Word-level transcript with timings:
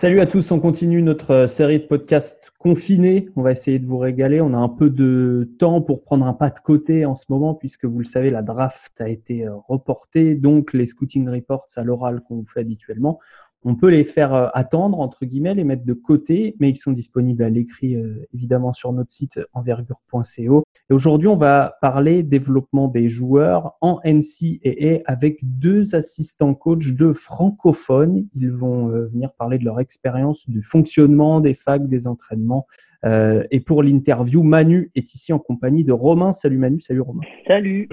Salut 0.00 0.20
à 0.20 0.26
tous, 0.26 0.50
on 0.50 0.60
continue 0.60 1.02
notre 1.02 1.30
euh, 1.30 1.46
série 1.46 1.78
de 1.78 1.84
podcasts 1.84 2.52
confinés. 2.58 3.28
On 3.36 3.42
va 3.42 3.52
essayer 3.52 3.78
de 3.78 3.84
vous 3.84 3.98
régaler. 3.98 4.40
On 4.40 4.54
a 4.54 4.56
un 4.56 4.70
peu 4.70 4.88
de 4.88 5.50
temps 5.58 5.82
pour 5.82 6.02
prendre 6.02 6.24
un 6.24 6.32
pas 6.32 6.48
de 6.48 6.58
côté 6.58 7.04
en 7.04 7.14
ce 7.14 7.26
moment, 7.28 7.52
puisque 7.52 7.84
vous 7.84 7.98
le 7.98 8.06
savez, 8.06 8.30
la 8.30 8.40
draft 8.40 8.98
a 9.02 9.10
été 9.10 9.46
euh, 9.46 9.56
reportée. 9.68 10.36
Donc, 10.36 10.72
les 10.72 10.86
scouting 10.86 11.28
reports 11.28 11.66
à 11.76 11.82
l'oral 11.82 12.22
qu'on 12.22 12.36
vous 12.36 12.46
fait 12.46 12.60
habituellement, 12.60 13.18
on 13.64 13.74
peut 13.74 13.88
les 13.88 14.04
faire 14.04 14.34
euh, 14.34 14.48
attendre, 14.54 15.00
entre 15.00 15.24
guillemets, 15.26 15.54
les 15.54 15.64
mettre 15.64 15.84
de 15.84 15.92
côté, 15.92 16.56
mais 16.60 16.70
ils 16.70 16.76
sont 16.76 16.92
disponibles 16.92 17.42
à 17.42 17.50
l'écrit, 17.50 17.94
euh, 17.94 18.26
évidemment, 18.34 18.72
sur 18.72 18.92
notre 18.92 19.10
site 19.10 19.38
envergure.co. 19.52 20.64
Et 20.88 20.94
aujourd'hui, 20.94 21.28
on 21.28 21.36
va 21.36 21.76
parler 21.82 22.22
développement 22.22 22.88
des 22.88 23.08
joueurs 23.08 23.76
en 23.80 24.00
NCAA 24.04 25.02
avec 25.04 25.40
deux 25.42 25.94
assistants 25.94 26.54
coachs, 26.54 26.94
deux 26.94 27.12
francophones. 27.12 28.26
Ils 28.34 28.50
vont 28.50 28.88
euh, 28.88 29.06
venir 29.06 29.32
parler 29.34 29.58
de 29.58 29.64
leur 29.64 29.80
expérience 29.80 30.48
du 30.48 30.62
fonctionnement 30.62 31.40
des 31.40 31.54
facs, 31.54 31.86
des 31.86 32.06
entraînements. 32.06 32.66
et 33.04 33.60
pour 33.60 33.82
l'interview, 33.82 34.42
Manu 34.42 34.90
est 34.94 35.14
ici 35.14 35.32
en 35.32 35.38
compagnie 35.38 35.84
de 35.84 35.92
Romain. 35.92 36.32
Salut 36.32 36.58
Manu, 36.58 36.80
salut 36.80 37.00
Romain. 37.00 37.22
Salut. 37.46 37.88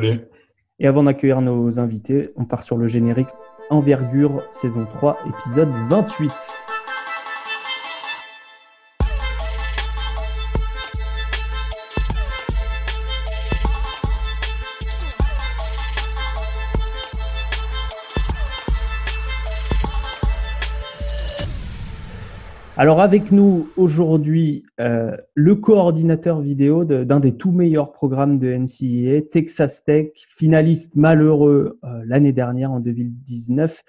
Et 0.80 0.88
avant 0.88 1.04
d'accueillir 1.04 1.42
nos 1.42 1.80
invités, 1.80 2.32
on 2.36 2.46
part 2.46 2.64
sur 2.64 2.78
le 2.78 2.88
générique. 2.88 3.30
Envergure, 3.70 4.44
saison 4.52 4.86
3, 4.86 5.18
épisode 5.28 5.72
28. 5.90 6.32
Alors 22.80 23.02
avec 23.02 23.32
nous 23.32 23.70
aujourd'hui, 23.76 24.64
euh, 24.80 25.18
le 25.34 25.56
coordinateur 25.56 26.42
vidéo 26.42 26.86
d'un 26.86 27.20
des 27.20 27.36
tout 27.36 27.52
meilleurs 27.52 27.92
programmes 27.92 28.38
de 28.38 28.54
NCAA, 28.54 29.22
Texas 29.32 29.84
Tech, 29.84 30.10
finaliste 30.14 30.96
malheureux 30.96 31.80
euh, 31.84 31.88
l'année 32.06 32.34
dernière 32.34 32.72
en 32.72 32.80
2019, 32.80 33.82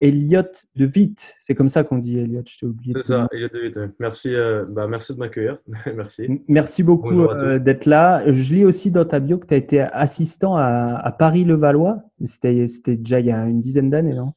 Elliot 0.00 0.40
De 0.74 0.86
Witt. 0.86 1.34
C'est 1.38 1.54
comme 1.54 1.68
ça 1.68 1.84
qu'on 1.84 1.98
dit 1.98 2.18
Elliot, 2.18 2.40
je 2.48 2.60
t'ai 2.60 2.64
oublié. 2.64 2.94
C'est 2.96 3.08
ça, 3.08 3.28
Elliot 3.30 3.48
De 3.52 3.60
Witt. 3.60 3.78
Merci, 3.98 4.34
euh, 4.34 4.64
bah, 4.66 4.86
merci 4.88 5.12
de 5.12 5.18
m'accueillir. 5.18 5.58
merci. 5.94 6.42
Merci 6.48 6.82
beaucoup 6.82 7.26
d'être 7.58 7.84
là. 7.84 8.22
Je 8.26 8.54
lis 8.54 8.64
aussi 8.64 8.90
dans 8.90 9.04
ta 9.04 9.20
bio 9.20 9.36
que 9.36 9.48
tu 9.48 9.52
as 9.52 9.58
été 9.58 9.80
assistant 9.80 10.56
à, 10.56 10.94
à 10.94 11.12
Paris-Levallois. 11.12 11.98
C'était 12.24 12.64
déjà 12.96 13.20
il 13.20 13.26
y 13.26 13.32
a 13.32 13.44
une 13.44 13.60
dizaine 13.60 13.90
d'années, 13.90 14.16
non? 14.16 14.30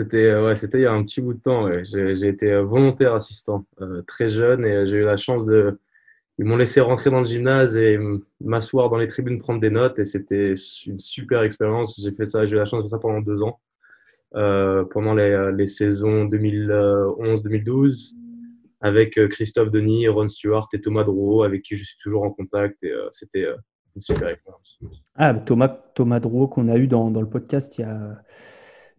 C'était 0.00 0.34
ouais, 0.34 0.56
c'était 0.56 0.78
il 0.78 0.82
y 0.82 0.86
a 0.86 0.92
un 0.92 1.02
petit 1.02 1.20
bout 1.20 1.34
de 1.34 1.40
temps. 1.40 1.68
J'ai 1.82 2.26
été 2.26 2.54
volontaire 2.60 3.14
assistant 3.14 3.66
euh, 3.80 4.02
très 4.02 4.28
jeune 4.28 4.64
et 4.64 4.86
j'ai 4.86 4.98
eu 4.98 5.04
la 5.04 5.16
chance 5.16 5.44
de. 5.44 5.78
Ils 6.38 6.46
m'ont 6.46 6.56
laissé 6.56 6.80
rentrer 6.80 7.10
dans 7.10 7.18
le 7.18 7.26
gymnase 7.26 7.76
et 7.76 7.98
m'asseoir 8.40 8.88
dans 8.88 8.96
les 8.96 9.08
tribunes, 9.08 9.38
prendre 9.38 9.60
des 9.60 9.68
notes 9.68 9.98
et 9.98 10.04
c'était 10.04 10.54
une 10.86 10.98
super 10.98 11.42
expérience. 11.42 12.00
J'ai 12.02 12.12
fait 12.12 12.24
ça, 12.24 12.46
j'ai 12.46 12.56
eu 12.56 12.58
la 12.58 12.64
chance 12.64 12.82
de 12.82 12.88
faire 12.88 12.96
ça 12.96 12.98
pendant 12.98 13.20
deux 13.20 13.42
ans, 13.42 13.60
euh, 14.36 14.84
pendant 14.84 15.12
les, 15.12 15.52
les 15.54 15.66
saisons 15.66 16.24
2011-2012 16.24 18.14
avec 18.80 19.18
euh, 19.18 19.28
Christophe 19.28 19.70
Denis, 19.70 20.08
Ron 20.08 20.26
Stewart 20.26 20.66
et 20.72 20.80
Thomas 20.80 21.04
Drouot 21.04 21.42
avec 21.42 21.60
qui 21.60 21.76
je 21.76 21.84
suis 21.84 21.98
toujours 22.02 22.22
en 22.22 22.30
contact 22.30 22.82
et 22.84 22.94
c'était 23.10 23.46
une 23.94 24.00
super 24.00 24.30
expérience. 24.30 24.80
Ah, 25.16 25.34
Thomas, 25.34 25.68
Thomas 25.94 26.20
Drouot 26.20 26.48
qu'on 26.48 26.68
a 26.68 26.78
eu 26.78 26.86
dans, 26.86 27.10
dans 27.10 27.20
le 27.20 27.28
podcast 27.28 27.76
il 27.76 27.82
y 27.82 27.84
a 27.84 28.16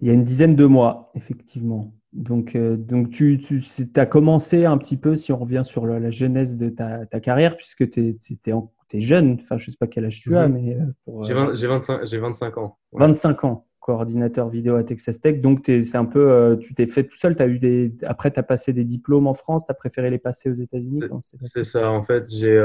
il 0.01 0.07
y 0.07 0.11
a 0.11 0.13
une 0.13 0.23
dizaine 0.23 0.55
de 0.55 0.65
mois, 0.65 1.11
effectivement. 1.15 1.93
Donc, 2.11 2.55
euh, 2.55 2.75
donc 2.75 3.09
tu, 3.11 3.39
tu 3.39 3.87
as 3.95 4.05
commencé 4.05 4.65
un 4.65 4.77
petit 4.77 4.97
peu, 4.97 5.15
si 5.15 5.31
on 5.31 5.37
revient 5.37 5.61
sur 5.63 5.85
la, 5.85 6.11
genèse 6.11 6.57
de 6.57 6.69
ta, 6.69 7.05
ta, 7.05 7.19
carrière, 7.19 7.55
puisque 7.55 7.89
tu 7.89 8.17
es, 8.19 8.99
jeune, 8.99 9.37
enfin 9.39 9.57
je 9.57 9.67
ne 9.67 9.71
sais 9.71 9.77
pas 9.79 9.87
quel 9.87 10.05
âge 10.05 10.19
tu 10.19 10.35
as, 10.35 10.49
mais... 10.49 10.75
Euh, 10.75 11.53
j'ai 11.53 11.67
25, 11.67 12.03
25, 12.03 12.57
ans. 12.57 12.77
25 12.91 13.43
ans, 13.45 13.65
coordinateur 13.79 14.49
vidéo 14.49 14.75
à 14.75 14.83
Texas 14.83 15.21
Tech. 15.21 15.39
Donc 15.39 15.61
c'est 15.65 15.95
un 15.95 16.03
peu, 16.03 16.29
euh, 16.29 16.57
tu 16.57 16.73
t'es 16.73 16.87
fait 16.87 17.05
tout 17.05 17.15
seul, 17.15 17.33
as 17.39 17.47
eu 17.47 17.59
des, 17.59 17.93
après 18.03 18.31
tu 18.31 18.39
as 18.39 18.43
passé 18.43 18.73
des 18.73 18.83
diplômes 18.83 19.27
en 19.27 19.33
France, 19.33 19.65
tu 19.65 19.71
as 19.71 19.75
préféré 19.75 20.09
les 20.09 20.19
passer 20.19 20.49
aux 20.49 20.53
États-Unis 20.53 21.01
C'est 21.21 21.63
ça, 21.63 21.89
en 21.89 22.03
fait, 22.03 22.29
j'ai 22.29 22.59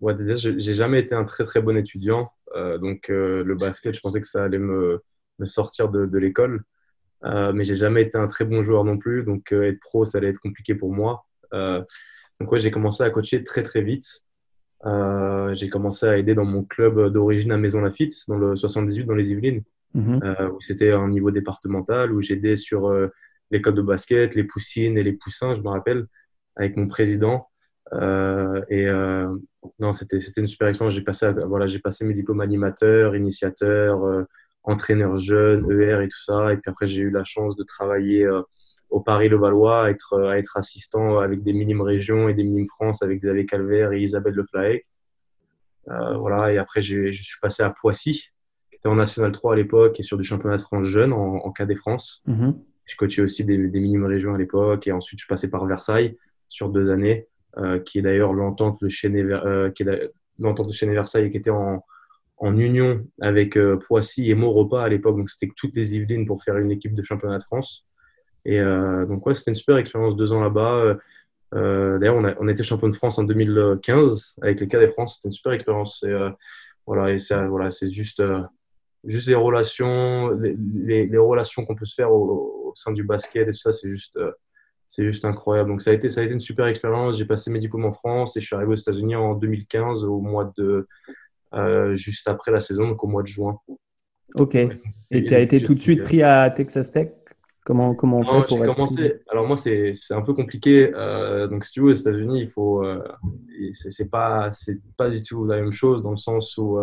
ouais, 0.00 0.14
j'ai 0.26 0.74
jamais 0.74 1.00
été 1.00 1.14
un 1.14 1.24
très 1.24 1.44
très 1.44 1.62
bon 1.62 1.74
étudiant. 1.78 2.30
donc 2.54 3.06
le 3.08 3.54
basket, 3.54 3.94
je 3.94 4.00
pensais 4.00 4.20
que 4.20 4.26
ça 4.26 4.44
allait 4.44 4.58
me 4.58 5.02
me 5.38 5.46
sortir 5.46 5.88
de, 5.88 6.06
de 6.06 6.18
l'école. 6.18 6.64
Euh, 7.24 7.52
mais 7.52 7.64
j'ai 7.64 7.74
jamais 7.74 8.02
été 8.02 8.18
un 8.18 8.26
très 8.26 8.44
bon 8.44 8.62
joueur 8.62 8.84
non 8.84 8.98
plus, 8.98 9.22
donc 9.22 9.52
euh, 9.52 9.68
être 9.68 9.80
pro, 9.80 10.04
ça 10.04 10.18
allait 10.18 10.28
être 10.28 10.40
compliqué 10.40 10.74
pour 10.74 10.92
moi. 10.92 11.24
Euh, 11.54 11.82
donc 12.40 12.50
ouais, 12.50 12.58
j'ai 12.58 12.70
commencé 12.70 13.02
à 13.04 13.10
coacher 13.10 13.44
très 13.44 13.62
très 13.62 13.82
vite. 13.82 14.24
j'ai 14.84 15.68
commencé 15.68 16.06
à 16.06 16.18
aider 16.18 16.34
dans 16.34 16.44
mon 16.44 16.64
club 16.64 17.12
d'origine 17.12 17.52
à 17.52 17.56
Maison 17.56 17.80
Lafitte, 17.80 18.14
dans 18.26 18.36
le 18.36 18.56
78, 18.56 19.04
dans 19.04 19.14
les 19.14 19.30
Yvelines, 19.30 19.62
mhm. 19.94 20.20
où 20.54 20.60
c'était 20.60 20.90
un 20.90 21.08
niveau 21.08 21.30
départemental, 21.30 22.12
où 22.12 22.20
j'aidais 22.20 22.56
sur 22.56 22.92
les 23.50 23.62
codes 23.62 23.76
de 23.76 23.82
basket, 23.82 24.34
les 24.34 24.44
poussines 24.44 24.98
et 24.98 25.04
les 25.04 25.12
poussins, 25.12 25.54
je 25.54 25.60
me 25.60 25.68
rappelle, 25.68 26.06
avec 26.56 26.76
mon 26.76 26.88
président. 26.88 27.48
et 27.92 28.86
non, 29.78 29.92
c'était 29.92 30.18
une 30.18 30.46
super 30.46 30.66
expérience. 30.66 30.94
J'ai 30.94 31.02
passé, 31.02 31.30
voilà, 31.46 31.66
j'ai 31.66 31.78
passé 31.78 32.04
mes 32.04 32.14
diplômes 32.14 32.40
animateur, 32.40 33.14
initiateur, 33.14 34.26
entraîneur 34.64 35.16
jeune, 35.16 35.70
ER 35.70 36.02
et 36.02 36.08
tout 36.08 36.22
ça. 36.24 36.52
Et 36.52 36.56
puis 36.56 36.70
après, 36.70 36.86
j'ai 36.86 37.02
eu 37.02 37.10
la 37.10 37.24
chance 37.24 37.56
de 37.56 37.64
travailler 37.64 38.24
euh, 38.24 38.42
au 38.90 39.00
Paris-Levallois, 39.00 39.90
être, 39.90 40.20
à 40.20 40.38
être 40.38 40.56
assistant 40.56 41.18
avec 41.18 41.42
des 41.42 41.52
minimes 41.52 41.80
régions 41.80 42.28
et 42.28 42.34
des 42.34 42.44
minimes 42.44 42.68
France 42.68 43.02
avec 43.02 43.20
Xavier 43.20 43.46
Calvaire 43.46 43.92
et 43.92 44.00
Isabelle 44.00 44.34
Le 44.34 44.44
Euh, 45.88 46.16
voilà, 46.16 46.52
et 46.52 46.58
après, 46.58 46.82
je 46.82 47.10
suis 47.10 47.40
passé 47.40 47.62
à 47.62 47.70
Poissy, 47.70 48.28
qui 48.70 48.76
était 48.76 48.88
en 48.88 48.94
National 48.94 49.32
3 49.32 49.54
à 49.54 49.56
l'époque 49.56 49.98
et 49.98 50.02
sur 50.02 50.16
du 50.16 50.24
championnat 50.24 50.56
de 50.56 50.62
France 50.62 50.84
jeune 50.84 51.12
en, 51.12 51.36
en 51.36 51.52
KD 51.52 51.74
France. 51.74 52.22
Mm-hmm. 52.28 52.54
Je 52.84 52.96
coachais 52.96 53.22
aussi 53.22 53.44
des, 53.44 53.56
des 53.68 53.80
minimes 53.80 54.04
régions 54.04 54.34
à 54.34 54.38
l'époque 54.38 54.86
et 54.86 54.92
ensuite 54.92 55.18
je 55.18 55.24
suis 55.24 55.28
passé 55.28 55.50
par 55.50 55.64
Versailles 55.66 56.16
sur 56.48 56.68
deux 56.68 56.90
années, 56.90 57.26
euh, 57.56 57.78
qui 57.78 57.98
est 57.98 58.02
d'ailleurs 58.02 58.32
l'entente 58.34 58.82
de 58.82 58.88
chez 58.88 59.08
euh, 59.08 59.70
qui 59.70 59.84
est 59.84 60.12
l'entente 60.38 60.68
de 60.68 60.72
chez 60.72 60.86
Versailles 60.86 61.30
qui 61.30 61.36
était 61.36 61.50
en, 61.50 61.84
en 62.42 62.58
union 62.58 63.06
avec 63.20 63.56
euh, 63.56 63.76
Poissy 63.76 64.28
et 64.28 64.34
Maurepas 64.34 64.82
à 64.82 64.88
l'époque. 64.88 65.16
Donc, 65.16 65.30
c'était 65.30 65.52
toutes 65.56 65.76
les 65.76 65.94
Yvelines 65.94 66.26
pour 66.26 66.42
faire 66.42 66.56
une 66.58 66.72
équipe 66.72 66.92
de 66.92 67.02
championnat 67.02 67.38
de 67.38 67.42
France. 67.44 67.86
Et 68.44 68.58
euh, 68.58 69.06
donc, 69.06 69.24
ouais, 69.24 69.34
c'était 69.34 69.52
une 69.52 69.54
super 69.54 69.76
expérience, 69.76 70.16
deux 70.16 70.32
ans 70.32 70.42
là-bas. 70.42 70.96
Euh, 71.54 71.98
d'ailleurs, 72.00 72.16
on, 72.16 72.34
on 72.40 72.48
était 72.48 72.64
champion 72.64 72.88
de 72.88 72.96
France 72.96 73.16
en 73.18 73.22
2015 73.22 74.38
avec 74.42 74.58
les 74.58 74.66
Cadets 74.66 74.90
France. 74.90 75.14
C'était 75.14 75.28
une 75.28 75.32
super 75.32 75.52
expérience. 75.52 76.02
Et, 76.02 76.12
voilà, 76.84 77.12
et 77.12 77.18
ça, 77.18 77.46
voilà, 77.46 77.70
c'est 77.70 77.92
juste, 77.92 78.20
juste 79.04 79.28
les 79.28 79.36
relations, 79.36 80.30
les, 80.32 81.16
relations 81.16 81.64
qu'on 81.64 81.76
peut 81.76 81.84
se 81.84 81.94
faire 81.94 82.10
au, 82.10 82.72
sein 82.74 82.90
du 82.90 83.04
basket 83.04 83.46
et 83.46 83.52
ça, 83.52 83.70
c'est 83.70 83.88
juste, 83.88 84.18
c'est 84.88 85.04
juste 85.04 85.24
incroyable. 85.24 85.70
Donc, 85.70 85.80
ça 85.80 85.90
a, 85.90 85.94
été, 85.94 86.08
ça 86.08 86.22
a 86.22 86.24
été 86.24 86.32
une 86.32 86.40
super 86.40 86.66
expérience. 86.66 87.18
J'ai 87.18 87.24
passé 87.24 87.52
mes 87.52 87.60
diplômes 87.60 87.84
en 87.84 87.92
France 87.92 88.36
et 88.36 88.40
je 88.40 88.46
suis 88.46 88.56
arrivé 88.56 88.72
aux 88.72 88.74
États-Unis 88.74 89.14
en 89.14 89.34
2015 89.34 90.02
au 90.02 90.20
mois 90.20 90.52
de 90.58 90.88
juste 91.94 92.28
après 92.28 92.52
la 92.52 92.60
saison, 92.60 92.88
donc 92.88 93.02
au 93.04 93.08
mois 93.08 93.22
de 93.22 93.28
juin. 93.28 93.58
Ok. 94.36 94.54
Et 94.54 95.24
tu 95.24 95.34
as 95.34 95.40
été 95.40 95.62
tout 95.62 95.74
de 95.74 95.80
suite 95.80 96.04
pris 96.04 96.22
à 96.22 96.50
Texas 96.50 96.92
Tech? 96.92 97.08
Comment, 97.64 97.94
comment 97.94 98.18
on 98.18 98.24
fait 98.24 98.56
pour 98.56 98.74
commencé. 98.74 99.22
Alors 99.28 99.46
moi, 99.46 99.56
c'est 99.56 99.92
un 100.10 100.22
peu 100.22 100.34
compliqué. 100.34 100.90
Euh, 100.94 101.46
donc 101.46 101.64
si 101.64 101.72
tu 101.72 101.80
veux, 101.80 101.90
aux 101.90 101.92
États-Unis, 101.92 102.40
il 102.40 102.50
faut. 102.50 102.84
Euh, 102.84 103.00
c'est 103.72 104.10
pas, 104.10 104.50
pas 104.96 105.10
du 105.10 105.22
tout 105.22 105.46
la 105.46 105.60
même 105.60 105.72
chose 105.72 106.02
dans 106.02 106.10
le 106.10 106.16
sens 106.16 106.56
où 106.58 106.78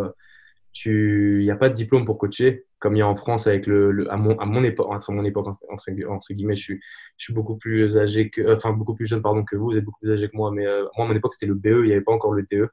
tu, 0.71 1.39
il 1.41 1.45
n'y 1.45 1.51
a 1.51 1.57
pas 1.57 1.69
de 1.69 1.73
diplôme 1.73 2.05
pour 2.05 2.17
coacher 2.17 2.65
comme 2.79 2.95
il 2.95 2.99
y 2.99 3.01
a 3.01 3.07
en 3.07 3.15
France 3.15 3.45
avec 3.45 3.67
le, 3.67 4.09
à 4.09 4.15
mon, 4.15 4.37
à 4.39 4.45
mon 4.45 4.63
époque, 4.63 4.87
entre 4.89 5.11
mon 5.11 5.25
époque 5.25 5.47
entre, 5.47 5.91
entre 6.09 6.33
guillemets, 6.33 6.55
je 6.55 6.61
suis, 6.61 6.79
je 7.17 7.25
suis 7.25 7.33
beaucoup 7.33 7.57
plus 7.57 7.97
âgé 7.97 8.29
que, 8.29 8.53
enfin 8.53 8.71
beaucoup 8.71 8.95
plus 8.95 9.05
jeune 9.05 9.21
pardon 9.21 9.43
que 9.43 9.57
vous, 9.57 9.65
vous 9.65 9.77
êtes 9.77 9.83
beaucoup 9.83 9.99
plus 9.99 10.13
âgé 10.13 10.29
que 10.29 10.37
moi, 10.37 10.49
mais 10.51 10.65
moi 10.95 11.05
à 11.05 11.09
mon 11.09 11.13
époque 11.13 11.33
c'était 11.33 11.47
le 11.47 11.55
BE, 11.55 11.65
il 11.65 11.87
n'y 11.87 11.91
avait 11.91 11.99
pas 11.99 12.13
encore 12.13 12.31
le 12.31 12.47
DE 12.49 12.69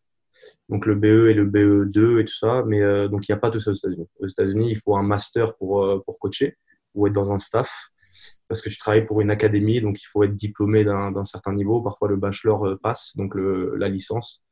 donc 0.68 0.86
le 0.86 0.94
BE 0.94 1.28
et 1.28 1.34
le 1.34 1.46
BE2 1.46 2.20
et 2.20 2.24
tout 2.24 2.36
ça. 2.36 2.62
Mais 2.66 2.82
euh, 2.82 3.08
donc 3.08 3.28
il 3.28 3.32
n'y 3.32 3.36
a 3.36 3.40
pas 3.40 3.50
tout 3.50 3.60
ça 3.60 3.70
aux 3.70 3.74
États-Unis. 3.74 4.08
Aux 4.20 4.26
États-Unis, 4.26 4.70
il 4.70 4.78
faut 4.78 4.96
un 4.96 5.02
master 5.02 5.56
pour, 5.56 5.84
euh, 5.84 6.02
pour 6.04 6.18
coacher 6.18 6.56
ou 6.94 7.06
être 7.06 7.12
dans 7.12 7.32
un 7.32 7.38
staff 7.38 7.90
parce 8.48 8.62
que 8.62 8.68
tu 8.68 8.78
travailles 8.78 9.04
pour 9.04 9.20
une 9.20 9.30
académie, 9.30 9.80
donc 9.80 10.00
il 10.00 10.06
faut 10.06 10.22
être 10.22 10.34
diplômé 10.34 10.84
d'un 10.84 11.24
certain 11.24 11.52
niveau. 11.52 11.82
Parfois 11.82 12.08
le 12.08 12.16
bachelor 12.16 12.66
euh, 12.66 12.76
passe, 12.76 13.12
donc 13.16 13.34
la 13.34 13.88
licence 13.88 14.44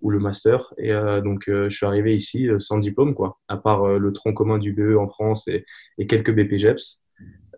ou 0.00 0.10
le 0.10 0.18
master. 0.18 0.72
Et 0.78 0.90
donc 1.22 1.44
je 1.46 1.68
suis 1.68 1.86
arrivé 1.86 2.12
ici 2.14 2.48
sans 2.58 2.78
diplôme, 2.78 3.14
quoi, 3.14 3.38
à 3.46 3.56
part 3.56 3.86
le 3.86 4.12
tronc 4.12 4.32
commun 4.32 4.58
du 4.58 4.72
BE 4.72 4.96
en 4.96 5.06
France 5.06 5.46
et, 5.46 5.64
et 5.98 6.08
quelques 6.08 6.34
BPGEPS. 6.34 7.04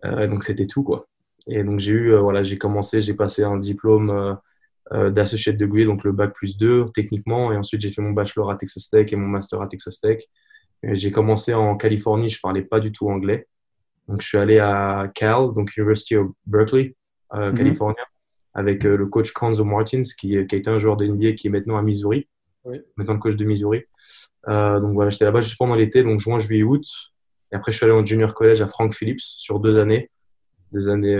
donc 0.03 0.43
c'était 0.43 0.67
tout, 0.67 0.83
quoi. 0.83 1.07
Et 1.47 1.63
donc 1.63 1.79
j'ai 1.79 1.93
eu, 1.93 2.15
voilà, 2.15 2.43
j'ai 2.43 2.59
commencé, 2.59 3.01
j'ai 3.01 3.15
passé 3.15 3.43
un 3.43 3.57
diplôme 3.57 4.37
d'associate 4.91 5.57
degree, 5.57 5.85
donc 5.85 6.03
le 6.03 6.11
bac 6.11 6.33
plus 6.33 6.57
2 6.57 6.85
techniquement. 6.93 7.51
Et 7.51 7.57
ensuite, 7.57 7.81
j'ai 7.81 7.91
fait 7.91 8.01
mon 8.01 8.11
bachelor 8.11 8.51
à 8.51 8.55
Texas 8.55 8.89
Tech 8.89 9.11
et 9.11 9.15
mon 9.15 9.27
master 9.27 9.61
à 9.61 9.67
Texas 9.67 9.99
Tech. 9.99 10.23
J'ai 10.83 11.11
commencé 11.11 11.53
en 11.53 11.75
Californie, 11.75 12.29
je 12.29 12.39
parlais 12.39 12.61
pas 12.61 12.79
du 12.79 12.91
tout 12.91 13.09
anglais. 13.09 13.47
Donc, 14.07 14.21
je 14.21 14.27
suis 14.27 14.37
allé 14.37 14.59
à 14.59 15.11
Cal, 15.15 15.53
donc 15.55 15.75
University 15.75 16.15
of 16.15 16.29
Berkeley, 16.45 16.95
euh, 17.33 17.49
mhm. 17.49 17.57
californien, 17.57 18.03
avec 18.53 18.83
le 18.83 19.07
coach 19.07 19.31
Kanzo 19.31 19.63
Martins, 19.63 20.03
qui, 20.03 20.45
qui, 20.45 20.55
a 20.55 20.57
été 20.57 20.69
un 20.69 20.77
joueur 20.77 20.97
de 20.97 21.07
NBA 21.07 21.31
qui 21.31 21.47
est 21.47 21.49
maintenant 21.49 21.77
à 21.77 21.81
Missouri, 21.81 22.27
maintenant 22.97 23.13
le 23.13 23.19
coach 23.19 23.35
de 23.35 23.45
Missouri. 23.45 23.81
donc 24.47 24.93
voilà, 24.93 25.09
j'étais 25.09 25.25
là-bas 25.25 25.41
juste 25.41 25.57
pendant 25.57 25.75
l'été, 25.75 26.03
donc 26.03 26.19
juin, 26.19 26.37
juillet, 26.37 26.63
août. 26.63 26.85
Et 27.51 27.55
après, 27.55 27.71
je 27.71 27.77
suis 27.77 27.85
allé 27.85 27.93
en 27.93 28.05
junior 28.05 28.33
college 28.35 28.61
à 28.61 28.67
Frank 28.67 28.93
Phillips 28.93 29.21
sur 29.21 29.59
deux 29.59 29.77
années, 29.77 30.11
des 30.71 30.87
années 30.87 31.17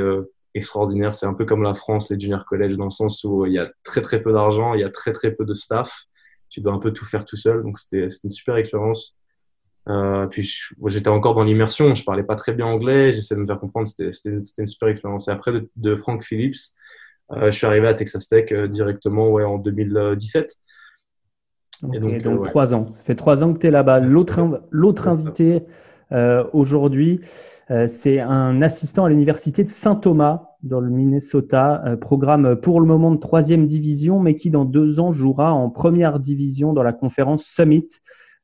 extraordinaires. 0.56 1.14
C'est 1.14 1.28
un 1.28 1.34
peu 1.34 1.46
comme 1.46 1.62
la 1.62 1.76
France, 1.76 2.10
les 2.10 2.20
junior 2.20 2.46
college, 2.46 2.76
dans 2.78 2.86
le 2.86 2.90
sens 2.90 3.24
où 3.24 3.46
il 3.46 3.54
y 3.54 3.60
a 3.60 3.70
très 3.84 4.02
très 4.02 4.22
peu 4.22 4.34
d'argent, 4.34 4.74
il 4.74 4.82
y 4.82 4.84
a 4.84 4.90
très 4.90 5.12
très 5.12 5.32
peu 5.32 5.46
de 5.46 5.54
staff. 5.54 6.06
Tu 6.50 6.62
dois 6.62 6.74
un 6.74 6.80
peu 6.80 6.92
tout 6.92 7.06
faire 7.06 7.26
tout 7.26 7.36
seul. 7.36 7.62
Donc 7.62 7.78
c'était 7.78 8.08
une 8.24 8.30
super 8.30 8.56
expérience. 8.56 9.16
Euh, 9.88 10.26
puis 10.26 10.52
j'étais 10.88 11.10
encore 11.10 11.36
dans 11.36 11.44
l'immersion, 11.44 11.94
je 11.94 12.04
parlais 12.04 12.24
pas 12.24 12.36
très 12.36 12.54
bien 12.54 12.66
anglais, 12.66 13.14
j'essayais 13.14 13.36
de 13.36 13.42
me 13.42 13.46
faire 13.46 13.60
comprendre, 13.60 13.88
c'était 13.88 14.32
une 14.32 14.66
super 14.66 14.90
expérience. 14.90 15.28
Et 15.28 15.32
après 15.32 15.52
de, 15.76 15.96
Frank 15.96 16.24
Phillips, 16.24 16.58
euh, 17.32 17.52
je 17.52 17.58
suis 17.58 17.68
arrivé 17.68 17.88
à 17.88 17.94
Texas 17.94 18.28
Tech 18.28 18.52
euh, 18.52 18.68
directement 18.68 19.30
ouais, 19.30 19.44
en 19.44 19.60
2017. 19.60 20.56
et 21.94 22.00
donc, 22.00 22.46
trois 22.46 22.74
ans. 22.74 22.92
Ça 22.94 23.04
fait 23.04 23.16
trois 23.16 23.44
ans 23.44 23.54
que 23.54 23.60
tu 23.60 23.68
es 23.68 23.72
là-bas. 23.72 24.00
L'autre 24.00 25.08
invité 25.08 25.64
aujourd'hui, 26.54 27.22
c'est 27.88 28.20
un 28.20 28.62
assistant 28.62 29.06
à 29.06 29.10
l'université 29.10 29.64
de 29.64 29.70
Saint-Thomas 29.70 30.52
dans 30.64 30.80
le 30.80 30.90
Minnesota, 30.90 31.84
programme 32.00 32.56
pour 32.56 32.80
le 32.80 32.88
moment 32.88 33.12
de 33.12 33.20
troisième 33.20 33.66
division, 33.66 34.20
mais 34.20 34.36
qui 34.36 34.52
dans 34.52 34.66
deux 34.66 35.00
ans 35.00 35.12
jouera 35.12 35.54
en 35.54 35.70
première 35.70 36.20
division 36.20 36.74
dans 36.74 36.84
la 36.84 36.94
conférence 36.94 37.46
Summit. 37.46 37.88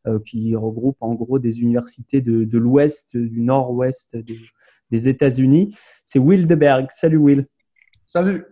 Euh, 0.07 0.17
qui 0.19 0.55
regroupe 0.55 0.97
en 1.01 1.13
gros 1.13 1.37
des 1.37 1.61
universités 1.61 2.21
de, 2.21 2.57
l'ouest, 2.57 3.15
du 3.15 3.39
nord-ouest 3.41 4.17
des, 4.89 5.07
États-Unis. 5.07 5.77
C'est 6.03 6.17
Will 6.17 6.47
Deberg. 6.47 6.87
Salut 6.89 7.17
Will. 7.17 7.47
Salut. 8.07 8.43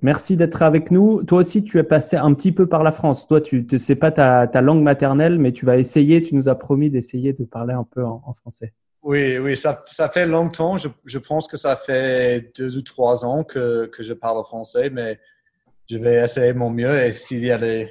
Merci 0.00 0.36
d'être 0.36 0.62
avec 0.62 0.92
nous. 0.92 1.24
Toi 1.24 1.38
aussi, 1.38 1.64
tu 1.64 1.78
es 1.78 1.82
passé 1.82 2.16
un 2.16 2.32
petit 2.32 2.52
peu 2.52 2.66
par 2.66 2.84
la 2.84 2.92
France. 2.92 3.26
Toi, 3.26 3.40
tu 3.40 3.66
ne 3.70 3.78
sais 3.78 3.96
pas 3.96 4.12
ta, 4.12 4.60
langue 4.60 4.82
maternelle, 4.82 5.38
mais 5.38 5.52
tu 5.52 5.66
vas 5.66 5.76
essayer, 5.76 6.22
tu 6.22 6.36
nous 6.36 6.48
as 6.48 6.54
promis 6.54 6.88
d'essayer 6.88 7.32
de 7.32 7.44
parler 7.44 7.74
un 7.74 7.84
peu 7.84 8.04
en, 8.04 8.32
français. 8.32 8.72
Oui, 9.02 9.38
oui, 9.38 9.56
ça, 9.56 9.82
ça 9.86 10.08
fait 10.08 10.26
longtemps. 10.26 10.76
Je, 10.76 10.88
je, 11.04 11.18
pense 11.18 11.48
que 11.48 11.56
ça 11.56 11.74
fait 11.74 12.52
deux 12.56 12.76
ou 12.76 12.82
trois 12.82 13.24
ans 13.24 13.42
que, 13.42 13.86
que, 13.86 14.02
je 14.02 14.12
parle 14.12 14.44
français, 14.44 14.90
mais 14.90 15.18
je 15.90 15.96
vais 15.96 16.22
essayer 16.22 16.52
mon 16.52 16.70
mieux. 16.70 17.00
Et 17.00 17.12
s'il 17.12 17.44
y 17.44 17.50
a 17.50 17.58
des, 17.58 17.90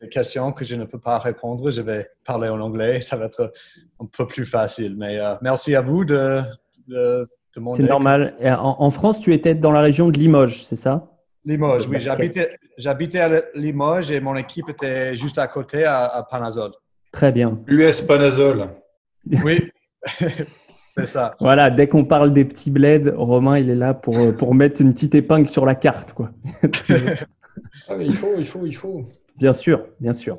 des 0.00 0.08
questions 0.08 0.52
que 0.52 0.64
je 0.64 0.74
ne 0.76 0.84
peux 0.84 0.98
pas 0.98 1.18
répondre, 1.18 1.70
je 1.70 1.82
vais 1.82 2.08
parler 2.24 2.48
en 2.48 2.60
anglais. 2.60 3.02
Ça 3.02 3.16
va 3.16 3.26
être 3.26 3.52
un 4.00 4.06
peu 4.06 4.26
plus 4.26 4.46
facile. 4.46 4.96
Mais 4.96 5.18
euh, 5.18 5.34
merci 5.42 5.74
à 5.74 5.82
vous 5.82 6.06
de, 6.06 6.42
de, 6.88 7.28
C'est 7.74 7.82
normal. 7.82 8.34
En, 8.58 8.90
France, 8.90 9.20
tu 9.20 9.34
étais 9.34 9.54
dans 9.54 9.72
la 9.72 9.80
région 9.80 10.08
de 10.08 10.18
Limoges, 10.18 10.64
c'est 10.64 10.76
ça? 10.76 11.15
Limoges, 11.46 11.86
oui. 11.88 11.98
J'habitais 12.76 13.20
à 13.20 13.42
Limoges 13.54 14.10
et 14.10 14.20
mon 14.20 14.36
équipe 14.36 14.68
était 14.68 15.14
juste 15.14 15.38
à 15.38 15.46
côté 15.46 15.84
à, 15.84 16.26
Panazol. 16.28 16.72
Très 17.12 17.32
bien. 17.32 17.58
US 17.68 18.00
Panazol. 18.02 18.68
Oui. 19.44 19.72
C'est 20.96 21.06
ça. 21.06 21.34
Voilà, 21.40 21.68
dès 21.68 21.88
qu'on 21.88 22.04
parle 22.04 22.32
des 22.32 22.44
petits 22.44 22.70
bleds, 22.70 23.10
Romain, 23.16 23.58
il 23.58 23.70
est 23.70 23.74
là 23.74 23.92
pour, 23.92 24.36
pour 24.36 24.54
mettre 24.54 24.80
une 24.80 24.94
petite 24.94 25.16
épingle 25.16 25.48
sur 25.48 25.66
la 25.66 25.74
carte. 25.74 26.12
Quoi. 26.12 26.30
ah, 27.88 27.96
mais 27.96 28.06
il 28.06 28.14
faut, 28.14 28.34
il 28.38 28.46
faut, 28.46 28.66
il 28.66 28.76
faut. 28.76 29.04
Bien 29.36 29.52
sûr, 29.52 29.84
bien 30.00 30.12
sûr. 30.12 30.38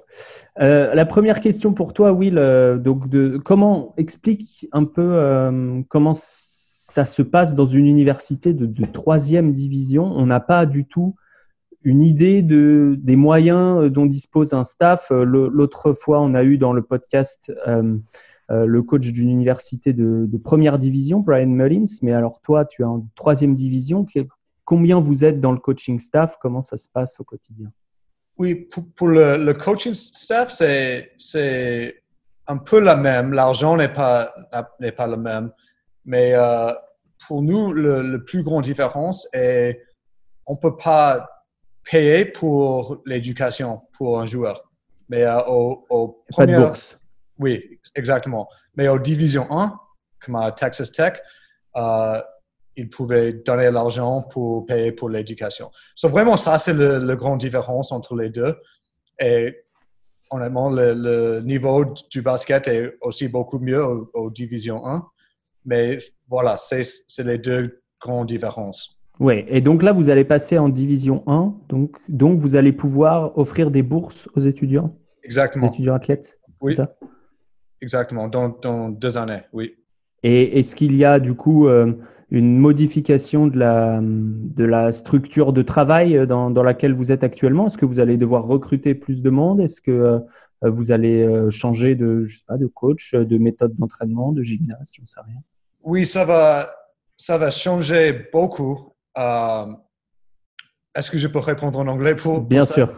Euh, 0.59 0.95
la 0.95 1.05
première 1.05 1.41
question 1.41 1.73
pour 1.73 1.93
toi, 1.93 2.11
Will, 2.11 2.37
euh, 2.37 2.77
donc 2.77 3.09
de, 3.09 3.37
comment 3.37 3.93
explique 3.97 4.67
un 4.71 4.85
peu 4.85 5.01
euh, 5.03 5.81
comment 5.89 6.13
ça 6.97 7.05
se 7.05 7.21
passe 7.21 7.53
dans 7.53 7.67
une 7.67 7.85
université 7.85 8.55
de, 8.55 8.85
troisième 8.87 9.51
division 9.51 10.03
On 10.03 10.25
n'a 10.25 10.39
pas 10.39 10.65
du 10.65 10.83
tout 10.83 11.13
une 11.83 12.01
idée 12.01 12.41
de, 12.41 12.95
des 12.97 13.15
moyens 13.15 13.91
dont 13.91 14.07
dispose 14.07 14.53
un 14.53 14.63
staff. 14.63 15.11
L'autre 15.11 15.93
fois, 15.93 16.19
on 16.19 16.33
a 16.33 16.43
eu 16.43 16.57
dans 16.57 16.73
le 16.73 16.81
podcast 16.81 17.51
le 18.49 18.81
coach 18.81 19.11
d'une 19.11 19.29
université 19.29 19.93
de, 19.93 20.37
première 20.43 20.79
division, 20.79 21.19
Brian 21.19 21.45
Mullins. 21.45 21.85
Mais 22.01 22.13
alors 22.13 22.41
toi, 22.41 22.65
tu 22.65 22.81
es 22.81 22.85
en 22.85 23.05
troisième 23.13 23.53
division. 23.53 24.07
Combien 24.65 24.99
vous 24.99 25.23
êtes 25.23 25.39
dans 25.39 25.51
le 25.51 25.59
coaching 25.59 25.99
staff? 25.99 26.37
Comment 26.41 26.61
ça 26.61 26.77
se 26.77 26.89
passe 26.89 27.19
au 27.19 27.23
quotidien? 27.23 27.71
Oui, 28.39 28.55
pour, 28.95 29.07
le, 29.07 29.53
coaching 29.53 29.93
staff, 29.93 30.51
c'est 30.51 32.01
un 32.47 32.57
peu 32.57 32.79
la 32.79 32.95
même. 32.95 33.33
L'argent 33.33 33.77
n'est 33.77 33.93
pas, 33.93 34.33
pas 34.51 35.07
le 35.07 35.17
même. 35.17 35.51
Mais 36.07 36.31
euh, 36.33 36.71
pour 37.25 37.41
nous, 37.41 37.71
le, 37.73 38.23
plus 38.23 38.43
grand 38.43 38.61
différence 38.61 39.27
est 39.33 39.81
on 40.45 40.53
ne 40.53 40.59
peut 40.59 40.77
pas 40.77 41.27
payer 41.83 42.25
pour 42.25 43.01
l'éducation 43.05 43.81
pour 43.97 44.19
un 44.19 44.25
joueur. 44.25 44.69
Mais 45.09 45.23
euh, 45.23 45.39
au, 45.47 45.85
au 45.89 46.23
pas 46.35 46.45
de 46.45 46.55
bourse. 46.55 46.99
Oui, 47.39 47.79
exactement. 47.95 48.47
Mais 48.75 48.87
au 48.87 48.99
Division 48.99 49.47
1, 49.49 49.79
comme 50.19 50.35
à 50.35 50.51
Texas 50.51 50.91
Tech, 50.91 51.13
euh, 51.75 52.21
ils 52.75 52.89
pouvaient 52.89 53.33
donner 53.33 53.71
l'argent 53.71 54.21
pour 54.21 54.65
payer 54.65 54.91
pour 54.91 55.09
l'éducation. 55.09 55.71
So, 55.95 56.09
vraiment, 56.09 56.37
ça, 56.37 56.57
c'est 56.59 56.73
le, 56.73 56.99
le 56.99 57.15
grande 57.15 57.39
différence 57.39 57.91
entre 57.91 58.15
les 58.15 58.29
deux. 58.29 58.55
Et 59.19 59.65
honnêtement, 60.29 60.69
le, 60.69 61.39
niveau 61.41 61.85
du 62.09 62.21
basket 62.21 62.67
est 62.67 62.97
aussi 63.01 63.27
beaucoup 63.27 63.59
mieux 63.59 63.83
au, 64.13 64.29
Division 64.29 64.85
1. 64.85 65.07
Mais 65.67 65.99
voilà, 66.29 66.55
c'est 66.57 66.83
les 67.19 67.37
deux 67.37 67.81
grandes 68.01 68.27
différences. 68.27 68.97
Oui, 69.19 69.43
et 69.47 69.61
donc 69.61 69.83
là, 69.83 69.91
vous 69.91 70.09
allez 70.09 70.23
passer 70.23 70.57
en 70.57 70.69
Division 70.69 71.23
1, 71.27 71.55
donc, 71.69 71.97
donc 72.07 72.39
vous 72.39 72.55
allez 72.55 72.71
pouvoir 72.71 73.37
offrir 73.37 73.69
des 73.69 73.83
bourses 73.83 74.29
aux 74.35 74.39
étudiants? 74.39 74.95
Exactement. 75.23 75.65
Aux 75.65 75.69
étudiants 75.69 75.95
athlètes 75.95 76.39
Oui. 76.61 76.73
Ça? 76.73 76.95
Exactement, 77.81 78.27
dans, 78.27 78.49
dans, 78.49 78.89
deux 78.89 79.17
années, 79.17 79.41
oui. 79.53 79.75
Et 80.23 80.59
est-ce 80.59 80.75
qu'il 80.75 80.95
y 80.95 81.03
a 81.03 81.19
du 81.19 81.33
coup 81.33 81.67
euh, 81.67 81.93
une 82.31 82.57
modification 82.57 83.47
de 83.47 83.57
la, 83.57 83.99
de 84.01 84.63
la 84.63 84.91
structure 84.91 85.51
de 85.51 85.61
travail 85.61 86.25
dans, 86.27 86.49
dans 86.49 86.63
laquelle 86.63 86.93
vous 86.93 87.11
êtes 87.11 87.23
actuellement? 87.23 87.67
Est-ce 87.67 87.77
que 87.77 87.85
vous 87.85 87.99
allez 87.99 88.17
devoir 88.17 88.45
recruter 88.45 88.95
plus 88.95 89.21
de 89.21 89.29
monde? 89.29 89.59
Est-ce 89.59 89.81
que 89.81 89.91
euh, 89.91 90.19
vous 90.63 90.91
allez 90.91 91.23
euh, 91.23 91.49
changer 91.49 91.95
de, 91.95 92.25
je 92.25 92.37
sais 92.37 92.45
pas, 92.47 92.57
de 92.57 92.67
coach, 92.67 93.13
de 93.13 93.37
méthode 93.37 93.75
d'entraînement, 93.75 94.31
de 94.31 94.43
gymnaste 94.43 94.95
Je 94.95 95.01
ne 95.01 95.07
sais 95.07 95.21
rien? 95.25 95.41
Oui, 95.87 96.05
ça 96.05 96.25
va, 96.25 96.69
ça 97.15 97.37
va 97.37 97.49
changer 97.49 98.27
beaucoup. 98.33 98.93
Euh, 99.17 99.73
est-ce 100.93 101.09
que 101.09 101.17
je 101.17 101.29
peux 101.29 101.39
répondre 101.39 101.79
en 101.79 101.87
anglais 101.87 102.13
pour, 102.13 102.41
Bien 102.41 102.65
sûr. 102.65 102.89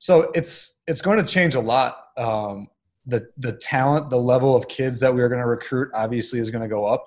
So 0.00 0.32
it's 0.34 0.80
it's 0.88 1.00
going 1.00 1.16
to 1.16 1.24
change 1.24 1.54
a 1.54 1.60
lot. 1.60 1.94
Um, 2.16 2.66
the 3.06 3.28
the 3.38 3.52
talent, 3.52 4.10
the 4.10 4.18
level 4.18 4.56
of 4.56 4.66
kids 4.66 4.98
that 4.98 5.14
we 5.14 5.22
are 5.22 5.28
going 5.28 5.40
to 5.40 5.46
recruit, 5.46 5.90
obviously, 5.94 6.40
is 6.40 6.50
going 6.50 6.68
to 6.68 6.68
go 6.68 6.84
up. 6.84 7.04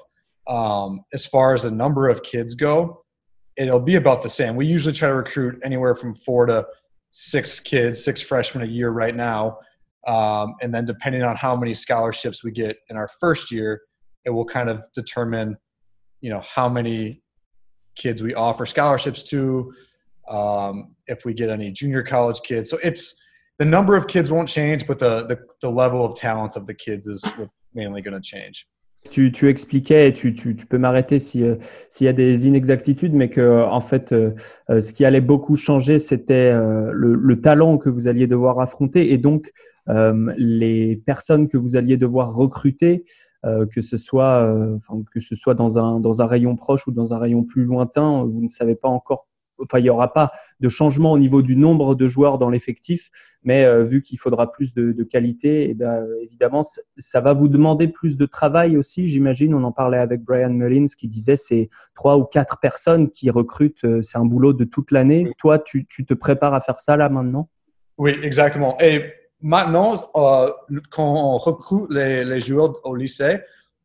Um, 0.48 1.02
as 1.14 1.26
far 1.26 1.54
as 1.54 1.64
the 1.64 1.72
number 1.72 2.08
of 2.08 2.24
kids 2.24 2.56
go, 2.56 3.04
it'll 3.58 3.82
be 3.82 3.96
about 3.96 4.22
the 4.22 4.30
same. 4.30 4.56
We 4.56 4.66
usually 4.66 4.94
try 4.94 5.10
to 5.10 5.16
recruit 5.16 5.60
anywhere 5.62 5.96
from 5.96 6.16
four 6.16 6.46
to 6.46 6.66
six 7.12 7.60
kids, 7.60 8.02
six 8.02 8.22
freshmen 8.22 8.64
a 8.64 8.72
year 8.72 8.92
right 8.92 9.16
now. 9.16 9.60
Um, 10.08 10.56
and 10.62 10.74
then 10.74 10.86
depending 10.86 11.24
on 11.24 11.36
how 11.36 11.54
many 11.54 11.74
scholarships 11.74 12.46
we 12.46 12.52
get 12.52 12.78
in 12.90 12.96
our 12.96 13.10
first 13.20 13.52
year, 13.52 13.82
it 14.28 14.30
will 14.30 14.46
kind 14.46 14.70
of 14.70 14.84
determine, 14.94 15.58
you 16.22 16.30
know, 16.30 16.42
how 16.42 16.70
many 16.70 17.24
kids 17.96 18.22
we 18.22 18.36
offer 18.36 18.66
scholarships 18.66 19.24
to, 19.24 19.74
um, 20.30 20.96
if 21.08 21.26
we 21.26 21.34
get 21.34 21.50
any 21.50 21.72
junior 21.72 22.04
college 22.04 22.42
kids. 22.44 22.70
So 22.70 22.78
it's 22.84 23.16
the 23.58 23.66
number 23.66 23.96
of 23.96 24.06
kids 24.08 24.32
won't 24.32 24.50
change, 24.50 24.86
but 24.86 25.00
the 25.00 25.26
the, 25.26 25.40
the 25.62 25.72
level 25.72 26.06
of 26.06 26.16
talent 26.16 26.56
of 26.56 26.66
the 26.68 26.74
kids 26.74 27.08
is 27.08 27.24
mainly 27.74 28.02
going 28.02 28.22
to 28.22 28.22
change. 28.22 28.68
Tu, 29.10 29.32
tu, 29.32 29.48
expliquais, 29.48 30.12
tu, 30.12 30.34
tu, 30.34 30.56
tu 30.56 30.66
peux 30.66 30.78
m'arrêter 30.78 31.18
euh, 31.38 31.56
s'il 31.90 32.06
y 32.06 32.10
a 32.10 32.14
des 32.14 32.48
inexactitudes, 32.48 33.14
mais 33.14 33.30
que 33.30 33.64
en 33.64 33.80
fait, 33.80 34.12
euh, 34.12 34.32
euh, 34.70 34.82
ce 34.82 34.92
qui 34.92 35.06
allait 35.06 35.22
beaucoup 35.22 35.56
changer, 35.56 35.98
c'était 35.98 36.52
le, 36.52 37.42
talent 37.42 37.78
que 37.78 37.90
vous 37.90 38.10
alliez 38.10 38.28
devoir 38.28 38.60
affronter 38.60 39.14
et 39.14 39.18
donc 39.18 39.52
les 39.88 41.02
personnes 41.06 41.48
que 41.48 41.56
vous 41.56 41.78
alliez 41.78 41.96
devoir 41.96 42.36
recruter, 42.36 43.06
que 43.44 43.82
ce 43.82 43.98
soit, 43.98 44.44
enfin, 44.76 45.02
que 45.14 45.20
ce 45.20 45.36
soit 45.36 45.54
dans 45.54 45.80
un, 45.80 46.00
dans 46.00 46.22
un 46.22 46.26
rayon 46.26 46.56
proche 46.56 46.88
ou 46.88 46.92
dans 46.92 47.14
un 47.14 47.18
rayon 47.18 47.44
plus 47.44 47.64
lointain, 47.64 48.24
vous 48.26 48.42
ne 48.42 48.48
savez 48.48 48.76
pas 48.76 48.90
encore 48.90 49.28
enfin, 49.64 49.80
il 49.80 49.84
n'y 49.84 49.90
aura 49.90 50.14
pas 50.14 50.32
de 50.60 50.70
changement 50.70 51.12
au 51.12 51.18
niveau 51.18 51.42
du 51.42 51.56
nombre 51.56 51.96
de 51.96 52.08
joueurs 52.08 52.38
dans 52.38 52.50
l'effectif, 52.50 53.10
mais 53.44 53.66
euh, 53.66 53.84
vu 53.84 54.02
qu'il 54.02 54.20
faudra 54.20 54.52
plus 54.52 54.74
de, 54.74 55.04
qualité, 55.04 55.64
et 55.64 55.70
eh 55.72 55.74
bien, 55.74 56.04
évidemment, 56.22 56.64
ça 56.98 57.22
va 57.22 57.34
vous 57.34 57.48
demander 57.48 57.88
plus 57.88 58.18
de 58.18 58.26
travail 58.26 58.78
aussi, 58.78 59.08
j'imagine. 59.08 59.54
On 59.54 59.64
en 59.64 59.72
parlait 59.72 60.00
avec 60.00 60.22
Brian 60.24 60.50
Mullins 60.50 60.86
qui 60.98 61.08
disait 61.08 61.36
c'est 61.36 61.70
trois 61.96 62.18
ou 62.18 62.26
quatre 62.26 62.60
personnes 62.60 63.10
qui 63.10 63.30
recrutent, 63.30 63.84
euh, 63.86 64.02
c'est 64.02 64.18
un 64.18 64.26
boulot 64.26 64.54
de 64.54 64.66
toute 64.66 64.92
l'année. 64.92 65.32
Toi, 65.38 65.60
tu, 65.60 65.86
te 65.86 66.14
prépares 66.14 66.54
à 66.54 66.60
faire 66.60 66.80
ça 66.80 66.98
là 66.98 67.10
maintenant? 67.10 67.50
Oui, 67.98 68.12
exactement. 68.22 68.78
Et 68.82 69.02
maintenant, 69.42 69.96
euh, 70.16 70.52
quand 70.90 71.06
on 71.06 71.38
recrute 71.38 71.90
les, 71.90 72.40
joueurs 72.40 72.74
au 72.84 72.96
lycée, 72.96 73.40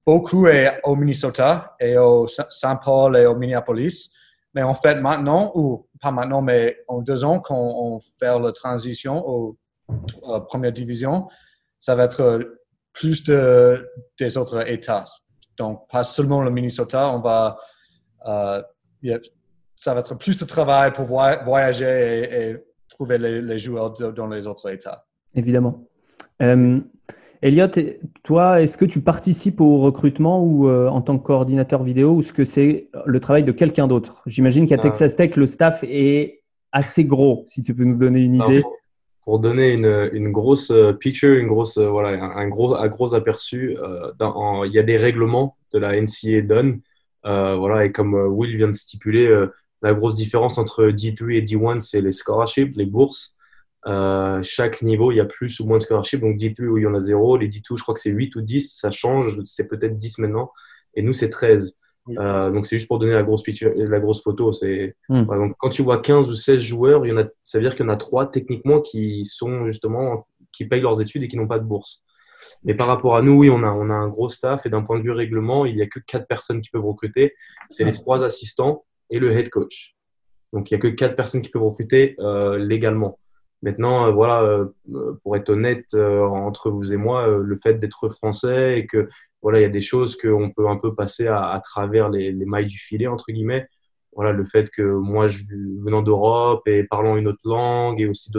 beaucoup 0.06 0.47
est 0.47 0.80
au 0.85 0.97
Minnesota 0.97 1.76
et 1.80 1.97
au 1.99 2.26
Saint 2.26 2.76
Paul 2.76 3.16
et 3.16 3.26
au 3.26 3.35
Minneapolis. 3.35 4.11
Mais 4.54 4.62
en 4.62 4.75
fait, 4.75 4.97
maintenant, 4.97 5.52
ou 5.54 5.88
pas 6.00 6.11
maintenant, 6.11 6.42
mais 6.42 6.78
en 6.88 7.00
deux 7.00 7.25
ans, 7.25 7.40
quand 7.40 7.56
on 7.56 8.00
fait 8.00 8.38
la 8.38 8.52
transition 8.52 9.26
aux 9.26 9.56
euh, 10.25 10.40
première 10.40 10.73
division, 10.73 11.28
ça 11.78 11.94
va 11.94 12.04
être 12.04 12.59
plus 12.92 13.23
de, 13.25 13.88
des 14.18 14.37
autres 14.37 14.68
États. 14.68 15.04
Donc, 15.56 15.88
pas 15.90 16.04
seulement 16.04 16.42
le 16.42 16.50
Minnesota, 16.50 17.11
on 17.11 17.21
va, 17.21 17.59
euh, 18.26 18.62
ça 19.76 19.94
va 19.94 20.00
être 20.00 20.14
plus 20.14 20.38
de 20.38 20.44
travail 20.44 20.92
pour 20.92 21.06
voyager 21.06 22.50
et, 22.50 22.56
trouver 22.88 23.16
les, 23.16 23.59
joueurs 23.59 23.90
dans 23.92 24.26
les 24.26 24.47
autres 24.47 24.71
États. 24.71 25.06
Évidemment. 25.35 25.85
Euh, 26.43 26.81
Elliot, 27.41 27.69
toi, 28.23 28.62
est-ce 28.62 28.79
que 28.79 28.85
tu 28.85 29.01
participes 29.01 29.61
au 29.61 29.79
recrutement 29.79 30.43
ou 30.45 30.69
euh, 30.69 30.89
en 30.89 31.01
tant 31.01 31.19
que 31.19 31.25
coordinateur 31.25 31.83
vidéo 31.83 32.12
ou 32.12 32.21
est-ce 32.21 32.33
que 32.33 32.45
c'est 32.45 32.89
le 33.05 33.21
travail 33.21 33.43
de 33.43 33.53
quelqu'un 33.53 33.89
d'autre? 33.89 34.23
J'imagine 34.27 34.67
qu'à 34.67 34.79
Texas 34.79 35.17
Tech, 35.17 35.37
le 35.37 35.47
staff 35.47 35.85
est 35.85 36.43
assez 36.71 37.05
gros, 37.05 37.43
si 37.47 37.62
tu 37.62 37.75
peux 37.75 37.85
nous 37.85 37.99
donner 37.99 38.21
une 38.21 38.35
idée 38.35 38.62
pour 39.23 39.39
donner 39.39 39.69
une, 39.69 40.11
une, 40.12 40.33
grosse 40.33 40.71
euh, 40.71 40.93
picture, 40.93 41.39
une 41.39 41.47
grosse, 41.47 41.79
voilà, 41.79 42.23
un, 42.23 42.49
gros, 42.49 42.75
un 42.75 42.89
gros 42.89 43.15
aperçu, 43.15 43.77
euh, 43.79 44.12
dans, 44.19 44.65
il 44.65 44.73
y 44.73 44.79
a 44.79 44.83
des 44.83 44.97
règlements 44.97 45.57
de 45.73 45.79
la 45.79 46.01
NCA 46.01 46.43
done. 46.43 46.81
Euh, 47.25 47.55
voilà, 47.55 47.85
et 47.85 47.93
comme 47.93 48.15
Will 48.15 48.57
vient 48.57 48.69
de 48.69 48.73
stipuler, 48.73 49.47
la 49.81 49.95
grosse 49.95 50.17
différence 50.17 50.59
entre 50.59 50.87
D3 50.87 51.37
et 51.37 51.43
D1, 51.43 51.81
c'est 51.81 52.01
les 52.01 52.12
scholarships, 52.12 52.77
les 52.77 52.87
bourses. 52.87 53.37
Chaque 54.43 54.83
niveau, 54.83 55.12
il 55.12 55.17
y 55.17 55.21
a 55.21 55.25
plus 55.25 55.61
ou 55.61 55.67
moins 55.67 55.79
de 55.79 55.83
scholarships. 55.83 56.21
Donc 56.21 56.37
D3 56.37 56.67
où 56.67 56.79
il 56.79 56.83
y 56.83 56.87
en 56.87 56.95
a 56.95 57.01
zéro, 57.01 57.37
les 57.37 57.49
D2, 57.49 57.77
je 57.77 57.83
crois 57.83 57.95
que 57.95 58.01
c'est 58.01 58.11
8 58.11 58.37
ou 58.37 58.41
10, 58.41 58.77
ça 58.79 58.91
change, 58.91 59.39
c'est 59.45 59.69
peut-être 59.69 59.97
10 59.97 60.19
maintenant. 60.19 60.53
Et 60.95 61.03
nous, 61.03 61.12
c'est 61.12 61.31
13. 61.31 61.79
Euh, 62.09 62.51
donc 62.51 62.67
c'est 62.67 62.77
juste 62.77 62.89
pour 62.89 62.99
donner 62.99 63.12
la 63.12 63.23
grosse, 63.23 63.43
picture, 63.43 63.73
la 63.77 64.01
grosse 64.01 64.23
photo. 64.23 64.53
C'est 64.53 64.97
hmm. 65.09 65.25
donc, 65.25 65.55
quand 65.59 65.71
tu 65.71 65.83
vois 65.83 66.01
15 66.01 66.29
ou 66.29 66.35
16 66.35 66.61
joueurs, 66.61 67.07
il 67.07 67.11
y 67.11 67.12
en 67.12 67.19
a, 67.19 67.25
ça 67.45 67.59
veut 67.59 67.65
dire 67.65 67.77
qu'il 67.77 67.87
y 67.87 67.89
en 67.89 67.93
a 67.93 67.97
3 67.97 68.31
techniquement 68.31 68.81
qui 68.81 69.25
sont 69.25 69.67
justement 69.67 70.27
qui 70.53 70.67
payent 70.67 70.81
leurs 70.81 71.01
études 71.01 71.23
et 71.23 71.29
qui 71.29 71.37
n'ont 71.37 71.47
pas 71.47 71.59
de 71.59 71.65
bourse. 71.65 72.05
Mais 72.65 72.75
par 72.75 72.89
rapport 72.89 73.17
à 73.17 73.23
nous, 73.23 73.33
oui, 73.33 73.51
on 73.51 73.62
a, 73.62 73.71
on 73.71 73.89
a 73.89 73.95
un 73.95 74.09
gros 74.09 74.29
staff 74.29 74.67
et 74.67 74.69
d'un 74.69 74.83
point 74.83 74.99
de 74.99 75.05
vue 75.05 75.12
règlement, 75.12 75.65
il 75.65 75.77
n'y 75.77 75.83
a 75.83 75.87
que 75.87 76.01
4 76.01 76.27
personnes 76.27 76.61
qui 76.61 76.71
peuvent 76.71 76.85
recruter. 76.85 77.35
C'est 77.69 77.85
les 77.85 77.93
3 77.93 78.25
assistants 78.25 78.85
et 79.11 79.19
le 79.19 79.31
head 79.31 79.49
coach. 79.49 79.95
Donc 80.53 80.71
il 80.71 80.75
n'y 80.75 80.79
a 80.79 80.83
que 80.83 80.89
4 80.89 81.15
personnes 81.15 81.41
qui 81.41 81.51
peuvent 81.51 81.62
recruter 81.62 82.17
euh, 82.19 82.59
légalement. 82.59 83.19
Maintenant, 83.62 84.07
euh, 84.07 84.11
voilà, 84.11 84.42
euh, 84.42 84.66
pour 85.23 85.37
être 85.37 85.50
honnête 85.50 85.95
entre 85.95 86.71
vous 86.71 86.92
et 86.92 86.97
moi, 86.97 87.26
le 87.26 87.59
fait 87.62 87.75
d'être 87.75 88.09
français 88.09 88.78
et 88.78 88.87
que 88.87 89.09
voilà, 89.42 89.59
il 89.61 89.62
y 89.62 89.66
a 89.66 89.69
des 89.69 89.81
choses 89.81 90.16
qu'on 90.16 90.50
peut 90.50 90.69
un 90.69 90.76
peu 90.76 90.95
passer 90.95 91.26
à, 91.26 91.61
travers 91.62 92.09
les, 92.11 92.33
mailles 92.33 92.66
du 92.66 92.78
filet, 92.78 93.07
entre 93.07 93.26
guillemets. 93.33 93.66
Voilà, 94.14 94.33
le 94.33 94.45
fait 94.45 94.71
que 94.71 94.83
moi, 94.83 95.28
je, 95.28 95.42
venant 95.83 96.02
d'Europe 96.02 96.66
et 96.69 96.85
parlant 96.85 97.16
une 97.16 97.28
autre 97.28 97.40
langue 97.45 98.00
et 98.00 98.07
aussi 98.07 98.31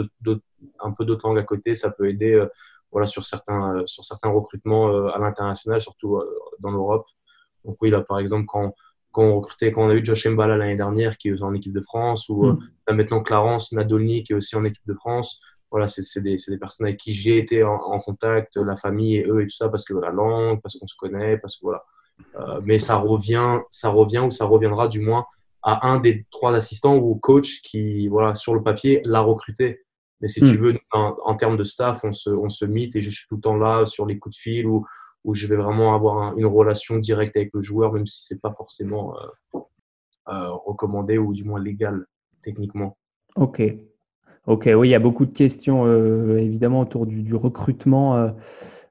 un 0.80 0.92
peu 0.92 1.04
d'autres 1.04 1.28
langues 1.28 1.38
à 1.38 1.42
côté, 1.42 1.74
ça 1.74 1.90
peut 1.90 2.08
aider 2.08 2.32
euh, 2.32 2.46
voilà, 2.90 3.06
sur, 3.06 3.24
certains, 3.24 3.76
euh, 3.76 3.86
sur 3.86 4.04
certains 4.04 4.30
recrutements 4.30 4.88
euh, 4.88 5.08
à 5.08 5.18
l'international, 5.18 5.80
surtout 5.80 6.22
dans 6.60 6.70
l'Europe. 6.70 7.06
Donc 7.64 7.76
oui, 7.82 7.90
là, 7.90 8.02
par 8.02 8.18
exemple, 8.18 8.46
quand, 8.46 8.74
quand 9.14 9.22
on 9.22 9.34
recrutait, 9.36 9.72
quand 9.72 9.84
on 9.86 9.88
a 9.88 9.94
eu 9.94 10.04
Josh 10.04 10.26
Mbala 10.26 10.56
l'année 10.56 10.76
dernière, 10.76 11.16
qui 11.16 11.28
est 11.28 11.42
en 11.42 11.54
équipe 11.54 11.72
de 11.72 11.80
France, 11.80 12.28
ou 12.28 12.44
mm. 12.44 12.58
maintenant 12.90 13.22
Clarence 13.22 13.72
Nadolny, 13.72 14.24
qui 14.24 14.32
est 14.32 14.36
aussi 14.36 14.56
en 14.56 14.64
équipe 14.64 14.86
de 14.86 14.94
France, 14.94 15.40
voilà, 15.70 15.86
c'est 15.86 16.20
des, 16.20 16.36
des, 16.36 16.58
personnes 16.58 16.86
avec 16.86 16.98
qui 17.00 17.12
j'ai 17.12 17.38
été 17.38 17.64
en, 17.64 17.98
contact, 17.98 18.56
la 18.56 18.76
famille 18.76 19.16
et 19.16 19.26
eux 19.26 19.42
et 19.42 19.46
tout 19.46 19.56
ça, 19.56 19.68
parce 19.68 19.84
que 19.84 19.94
la 19.94 20.10
langue, 20.10 20.60
parce 20.62 20.76
qu'on 20.76 20.86
se 20.86 20.96
connaît, 20.96 21.38
parce 21.38 21.56
que 21.56 21.62
voilà. 21.62 21.84
Euh, 22.36 22.60
mais 22.64 22.78
ça 22.78 22.96
revient, 22.96 23.58
ça 23.70 23.88
revient 23.88 24.20
ou 24.20 24.30
ça 24.30 24.44
reviendra 24.44 24.86
du 24.86 25.00
moins 25.00 25.26
à 25.64 25.88
un 25.88 25.98
des 25.98 26.26
trois 26.30 26.54
assistants 26.54 26.96
ou 26.96 27.16
coach 27.16 27.60
qui, 27.62 28.06
voilà, 28.08 28.34
sur 28.34 28.54
le 28.54 28.62
papier, 28.62 29.00
l'a 29.04 29.20
recruté. 29.20 29.80
Mais 30.20 30.28
si 30.28 30.40
tu 30.40 30.58
hmm. 30.58 30.62
veux, 30.62 30.78
en, 30.92 31.34
termes 31.34 31.56
de 31.56 31.64
staff, 31.64 32.04
on 32.04 32.12
se, 32.12 32.30
on 32.30 32.48
se 32.48 32.64
et 32.64 33.00
je 33.00 33.10
suis 33.10 33.26
tout 33.28 33.36
le 33.36 33.40
temps 33.40 33.56
là 33.56 33.84
sur 33.84 34.06
les 34.06 34.18
coups 34.18 34.36
de 34.36 34.40
fil 34.40 34.66
où, 34.66 34.86
où 35.24 35.34
je 35.34 35.46
vais 35.46 35.56
vraiment 35.56 35.94
avoir 35.94 36.36
une 36.36 36.46
relation 36.46 36.98
directe 36.98 37.36
avec 37.36 37.50
le 37.54 37.62
joueur, 37.62 37.92
même 37.92 38.06
si 38.06 38.24
c'est 38.26 38.40
pas 38.40 38.52
forcément 38.52 39.16
euh, 39.16 39.58
euh, 40.28 40.50
recommandé 40.50 41.18
ou 41.18 41.32
du 41.32 41.44
moins 41.44 41.60
légal 41.60 42.06
techniquement. 42.42 42.96
Ok, 43.36 43.62
Ok, 44.46 44.68
oui, 44.76 44.88
il 44.88 44.90
y 44.90 44.94
a 44.94 44.98
beaucoup 44.98 45.24
de 45.24 45.32
questions 45.32 45.86
euh, 45.86 46.36
évidemment 46.36 46.80
autour 46.80 47.06
du, 47.06 47.34
recrutement 47.34 48.30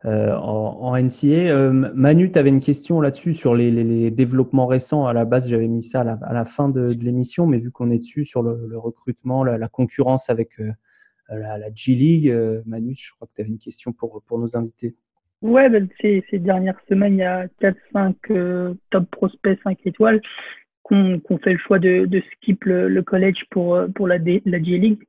en, 0.04 0.98
NCA. 0.98 1.72
Manu, 1.72 2.32
tu 2.32 2.40
avais 2.40 2.50
une 2.50 2.60
question 2.60 3.00
là-dessus 3.00 3.36
sur 3.36 3.54
les, 3.54 4.10
développements 4.10 4.66
récents. 4.66 5.06
À 5.06 5.14
la 5.14 5.26
base, 5.26 5.48
j'avais 5.48 5.68
mis 5.68 5.84
ça 5.84 6.02
à 6.02 6.34
la, 6.34 6.46
fin 6.46 6.70
de, 6.70 6.98
l'émission, 7.00 7.46
mais 7.46 7.60
vu 7.60 7.70
qu'on 7.70 7.92
est 7.92 8.00
dessus 8.00 8.26
sur 8.26 8.42
le, 8.42 8.76
recrutement, 8.80 9.44
la, 9.44 9.68
concurrence 9.68 10.32
avec 10.32 10.60
la, 11.30 11.72
G-League, 11.76 12.36
Manu, 12.66 12.96
je 12.96 13.12
crois 13.14 13.28
que 13.28 13.34
tu 13.36 13.42
avais 13.42 13.52
une 13.52 13.60
question 13.60 13.94
pour 13.94 14.40
nos 14.40 14.58
invités. 14.58 14.96
Ouais, 15.44 15.70
ben, 15.70 15.88
ces, 16.02 16.24
dernières 16.34 16.80
semaines, 16.90 17.14
il 17.14 17.20
y 17.20 17.24
a 17.24 17.48
4-5 17.62 18.76
top 18.90 19.10
prospects 19.12 19.60
5 19.64 19.78
étoiles 19.86 20.22
qu'on 20.82 21.22
fait 21.44 21.54
le 21.54 21.60
choix 21.60 21.80
de, 21.80 22.06
de 22.06 22.22
skip 22.34 22.64
le, 22.66 23.02
college 23.02 23.46
pour, 23.52 23.80
pour 23.96 24.08
la, 24.08 24.18
la 24.18 24.64
G-League. 24.64 25.00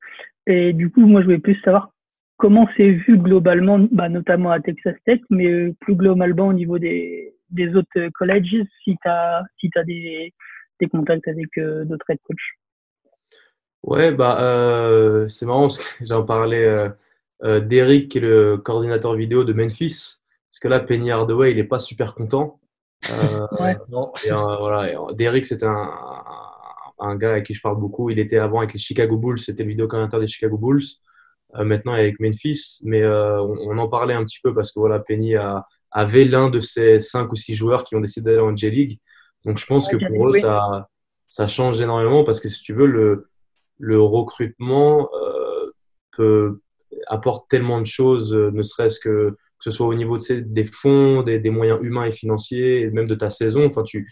Et 0.46 0.72
du 0.72 0.90
coup, 0.90 1.06
moi, 1.06 1.20
je 1.20 1.26
voulais 1.26 1.38
plus 1.38 1.58
savoir 1.62 1.90
comment 2.36 2.68
c'est 2.76 2.90
vu 2.90 3.16
globalement, 3.16 3.78
bah, 3.90 4.08
notamment 4.08 4.50
à 4.50 4.60
Texas 4.60 4.96
Tech, 5.04 5.20
mais 5.30 5.46
euh, 5.46 5.74
plus 5.80 5.94
globalement 5.94 6.48
au 6.48 6.52
niveau 6.52 6.78
des, 6.78 7.34
des 7.50 7.74
autres 7.74 8.08
colleges, 8.14 8.56
si 8.82 8.96
tu 8.96 9.08
as, 9.08 9.42
si 9.58 9.70
as 9.76 9.84
des, 9.84 10.32
contacts 10.92 11.26
avec 11.28 11.56
euh, 11.56 11.84
d'autres 11.86 12.04
head 12.10 12.18
coachs. 12.24 12.36
Ouais, 13.82 14.12
bah, 14.12 14.38
euh, 14.40 15.28
c'est 15.28 15.46
marrant 15.46 15.62
parce 15.62 15.78
que 15.78 16.04
j'en 16.04 16.24
parlais 16.24 16.64
euh, 16.64 16.88
euh, 17.42 17.60
d'Eric, 17.60 18.10
qui 18.10 18.18
est 18.18 18.22
le 18.22 18.58
coordinateur 18.58 19.14
vidéo 19.14 19.44
de 19.44 19.52
Memphis. 19.52 20.22
Parce 20.54 20.60
que 20.60 20.68
là, 20.68 20.78
Penny 20.78 21.10
Hardaway, 21.10 21.50
il 21.50 21.56
n'est 21.56 21.64
pas 21.64 21.80
super 21.80 22.14
content. 22.14 22.60
ouais. 23.58 23.76
non. 23.88 24.12
Et, 24.24 24.30
voilà, 24.30 24.94
Derrick, 25.12 25.46
c'est 25.46 25.64
un, 25.64 25.90
un 27.00 27.16
gars 27.16 27.32
avec 27.32 27.46
qui 27.46 27.54
je 27.54 27.60
parle 27.60 27.80
beaucoup. 27.80 28.08
Il 28.10 28.20
était 28.20 28.38
avant 28.38 28.58
avec 28.58 28.72
les 28.72 28.78
Chicago 28.78 29.16
Bulls, 29.16 29.40
c'était 29.40 29.64
le 29.64 29.70
vidéo 29.70 29.88
commentateur 29.88 30.20
des 30.20 30.28
Chicago 30.28 30.56
Bulls. 30.56 30.84
Euh, 31.56 31.64
maintenant 31.64 31.92
avec 31.92 32.20
Memphis, 32.20 32.78
mais 32.82 33.02
euh, 33.02 33.40
on, 33.40 33.78
en 33.78 33.88
parlait 33.88 34.14
un 34.14 34.24
petit 34.24 34.38
peu 34.42 34.54
parce 34.54 34.70
que 34.70 34.78
voilà, 34.78 35.00
Penny 35.00 35.34
a, 35.34 35.66
avait 35.90 36.24
l'un 36.24 36.50
de 36.50 36.60
ces 36.60 37.00
cinq 37.00 37.32
ou 37.32 37.36
six 37.36 37.56
joueurs 37.56 37.82
qui 37.82 37.96
ont 37.96 38.00
décidé 38.00 38.30
d'aller 38.30 38.42
en 38.42 38.54
J-League. 38.54 39.00
Donc 39.44 39.58
je 39.58 39.66
pense 39.66 39.88
que 39.88 39.96
pour 39.96 40.28
eux, 40.28 40.32
ça, 40.32 40.88
ça 41.26 41.48
change 41.48 41.80
énormément 41.80 42.22
parce 42.22 42.40
que 42.40 42.48
si 42.48 42.62
tu 42.62 42.74
veux, 42.74 42.86
le, 42.86 43.28
le 43.78 44.00
recrutement 44.00 45.08
euh, 45.14 45.72
peut, 46.16 46.60
apporte 47.08 47.50
tellement 47.50 47.80
de 47.80 47.86
choses, 47.86 48.32
ne 48.34 48.62
serait-ce 48.62 49.00
que, 49.00 49.36
que 49.64 49.70
ce 49.70 49.76
soit 49.76 49.86
au 49.86 49.94
niveau 49.94 50.18
de, 50.18 50.40
des 50.40 50.64
fonds, 50.64 51.22
des, 51.22 51.38
des, 51.38 51.50
moyens 51.50 51.80
humains 51.82 52.04
et 52.04 52.12
financiers, 52.12 52.90
même 52.90 53.06
de 53.06 53.14
ta 53.14 53.30
saison. 53.30 53.64
Enfin, 53.66 53.82
tu, 53.82 54.06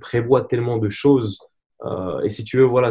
prévois 0.00 0.44
tellement 0.44 0.76
de 0.76 0.88
choses 0.88 1.38
euh, 1.84 2.20
et 2.20 2.28
si 2.28 2.44
tu 2.44 2.58
veux, 2.58 2.64
voilà, 2.64 2.90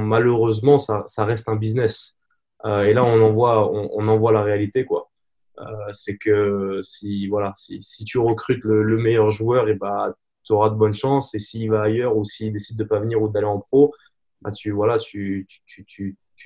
malheureusement, 0.00 0.78
ça, 0.78 1.04
reste 1.18 1.48
un 1.48 1.56
business. 1.56 2.16
Euh, 2.64 2.82
et 2.82 2.92
là, 2.92 3.04
on 3.04 3.22
en 3.22 3.32
voit, 3.32 3.70
on, 3.72 4.06
en 4.06 4.18
voit 4.18 4.32
la 4.32 4.42
réalité, 4.42 4.84
quoi. 4.84 5.10
Euh, 5.58 5.64
c'est 5.92 6.18
que 6.18 6.80
si, 6.82 7.28
voilà, 7.28 7.54
si, 7.56 8.04
tu 8.04 8.18
recrutes 8.18 8.62
le, 8.64 8.98
meilleur 8.98 9.30
joueur, 9.30 9.68
et 9.68 9.74
bah, 9.74 10.14
tu 10.44 10.52
auras 10.52 10.70
de 10.70 10.74
bonnes 10.74 10.94
chances. 10.94 11.34
Et 11.34 11.38
s'il 11.38 11.70
va 11.70 11.82
ailleurs 11.82 12.16
ou 12.16 12.24
s'il 12.24 12.52
décide 12.52 12.78
de 12.78 12.84
pas 12.84 13.00
venir 13.00 13.22
ou 13.22 13.28
d'aller 13.28 13.46
en 13.46 13.60
pro, 13.60 13.94
bah, 14.42 14.50
tu, 14.52 14.70
voilà, 14.70 14.98
tu, 14.98 15.46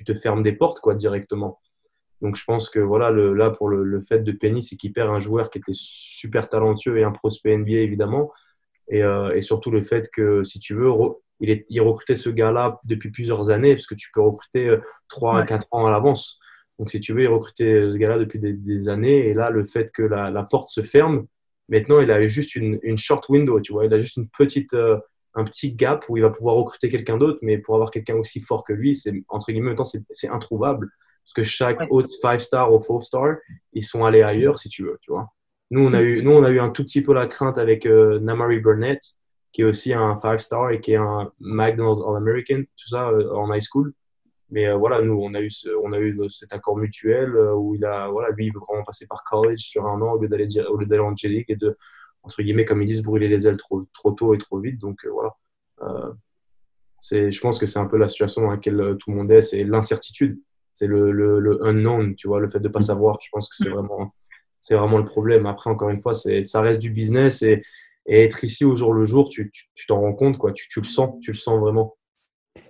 te 0.05 0.13
fermes 0.13 0.43
des 0.43 0.53
portes 0.53 0.79
quoi, 0.79 0.95
directement. 0.95 1.59
Donc 2.21 2.35
je 2.35 2.43
pense 2.43 2.69
que 2.69 2.79
voilà, 2.79 3.09
le, 3.09 3.33
là, 3.33 3.49
pour 3.49 3.67
le, 3.69 3.83
le 3.83 4.01
fait 4.01 4.19
de 4.19 4.31
Penny, 4.31 4.61
c'est 4.61 4.75
qu'il 4.75 4.93
perd 4.93 5.09
un 5.09 5.19
joueur 5.19 5.49
qui 5.49 5.57
était 5.57 5.71
super 5.73 6.49
talentueux 6.49 6.97
et 6.97 7.03
un 7.03 7.11
prospect 7.11 7.57
NBA, 7.57 7.79
évidemment. 7.79 8.31
Et, 8.89 8.99
et 8.99 9.41
surtout 9.41 9.71
le 9.71 9.83
fait 9.83 10.09
que, 10.11 10.43
si 10.43 10.59
tu 10.59 10.75
veux, 10.75 10.91
il, 11.41 11.49
est, 11.49 11.65
il 11.69 11.81
recrutait 11.81 12.15
ce 12.15 12.29
gars-là 12.29 12.79
depuis 12.85 13.09
plusieurs 13.09 13.49
années, 13.49 13.73
parce 13.75 13.87
que 13.87 13.95
tu 13.95 14.09
peux 14.13 14.21
recruter 14.21 14.77
3 15.09 15.35
euh, 15.35 15.41
à 15.41 15.45
4 15.45 15.67
ans 15.71 15.87
à 15.87 15.91
l'avance. 15.91 16.39
Donc, 16.79 16.89
si 16.89 16.99
tu 16.99 17.13
veux, 17.13 17.23
il 17.23 17.27
recrutait 17.27 17.89
ce 17.89 17.97
gars-là 17.97 18.17
depuis 18.17 18.39
des, 18.39 18.89
années. 18.89 19.27
Et 19.27 19.33
là, 19.33 19.49
le 19.49 19.65
fait 19.67 19.91
que 19.91 20.03
la, 20.03 20.43
porte 20.43 20.69
se 20.69 20.81
ferme, 20.81 21.25
maintenant, 21.67 21.99
il 21.99 22.11
a 22.11 22.25
juste 22.27 22.55
une, 22.55 22.79
short 22.97 23.27
window, 23.29 23.59
tu 23.59 23.73
vois. 23.73 23.85
Il 23.85 23.93
a 23.93 23.99
juste 23.99 24.17
une 24.17 24.29
petite, 24.29 24.73
euh, 24.73 24.97
un 25.33 25.43
petit 25.43 25.73
gap 25.73 26.05
où 26.07 26.17
il 26.17 26.23
va 26.23 26.29
pouvoir 26.29 26.55
recruter 26.55 26.89
quelqu'un 26.89 27.17
d'autre. 27.17 27.39
Mais 27.41 27.57
pour 27.57 27.75
avoir 27.75 27.91
quelqu'un 27.91 28.15
aussi 28.15 28.39
fort 28.39 28.63
que 28.63 28.73
lui, 28.73 28.95
c'est, 28.95 29.13
entre 29.27 29.51
guillemets, 29.51 29.75
c'est 30.11 30.29
introuvable. 30.29 30.89
Parce 31.23 31.33
que 31.33 31.43
chaque 31.43 31.79
autre 31.91 32.09
5-star 32.21 32.73
ou 32.73 32.77
4-star, 32.77 33.37
ils 33.73 33.83
sont 33.83 34.05
allés 34.05 34.21
ailleurs, 34.21 34.59
si 34.59 34.69
tu 34.69 34.83
veux, 34.83 34.97
tu 35.01 35.11
vois. 35.11 35.27
Nous, 35.69 35.81
on 35.81 35.93
a 35.93 36.01
eu, 36.01 36.21
nous, 36.23 36.31
on 36.31 36.43
a 36.43 36.49
eu 36.49 36.59
un 36.59 36.69
tout 36.69 36.83
petit 36.83 37.01
peu 37.01 37.13
la 37.13 37.27
crainte 37.27 37.57
avec 37.57 37.85
euh, 37.85 38.19
Namari 38.19 38.59
Burnett 38.59 39.01
qui 39.51 39.61
est 39.61 39.65
aussi 39.65 39.93
un 39.93 40.17
five-star 40.17 40.71
et 40.71 40.79
qui 40.79 40.93
est 40.93 40.97
un 40.97 41.31
McDonald's 41.39 42.01
All-American, 42.01 42.61
tout 42.61 42.87
ça 42.87 43.09
euh, 43.09 43.33
en 43.33 43.53
high 43.53 43.61
school. 43.61 43.93
Mais 44.49 44.67
euh, 44.67 44.75
voilà, 44.75 45.01
nous, 45.01 45.19
on 45.21 45.33
a 45.33 45.41
eu, 45.41 45.51
ce, 45.51 45.69
on 45.83 45.93
a 45.93 45.99
eu 45.99 46.17
cet 46.29 46.53
accord 46.53 46.77
mutuel 46.77 47.35
euh, 47.35 47.53
où 47.55 47.75
il 47.75 47.85
a, 47.85 48.07
voilà, 48.09 48.29
lui, 48.31 48.47
il 48.47 48.53
veut 48.53 48.59
vraiment 48.67 48.83
passer 48.83 49.07
par 49.07 49.23
college 49.23 49.59
sur 49.59 49.85
un 49.85 50.01
an 50.01 50.13
au 50.13 50.21
lieu 50.21 50.27
d'aller, 50.27 50.47
au 50.69 50.77
lieu 50.77 50.85
d'aller 50.85 51.01
en 51.01 51.15
J-League 51.15 51.45
et 51.49 51.55
de, 51.55 51.77
entre 52.23 52.41
guillemets, 52.41 52.65
comme 52.65 52.81
ils 52.81 52.87
disent, 52.87 53.03
brûler 53.03 53.27
les 53.27 53.47
ailes 53.47 53.57
trop, 53.57 53.85
trop 53.93 54.11
tôt 54.11 54.33
et 54.33 54.37
trop 54.37 54.59
vite. 54.59 54.79
Donc 54.79 55.05
voilà. 55.05 56.13
c'est, 56.99 57.31
je 57.31 57.41
pense 57.41 57.59
que 57.59 57.65
c'est 57.65 57.79
un 57.79 57.87
peu 57.87 57.97
la 57.97 58.07
situation 58.07 58.43
dans 58.43 58.51
laquelle 58.51 58.95
tout 58.99 59.11
le 59.11 59.17
monde 59.17 59.31
est, 59.31 59.41
c'est 59.41 59.63
l'incertitude, 59.63 60.39
c'est 60.73 60.87
le, 60.87 61.11
le, 61.11 61.39
le, 61.39 61.65
unknown, 61.65 62.15
tu 62.15 62.27
vois, 62.27 62.39
le 62.39 62.49
fait 62.49 62.59
de 62.59 62.67
ne 62.67 62.73
pas 62.73 62.81
savoir. 62.81 63.19
Je 63.21 63.29
pense 63.31 63.49
que 63.49 63.55
c'est 63.55 63.69
vraiment, 63.69 64.13
c'est 64.59 64.75
vraiment 64.75 64.97
le 64.97 65.05
problème. 65.05 65.45
Après, 65.45 65.69
encore 65.69 65.89
une 65.89 66.01
fois, 66.01 66.13
c'est, 66.13 66.43
ça 66.43 66.61
reste 66.61 66.81
du 66.81 66.91
business 66.91 67.41
et, 67.41 67.61
être 68.07 68.43
ici 68.43 68.65
au 68.65 68.75
jour 68.75 68.93
le 68.93 69.05
jour, 69.05 69.29
tu, 69.29 69.51
tu, 69.51 69.87
t'en 69.87 70.01
rends 70.01 70.13
compte, 70.13 70.39
quoi. 70.39 70.51
Tu, 70.51 70.67
tu, 70.67 70.79
le 70.79 70.85
sens, 70.85 71.19
tu 71.21 71.31
le 71.31 71.37
sens 71.37 71.59
vraiment. 71.59 71.95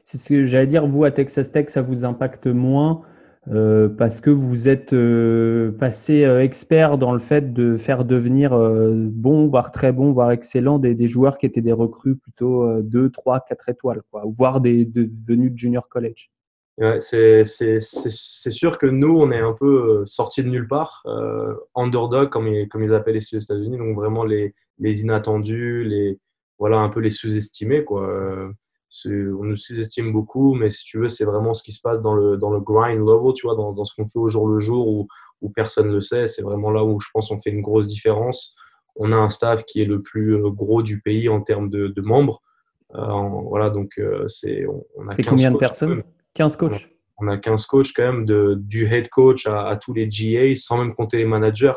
C'est 0.03 0.17
ce 0.17 0.27
que 0.27 0.43
j'allais 0.43 0.67
dire, 0.67 0.85
vous 0.85 1.05
à 1.05 1.11
Texas 1.11 1.51
Tech, 1.51 1.69
ça 1.69 1.81
vous 1.81 2.03
impacte 2.03 2.47
moins 2.47 3.01
euh, 3.47 3.89
parce 3.89 4.21
que 4.21 4.29
vous 4.29 4.67
êtes 4.69 4.93
euh, 4.93 5.71
passé 5.71 6.23
euh, 6.23 6.43
expert 6.43 6.99
dans 6.99 7.11
le 7.11 7.17
fait 7.17 7.53
de 7.53 7.75
faire 7.75 8.05
devenir 8.05 8.51
bon, 8.51 9.47
voire 9.47 9.71
très 9.71 9.91
bon, 9.91 10.11
voire 10.11 10.31
excellent 10.31 10.77
des, 10.77 10.93
des, 10.93 11.07
joueurs 11.07 11.37
qui 11.37 11.47
étaient 11.47 11.61
des 11.61 11.71
recrues 11.71 12.17
plutôt 12.17 12.81
2, 12.81 13.09
3, 13.09 13.39
4 13.41 13.69
étoiles, 13.69 14.01
quoi, 14.11 14.23
voire 14.27 14.61
des, 14.61 14.87
venus 15.27 15.51
de 15.51 15.57
junior 15.57 15.89
college. 15.89 16.29
Ouais, 16.77 16.99
c'est 16.99 17.43
sûr 17.43 18.77
que 18.77 18.87
nous, 18.87 19.15
on 19.15 19.29
est 19.31 19.39
un 19.39 19.53
peu 19.53 20.03
sortis 20.05 20.43
de 20.43 20.49
nulle 20.49 20.67
part, 20.67 21.03
underdog, 21.75 22.29
comme 22.29 22.47
ils, 22.47 22.67
comme 22.69 22.83
ils 22.83 22.93
appellent 22.93 23.17
ici 23.17 23.35
aux 23.35 23.39
États-Unis, 23.39 23.77
donc 23.77 23.95
vraiment 23.95 24.23
les, 24.23 24.55
les 24.79 25.01
inattendus, 25.01 25.83
les, 25.83 26.19
voilà, 26.57 26.79
un 26.79 26.89
peu 26.89 27.01
les 27.01 27.09
sous-estimés. 27.09 27.83
Quoi 27.83 28.51
on 29.05 29.43
nous 29.43 29.55
sous-estime 29.55 30.11
beaucoup, 30.11 30.53
mais 30.53 30.69
si 30.69 30.83
tu 30.83 30.99
veux, 30.99 31.07
c'est 31.07 31.23
vraiment 31.23 31.53
ce 31.53 31.63
qui 31.63 31.71
se 31.71 31.81
passe 31.81 32.01
dans 32.01 32.13
le, 32.13 32.37
dans 32.37 32.51
le 32.51 32.59
grind 32.59 32.99
level, 32.99 33.33
tu 33.33 33.47
vois, 33.47 33.55
dans, 33.55 33.71
dans 33.71 33.85
ce 33.85 33.95
qu'on 33.95 34.05
fait 34.05 34.19
au 34.19 34.27
jour 34.27 34.47
le 34.47 34.59
jour 34.59 34.87
où, 34.87 35.07
où 35.41 35.49
personne 35.49 35.87
ne 35.87 35.93
le 35.93 36.01
sait. 36.01 36.27
C'est 36.27 36.41
vraiment 36.41 36.71
là 36.71 36.83
où 36.83 36.99
je 36.99 37.07
pense 37.13 37.29
qu'on 37.29 37.39
fait 37.39 37.51
une 37.51 37.61
grosse 37.61 37.87
différence. 37.87 38.55
On 38.95 39.11
a 39.11 39.15
un 39.15 39.29
staff 39.29 39.63
qui 39.63 39.81
est 39.81 39.85
le 39.85 40.01
plus 40.01 40.35
euh, 40.35 40.49
gros 40.49 40.83
du 40.83 40.99
pays 41.01 41.29
en 41.29 41.41
termes 41.41 41.69
de, 41.69 41.87
de 41.87 42.01
membres. 42.01 42.41
Euh, 42.95 43.29
voilà, 43.47 43.69
donc 43.69 43.93
euh, 43.97 44.27
c'est, 44.27 44.65
on, 44.97 45.07
a 45.07 45.15
15 45.15 45.25
combien 45.27 45.51
de 45.51 45.57
personnes? 45.57 46.03
15 46.33 46.55
coachs 46.57 46.87
on 47.23 47.27
a, 47.27 47.37
15 47.37 47.67
coachs 47.67 47.93
quand 47.95 48.01
même, 48.01 48.25
de, 48.25 48.55
du 48.59 48.87
head 48.87 49.07
coach 49.09 49.45
à, 49.45 49.67
à, 49.67 49.75
tous 49.75 49.93
les 49.93 50.07
GA, 50.07 50.55
sans 50.55 50.79
même 50.79 50.95
compter 50.95 51.17
les 51.17 51.25
managers. 51.25 51.73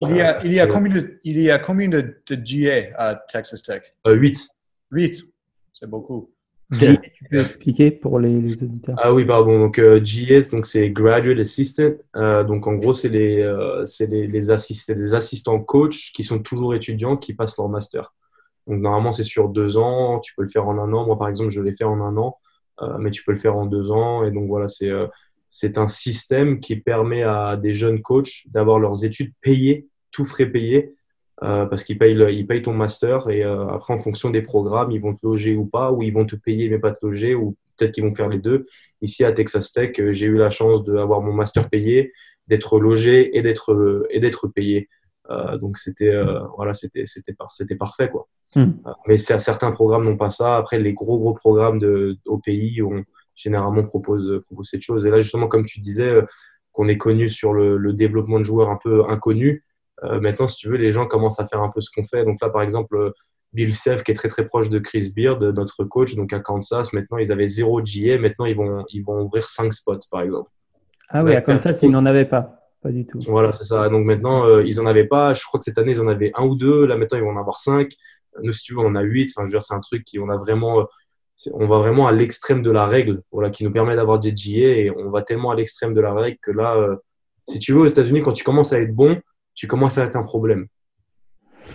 Il 0.00 0.16
y 0.16 0.20
a, 0.20 0.44
il 0.44 0.52
y 0.52 0.58
a, 0.58 0.66
combien, 0.66 0.92
de, 0.92 1.20
il 1.22 1.40
y 1.40 1.48
a 1.48 1.60
combien 1.60 1.88
de, 1.88 2.20
de 2.26 2.34
GA 2.34 2.88
à 2.96 3.14
Texas 3.14 3.62
Tech? 3.62 3.82
8. 4.04 4.48
8, 4.90 5.24
c'est 5.72 5.88
beaucoup 5.88 6.32
tu 6.78 7.24
peux 7.30 7.40
expliquer 7.40 7.90
pour 7.90 8.20
les, 8.20 8.62
auditeurs? 8.62 8.96
Ah 9.00 9.12
oui, 9.12 9.24
pardon. 9.24 9.58
Donc, 9.58 9.78
euh, 9.78 10.00
GS, 10.00 10.50
donc 10.50 10.66
c'est 10.66 10.90
Graduate 10.90 11.38
Assistant. 11.38 11.94
Euh, 12.16 12.44
donc, 12.44 12.66
en 12.66 12.74
gros, 12.74 12.92
c'est 12.92 13.08
les, 13.08 13.40
euh, 13.40 13.84
les, 14.00 14.26
les 14.26 14.50
assistants 14.50 15.60
coach 15.60 16.12
qui 16.12 16.22
sont 16.22 16.38
toujours 16.38 16.74
étudiants 16.74 17.16
qui 17.16 17.34
passent 17.34 17.56
leur 17.58 17.68
master. 17.68 18.14
Donc, 18.66 18.80
normalement, 18.80 19.10
c'est 19.10 19.24
sur 19.24 19.48
deux 19.48 19.78
ans. 19.78 20.20
Tu 20.20 20.34
peux 20.34 20.42
le 20.42 20.48
faire 20.48 20.68
en 20.68 20.78
un 20.78 20.92
an. 20.92 21.06
Moi, 21.06 21.18
par 21.18 21.28
exemple, 21.28 21.50
je 21.50 21.60
l'ai 21.60 21.74
fait 21.74 21.84
en 21.84 22.00
un 22.00 22.16
an, 22.16 22.38
mais 22.98 23.10
tu 23.10 23.24
peux 23.24 23.32
le 23.32 23.38
faire 23.38 23.56
en 23.56 23.66
deux 23.66 23.90
ans. 23.90 24.24
Et 24.24 24.30
donc, 24.30 24.48
voilà, 24.48 24.68
c'est 24.68 24.90
c'est 25.50 25.78
un 25.78 25.88
système 25.88 26.60
qui 26.60 26.76
permet 26.76 27.24
à 27.24 27.56
des 27.56 27.72
jeunes 27.72 28.00
coachs 28.00 28.46
d'avoir 28.46 28.78
leurs 28.78 29.04
études 29.04 29.32
payées, 29.42 29.88
tout 30.12 30.24
frais 30.24 30.46
payés, 30.46 30.94
euh, 31.42 31.66
parce 31.66 31.82
qu'ils 31.82 31.98
payent, 31.98 32.44
payent 32.44 32.62
ton 32.62 32.72
master 32.72 33.28
et 33.28 33.42
euh, 33.42 33.66
après, 33.68 33.92
en 33.92 33.98
fonction 33.98 34.30
des 34.30 34.42
programmes, 34.42 34.92
ils 34.92 35.00
vont 35.00 35.12
te 35.12 35.26
loger 35.26 35.56
ou 35.56 35.66
pas, 35.66 35.90
ou 35.90 36.02
ils 36.02 36.12
vont 36.12 36.24
te 36.24 36.36
payer 36.36 36.68
mais 36.68 36.78
pas 36.78 36.92
te 36.92 37.04
loger, 37.04 37.34
ou 37.34 37.56
peut-être 37.76 37.92
qu'ils 37.92 38.04
vont 38.04 38.14
faire 38.14 38.28
les 38.28 38.38
deux. 38.38 38.66
Ici, 39.02 39.24
à 39.24 39.32
Texas 39.32 39.72
Tech, 39.72 39.98
euh, 39.98 40.12
j'ai 40.12 40.26
eu 40.26 40.36
la 40.36 40.50
chance 40.50 40.84
d'avoir 40.84 41.20
mon 41.20 41.32
master 41.32 41.68
payé, 41.68 42.12
d'être 42.46 42.78
logé 42.78 43.36
et 43.36 43.42
d'être 43.42 44.06
et 44.10 44.20
d'être 44.20 44.46
payé. 44.46 44.88
Donc, 45.60 45.78
c'était 45.78 46.12
voilà, 46.56 46.74
c'était 46.74 47.04
c'était 47.06 47.76
parfait. 47.76 48.10
Quoi. 48.10 48.28
Hmm. 48.56 48.72
mais 49.06 49.16
certains 49.16 49.70
programmes 49.70 50.04
n'ont 50.04 50.16
pas 50.16 50.30
ça. 50.30 50.56
Après, 50.56 50.78
les 50.78 50.92
gros, 50.92 51.18
gros 51.18 51.34
programmes 51.34 51.78
de, 51.78 52.18
au 52.26 52.38
pays 52.38 52.82
ont, 52.82 53.04
généralement 53.36 53.82
proposent, 53.82 54.42
proposent 54.46 54.70
cette 54.70 54.82
chose. 54.82 55.06
Et 55.06 55.10
là, 55.10 55.20
justement, 55.20 55.46
comme 55.46 55.64
tu 55.64 55.80
disais, 55.80 56.20
qu'on 56.72 56.88
est 56.88 56.96
connu 56.96 57.28
sur 57.28 57.52
le, 57.52 57.76
le 57.76 57.92
développement 57.92 58.38
de 58.38 58.44
joueurs 58.44 58.70
un 58.70 58.78
peu 58.82 59.04
inconnus. 59.08 59.62
Euh, 60.04 60.20
maintenant, 60.20 60.46
si 60.46 60.56
tu 60.56 60.68
veux, 60.68 60.76
les 60.76 60.92
gens 60.92 61.06
commencent 61.06 61.40
à 61.40 61.46
faire 61.46 61.62
un 61.62 61.70
peu 61.70 61.80
ce 61.80 61.90
qu'on 61.94 62.04
fait. 62.04 62.24
Donc 62.24 62.38
là, 62.40 62.48
par 62.48 62.62
exemple, 62.62 62.96
euh, 62.96 63.10
Bill 63.52 63.74
Self, 63.74 64.02
qui 64.02 64.12
est 64.12 64.14
très 64.14 64.28
très 64.28 64.46
proche 64.46 64.70
de 64.70 64.78
Chris 64.78 65.12
Beard, 65.14 65.42
notre 65.42 65.84
coach, 65.84 66.14
donc 66.14 66.32
à 66.32 66.40
Kansas, 66.40 66.92
maintenant 66.92 67.18
ils 67.18 67.32
avaient 67.32 67.48
zéro 67.48 67.82
GA, 67.82 68.16
maintenant 68.16 68.44
ils 68.44 68.54
vont, 68.54 68.84
ils 68.92 69.04
vont 69.04 69.22
ouvrir 69.22 69.48
cinq 69.48 69.72
spots, 69.72 69.98
par 70.10 70.22
exemple. 70.22 70.50
Ah 71.08 71.24
oui, 71.24 71.34
à 71.34 71.40
Kansas, 71.40 71.82
ils 71.82 71.90
n'en 71.90 72.06
avaient 72.06 72.24
pas. 72.24 72.59
Pas 72.82 72.90
du 72.90 73.06
tout. 73.06 73.18
Voilà, 73.26 73.52
c'est 73.52 73.64
ça. 73.64 73.88
Donc 73.88 74.06
maintenant, 74.06 74.46
euh, 74.46 74.64
ils 74.64 74.76
n'en 74.76 74.86
avaient 74.86 75.06
pas. 75.06 75.34
Je 75.34 75.44
crois 75.44 75.58
que 75.58 75.64
cette 75.64 75.78
année, 75.78 75.92
ils 75.92 76.00
en 76.00 76.08
avaient 76.08 76.32
un 76.34 76.44
ou 76.44 76.54
deux. 76.54 76.86
Là, 76.86 76.96
maintenant, 76.96 77.18
ils 77.18 77.24
vont 77.24 77.30
en 77.30 77.40
avoir 77.40 77.60
cinq. 77.60 77.92
Nous, 78.42 78.52
si 78.52 78.62
tu 78.62 78.74
veux, 78.74 78.80
on 78.80 78.86
en 78.86 78.94
a 78.96 79.02
huit. 79.02 79.32
Enfin, 79.34 79.46
je 79.46 79.52
veux 79.52 79.58
dire, 79.58 79.62
c'est 79.62 79.74
un 79.74 79.80
truc 79.80 80.04
qui, 80.04 80.18
on 80.18 80.28
a 80.28 80.36
vraiment, 80.36 80.86
on 81.52 81.66
va 81.66 81.78
vraiment 81.78 82.06
à 82.06 82.12
l'extrême 82.12 82.62
de 82.62 82.70
la 82.70 82.86
règle, 82.86 83.22
voilà, 83.32 83.50
qui 83.50 83.64
nous 83.64 83.72
permet 83.72 83.96
d'avoir 83.96 84.18
des 84.18 84.32
GA 84.32 84.68
et 84.68 84.90
on 84.90 85.10
va 85.10 85.22
tellement 85.22 85.50
à 85.50 85.56
l'extrême 85.56 85.94
de 85.94 86.00
la 86.00 86.14
règle 86.14 86.38
que 86.40 86.52
là, 86.52 86.98
si 87.44 87.58
tu 87.58 87.72
veux, 87.72 87.80
aux 87.80 87.86
États-Unis, 87.86 88.22
quand 88.22 88.32
tu 88.32 88.44
commences 88.44 88.72
à 88.72 88.80
être 88.80 88.94
bon, 88.94 89.20
tu 89.54 89.66
commences 89.66 89.98
à 89.98 90.04
être 90.04 90.16
un 90.16 90.22
problème. 90.22 90.66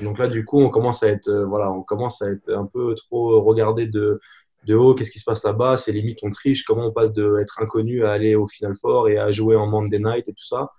Donc 0.02 0.18
là, 0.18 0.28
du 0.28 0.46
coup, 0.46 0.60
on 0.60 0.70
commence 0.70 1.04
à 1.04 1.10
être, 1.10 1.28
euh, 1.28 1.46
voilà, 1.46 1.72
on 1.72 1.84
commence 1.84 2.22
à 2.22 2.30
être 2.30 2.50
un 2.50 2.66
peu 2.66 2.96
trop 2.96 3.42
regardé 3.42 3.88
de, 3.88 4.20
de 4.66 4.76
haut. 4.76 4.94
Qu'est-ce 4.94 5.12
qui 5.12 5.20
se 5.20 5.26
passe 5.26 5.44
là-bas? 5.44 5.78
C'est 5.78 5.92
limite, 5.92 6.20
on 6.24 6.32
triche. 6.32 6.64
Comment 6.64 6.88
on 6.88 6.92
passe 6.92 7.14
d'être 7.14 7.62
inconnu 7.62 8.06
à 8.06 8.12
aller 8.12 8.36
au 8.36 8.48
Final 8.48 8.76
Four 8.76 9.10
et 9.10 9.18
à 9.18 9.32
jouer 9.32 9.56
en 9.56 9.68
Monday 9.68 10.00
Night 10.00 10.28
et 10.28 10.34
tout 10.34 10.46
ça? 10.46 10.72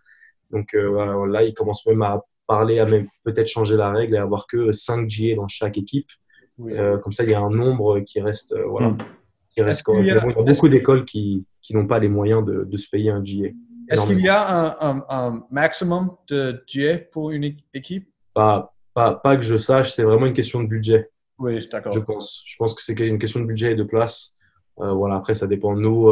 Donc 0.50 0.74
euh, 0.74 1.26
là, 1.26 1.42
il 1.42 1.54
commence 1.54 1.86
même 1.86 2.02
à 2.02 2.22
parler, 2.46 2.78
à 2.78 2.86
même 2.86 3.08
peut-être 3.24 3.48
changer 3.48 3.76
la 3.76 3.90
règle 3.90 4.14
et 4.14 4.18
avoir 4.18 4.46
que 4.46 4.72
5 4.72 5.06
GA 5.08 5.36
dans 5.36 5.48
chaque 5.48 5.78
équipe. 5.78 6.08
Euh, 6.60 6.98
comme 6.98 7.12
ça, 7.12 7.24
il 7.24 7.30
y 7.30 7.34
a 7.34 7.40
un 7.40 7.50
nombre 7.50 8.00
qui 8.00 8.20
reste, 8.20 8.54
voilà, 8.68 8.90
mm. 8.90 8.98
qui 9.50 9.62
reste. 9.62 9.84
Il 9.94 10.06
y 10.06 10.10
a, 10.10 10.20
beaucoup 10.20 10.68
d'écoles 10.68 11.04
qui, 11.04 11.44
qui 11.60 11.74
n'ont 11.74 11.86
pas 11.86 11.98
les 11.98 12.08
moyens 12.08 12.44
de, 12.44 12.64
de 12.64 12.76
se 12.76 12.88
payer 12.88 13.10
un 13.10 13.22
GA. 13.22 13.48
Est-ce 13.88 14.06
qu'il 14.06 14.20
y 14.20 14.28
a 14.28 14.76
un, 14.80 15.46
maximum 15.50 16.16
de 16.28 16.62
GA 16.72 16.98
pour 17.12 17.30
une 17.30 17.56
équipe? 17.74 18.08
Pas, 18.34 18.74
pas, 18.94 19.14
pas, 19.14 19.36
que 19.36 19.42
je 19.42 19.56
sache, 19.56 19.92
c'est 19.92 20.02
vraiment 20.02 20.26
une 20.26 20.32
question 20.32 20.62
de 20.62 20.68
budget. 20.68 21.10
Oui, 21.38 21.66
d'accord. 21.70 21.92
Je 21.92 22.00
pense. 22.00 22.42
Je 22.46 22.56
pense 22.58 22.74
que 22.74 22.82
c'est 22.82 22.98
une 22.98 23.18
question 23.18 23.40
de 23.40 23.46
budget 23.46 23.72
et 23.72 23.76
de 23.76 23.84
place. 23.84 24.34
Euh, 24.80 24.92
voilà, 24.92 25.16
après, 25.16 25.34
ça 25.34 25.46
dépend 25.46 25.74
de 25.74 25.80
nous. 25.80 26.10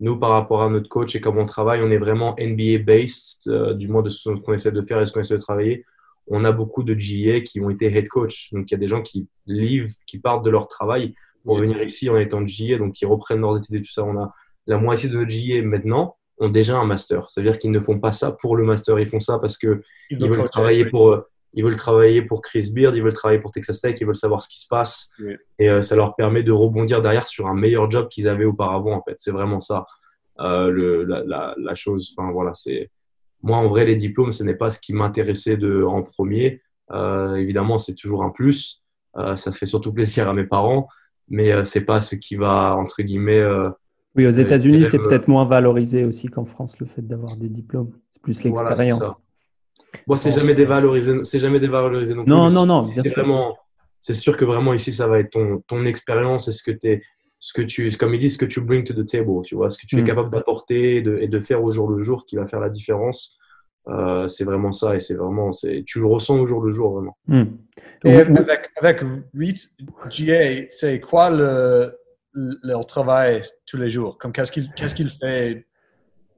Nous, 0.00 0.18
par 0.18 0.30
rapport 0.30 0.62
à 0.62 0.68
notre 0.68 0.88
coach 0.88 1.14
et 1.14 1.20
comment 1.20 1.42
on 1.42 1.46
travaille, 1.46 1.82
on 1.82 1.90
est 1.90 1.98
vraiment 1.98 2.34
NBA-based, 2.38 3.48
euh, 3.48 3.74
du 3.74 3.88
moins 3.88 4.02
de 4.02 4.10
ce 4.10 4.30
qu'on 4.30 4.52
essaie 4.52 4.72
de 4.72 4.82
faire 4.82 5.00
et 5.00 5.06
ce 5.06 5.12
qu'on 5.12 5.20
essaie 5.20 5.36
de 5.36 5.42
travailler. 5.42 5.84
On 6.28 6.44
a 6.44 6.52
beaucoup 6.52 6.82
de 6.82 6.94
GA 6.94 7.40
qui 7.40 7.60
ont 7.60 7.70
été 7.70 7.86
head 7.86 8.08
coach. 8.08 8.52
Donc, 8.52 8.70
il 8.70 8.74
y 8.74 8.76
a 8.76 8.78
des 8.78 8.88
gens 8.88 9.00
qui 9.00 9.28
livrent, 9.46 9.94
qui 10.06 10.18
partent 10.18 10.44
de 10.44 10.50
leur 10.50 10.68
travail 10.68 11.14
pour 11.44 11.58
venir 11.58 11.80
ici 11.82 12.10
en 12.10 12.16
étant 12.16 12.42
GA, 12.42 12.78
donc 12.78 12.94
qui 12.94 13.06
reprennent 13.06 13.40
leurs 13.40 13.58
études 13.58 13.76
et 13.76 13.80
tout 13.80 13.92
ça. 13.92 14.02
On 14.02 14.18
a 14.18 14.34
la 14.66 14.78
moitié 14.78 15.08
de 15.08 15.22
GA 15.24 15.62
maintenant 15.62 16.16
ont 16.38 16.48
déjà 16.48 16.76
un 16.76 16.84
master. 16.84 17.30
C'est-à-dire 17.30 17.58
qu'ils 17.58 17.70
ne 17.70 17.80
font 17.80 17.98
pas 17.98 18.12
ça 18.12 18.32
pour 18.32 18.56
le 18.56 18.64
master, 18.64 18.98
ils 18.98 19.06
font 19.06 19.20
ça 19.20 19.38
parce 19.38 19.56
que 19.56 19.82
ils, 20.10 20.18
veulent 20.28 20.48
travailler 20.48 20.84
pour 20.84 21.12
euh, 21.12 21.20
ils 21.56 21.64
veulent 21.64 21.76
travailler 21.76 22.22
pour 22.22 22.42
Chris 22.42 22.70
Beard, 22.72 22.94
ils 22.94 23.02
veulent 23.02 23.12
travailler 23.12 23.40
pour 23.40 23.50
Texas 23.50 23.80
Tech, 23.80 23.96
ils 24.00 24.06
veulent 24.06 24.14
savoir 24.14 24.42
ce 24.42 24.48
qui 24.48 24.60
se 24.60 24.68
passe 24.68 25.10
et 25.58 25.68
euh, 25.68 25.82
ça 25.82 25.96
leur 25.96 26.14
permet 26.14 26.42
de 26.42 26.52
rebondir 26.52 27.02
derrière 27.02 27.26
sur 27.26 27.48
un 27.48 27.54
meilleur 27.54 27.90
job 27.90 28.08
qu'ils 28.08 28.28
avaient 28.28 28.44
auparavant 28.44 28.92
en 28.92 29.02
fait. 29.02 29.14
C'est 29.16 29.32
vraiment 29.32 29.58
ça 29.58 29.86
euh, 30.38 30.70
le, 30.70 31.04
la, 31.04 31.54
la, 31.56 31.74
chose. 31.74 32.14
Enfin 32.16 32.30
voilà, 32.30 32.52
c'est 32.54 32.90
moi 33.42 33.56
en 33.56 33.68
vrai 33.68 33.86
les 33.86 33.96
diplômes 33.96 34.32
ce 34.32 34.44
n'est 34.44 34.54
pas 34.54 34.70
ce 34.70 34.78
qui 34.78 34.92
m'intéressait 34.92 35.56
de 35.56 35.82
en 35.82 36.02
premier. 36.02 36.60
évidemment 36.92 37.78
c'est 37.78 37.94
toujours 37.94 38.22
un 38.22 38.30
plus. 38.30 38.84
ça 39.34 39.50
fait 39.50 39.66
surtout 39.66 39.92
plaisir 39.92 40.28
à 40.28 40.34
mes 40.34 40.44
parents, 40.44 40.88
mais 41.28 41.64
c'est 41.64 41.86
pas 41.86 42.00
ce 42.00 42.16
qui 42.16 42.36
va 42.36 42.76
entre 42.76 43.02
guillemets 43.02 43.42
oui, 44.16 44.26
aux 44.26 44.30
États-Unis, 44.30 44.84
c'est 44.90 44.98
peut-être 44.98 45.28
moins 45.28 45.44
valorisé 45.44 46.04
aussi 46.04 46.28
qu'en 46.28 46.46
France, 46.46 46.80
le 46.80 46.86
fait 46.86 47.06
d'avoir 47.06 47.36
des 47.36 47.50
diplômes. 47.50 47.92
C'est 48.10 48.22
plus 48.22 48.42
l'expérience. 48.42 48.98
Voilà, 48.98 49.18
bon, 50.06 50.16
c'est 50.16 50.32
jamais 50.32 50.54
dévalorisé, 50.54 51.24
c'est 51.24 51.38
jamais 51.38 51.60
dévalorisé 51.60 52.14
non 52.14 52.24
plus. 52.24 52.30
Non, 52.30 52.50
non, 52.50 52.66
non, 52.66 52.82
bien 52.82 53.02
sûr. 53.02 53.12
Vraiment, 53.12 53.56
c'est 54.00 54.12
sûr 54.12 54.36
que 54.36 54.44
vraiment 54.44 54.72
ici, 54.72 54.92
ça 54.92 55.06
va 55.06 55.18
être 55.18 55.30
ton, 55.30 55.62
ton 55.66 55.84
expérience 55.84 56.48
et 56.48 56.52
ce 56.52 56.62
que 56.62 56.70
tu 56.70 57.02
ce 57.38 57.52
que 57.52 57.62
tu, 57.62 57.94
comme 57.96 58.14
ils 58.14 58.18
disent, 58.18 58.34
ce 58.34 58.38
que 58.38 58.46
tu 58.46 58.60
bring 58.60 58.82
to 58.84 58.94
the 58.94 59.06
table, 59.06 59.42
tu 59.44 59.54
vois, 59.54 59.70
ce 59.70 59.78
que 59.78 59.86
tu 59.86 59.98
es 59.98 60.02
mm. 60.02 60.04
capable 60.04 60.30
d'apporter 60.30 60.96
et 60.96 61.02
de, 61.02 61.18
et 61.18 61.28
de, 61.28 61.40
faire 61.40 61.62
au 61.62 61.70
jour 61.70 61.88
le 61.90 62.00
jour 62.00 62.24
qui 62.24 62.36
va 62.36 62.46
faire 62.46 62.60
la 62.60 62.70
différence. 62.70 63.36
Euh, 63.88 64.26
c'est 64.26 64.42
vraiment 64.42 64.72
ça 64.72 64.96
et 64.96 65.00
c'est 65.00 65.14
vraiment, 65.14 65.52
c'est, 65.52 65.84
tu 65.86 66.00
le 66.00 66.06
ressens 66.06 66.40
au 66.40 66.46
jour 66.46 66.60
le 66.60 66.72
jour 66.72 66.94
vraiment. 66.94 67.16
Mm. 67.28 67.44
Et 68.04 68.16
avec, 68.16 68.70
avec 68.76 69.02
8 69.32 69.70
GA, 70.10 70.66
c'est 70.70 70.98
quoi 70.98 71.30
le, 71.30 71.96
leur 72.32 72.86
travail 72.86 73.42
tous 73.64 73.76
les 73.76 73.90
jours? 73.90 74.18
Comme 74.18 74.32
qu'est-ce 74.32 74.50
qu'il 74.50 74.72
qu'est-ce 74.74 74.94
qu'il 74.94 75.10
fait 75.10 75.66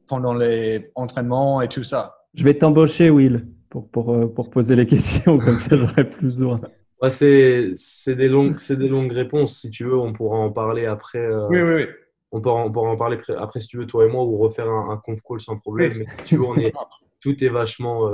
pendant 0.06 0.34
les 0.34 0.90
entraînements 0.94 1.62
et 1.62 1.68
tout 1.68 1.84
ça? 1.84 2.17
Je 2.38 2.44
vais 2.44 2.54
t'embaucher, 2.54 3.10
Will, 3.10 3.48
pour, 3.68 3.88
pour, 3.90 4.14
euh, 4.14 4.28
pour 4.28 4.48
poser 4.48 4.76
les 4.76 4.86
questions, 4.86 5.38
comme 5.40 5.58
ça 5.58 5.76
j'aurai 5.76 6.08
plus 6.08 6.28
besoin. 6.28 6.60
Ouais, 7.02 7.10
c'est, 7.10 7.72
c'est, 7.74 8.14
des 8.14 8.28
longues, 8.28 8.60
c'est 8.60 8.76
des 8.76 8.86
longues 8.86 9.10
réponses. 9.10 9.58
Si 9.58 9.72
tu 9.72 9.82
veux, 9.82 9.98
on 9.98 10.12
pourra 10.12 10.38
en 10.38 10.52
parler 10.52 10.86
après. 10.86 11.18
Euh, 11.18 11.48
oui, 11.48 11.60
oui, 11.62 11.74
oui. 11.74 11.86
On 12.30 12.40
pourra, 12.40 12.64
on 12.64 12.70
pourra 12.70 12.90
en 12.90 12.96
parler 12.96 13.18
après, 13.36 13.58
si 13.58 13.66
tu 13.66 13.78
veux, 13.78 13.86
toi 13.88 14.06
et 14.06 14.08
moi, 14.08 14.24
ou 14.24 14.36
refaire 14.36 14.70
un, 14.70 14.90
un 14.90 14.98
conf 14.98 15.18
call 15.28 15.40
sans 15.40 15.58
problème. 15.58 15.94
Mais 15.98 16.04
tu 16.24 16.36
veux, 16.36 16.44
on 16.44 16.56
est, 16.56 16.72
tout 17.20 17.42
est 17.42 17.48
vachement 17.48 18.08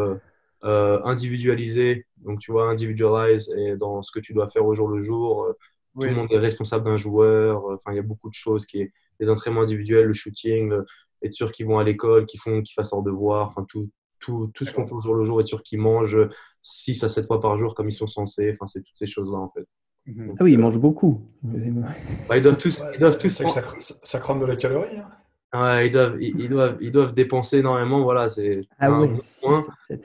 euh, 0.65 1.01
individualisé. 1.05 2.07
Donc, 2.17 2.39
tu 2.39 2.51
vois, 2.51 2.71
individualize 2.71 3.55
et 3.59 3.77
dans 3.77 4.01
ce 4.01 4.11
que 4.11 4.21
tu 4.21 4.33
dois 4.33 4.49
faire 4.49 4.65
au 4.65 4.75
jour 4.75 4.89
le 4.89 5.01
jour 5.01 5.55
tout 6.01 6.09
le 6.09 6.15
monde 6.15 6.33
est 6.33 6.39
responsable 6.39 6.87
d'un 6.87 6.97
joueur. 6.97 7.63
Enfin, 7.67 7.93
il 7.93 7.97
y 7.97 8.01
a 8.01 8.03
beaucoup 8.03 8.31
de 8.31 8.35
choses 8.35 8.65
qui 8.65 8.81
est 8.81 8.93
les 9.21 9.29
entraînements 9.29 9.61
individuels, 9.61 10.07
le 10.07 10.13
shooting, 10.13 10.73
être 11.23 11.33
sûr 11.33 11.53
qu'ils 11.53 11.67
vont 11.67 11.79
à 11.79 11.85
l'école, 11.85 12.27
qu'ils 12.27 12.41
font, 12.41 12.63
qu'ils 12.63 12.75
fassent 12.75 12.91
leurs 12.91 13.03
devoirs. 13.03 13.49
Enfin, 13.49 13.65
tout, 13.69 13.89
tout, 14.25 14.51
tout 14.55 14.65
ce 14.65 14.73
qu'on 14.73 14.87
fait 14.87 14.95
au 14.95 15.01
jour 15.01 15.15
le 15.15 15.25
jour, 15.25 15.41
être 15.41 15.47
sûr 15.47 15.63
qu'ils 15.63 15.81
mangent 15.81 16.19
6 16.63 17.05
à 17.05 17.09
7 17.09 17.27
fois 17.27 17.41
par 17.41 17.57
jour 17.57 17.75
comme 17.75 17.89
ils 17.89 17.93
sont 17.93 18.07
censés. 18.07 18.53
Enfin, 18.53 18.67
c'est 18.67 18.81
toutes 18.81 18.97
ces 18.97 19.07
choses-là 19.07 19.39
en 19.39 19.51
fait. 19.51 19.67
Mhm. 20.07 20.37
Ah 20.39 20.45
oui, 20.45 20.53
ils 20.53 20.59
mangent 20.59 20.81
beaucoup. 20.81 21.27
Bah, 21.43 22.37
ils 22.37 22.43
doivent 22.43 22.59
tous. 22.59 22.85
ils 22.93 23.01
doivent 23.01 23.19
tous 23.19 23.31
ça, 23.31 23.45
ça, 24.03 24.19
crame 24.19 24.41
de 24.41 24.47
la 24.47 24.57
calorie. 24.57 24.99
Hein. 24.99 25.09
Ouais, 25.59 25.87
ils 25.87 25.91
doivent, 25.91 26.17
ils, 26.21 26.49
doivent, 26.49 26.79
ils 26.81 26.91
doivent 26.91 27.15
dépenser 27.15 27.59
énormément. 27.59 28.03
Voilà, 28.03 28.29
c'est 28.29 28.63
ah 28.81 29.01
ouais, 29.01 29.09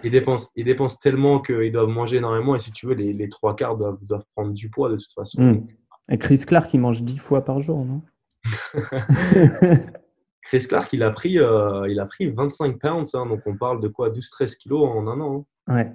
ils, 0.04 0.12
dépensent, 0.12 0.52
ils 0.56 0.64
dépensent 0.64 1.00
tellement 1.02 1.42
qu'ils 1.42 1.72
doivent 1.72 1.90
manger 1.90 2.18
énormément. 2.18 2.56
Et 2.56 2.60
si 2.60 2.72
tu 2.72 2.86
veux, 2.86 2.94
les, 2.94 3.14
les 3.14 3.30
trois 3.30 3.56
quarts 3.56 3.76
doivent, 3.76 3.98
doivent 4.04 4.26
prendre 4.36 4.54
du 4.54 4.70
poids 4.70 4.90
de 4.90 4.96
toute 4.96 5.12
façon. 5.14 5.42
Hmm. 5.42 5.68
Et 6.12 6.18
Chris 6.18 6.40
Clark, 6.46 6.74
il 6.74 6.80
mange 6.80 7.02
10 7.02 7.18
fois 7.18 7.44
par 7.44 7.60
jour, 7.62 7.84
non? 7.84 8.02
Chris 10.42 10.66
Clark, 10.68 10.92
il 10.94 11.04
a 11.04 11.12
pris, 11.12 11.38
euh, 11.38 11.88
il 11.90 12.00
a 12.00 12.06
pris 12.06 12.30
25 12.30 12.80
pounds. 12.80 13.14
Hein, 13.14 13.26
donc 13.26 13.42
on 13.46 13.56
parle 13.56 13.82
de 13.82 13.88
quoi 13.88 14.10
12-13 14.10 14.58
kilos 14.58 14.88
en 14.88 15.08
un 15.08 15.20
an. 15.20 15.46
Hein. 15.68 15.76
Ouais. 15.76 15.92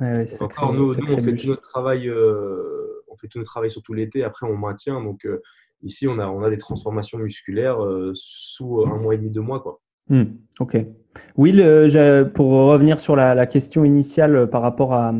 ouais, 0.00 0.26
encore, 0.40 0.72
nous, 0.72 0.94
nous 0.94 1.12
on 1.12 1.18
fait 1.18 1.34
tout 1.34 1.48
notre 1.48 1.62
travail. 1.62 2.08
Euh, 2.08 3.02
on 3.08 3.16
fait 3.16 3.28
tout 3.28 3.38
notre 3.38 3.50
travail 3.50 3.70
surtout 3.70 3.92
l'été. 3.92 4.24
Après, 4.24 4.46
on 4.46 4.56
maintient. 4.56 5.00
Donc. 5.00 5.24
Euh, 5.24 5.40
Ici, 5.82 6.06
on 6.06 6.18
a, 6.18 6.26
on 6.26 6.42
a 6.42 6.50
des 6.50 6.58
transformations 6.58 7.16
musculaires 7.16 7.78
sous 8.12 8.84
un 8.86 8.98
mois 8.98 9.14
et 9.14 9.16
demi, 9.16 9.30
deux 9.30 9.40
mois. 9.40 9.60
Quoi. 9.60 9.80
Hmm, 10.10 10.24
ok. 10.58 10.76
Will, 11.38 12.30
pour 12.34 12.50
revenir 12.50 13.00
sur 13.00 13.16
la, 13.16 13.46
question 13.46 13.82
initiale 13.86 14.50
par 14.50 14.60
rapport 14.60 14.92
à, 14.92 15.14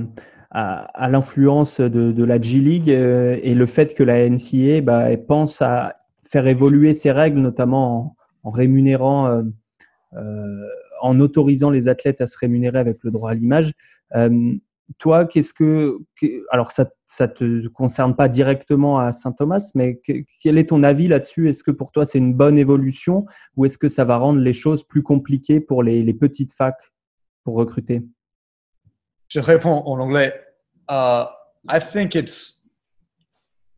à, 0.50 1.09
l'influence 1.09 1.80
de, 1.80 2.24
la 2.24 2.38
G-League 2.38 2.90
et 2.90 3.54
le 3.54 3.64
fait 3.64 3.94
que 3.94 4.02
la 4.02 4.28
NCA 4.28 4.83
bah, 4.83 5.16
pense 5.16 5.62
à 5.62 5.94
faire 6.28 6.46
évoluer 6.46 6.92
ses 6.92 7.11
règles, 7.11 7.40
notamment 7.40 7.96
en, 7.96 8.16
rémunérant, 8.44 9.42
en 11.03 11.20
autorisant 11.20 11.70
les 11.70 11.88
athlètes 11.88 12.20
à 12.20 12.26
se 12.26 12.38
rémunérer 12.38 12.79
avec 12.79 12.98
le 13.03 13.11
droit 13.11 13.31
à 13.31 13.35
l'image 13.35 13.72
toi, 14.98 15.24
qu'est-ce 15.26 15.55
que, 15.55 15.98
alors 16.50 16.72
ça, 16.72 16.90
ça 17.07 17.29
te 17.29 17.68
concerne 17.68 18.16
pas 18.16 18.29
directement 18.29 18.98
à 18.98 19.12
Saint-Thomas, 19.12 19.70
mais 19.74 20.00
quel 20.40 20.59
est 20.59 20.68
ton 20.68 20.83
avis 20.83 21.09
là-dessus? 21.09 21.48
Est-ce 21.48 21.62
que 21.62 21.70
pour 21.70 21.92
toi 21.92 22.05
c'est 22.05 22.18
une 22.18 22.35
bonne 22.35 22.59
évolution 22.59 23.24
ou 23.57 23.64
est-ce 23.64 23.79
que 23.79 23.88
ça 23.88 24.05
va 24.05 24.16
rendre 24.16 24.40
les 24.40 24.53
choses 24.53 24.83
plus 24.83 25.03
compliquées 25.03 25.61
pour 25.61 25.83
les, 25.83 26.03
les 26.03 26.14
petites 26.14 26.53
facs 26.53 26.92
pour 27.44 27.55
recruter? 27.55 28.03
Je 29.29 29.40
réponds 29.40 29.83
en 29.87 29.98
anglais. 30.00 30.35
Uh, 30.88 31.26
I 31.68 31.79
think 31.81 32.14
it's, 32.14 32.62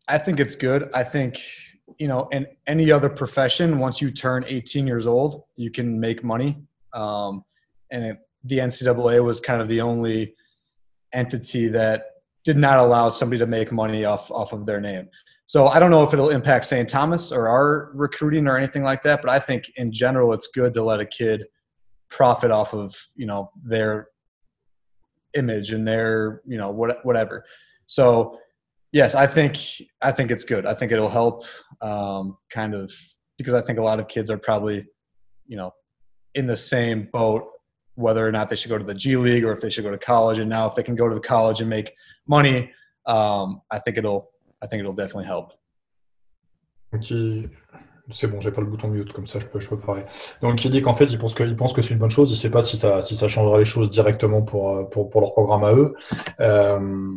I 0.09 0.18
think 0.18 0.40
it's 0.40 0.57
good. 0.57 0.88
I 0.94 1.05
think 1.05 1.38
you 1.98 2.09
know, 2.09 2.28
in 2.33 2.46
any 2.66 2.90
other 2.90 3.09
profession, 3.09 3.78
once 3.78 4.00
you 4.00 4.11
turn 4.11 4.44
18 4.46 4.87
years 4.87 5.07
old, 5.07 5.44
you 5.57 5.70
can 5.70 5.98
make 5.98 6.22
money. 6.24 6.62
Um, 6.92 7.44
and 7.90 8.05
it, 8.05 8.18
the 8.44 8.59
NCAA 8.59 9.22
was 9.24 9.40
kind 9.40 9.62
of 9.62 9.68
the 9.68 9.81
only 9.81 10.35
entity 11.12 11.68
that 11.68 12.07
did 12.44 12.57
not 12.57 12.78
allow 12.78 13.09
somebody 13.09 13.38
to 13.38 13.46
make 13.46 13.70
money 13.70 14.05
off 14.05 14.31
off 14.31 14.52
of 14.52 14.66
their 14.66 14.81
name. 14.81 15.09
So 15.46 15.68
I 15.68 15.78
don't 15.78 15.90
know 15.90 16.02
if 16.02 16.12
it'll 16.12 16.31
impact 16.31 16.64
St. 16.64 16.88
Thomas 16.88 17.31
or 17.31 17.48
our 17.48 17.90
recruiting 17.94 18.46
or 18.46 18.57
anything 18.57 18.83
like 18.83 19.02
that, 19.02 19.20
but 19.20 19.31
I 19.31 19.38
think 19.38 19.70
in 19.76 19.92
general 19.92 20.33
it's 20.33 20.48
good 20.48 20.72
to 20.74 20.83
let 20.83 21.00
a 21.00 21.07
kid 21.07 21.44
profit 22.09 22.50
off 22.50 22.74
of 22.74 22.94
you 23.16 23.26
know 23.26 23.50
their 23.62 24.09
image 25.35 25.70
and 25.70 25.87
their 25.87 26.42
you 26.46 26.59
know 26.59 26.70
what, 26.70 27.05
whatever. 27.05 27.44
So 27.87 28.38
yes, 28.92 29.14
I 29.14 29.26
think 29.26 29.59
I 30.00 30.12
think 30.12 30.31
it's 30.31 30.44
good. 30.44 30.66
I 30.66 30.74
think 30.74 30.92
it'll 30.92 31.09
help 31.09 31.44
um, 31.81 32.37
kind 32.50 32.74
of 32.74 32.92
because 33.38 33.55
I 33.55 33.62
think 33.62 33.78
a 33.78 33.83
lot 33.83 33.98
of 33.98 34.09
kids 34.09 34.31
are 34.31 34.38
probably 34.38 34.87
you 35.46 35.57
know 35.57 35.72
in 36.35 36.46
the 36.46 36.57
same 36.57 37.09
boat 37.12 37.44
whether 37.94 38.26
or 38.26 38.33
not 38.33 38.48
they 38.48 38.57
should 38.57 38.70
go 38.70 38.78
to 38.78 38.85
the 38.85 38.94
G 38.94 39.16
League 39.16 39.44
or 39.44 39.52
if 39.52 39.61
they 39.61 39.70
should 39.70 39.85
go 39.85 39.90
to 39.90 39.98
college. 39.98 40.38
And 40.38 40.48
now, 40.48 40.68
if 40.68 40.74
they 40.74 40.83
can 40.83 40.94
go 40.94 41.09
to 41.09 41.14
the 41.14 41.20
college 41.20 41.61
and 41.61 41.68
make 41.68 41.94
money, 42.26 42.70
um, 43.07 43.61
I 43.70 43.78
think 43.78 43.98
it'll, 43.98 44.31
I 44.62 44.66
think 44.66 44.81
it'll 44.81 44.94
definitely 44.94 45.26
help. 45.26 45.52
Donc, 46.92 47.05
c'est 48.11 48.26
bon, 48.26 48.40
j'ai 48.40 48.50
pas 48.50 48.61
le 48.61 48.66
bouton 48.66 48.88
mute, 48.88 49.12
comme 49.12 49.26
ça 49.26 49.38
je 49.38 49.46
peux, 49.46 49.61
je 49.61 49.68
peux 49.68 49.78
parler. 49.78 50.02
Donc, 50.42 50.64
il 50.64 50.70
dit 50.70 50.83
qu'en 50.83 50.92
fait, 50.92 51.07
il 51.07 51.18
pense 51.18 51.35
que, 51.35 51.44
pense 51.55 51.72
que 51.72 51.83
c'est 51.83 51.94
une 51.94 52.00
bonne 52.00 52.11
chose. 52.11 52.31
Il 52.33 52.37
sait 52.37 52.50
pas 52.50 52.61
si 52.61 52.76
ça, 52.76 53.00
si 53.00 53.16
ça 53.16 53.28
changera 53.28 53.59
les 53.59 53.64
choses 53.64 53.88
directement 53.90 54.42
pour, 54.42 54.88
pour, 54.90 55.09
pour 55.09 55.20
leur 55.20 55.33
programme 55.33 55.64
à 55.64 55.74
eux. 55.74 55.94
Euh, 56.40 57.14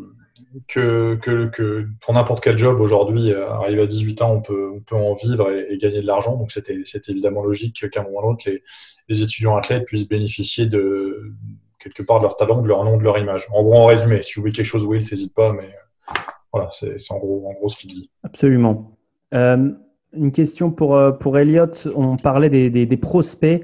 que, 0.67 1.87
pour 2.01 2.13
n'importe 2.13 2.43
quel 2.43 2.57
job 2.57 2.79
aujourd'hui, 2.79 3.31
euh, 3.31 3.49
arrivé 3.49 3.81
à 3.81 3.87
18 3.87 4.21
ans, 4.21 4.33
on 4.33 4.41
peut, 4.41 4.71
on 4.75 4.79
peut 4.79 4.95
en 4.95 5.13
vivre 5.13 5.51
et, 5.51 5.77
gagner 5.77 6.01
de 6.01 6.07
l'argent. 6.07 6.35
Donc 6.37 6.51
c'était 6.51 6.75
évidemment 7.07 7.43
logique 7.43 7.89
qu'à 7.89 8.01
un 8.01 8.03
moment 8.03 8.17
ou 8.17 8.19
à 8.19 8.23
l'autre, 8.23 8.43
les, 8.47 8.63
les, 9.09 9.21
étudiants 9.21 9.55
athlètes 9.55 9.85
puissent 9.85 10.07
bénéficier 10.07 10.65
de 10.65 11.33
quelque 11.79 12.03
part 12.03 12.19
de 12.19 12.23
leur 12.23 12.35
talent, 12.35 12.61
de 12.61 12.67
leur 12.67 12.83
nom, 12.83 12.97
de 12.97 13.03
leur 13.03 13.17
image. 13.17 13.47
En 13.51 13.63
gros, 13.63 13.75
en 13.75 13.85
résumé, 13.85 14.21
si 14.21 14.35
vous 14.35 14.41
voulez 14.41 14.53
quelque 14.53 14.65
chose, 14.65 14.83
Will, 14.85 15.05
n'hésite 15.09 15.33
pas, 15.33 15.53
mais 15.53 15.63
euh, 15.63 16.13
voilà, 16.51 16.69
c'est 16.71 16.97
en 17.11 17.17
gros, 17.17 17.47
en 17.47 17.53
gros 17.53 17.69
ce 17.69 17.77
qu'il 17.77 17.91
dit. 17.91 18.09
Absolument. 18.23 18.97
Euh, 19.33 19.71
une 20.13 20.31
question 20.31 20.71
pour, 20.71 20.99
pour 21.19 21.37
Elliot. 21.37 21.71
On 21.95 22.15
parlait 22.17 22.49
des, 22.49 22.69
des, 22.69 22.97
prospects. 22.97 23.63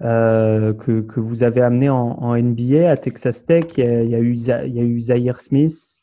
Que, 0.00 0.72
que, 0.72 1.20
vous 1.20 1.42
avez 1.42 1.60
amenés 1.60 1.90
en, 1.90 2.34
NBA 2.34 2.90
à 2.90 2.96
Texas 2.96 3.44
Tech. 3.44 3.64
Il 3.76 3.84
y 3.84 3.86
a, 3.86 4.00
il 4.00 4.08
y 4.08 4.14
a 4.14 4.18
eu, 4.18 4.32
il 4.32 4.74
y 4.74 4.80
a 4.80 4.82
eu 4.82 4.98
Zaire 4.98 5.42
Smith, 5.42 5.99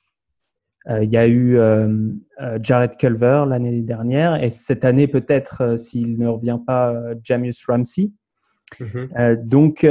il 0.90 1.10
y 1.10 1.18
a 1.18 1.28
eu 1.28 1.58
euh, 1.58 2.12
euh, 2.42 2.60
Jared 2.62 2.96
Culver 2.98 3.44
l'année 3.48 3.82
dernière 3.82 4.42
et 4.42 4.50
cette 4.50 4.86
année 4.86 5.08
peut-être, 5.08 5.78
s'il 5.78 6.18
ne 6.18 6.28
revient 6.28 6.60
pas, 6.66 6.94
Jamius 7.24 7.66
Ramsey. 7.66 8.12
Mm-hmm. 8.82 9.46
donc, 9.46 9.88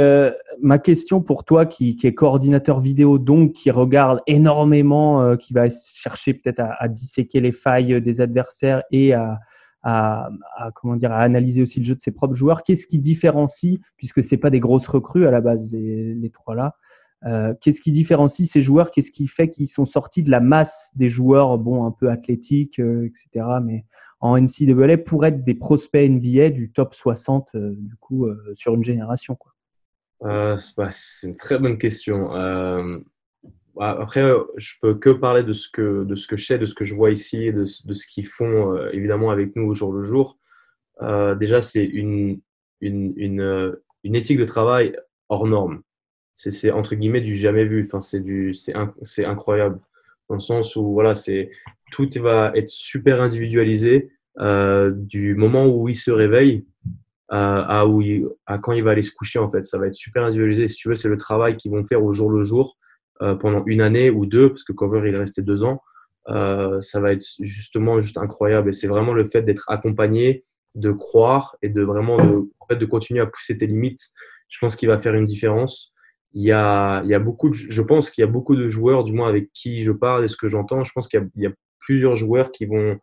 ma 0.61 0.77
question 0.77 1.19
pour 1.21 1.45
toi, 1.45 1.65
qui, 1.65 1.97
est 2.03 2.13
coordinateur 2.13 2.79
vidéo, 2.79 3.17
donc 3.17 3.53
qui 3.53 3.71
regarde 3.71 4.21
énormément, 4.27 5.35
qui 5.35 5.53
va 5.53 5.67
chercher 5.67 6.35
peut-être 6.35 6.61
à, 6.61 6.87
disséquer 6.87 7.41
les 7.41 7.51
failles 7.51 7.99
des 8.03 8.21
adversaires 8.21 8.83
et 8.91 9.13
à, 9.13 10.29
comment 10.75 10.95
dire, 10.95 11.11
à 11.11 11.21
analyser 11.21 11.63
aussi 11.63 11.79
le 11.79 11.85
jeu 11.85 11.95
de 11.95 12.01
ses 12.01 12.11
propres 12.11 12.35
joueurs, 12.35 12.61
qu'est-ce 12.61 12.85
qui 12.85 12.99
différencie, 12.99 13.79
puisque 13.97 14.21
c'est 14.21 14.37
pas 14.37 14.51
des 14.51 14.59
grosses 14.59 14.87
recrues 14.87 15.25
à 15.25 15.31
la 15.31 15.41
base, 15.41 15.73
les 15.73 16.29
trois 16.31 16.53
là, 16.53 16.75
euh, 17.25 17.53
qu'est-ce 17.59 17.81
qui 17.81 17.91
différencie 17.91 18.49
ces 18.49 18.61
joueurs? 18.61 18.91
Qu'est-ce 18.91 19.11
qui 19.11 19.27
fait 19.27 19.49
qu'ils 19.49 19.67
sont 19.67 19.85
sortis 19.85 20.23
de 20.23 20.29
la 20.29 20.39
masse 20.39 20.91
des 20.95 21.09
joueurs, 21.09 21.57
bon, 21.57 21.85
un 21.85 21.91
peu 21.91 22.09
athlétiques, 22.09 22.79
euh, 22.79 23.05
etc., 23.07 23.45
mais 23.63 23.85
en 24.19 24.37
NCAA 24.37 24.97
pour 24.97 25.25
être 25.25 25.43
des 25.43 25.55
prospects 25.55 26.09
NBA 26.09 26.49
du 26.51 26.71
top 26.71 26.93
60, 26.93 27.49
euh, 27.55 27.73
du 27.77 27.95
coup, 27.95 28.27
sur 28.53 28.73
une 28.73 28.83
génération 28.83 29.37
c'est 30.57 31.27
une 31.27 31.35
très 31.35 31.59
bonne 31.59 31.77
question. 31.77 32.31
Après, 33.79 34.27
je 34.55 34.73
peux 34.81 34.95
que 34.95 35.11
parler 35.11 35.43
de 35.43 35.53
ce 35.53 35.69
que, 35.69 36.03
de 36.05 36.15
ce 36.15 36.25
que 36.25 36.35
je 36.35 36.45
sais, 36.45 36.57
de 36.57 36.65
ce 36.65 36.73
que 36.73 36.83
je 36.83 36.95
vois 36.95 37.11
ici, 37.11 37.53
de, 37.53 37.59
de 37.85 37.93
ce 37.93 38.07
qu'ils 38.07 38.25
font 38.25 38.75
évidemment 38.87 39.29
avec 39.29 39.55
nous 39.55 39.67
au 39.67 39.73
jour 39.73 39.93
le 39.93 40.03
jour. 40.03 40.39
déjà, 41.39 41.61
c'est 41.61 41.85
une, 41.85 42.41
une, 42.81 43.13
une, 43.15 43.77
une 44.03 44.15
éthique 44.15 44.39
de 44.39 44.45
travail 44.45 44.97
hors 45.29 45.45
norme 45.45 45.83
c'est 46.37 46.71
entre 46.71 46.95
guillemets 46.95 47.21
du 47.21 47.35
jamais 47.35 47.65
vu. 47.65 47.83
Enfin, 47.85 47.99
c'est 47.99 48.19
du, 48.19 48.53
c'est 48.53 49.25
incroyable 49.25 49.79
dans 50.29 50.35
le 50.35 50.41
sens 50.41 50.75
où 50.75 50.93
voilà, 50.93 51.15
c'est 51.15 51.49
tout 51.91 52.07
va 52.19 52.51
être 52.55 52.69
super 52.69 53.21
individualisé 53.21 54.11
euh, 54.39 54.91
du 54.93 55.35
moment 55.35 55.65
où 55.65 55.89
il 55.89 55.95
se 55.95 56.11
réveille 56.11 56.65
à, 57.29 57.85
où 57.87 58.01
à 58.45 58.57
quand 58.59 58.71
il 58.71 58.83
va 58.83 58.91
aller 58.91 59.01
se 59.01 59.11
coucher 59.11 59.39
en 59.39 59.49
fait. 59.49 59.65
Ça 59.65 59.77
va 59.77 59.87
être 59.87 59.95
super 59.95 60.23
individualisé. 60.23 60.67
Si 60.67 60.75
tu 60.75 60.89
veux, 60.89 60.95
c'est 60.95 61.09
le 61.09 61.17
travail 61.17 61.57
qu'ils 61.57 61.71
vont 61.71 61.83
faire 61.83 62.03
au 62.03 62.11
jour 62.11 62.29
le 62.29 62.43
jour 62.43 62.77
euh, 63.21 63.35
pendant 63.35 63.63
une 63.65 63.81
année 63.81 64.09
ou 64.09 64.25
deux, 64.25 64.49
parce 64.49 64.63
que 64.63 64.73
Cover 64.73 65.09
il 65.09 65.15
est 65.15 65.17
resté 65.17 65.41
deux 65.41 65.63
ans. 65.63 65.81
Euh, 66.29 66.81
ça 66.81 66.99
va 66.99 67.13
être 67.13 67.23
justement 67.39 67.99
juste 67.99 68.17
incroyable 68.17 68.69
et 68.69 68.73
c'est 68.73 68.87
vraiment 68.87 69.13
le 69.13 69.27
fait 69.27 69.41
d'être 69.41 69.65
accompagné, 69.69 70.43
de 70.75 70.91
croire 70.91 71.55
et 71.61 71.69
de 71.69 71.81
vraiment 71.81 72.17
de, 72.17 72.75
de 72.75 72.85
continuer 72.85 73.21
à 73.21 73.25
pousser 73.25 73.57
tes 73.57 73.65
limites. 73.65 74.09
Je 74.49 74.59
pense 74.59 74.75
qu'il 74.75 74.87
va 74.87 74.99
faire 74.99 75.15
une 75.15 75.25
différence 75.25 75.93
il 76.37 76.43
y 76.43 76.51
a, 76.51 77.01
il 77.03 77.09
y 77.09 77.15
a 77.15 77.19
beaucoup 77.19 77.49
de, 77.49 77.55
je 77.55 77.81
pense 77.81 78.11
qu'il 78.11 78.21
y 78.21 78.23
a 78.23 78.29
beaucoup 78.29 78.55
de 78.55 78.67
joueurs, 78.67 79.03
du 79.03 79.11
moins 79.11 79.27
avec 79.27 79.51
qui 79.53 79.81
je 79.81 79.91
parle 79.91 80.23
et 80.23 80.27
ce 80.27 80.37
que 80.37 80.47
j'entends, 80.47 80.83
je 80.83 80.91
pense 80.93 81.07
qu'il 81.07 81.27
y, 81.35 81.41
y, 81.41 81.47
a 81.47 81.51
plusieurs 81.79 82.15
joueurs 82.15 82.51
qui 82.51 82.67
vont 82.67 82.99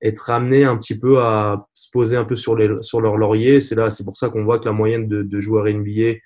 être 0.00 0.30
amenés 0.30 0.64
un 0.64 0.78
petit 0.78 0.98
peu 0.98 1.20
à 1.20 1.66
se 1.74 1.90
poser 1.90 2.16
un 2.16 2.24
peu 2.24 2.36
sur, 2.36 2.56
les, 2.56 2.70
sur 2.80 3.02
leur 3.02 3.18
laurier. 3.18 3.60
C'est 3.60 3.74
là, 3.74 3.90
c'est 3.90 4.02
pour 4.04 4.16
ça 4.16 4.30
qu'on 4.30 4.44
voit 4.44 4.58
que 4.58 4.64
la 4.64 4.72
moyenne 4.72 5.08
de, 5.08 5.22
de 5.22 5.38
joueurs 5.40 5.66
NBA 5.66 6.20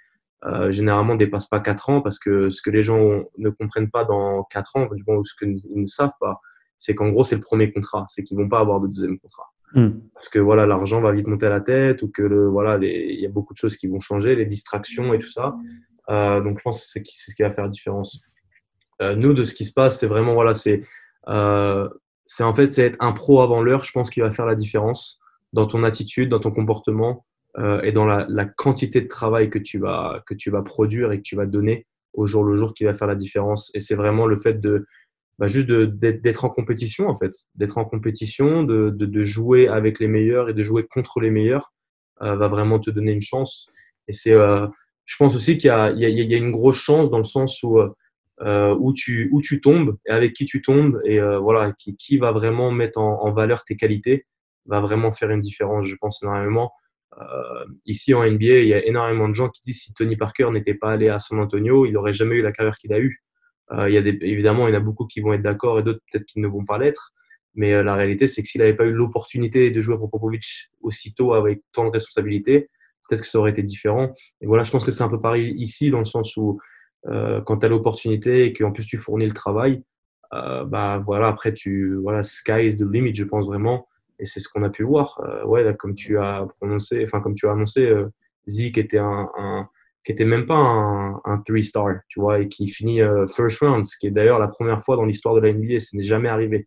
euh, 0.44 0.70
généralement 0.70 1.16
dépasse 1.16 1.46
pas 1.46 1.58
4 1.58 1.90
ans 1.90 2.00
parce 2.02 2.20
que 2.20 2.50
ce 2.50 2.62
que 2.62 2.70
les 2.70 2.84
gens 2.84 3.24
ne 3.38 3.50
comprennent 3.50 3.90
pas 3.90 4.04
dans 4.04 4.44
4 4.44 4.76
ans, 4.76 4.88
du 4.92 5.02
moins 5.04 5.16
ou 5.16 5.24
ce 5.24 5.34
qu'ils 5.34 5.56
ne 5.74 5.86
savent 5.86 6.14
pas, 6.20 6.40
c'est 6.76 6.94
qu'en 6.94 7.08
gros 7.08 7.24
c'est 7.24 7.36
le 7.36 7.42
premier 7.42 7.72
contrat, 7.72 8.04
c'est 8.06 8.22
qu'ils 8.22 8.36
vont 8.36 8.48
pas 8.48 8.60
avoir 8.60 8.78
de 8.78 8.86
deuxième 8.86 9.18
contrat. 9.18 9.50
Hmm. 9.74 10.00
Parce 10.14 10.28
que 10.28 10.38
voilà, 10.38 10.66
l'argent 10.66 11.00
va 11.00 11.10
vite 11.10 11.26
monter 11.26 11.46
à 11.46 11.50
la 11.50 11.60
tête 11.60 12.02
ou 12.02 12.08
que 12.12 12.22
le, 12.22 12.46
voilà, 12.46 12.78
il 12.80 13.18
y 13.18 13.26
a 13.26 13.30
beaucoup 13.30 13.54
de 13.54 13.58
choses 13.58 13.76
qui 13.76 13.88
vont 13.88 13.98
changer, 13.98 14.36
les 14.36 14.46
distractions 14.46 15.14
et 15.14 15.18
tout 15.18 15.30
ça. 15.30 15.56
Euh, 16.10 16.40
donc 16.40 16.58
je 16.58 16.62
pense 16.62 16.80
que 16.80 16.86
c'est 16.86 17.30
ce 17.30 17.34
qui 17.34 17.42
va 17.42 17.50
faire 17.50 17.64
la 17.64 17.70
différence. 17.70 18.22
Euh, 19.00 19.14
nous, 19.16 19.34
de 19.34 19.42
ce 19.42 19.54
qui 19.54 19.64
se 19.64 19.72
passe, 19.72 19.98
c'est 19.98 20.06
vraiment 20.06 20.34
voilà, 20.34 20.54
c'est 20.54 20.82
euh, 21.28 21.88
c'est 22.24 22.44
en 22.44 22.54
fait 22.54 22.72
c'est 22.72 22.84
être 22.84 22.98
un 23.00 23.12
pro 23.12 23.42
avant 23.42 23.62
l'heure, 23.62 23.84
je 23.84 23.92
pense, 23.92 24.10
qui 24.10 24.20
va 24.20 24.30
faire 24.30 24.46
la 24.46 24.54
différence 24.54 25.20
dans 25.52 25.66
ton 25.66 25.84
attitude, 25.84 26.30
dans 26.30 26.40
ton 26.40 26.50
comportement 26.50 27.26
euh, 27.58 27.82
et 27.82 27.92
dans 27.92 28.06
la, 28.06 28.26
la, 28.28 28.46
quantité 28.46 29.00
de 29.02 29.08
travail 29.08 29.50
que 29.50 29.58
tu 29.58 29.78
vas 29.78 30.22
que 30.26 30.34
tu 30.34 30.50
vas 30.50 30.62
produire 30.62 31.12
et 31.12 31.18
que 31.18 31.22
tu 31.22 31.36
vas 31.36 31.46
donner 31.46 31.86
au 32.14 32.26
jour 32.26 32.44
le 32.44 32.56
jour 32.56 32.74
qui 32.74 32.84
va 32.84 32.94
faire 32.94 33.08
la 33.08 33.16
différence. 33.16 33.70
Et 33.74 33.80
c'est 33.80 33.94
vraiment 33.94 34.26
le 34.26 34.36
fait 34.36 34.60
de 34.60 34.86
bah, 35.38 35.46
juste 35.46 35.70
d'être 35.70 36.44
en 36.44 36.50
compétition 36.50 37.08
en 37.08 37.16
fait, 37.16 37.32
d'être 37.54 37.78
en 37.78 37.84
compétition, 37.84 38.62
de, 38.64 38.90
de, 38.90 39.06
de, 39.06 39.24
jouer 39.24 39.66
avec 39.68 39.98
les 39.98 40.08
meilleurs 40.08 40.48
et 40.48 40.54
de 40.54 40.62
jouer 40.62 40.86
contre 40.86 41.20
les 41.20 41.30
meilleurs 41.30 41.72
euh, 42.22 42.36
va 42.36 42.48
vraiment 42.48 42.78
te 42.78 42.90
donner 42.90 43.12
une 43.12 43.22
chance. 43.22 43.66
Et 44.08 44.12
c'est, 44.12 44.34
euh, 44.34 44.66
je 45.04 45.16
pense 45.16 45.34
aussi 45.34 45.56
qu'il 45.56 45.68
y, 45.68 45.70
a, 45.70 46.36
une 46.36 46.50
grosse 46.50 46.76
chance 46.76 47.10
dans 47.10 47.18
le 47.18 47.24
sens 47.24 47.62
où 47.62 47.80
euh, 48.40 48.76
où 48.78 48.92
tu 48.92 49.28
où 49.32 49.40
tu 49.40 49.60
tombes 49.60 49.96
et 50.06 50.10
avec 50.10 50.32
qui 50.32 50.44
tu 50.44 50.62
tombes 50.62 51.00
et 51.04 51.20
euh, 51.20 51.38
voilà 51.38 51.72
qui, 51.72 51.96
qui 51.96 52.18
va 52.18 52.32
vraiment 52.32 52.70
mettre 52.70 52.98
en, 52.98 53.32
valeur 53.32 53.64
tes 53.64 53.76
qualités 53.76 54.26
va 54.66 54.80
vraiment 54.80 55.12
faire 55.12 55.30
une 55.30 55.40
différence. 55.40 55.86
Je 55.86 55.96
pense 55.96 56.22
énormément. 56.22 56.72
Euh, 57.20 57.64
ici 57.84 58.14
en 58.14 58.24
NBA, 58.24 58.60
il 58.60 58.68
y 58.68 58.74
a 58.74 58.84
énormément 58.86 59.28
de 59.28 59.34
gens 59.34 59.48
qui 59.48 59.60
disent 59.62 59.82
si 59.82 59.94
Tony 59.94 60.16
Parker 60.16 60.50
n'était 60.50 60.74
pas 60.74 60.92
allé 60.92 61.08
à 61.08 61.18
San 61.18 61.38
Antonio, 61.38 61.84
il 61.84 61.92
n'aurait 61.92 62.12
jamais 62.12 62.36
eu 62.36 62.42
la 62.42 62.52
carrière 62.52 62.78
qu'il 62.78 62.92
a 62.92 63.00
eue. 63.00 63.22
Euh, 63.72 63.88
il 63.88 63.94
y 63.94 63.98
a 63.98 64.00
évidemment, 64.00 64.68
il 64.68 64.74
y 64.74 64.76
en 64.76 64.80
a 64.80 64.82
beaucoup 64.82 65.06
qui 65.06 65.20
vont 65.20 65.32
être 65.32 65.42
d'accord 65.42 65.78
et 65.78 65.82
d'autres 65.82 66.00
peut-être 66.10 66.24
qui 66.24 66.40
ne 66.40 66.48
vont 66.48 66.64
pas 66.64 66.78
l'être. 66.78 67.12
Mais 67.54 67.72
euh, 67.72 67.82
la 67.82 67.94
réalité, 67.94 68.26
c'est 68.26 68.42
que 68.42 68.48
s'il 68.48 68.60
n'avait 68.60 68.74
pas 68.74 68.84
eu 68.84 68.92
l'opportunité 68.92 69.70
de 69.70 69.80
jouer 69.80 69.96
pour 69.98 70.10
Popovic 70.10 70.70
aussitôt 70.80 71.34
avec 71.34 71.60
tant 71.72 71.84
de 71.84 71.90
responsabilités, 71.90 72.70
peut-être 73.12 73.22
que 73.22 73.28
ça 73.28 73.38
aurait 73.38 73.50
été 73.50 73.62
différent. 73.62 74.14
Et 74.40 74.46
voilà, 74.46 74.62
je 74.62 74.70
pense 74.70 74.84
que 74.84 74.90
c'est 74.90 75.04
un 75.04 75.08
peu 75.08 75.20
pareil 75.20 75.52
ici, 75.58 75.90
dans 75.90 75.98
le 75.98 76.06
sens 76.06 76.34
où 76.38 76.58
euh, 77.08 77.42
quand 77.42 77.58
tu 77.58 77.66
as 77.66 77.68
l'opportunité 77.68 78.46
et 78.46 78.52
qu'en 78.54 78.72
plus 78.72 78.86
tu 78.86 78.96
fournis 78.96 79.26
le 79.26 79.32
travail, 79.32 79.82
euh, 80.32 80.64
bah 80.64 81.02
voilà, 81.04 81.26
après 81.26 81.52
tu, 81.52 81.96
voilà, 82.00 82.22
sky 82.22 82.66
is 82.66 82.76
the 82.78 82.90
limit, 82.90 83.14
je 83.14 83.24
pense 83.24 83.44
vraiment. 83.44 83.86
Et 84.18 84.24
c'est 84.24 84.40
ce 84.40 84.48
qu'on 84.48 84.62
a 84.62 84.70
pu 84.70 84.84
voir. 84.84 85.20
Euh, 85.26 85.44
ouais, 85.44 85.76
comme 85.78 85.94
tu 85.94 86.18
as 86.18 86.46
prononcé, 86.58 87.02
enfin 87.04 87.20
comme 87.20 87.34
tu 87.34 87.46
as 87.46 87.52
annoncé, 87.52 87.92
Zeke 88.46 88.78
était 88.78 88.98
un, 88.98 89.28
qui 90.04 90.12
était 90.12 90.24
même 90.24 90.46
pas 90.46 90.56
un, 90.56 91.20
un 91.24 91.38
three 91.44 91.64
star, 91.64 91.88
tu 92.08 92.18
vois, 92.18 92.40
et 92.40 92.48
qui 92.48 92.66
finit 92.68 93.00
first 93.28 93.60
round, 93.60 93.84
ce 93.84 93.96
qui 93.98 94.06
est 94.06 94.10
d'ailleurs 94.10 94.38
la 94.38 94.48
première 94.48 94.80
fois 94.80 94.96
dans 94.96 95.04
l'histoire 95.04 95.34
de 95.34 95.40
la 95.40 95.52
NBA, 95.52 95.80
ce 95.80 95.96
n'est 95.96 96.02
jamais 96.02 96.30
arrivé. 96.30 96.66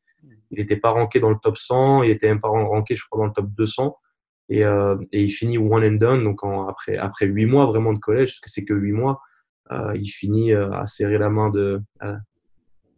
Il 0.52 0.60
n'était 0.60 0.78
pas 0.78 0.92
ranké 0.92 1.20
dans 1.20 1.32
le 1.32 1.38
top 1.42 1.58
100, 1.58 2.04
il 2.04 2.12
était 2.12 2.28
même 2.28 2.40
pas 2.40 2.50
ranké, 2.50 2.96
je 2.96 3.04
crois, 3.10 3.20
dans 3.20 3.28
le 3.28 3.34
top 3.34 3.48
200, 3.58 3.98
et, 4.50 4.64
euh, 4.64 4.96
et 5.12 5.24
il 5.24 5.30
finit 5.30 5.58
one 5.58 5.84
and 5.84 5.98
done, 5.98 6.24
donc 6.24 6.44
en, 6.44 6.68
après 6.68 6.98
après 6.98 7.26
huit 7.26 7.46
mois 7.46 7.66
vraiment 7.66 7.94
de 7.94 8.00
collège, 8.00 8.32
parce 8.32 8.40
que 8.40 8.50
c'est 8.50 8.66
que 8.66 8.74
huit 8.74 8.92
mois, 8.92 9.20
euh, 9.72 9.94
il 9.96 10.08
finit 10.08 10.54
euh, 10.54 10.72
à 10.72 10.86
serrer 10.86 11.18
la 11.18 11.30
main 11.30 11.50
de, 11.50 11.82
euh, 12.04 12.16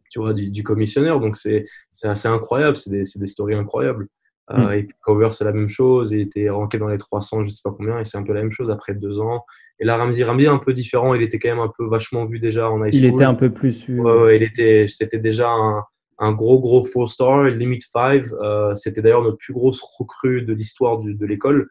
tu 0.10 0.20
vois, 0.20 0.34
du, 0.34 0.50
du 0.50 0.64
commissionnaire, 0.64 1.20
donc 1.20 1.38
c'est 1.38 1.66
c'est 1.92 2.08
assez 2.08 2.28
incroyable, 2.28 2.78
c'est 2.78 2.90
des 2.90 3.06
c'est 3.06 3.20
des 3.20 3.28
stories 3.28 3.56
incroyables. 3.56 4.08
Euh, 4.52 4.72
et 4.72 4.86
Cover, 5.02 5.30
c'est 5.32 5.44
la 5.44 5.52
même 5.52 5.68
chose. 5.68 6.12
Il 6.12 6.22
était 6.22 6.50
ranké 6.50 6.78
dans 6.78 6.88
les 6.88 6.98
300, 6.98 7.44
je 7.44 7.50
sais 7.50 7.62
pas 7.64 7.72
combien, 7.72 8.00
et 8.00 8.06
c'est 8.06 8.18
un 8.18 8.24
peu 8.24 8.34
la 8.34 8.42
même 8.42 8.52
chose 8.52 8.72
après 8.72 8.94
deux 8.94 9.20
ans. 9.20 9.44
Et 9.80 9.86
là, 9.86 9.98
Ramsey, 9.98 10.24
Ramsey 10.24 10.48
un 10.48 10.58
peu 10.58 10.74
différent. 10.74 11.14
Il 11.14 11.22
était 11.22 11.38
quand 11.38 11.50
même 11.50 11.60
un 11.60 11.72
peu 11.78 11.86
vachement 11.86 12.24
vu 12.26 12.40
déjà 12.40 12.70
en 12.70 12.84
high 12.84 12.94
school. 12.94 13.04
Il 13.04 13.14
était 13.14 13.26
un 13.26 13.34
peu 13.34 13.50
plus 13.50 13.86
vu. 13.86 14.00
Ouais, 14.00 14.22
ouais, 14.22 14.38
il 14.38 14.44
était, 14.44 14.86
c'était 14.88 15.20
déjà 15.20 15.50
un, 15.50 15.84
un, 16.20 16.32
gros, 16.32 16.60
gros 16.60 16.84
four 16.84 17.10
star, 17.10 17.46
limit 17.46 17.80
five. 17.92 18.34
Euh, 18.42 18.74
c'était 18.76 19.02
d'ailleurs 19.02 19.24
notre 19.24 19.38
plus 19.38 19.54
grosse 19.54 19.82
recrue 19.82 20.42
de 20.42 20.54
l'histoire 20.54 20.98
de 20.98 21.26
l'école. 21.26 21.70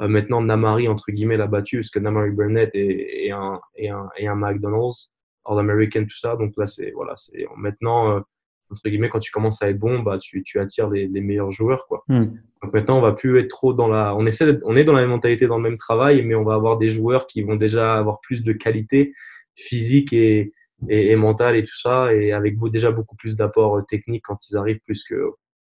Euh, 0.00 0.08
maintenant, 0.08 0.40
Namari, 0.40 0.88
entre 0.88 1.10
guillemets, 1.10 1.36
l'a 1.36 1.46
battu, 1.46 1.78
parce 1.78 1.90
que 1.90 1.98
Namari 1.98 2.30
Burnett 2.30 2.74
est, 2.74 3.26
est, 3.26 3.30
un, 3.30 3.60
est, 3.74 3.88
un, 3.88 4.08
est 4.16 4.26
un 4.26 4.36
McDonald's, 4.36 5.12
All-American, 5.44 6.04
tout 6.04 6.18
ça. 6.18 6.36
Donc 6.36 6.52
là, 6.56 6.66
c'est, 6.66 6.92
voilà, 6.92 7.14
c'est 7.16 7.46
maintenant, 7.56 8.22
entre 8.70 8.88
guillemets, 8.88 9.08
quand 9.08 9.18
tu 9.18 9.30
commences 9.30 9.62
à 9.62 9.70
être 9.70 9.78
bon, 9.78 10.00
bah, 10.00 10.18
tu, 10.18 10.42
tu 10.42 10.60
attires 10.60 10.88
les, 10.90 11.06
les, 11.08 11.20
meilleurs 11.20 11.50
joueurs. 11.50 11.86
Quoi. 11.86 12.04
Mm. 12.08 12.24
Donc 12.62 12.72
maintenant, 12.72 12.98
on 12.98 13.00
va 13.00 13.12
plus 13.12 13.38
être 13.38 13.48
trop 13.48 13.72
dans 13.72 13.88
la. 13.88 14.14
On, 14.14 14.26
essaie 14.26 14.58
on 14.64 14.76
est 14.76 14.84
dans 14.84 14.92
la 14.92 15.00
même 15.00 15.10
mentalité, 15.10 15.46
dans 15.46 15.56
le 15.56 15.62
même 15.62 15.76
travail, 15.76 16.24
mais 16.24 16.34
on 16.34 16.44
va 16.44 16.54
avoir 16.54 16.76
des 16.76 16.88
joueurs 16.88 17.26
qui 17.26 17.42
vont 17.42 17.56
déjà 17.56 17.94
avoir 17.94 18.20
plus 18.20 18.42
de 18.42 18.52
qualité 18.52 19.14
physique 19.54 20.12
et, 20.12 20.52
et, 20.88 21.10
et 21.10 21.16
mentale 21.16 21.56
et 21.56 21.64
tout 21.64 21.76
ça, 21.76 22.14
et 22.14 22.32
avec 22.32 22.58
déjà 22.70 22.90
beaucoup 22.90 23.16
plus 23.16 23.36
d'apports 23.36 23.84
techniques 23.86 24.24
quand 24.24 24.38
ils 24.48 24.56
arrivent, 24.56 24.80
plus 24.84 25.04
que, 25.04 25.30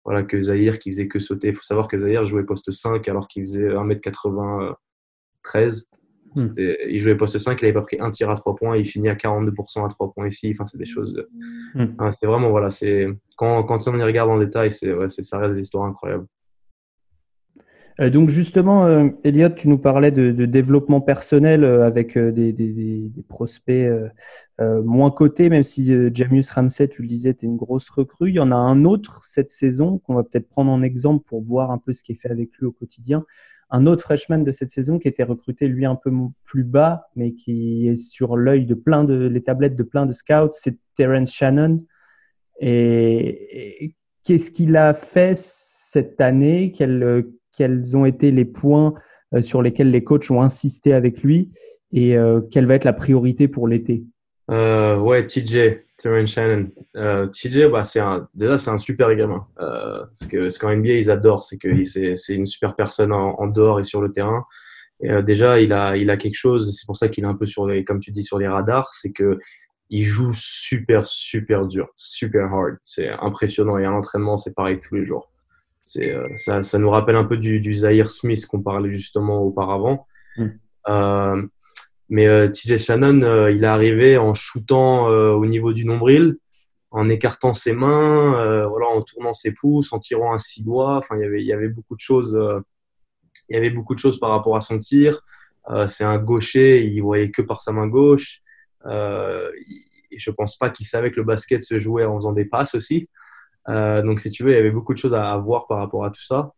voilà, 0.04 0.22
que 0.22 0.40
Zahir 0.40 0.78
qui 0.78 0.90
faisait 0.90 1.08
que 1.08 1.18
sauter. 1.18 1.48
Il 1.48 1.54
faut 1.54 1.62
savoir 1.62 1.88
que 1.88 1.98
Zahir 1.98 2.24
jouait 2.24 2.44
poste 2.44 2.70
5 2.70 3.06
alors 3.08 3.28
qu'il 3.28 3.42
faisait 3.42 3.68
1m93. 3.68 5.84
Hmm. 6.36 6.46
Il 6.88 7.00
jouait 7.00 7.16
poste 7.16 7.38
5, 7.38 7.60
il 7.60 7.64
n'avait 7.64 7.74
pas 7.74 7.82
pris 7.82 7.96
un 8.00 8.10
tir 8.10 8.30
à 8.30 8.36
3 8.36 8.54
points, 8.54 8.76
il 8.76 8.86
finit 8.86 9.08
à 9.08 9.14
42% 9.14 9.84
à 9.84 9.88
3 9.88 10.12
points 10.12 10.28
ici. 10.28 10.52
Enfin, 10.54 10.64
c'est 10.64 10.78
des 10.78 10.84
choses. 10.84 11.26
Mm. 11.74 11.86
Enfin, 11.98 12.10
c'est 12.12 12.26
vraiment, 12.26 12.50
voilà, 12.50 12.70
c'est 12.70 13.08
quand, 13.36 13.64
quand 13.64 13.88
on 13.88 13.98
y 13.98 14.02
regarde 14.02 14.30
en 14.30 14.38
détail, 14.38 14.70
c'est, 14.70 14.92
ouais, 14.92 15.08
ça 15.08 15.38
reste 15.38 15.56
des 15.56 15.62
histoires 15.62 15.86
incroyables. 15.86 16.26
Euh, 18.00 18.10
donc 18.10 18.28
justement, 18.28 18.86
euh, 18.86 19.08
Elliot, 19.24 19.50
tu 19.50 19.68
nous 19.68 19.78
parlais 19.78 20.10
de, 20.10 20.32
de 20.32 20.46
développement 20.46 21.00
personnel 21.00 21.64
euh, 21.64 21.86
avec 21.86 22.16
des, 22.16 22.52
des, 22.52 22.72
des, 22.72 23.22
prospects 23.28 23.88
moins 24.84 25.10
cotés, 25.10 25.48
même 25.48 25.62
si 25.62 25.94
Jamius 26.14 26.50
Ramsey, 26.50 26.88
tu 26.88 27.02
le 27.02 27.08
disais, 27.08 27.32
tu 27.34 27.46
une 27.46 27.56
grosse 27.56 27.88
recrue. 27.88 28.30
Il 28.30 28.34
y 28.34 28.40
en 28.40 28.52
a 28.52 28.56
un 28.56 28.84
autre 28.84 29.24
cette 29.24 29.50
saison 29.50 29.98
qu'on 29.98 30.14
va 30.14 30.22
peut-être 30.22 30.48
prendre 30.48 30.70
en 30.70 30.82
exemple 30.82 31.24
pour 31.26 31.40
voir 31.40 31.70
un 31.70 31.78
peu 31.78 31.92
ce 31.92 32.02
qui 32.02 32.12
est 32.12 32.14
fait 32.14 32.30
avec 32.30 32.50
lui 32.58 32.66
au 32.66 32.72
quotidien 32.72 33.24
un 33.70 33.86
autre 33.86 34.02
freshman 34.02 34.38
de 34.38 34.50
cette 34.50 34.70
saison 34.70 34.98
qui 34.98 35.08
était 35.08 35.22
recruté 35.22 35.68
lui 35.68 35.86
un 35.86 35.94
peu 35.94 36.10
plus 36.44 36.64
bas, 36.64 37.08
mais 37.14 37.34
qui 37.34 37.88
est 37.88 37.96
sur 37.96 38.36
l'œil 38.36 38.66
de 38.66 38.74
plein 38.74 39.04
de 39.04 39.28
les 39.28 39.42
tablettes 39.42 39.76
de 39.76 39.84
plein 39.84 40.06
de 40.06 40.12
scouts, 40.12 40.50
c'est 40.52 40.76
Terence 40.94 41.32
Shannon. 41.32 41.84
Et, 42.58 43.94
qu'est-ce 44.24 44.50
qu'il 44.50 44.76
a 44.76 44.92
fait 44.92 45.36
cette 45.36 46.20
année? 46.20 46.72
Quels, 46.72 47.24
quels, 47.56 47.96
ont 47.96 48.04
été 48.04 48.30
les 48.30 48.44
points 48.44 48.94
euh, 49.34 49.42
sur 49.42 49.62
lesquels 49.62 49.90
les 49.90 50.04
coachs 50.04 50.30
ont 50.30 50.42
insisté 50.42 50.92
avec 50.92 51.22
lui 51.22 51.50
et 51.92 52.16
euh, 52.16 52.40
quelle 52.50 52.66
va 52.66 52.74
être 52.74 52.84
la 52.84 52.92
priorité 52.92 53.48
pour 53.48 53.68
l'été? 53.68 54.04
Euh, 54.50 54.96
Ouais, 54.98 55.24
TJ, 55.24 55.82
Terence 55.96 56.30
Shannon. 56.30 56.68
Euh, 56.96 57.26
TJ, 57.26 57.70
bah, 57.70 57.84
c'est 57.84 58.00
déjà, 58.34 58.58
c'est 58.58 58.70
un 58.70 58.78
super 58.78 59.14
gamin. 59.14 59.46
Ce 60.12 60.26
que, 60.26 60.48
ce 60.48 60.58
qu'en 60.58 60.74
NBA, 60.74 60.94
ils 60.94 61.10
adorent, 61.10 61.42
c'est 61.42 61.58
que 61.58 61.84
c'est, 61.84 62.34
une 62.34 62.46
super 62.46 62.74
personne 62.74 63.12
en, 63.12 63.46
dehors 63.46 63.80
et 63.80 63.84
sur 63.84 64.00
le 64.00 64.10
terrain. 64.10 64.44
Déjà, 65.00 65.60
il 65.60 65.72
a, 65.72 65.96
il 65.96 66.10
a 66.10 66.16
quelque 66.16 66.34
chose, 66.34 66.76
c'est 66.76 66.86
pour 66.86 66.96
ça 66.96 67.08
qu'il 67.08 67.24
est 67.24 67.28
un 67.28 67.34
peu 67.34 67.46
sur 67.46 67.66
les, 67.66 67.84
comme 67.84 68.00
tu 68.00 68.10
dis, 68.10 68.22
sur 68.22 68.38
les 68.38 68.48
radars, 68.48 68.92
c'est 68.92 69.12
que 69.12 69.38
il 69.90 70.04
joue 70.04 70.32
super, 70.34 71.04
super 71.04 71.66
dur, 71.66 71.88
super 71.96 72.52
hard. 72.52 72.76
C'est 72.82 73.08
impressionnant. 73.08 73.76
Et 73.76 73.84
à 73.84 73.90
l'entraînement, 73.90 74.36
c'est 74.36 74.54
pareil 74.54 74.78
tous 74.78 74.94
les 74.94 75.04
jours. 75.04 75.32
Euh, 75.96 76.24
ça, 76.36 76.62
ça 76.62 76.78
nous 76.78 76.90
rappelle 76.90 77.16
un 77.16 77.24
peu 77.24 77.36
du, 77.36 77.60
du 77.60 77.74
Zaire 77.74 78.10
Smith 78.10 78.46
qu'on 78.46 78.62
parlait 78.62 78.92
justement 78.92 79.42
auparavant. 79.42 80.06
Mm. 80.36 80.48
Euh, 80.88 81.42
mais 82.08 82.26
euh, 82.26 82.48
TJ 82.48 82.78
Shannon, 82.78 83.22
euh, 83.22 83.50
il 83.50 83.64
est 83.64 83.68
arrivé 83.68 84.16
en 84.16 84.34
shootant 84.34 85.06
au 85.06 85.46
niveau 85.46 85.72
du 85.72 85.84
nombril, 85.84 86.38
en 86.90 87.08
écartant 87.08 87.52
ses 87.52 87.72
mains, 87.72 88.66
voilà, 88.66 88.86
en 88.86 89.02
tournant 89.02 89.32
ses 89.32 89.52
pouces, 89.52 89.92
en 89.92 89.98
tirant 89.98 90.34
un 90.34 90.38
six 90.38 90.62
doigts. 90.62 90.96
Enfin, 90.96 91.16
il 91.16 91.22
y 91.22 91.24
avait, 91.24 91.40
il 91.40 91.46
y 91.46 91.52
avait 91.52 91.68
beaucoup 91.68 91.94
de 91.94 92.00
choses. 92.00 92.38
Il 93.48 93.54
y 93.54 93.58
avait 93.58 93.70
beaucoup 93.70 93.94
de 93.94 94.00
choses 94.00 94.18
par 94.18 94.30
rapport 94.30 94.56
à 94.56 94.60
son 94.60 94.78
tir. 94.78 95.20
c'est 95.86 96.04
un 96.04 96.18
gaucher, 96.18 96.84
il 96.84 97.00
voyait 97.00 97.30
que 97.30 97.42
par 97.42 97.62
sa 97.62 97.70
main 97.70 97.86
gauche. 97.86 98.42
et 98.86 100.18
je 100.18 100.30
pense 100.32 100.58
pas 100.58 100.70
qu'il 100.70 100.86
savait 100.86 101.12
que 101.12 101.20
le 101.20 101.26
basket 101.26 101.62
se 101.62 101.78
jouait 101.78 102.04
en 102.04 102.16
faisant 102.16 102.32
des 102.32 102.44
passes 102.44 102.74
aussi. 102.74 103.08
Donc, 104.02 104.20
si 104.20 104.30
tu 104.30 104.44
veux, 104.44 104.50
il 104.50 104.54
y 104.54 104.58
avait 104.58 104.70
beaucoup 104.70 104.94
de 104.94 104.98
choses 104.98 105.14
à, 105.14 105.32
à 105.32 105.38
voir 105.38 105.66
par 105.66 105.78
rapport 105.78 106.04
à 106.04 106.10
tout 106.10 106.22
ça. 106.22 106.52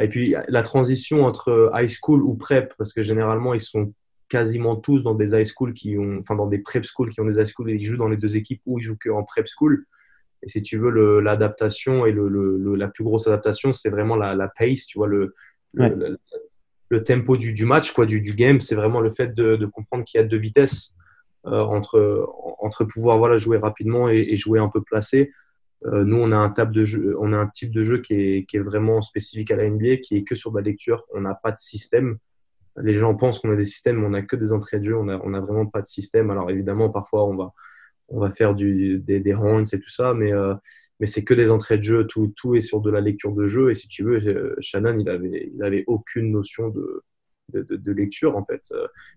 et 0.00 0.08
puis, 0.08 0.34
la 0.48 0.62
transition 0.62 1.24
entre 1.24 1.70
high 1.74 1.88
school 1.88 2.22
ou 2.22 2.34
prep, 2.34 2.74
parce 2.76 2.92
que 2.92 3.02
généralement, 3.02 3.54
ils 3.54 3.60
sont 3.60 3.92
quasiment 4.32 4.76
tous 4.76 5.02
dans 5.02 5.14
des 5.14 5.34
high 5.38 5.44
school 5.44 5.74
qui 5.74 5.98
ont, 5.98 6.16
enfin 6.20 6.34
dans 6.34 6.46
des 6.46 6.58
prep 6.58 6.84
schools 6.86 7.10
qui 7.10 7.20
ont 7.20 7.26
des 7.26 7.38
high 7.38 7.46
school 7.46 7.68
et 7.70 7.74
ils 7.74 7.84
jouent 7.84 7.98
dans 7.98 8.08
les 8.08 8.16
deux 8.16 8.34
équipes 8.34 8.62
ou 8.64 8.78
ils 8.78 8.82
jouent 8.82 8.96
qu'en 8.96 9.24
prep 9.24 9.46
school. 9.46 9.84
Et 10.42 10.48
si 10.48 10.62
tu 10.62 10.78
veux, 10.78 11.20
l'adaptation 11.20 12.06
et 12.06 12.12
le, 12.12 12.28
le, 12.28 12.74
la 12.74 12.88
plus 12.88 13.04
grosse 13.04 13.26
adaptation, 13.26 13.74
c'est 13.74 13.90
vraiment 13.90 14.16
la, 14.16 14.34
la, 14.34 14.48
pace, 14.48 14.86
tu 14.86 14.96
vois, 14.96 15.06
le, 15.06 15.34
ouais. 15.74 15.90
le, 15.90 16.18
le, 16.88 17.02
tempo 17.04 17.36
du, 17.36 17.52
du, 17.52 17.66
match, 17.66 17.92
quoi, 17.92 18.06
du, 18.06 18.22
du 18.22 18.32
game. 18.32 18.60
C'est 18.62 18.74
vraiment 18.74 19.00
le 19.00 19.12
fait 19.12 19.34
de, 19.34 19.56
de 19.56 19.66
comprendre 19.66 20.02
qu'il 20.04 20.18
y 20.18 20.24
a 20.24 20.26
deux 20.26 20.38
vitesses 20.38 20.94
euh, 21.46 21.60
entre, 21.60 22.26
entre 22.58 22.84
pouvoir 22.84 23.18
voilà, 23.18 23.36
jouer 23.36 23.58
rapidement 23.58 24.08
et, 24.08 24.28
et 24.30 24.36
jouer 24.36 24.58
un 24.58 24.68
peu 24.68 24.80
placé. 24.80 25.30
Euh, 25.86 26.04
nous, 26.04 26.16
on 26.16 26.30
a 26.32 26.36
un, 26.36 26.50
type 26.50 26.70
de 26.70 27.82
jeu, 27.82 28.00
qui 28.00 28.14
est, 28.14 28.58
vraiment 28.58 29.00
spécifique 29.00 29.50
à 29.50 29.56
la 29.56 29.68
NBA, 29.68 29.96
qui 29.96 30.16
est 30.16 30.24
que 30.24 30.34
sur 30.34 30.52
de 30.52 30.58
la 30.58 30.62
lecture. 30.62 31.04
On 31.12 31.20
n'a 31.20 31.34
pas 31.34 31.50
de 31.50 31.56
système 31.56 32.18
les 32.80 32.94
gens 32.94 33.14
pensent 33.14 33.38
qu'on 33.38 33.50
a 33.50 33.56
des 33.56 33.64
systèmes, 33.64 33.98
mais 33.98 34.06
on 34.06 34.10
n'a 34.10 34.22
que 34.22 34.36
des 34.36 34.52
entrées 34.52 34.78
de 34.78 34.84
jeu, 34.84 34.96
on 34.96 35.04
n'a 35.04 35.40
vraiment 35.40 35.66
pas 35.66 35.82
de 35.82 35.86
système. 35.86 36.30
Alors 36.30 36.50
évidemment, 36.50 36.90
parfois, 36.90 37.26
on 37.26 37.36
va, 38.18 38.30
faire 38.30 38.54
des, 38.54 38.98
des 38.98 39.34
horns 39.34 39.64
et 39.72 39.80
tout 39.80 39.88
ça, 39.88 40.14
mais, 40.14 40.32
euh, 40.32 40.54
mais 41.00 41.06
c'est 41.06 41.24
que 41.24 41.34
des 41.34 41.50
entrées 41.50 41.76
de 41.76 41.82
jeu, 41.82 42.06
tout, 42.06 42.32
tout 42.36 42.54
est 42.54 42.60
sur 42.60 42.80
de 42.80 42.90
la 42.90 43.00
lecture 43.00 43.32
de 43.32 43.46
jeu. 43.46 43.70
Et 43.70 43.74
si 43.74 43.88
tu 43.88 44.04
veux, 44.04 44.26
euh, 44.26 44.54
Shannon, 44.60 44.98
il 44.98 45.08
avait, 45.08 45.50
il 45.54 45.62
avait 45.62 45.84
aucune 45.86 46.30
notion 46.30 46.68
de, 46.68 47.02
lecture, 47.92 48.36
en 48.36 48.44
fait. 48.44 48.62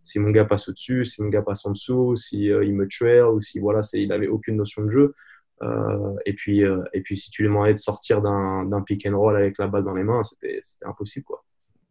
Si 0.04 0.20
mon 0.20 0.32
gars 0.32 0.46
passe 0.46 0.68
au-dessus, 0.68 1.06
si 1.06 1.22
mon 1.22 1.30
gars 1.30 1.42
passe 1.42 1.66
en 1.66 1.72
dessous, 1.72 2.18
si 2.18 2.46
il 2.48 2.76
me 2.76 2.88
trail, 2.88 3.22
ou 3.22 3.40
si 3.40 3.60
voilà, 3.60 3.82
il 3.94 4.12
avait 4.12 4.28
aucune 4.28 4.58
notion 4.58 4.84
de 4.84 4.90
jeu. 4.90 5.14
Et, 5.62 6.34
puis, 6.34 6.62
et 6.62 7.02
puis, 7.02 7.18
si 7.18 7.32
tu 7.32 7.44
lui 7.44 7.50
demandais 7.50 7.74
de 7.74 7.78
sortir 7.78 8.22
d'un 8.22 8.82
pick 8.86 9.08
and 9.08 9.18
roll 9.18 9.36
avec 9.36 9.58
la 9.58 9.68
balle 9.68 9.84
dans 9.84 9.94
les 9.94 10.04
mains, 10.04 10.24
c'était 10.24 10.60
impossible. 10.84 11.26
Quoi. 11.26 11.44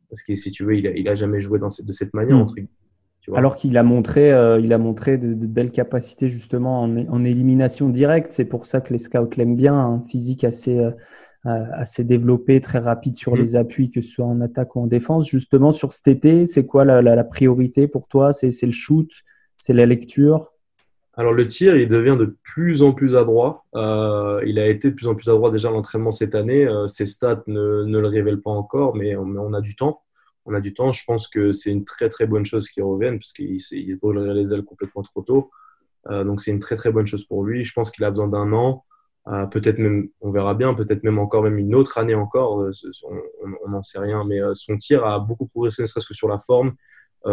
Parce 0.08 0.22
que 0.22 0.34
si 0.34 0.50
tu 0.50 0.64
veux, 0.64 0.76
il 0.76 0.84
n'a 0.84 0.90
il 0.90 1.08
a 1.08 1.14
jamais 1.14 1.40
joué 1.40 1.58
dans 1.58 1.70
cette, 1.70 1.86
de 1.86 1.92
cette 1.92 2.14
manière. 2.14 2.36
Hmm. 2.36 3.34
Alors 3.34 3.56
qu'il 3.56 3.76
a 3.78 3.82
montré, 3.82 4.28
il 4.62 4.72
a 4.72 4.78
montré 4.78 5.16
de, 5.16 5.46
belles 5.46 5.72
capacités 5.72 6.28
justement 6.28 6.82
en, 6.82 6.96
en 7.08 7.24
élimination 7.24 7.88
directe. 7.88 8.32
C'est 8.32 8.44
pour 8.44 8.66
ça 8.66 8.80
que 8.80 8.92
les 8.92 8.98
scouts 8.98 9.30
l'aiment 9.36 9.56
bien, 9.56 9.74
un 9.74 10.02
physique 10.02 10.44
assez, 10.44 10.78
assez 11.44 12.04
développé, 12.04 12.60
très 12.60 12.78
rapide 12.78 13.16
sur 13.16 13.34
mm. 13.34 13.38
les 13.38 13.56
appuis, 13.56 13.90
que 13.90 14.00
ce 14.00 14.08
soit 14.08 14.24
en 14.24 14.40
attaque 14.40 14.76
ou 14.76 14.80
en 14.80 14.86
défense. 14.86 15.28
Justement, 15.28 15.72
sur 15.72 15.92
cet 15.92 16.08
été, 16.08 16.46
c'est 16.46 16.64
quoi 16.64 16.84
la, 16.84 17.24
priorité 17.24 17.86
pour 17.86 18.08
toi? 18.08 18.32
C'est 18.32 18.50
le 18.62 18.72
shoot? 18.72 19.10
C'est 19.58 19.74
la 19.74 19.86
lecture? 19.86 20.52
Alors 21.16 21.32
le 21.32 21.46
tir, 21.46 21.76
il 21.76 21.86
devient 21.86 22.16
de 22.18 22.36
plus 22.42 22.82
en 22.82 22.92
plus 22.92 23.14
adroit. 23.14 23.64
Euh, 23.76 24.42
il 24.46 24.58
a 24.58 24.66
été 24.66 24.90
de 24.90 24.96
plus 24.96 25.06
en 25.06 25.14
plus 25.14 25.28
adroit 25.28 25.50
déjà 25.50 25.70
l'entraînement 25.70 26.10
cette 26.10 26.34
année. 26.34 26.66
Euh, 26.66 26.88
ses 26.88 27.06
stats 27.06 27.44
ne, 27.46 27.84
le 27.84 28.06
révèlent 28.06 28.40
pas 28.40 28.50
encore, 28.50 28.96
mais 28.96 29.14
on, 29.14 29.52
a 29.52 29.60
du 29.60 29.76
temps. 29.76 30.02
On 30.44 30.54
a 30.54 30.60
du 30.60 30.74
temps. 30.74 30.92
Je 30.92 31.04
pense 31.04 31.28
que 31.28 31.52
c'est 31.52 31.70
une 31.70 31.84
très 31.84 32.08
très 32.08 32.26
bonne 32.26 32.44
chose 32.44 32.68
qu'il 32.68 32.82
revienne 32.82 33.18
parce 33.18 33.32
qu'il 33.32 33.60
se 33.60 33.96
brûlerait 33.96 34.34
les 34.34 34.52
ailes 34.52 34.64
complètement 34.64 35.02
trop 35.02 35.22
tôt. 35.22 35.50
Euh, 36.10 36.24
donc 36.24 36.40
c'est 36.40 36.50
une 36.50 36.58
très 36.58 36.76
très 36.76 36.90
bonne 36.90 37.06
chose 37.06 37.24
pour 37.24 37.44
lui. 37.44 37.62
Je 37.62 37.72
pense 37.72 37.92
qu'il 37.92 38.04
a 38.04 38.10
besoin 38.10 38.26
d'un 38.26 38.52
an. 38.52 38.84
Peut-être 39.50 39.78
même, 39.78 40.10
on 40.20 40.30
verra 40.32 40.52
bien, 40.52 40.74
peut-être 40.74 41.02
même 41.02 41.18
encore 41.18 41.42
même 41.42 41.56
une 41.56 41.74
autre 41.74 41.96
année 41.96 42.14
encore, 42.14 42.62
on 43.64 43.70
n'en 43.70 43.80
sait 43.80 43.98
rien, 43.98 44.22
mais 44.22 44.38
son 44.52 44.76
tir 44.76 45.02
a 45.06 45.18
beaucoup 45.18 45.46
progressé, 45.46 45.80
ne 45.80 45.86
serait-ce 45.86 46.06
que 46.06 46.12
sur 46.12 46.28
la 46.28 46.38
forme. 46.38 46.74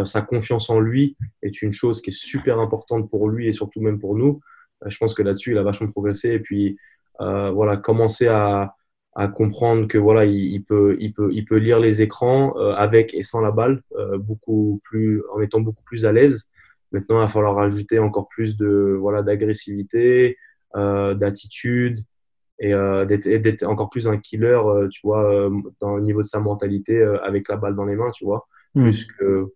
Sa 0.05 0.21
confiance 0.21 0.69
en 0.69 0.79
lui 0.79 1.17
est 1.41 1.61
une 1.61 1.73
chose 1.73 2.01
qui 2.01 2.11
est 2.11 2.17
super 2.17 2.59
importante 2.59 3.09
pour 3.09 3.29
lui 3.29 3.47
et 3.47 3.51
surtout 3.51 3.81
même 3.81 3.99
pour 3.99 4.15
nous. 4.15 4.39
je 4.85 4.97
pense 4.97 5.13
que 5.13 5.21
là-dessus, 5.21 5.51
il 5.51 5.57
a 5.57 5.63
vachement 5.63 5.91
progressé. 5.91 6.29
Et 6.29 6.39
puis, 6.39 6.77
voilà, 7.19 7.77
commencer 7.77 8.27
à, 8.27 8.75
à, 9.15 9.27
comprendre 9.27 9.87
que 9.87 9.97
voilà, 9.97 10.25
il, 10.25 10.63
peut, 10.63 10.95
il, 10.99 11.13
peut, 11.13 11.29
il 11.33 11.43
peut 11.43 11.57
lire 11.57 11.79
les 11.79 12.01
écrans 12.01 12.53
avec 12.75 13.13
et 13.13 13.23
sans 13.23 13.41
la 13.41 13.51
balle, 13.51 13.81
beaucoup 14.19 14.79
plus, 14.85 15.21
en 15.33 15.41
étant 15.41 15.59
beaucoup 15.59 15.83
plus 15.83 16.05
à 16.05 16.13
l'aise. 16.13 16.49
Maintenant, 16.91 17.17
il 17.17 17.21
va 17.21 17.27
falloir 17.27 17.55
rajouter 17.55 17.99
encore 17.99 18.27
plus 18.27 18.57
de 18.57 18.97
voilà 18.99 19.23
d'agressivité, 19.23 20.37
euh, 20.75 21.13
d'attitude 21.15 22.03
et 22.59 22.73
euh, 22.73 23.05
d'être 23.05 23.63
encore 23.63 23.89
plus 23.89 24.07
un 24.07 24.17
killer, 24.17 24.59
euh, 24.65 24.87
tu 24.89 25.01
vois, 25.03 25.49
dans 25.79 25.97
le 25.97 26.01
niveau 26.01 26.21
de 26.21 26.27
sa 26.27 26.39
mentalité 26.39 27.03
avec 27.23 27.49
la 27.49 27.57
balle 27.57 27.75
dans 27.75 27.85
les 27.85 27.95
mains, 27.95 28.11
tu 28.11 28.23
vois, 28.23 28.47
hmm. 28.75 28.83
plus 28.83 29.05
que 29.05 29.51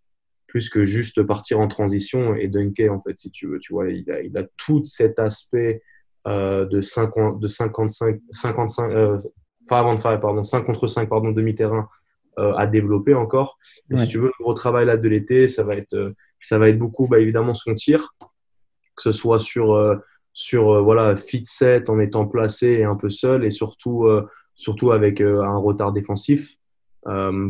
plus 0.55 0.69
que 0.69 0.85
juste 0.85 1.21
partir 1.23 1.59
en 1.59 1.67
transition 1.67 2.33
et 2.33 2.47
dunker 2.47 2.93
en 2.93 3.01
fait 3.01 3.17
si 3.17 3.29
tu 3.29 3.45
veux. 3.47 3.59
Tu 3.59 3.73
vois 3.73 3.89
il 3.89 4.09
a, 4.09 4.21
il 4.21 4.37
a 4.37 4.43
tout 4.55 4.81
cet 4.85 5.19
aspect 5.19 5.81
de 6.25 6.81
50 6.81 7.39
de 7.41 7.47
55 7.47 8.19
55 8.31 8.91
euh, 8.91 9.17
de 9.17 9.31
pardon 9.67 10.43
5 10.43 10.65
contre 10.65 10.87
5 10.87 11.09
pardon 11.09 11.31
demi-terrain 11.31 11.89
à 12.37 12.67
développer 12.67 13.13
encore. 13.13 13.57
Et 13.91 13.97
si 13.97 14.07
tu 14.07 14.17
veux 14.17 14.27
le 14.27 14.43
gros 14.43 14.53
travail 14.53 14.85
là 14.85 14.97
de 14.97 15.09
l'été 15.09 15.47
ça 15.47 15.63
va 15.63 15.75
être 15.75 16.13
ça 16.41 16.57
va 16.57 16.69
être 16.69 16.79
beaucoup 16.79 17.07
bah, 17.07 17.19
évidemment 17.19 17.53
son 17.53 17.75
tir. 17.75 18.15
Que 18.95 19.03
ce 19.03 19.11
soit 19.11 19.39
sur 19.39 19.75
sur 20.35 20.69
euh, 20.69 20.81
voilà 20.81 21.15
fit 21.15 21.45
set 21.45 21.89
en 21.89 21.97
étant 21.97 22.27
placé 22.27 22.67
et 22.67 22.83
un 22.83 22.95
peu 22.95 23.09
seul 23.09 23.45
et 23.45 23.49
surtout 23.49 24.05
euh, 24.05 24.27
surtout 24.53 24.91
avec 24.91 25.21
euh, 25.21 25.41
un 25.41 25.55
retard 25.55 25.93
défensif 25.93 26.57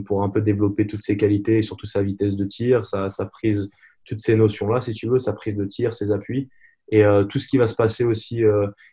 pour 0.05 0.23
un 0.23 0.29
peu 0.29 0.41
développer 0.41 0.85
toutes 0.85 1.01
ses 1.01 1.17
qualités 1.17 1.57
et 1.57 1.61
surtout 1.61 1.85
sa 1.85 2.03
vitesse 2.03 2.35
de 2.35 2.45
tir, 2.45 2.85
sa, 2.85 3.09
sa 3.09 3.25
prise, 3.25 3.69
toutes 4.03 4.19
ces 4.19 4.35
notions-là, 4.35 4.79
si 4.79 4.93
tu 4.93 5.07
veux, 5.07 5.19
sa 5.19 5.33
prise 5.33 5.55
de 5.55 5.65
tir, 5.65 5.93
ses 5.93 6.11
appuis. 6.11 6.49
Et 6.91 7.03
tout 7.29 7.39
ce 7.39 7.47
qui 7.47 7.57
va 7.57 7.65
se 7.65 7.73
passer 7.73 8.03
aussi, 8.03 8.43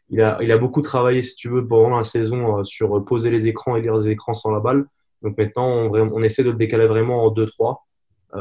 il, 0.09 0.20
a, 0.22 0.38
il 0.40 0.53
a 0.53 0.59
beaucoup 0.59 0.81
travaillé, 0.81 1.22
si 1.22 1.35
tu 1.35 1.48
veux, 1.48 1.66
pendant 1.66 1.96
la 1.96 2.05
saison 2.05 2.62
sur 2.64 3.05
poser 3.05 3.31
les 3.31 3.48
écrans 3.48 3.77
et 3.77 3.83
lire 3.83 3.96
les 3.96 4.09
écrans 4.09 4.35
sans 4.35 4.53
la 4.53 4.61
balle. 4.61 4.87
Donc 5.22 5.37
maintenant, 5.37 5.66
on, 5.66 5.92
on 5.92 6.22
essaie 6.22 6.44
de 6.44 6.51
le 6.51 6.57
décaler 6.57 6.87
vraiment 6.87 7.25
en 7.25 7.35
2-3 7.35 7.79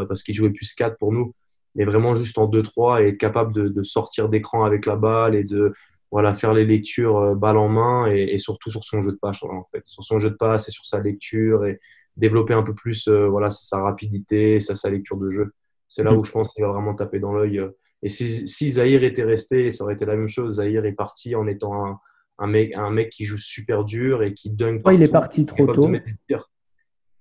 parce 0.07 0.21
qu'il 0.21 0.35
jouait 0.35 0.51
plus 0.51 0.73
4 0.75 0.97
pour 0.97 1.11
nous 1.11 1.33
mais 1.75 1.85
vraiment 1.85 2.13
juste 2.13 2.37
en 2.37 2.47
2-3 2.47 3.03
et 3.03 3.07
être 3.09 3.17
capable 3.17 3.53
de, 3.53 3.67
de 3.67 3.83
sortir 3.83 4.29
d'écran 4.29 4.63
avec 4.63 4.85
la 4.85 4.95
balle 4.95 5.35
et 5.35 5.43
de 5.43 5.73
voilà, 6.11 6.33
faire 6.33 6.53
les 6.53 6.65
lectures 6.65 7.17
euh, 7.17 7.35
balle 7.35 7.57
en 7.57 7.69
main 7.69 8.11
et, 8.11 8.33
et, 8.33 8.37
surtout 8.37 8.69
sur 8.69 8.83
son 8.83 9.01
jeu 9.01 9.13
de 9.13 9.17
passe 9.17 9.41
en 9.43 9.65
fait. 9.71 9.83
Sur 9.85 10.03
son 10.03 10.19
jeu 10.19 10.29
de 10.29 10.35
passe 10.35 10.67
et 10.67 10.71
sur 10.71 10.85
sa 10.85 10.99
lecture 10.99 11.65
et 11.65 11.79
développer 12.17 12.53
un 12.53 12.63
peu 12.63 12.73
plus 12.73 13.07
euh, 13.07 13.27
voilà, 13.27 13.49
sa, 13.49 13.81
rapidité, 13.81 14.59
sa, 14.59 14.75
sa 14.75 14.89
lecture 14.89 15.17
de 15.17 15.29
jeu. 15.29 15.53
C'est 15.87 16.03
là 16.03 16.11
mm. 16.11 16.17
où 16.17 16.23
je 16.23 16.31
pense 16.31 16.53
qu'il 16.53 16.63
va 16.63 16.71
vraiment 16.71 16.93
taper 16.93 17.19
dans 17.19 17.33
l'œil. 17.33 17.59
Euh. 17.59 17.69
Et 18.03 18.09
si, 18.09 18.47
si 18.47 18.71
Zahir 18.71 19.03
était 19.03 19.23
resté, 19.23 19.69
ça 19.69 19.83
aurait 19.83 19.93
été 19.93 20.05
la 20.05 20.15
même 20.15 20.29
chose. 20.29 20.55
Zahir 20.55 20.85
est 20.85 20.93
parti 20.93 21.35
en 21.35 21.47
étant 21.47 21.85
un, 21.85 21.99
un, 22.39 22.47
mec, 22.47 22.73
un 22.75 22.89
mec 22.89 23.09
qui 23.09 23.25
joue 23.25 23.37
super 23.37 23.83
dur 23.83 24.23
et 24.23 24.33
qui 24.33 24.49
dunk. 24.49 24.81
il 24.91 25.03
est 25.03 25.11
parti 25.11 25.45
trop 25.45 25.67
tôt. 25.67 25.91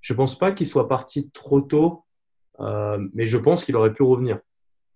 Je 0.01 0.15
pense 0.15 0.39
pas 0.39 0.53
qu'il 0.53 0.67
soit 0.67 0.89
parti 0.89 1.31
trop 1.31 1.61
tôt 1.61 2.05
euh, 2.61 2.99
mais 3.15 3.27
je 3.27 3.39
pense 3.39 3.65
qu'il 3.65 3.77
aurait 3.77 3.93
pu 3.93 4.03
revenir. 4.03 4.39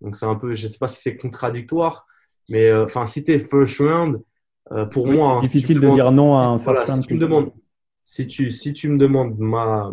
Donc 0.01 0.17
c'est 0.17 0.27
un 0.27 0.35
peu, 0.35 0.55
je 0.55 0.67
ne 0.67 0.71
sais 0.71 0.79
pas 0.79 0.89
si 0.89 1.01
c'est 1.01 1.17
contradictoire, 1.17 2.07
mais 2.49 2.67
euh, 2.67 2.85
enfin, 2.85 3.07
si 3.07 3.25
tu 3.25 3.33
es 3.33 3.41
first 3.41 3.79
round, 3.79 4.23
euh, 4.73 4.85
pour 4.87 5.07
moi. 5.07 5.39
C'est 5.41 5.47
difficile 5.47 5.81
de 5.81 5.89
dire 5.91 6.13
non 6.13 6.37
à 6.37 6.45
un 6.45 6.59
first 6.59 6.89
round. 6.89 7.03
Si 7.03 7.09
tu, 7.09 7.15
me 7.15 7.21
demandes, 7.21 7.53
si, 8.05 8.27
tu, 8.27 8.51
si 8.51 8.73
tu 8.73 8.89
me 8.89 8.99
demandes 8.99 9.39
ma, 9.39 9.93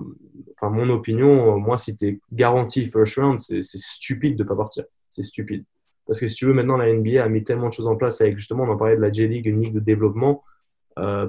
enfin, 0.55 0.69
mon 0.69 0.89
opinion, 0.89 1.57
moi, 1.57 1.77
si 1.77 1.95
tu 1.95 2.07
es 2.07 2.19
garanti 2.31 2.85
first 2.85 3.17
round, 3.17 3.39
c'est 3.39 3.61
stupide 3.63 4.37
de 4.37 4.43
ne 4.43 4.47
pas 4.47 4.55
partir. 4.55 4.83
C'est 5.09 5.23
stupide. 5.23 5.63
Parce 6.05 6.19
que 6.19 6.27
si 6.27 6.35
tu 6.35 6.45
veux, 6.45 6.53
maintenant, 6.53 6.77
la 6.77 6.93
NBA 6.93 7.23
a 7.23 7.29
mis 7.29 7.43
tellement 7.43 7.69
de 7.69 7.73
choses 7.73 7.87
en 7.87 7.95
place 7.95 8.21
avec 8.21 8.37
justement, 8.37 8.63
on 8.63 8.69
en 8.69 8.77
parlait 8.77 8.95
de 8.97 9.01
la 9.01 9.11
J-League, 9.11 9.47
une 9.47 9.61
ligue 9.61 9.73
de 9.73 9.79
développement. 9.79 10.43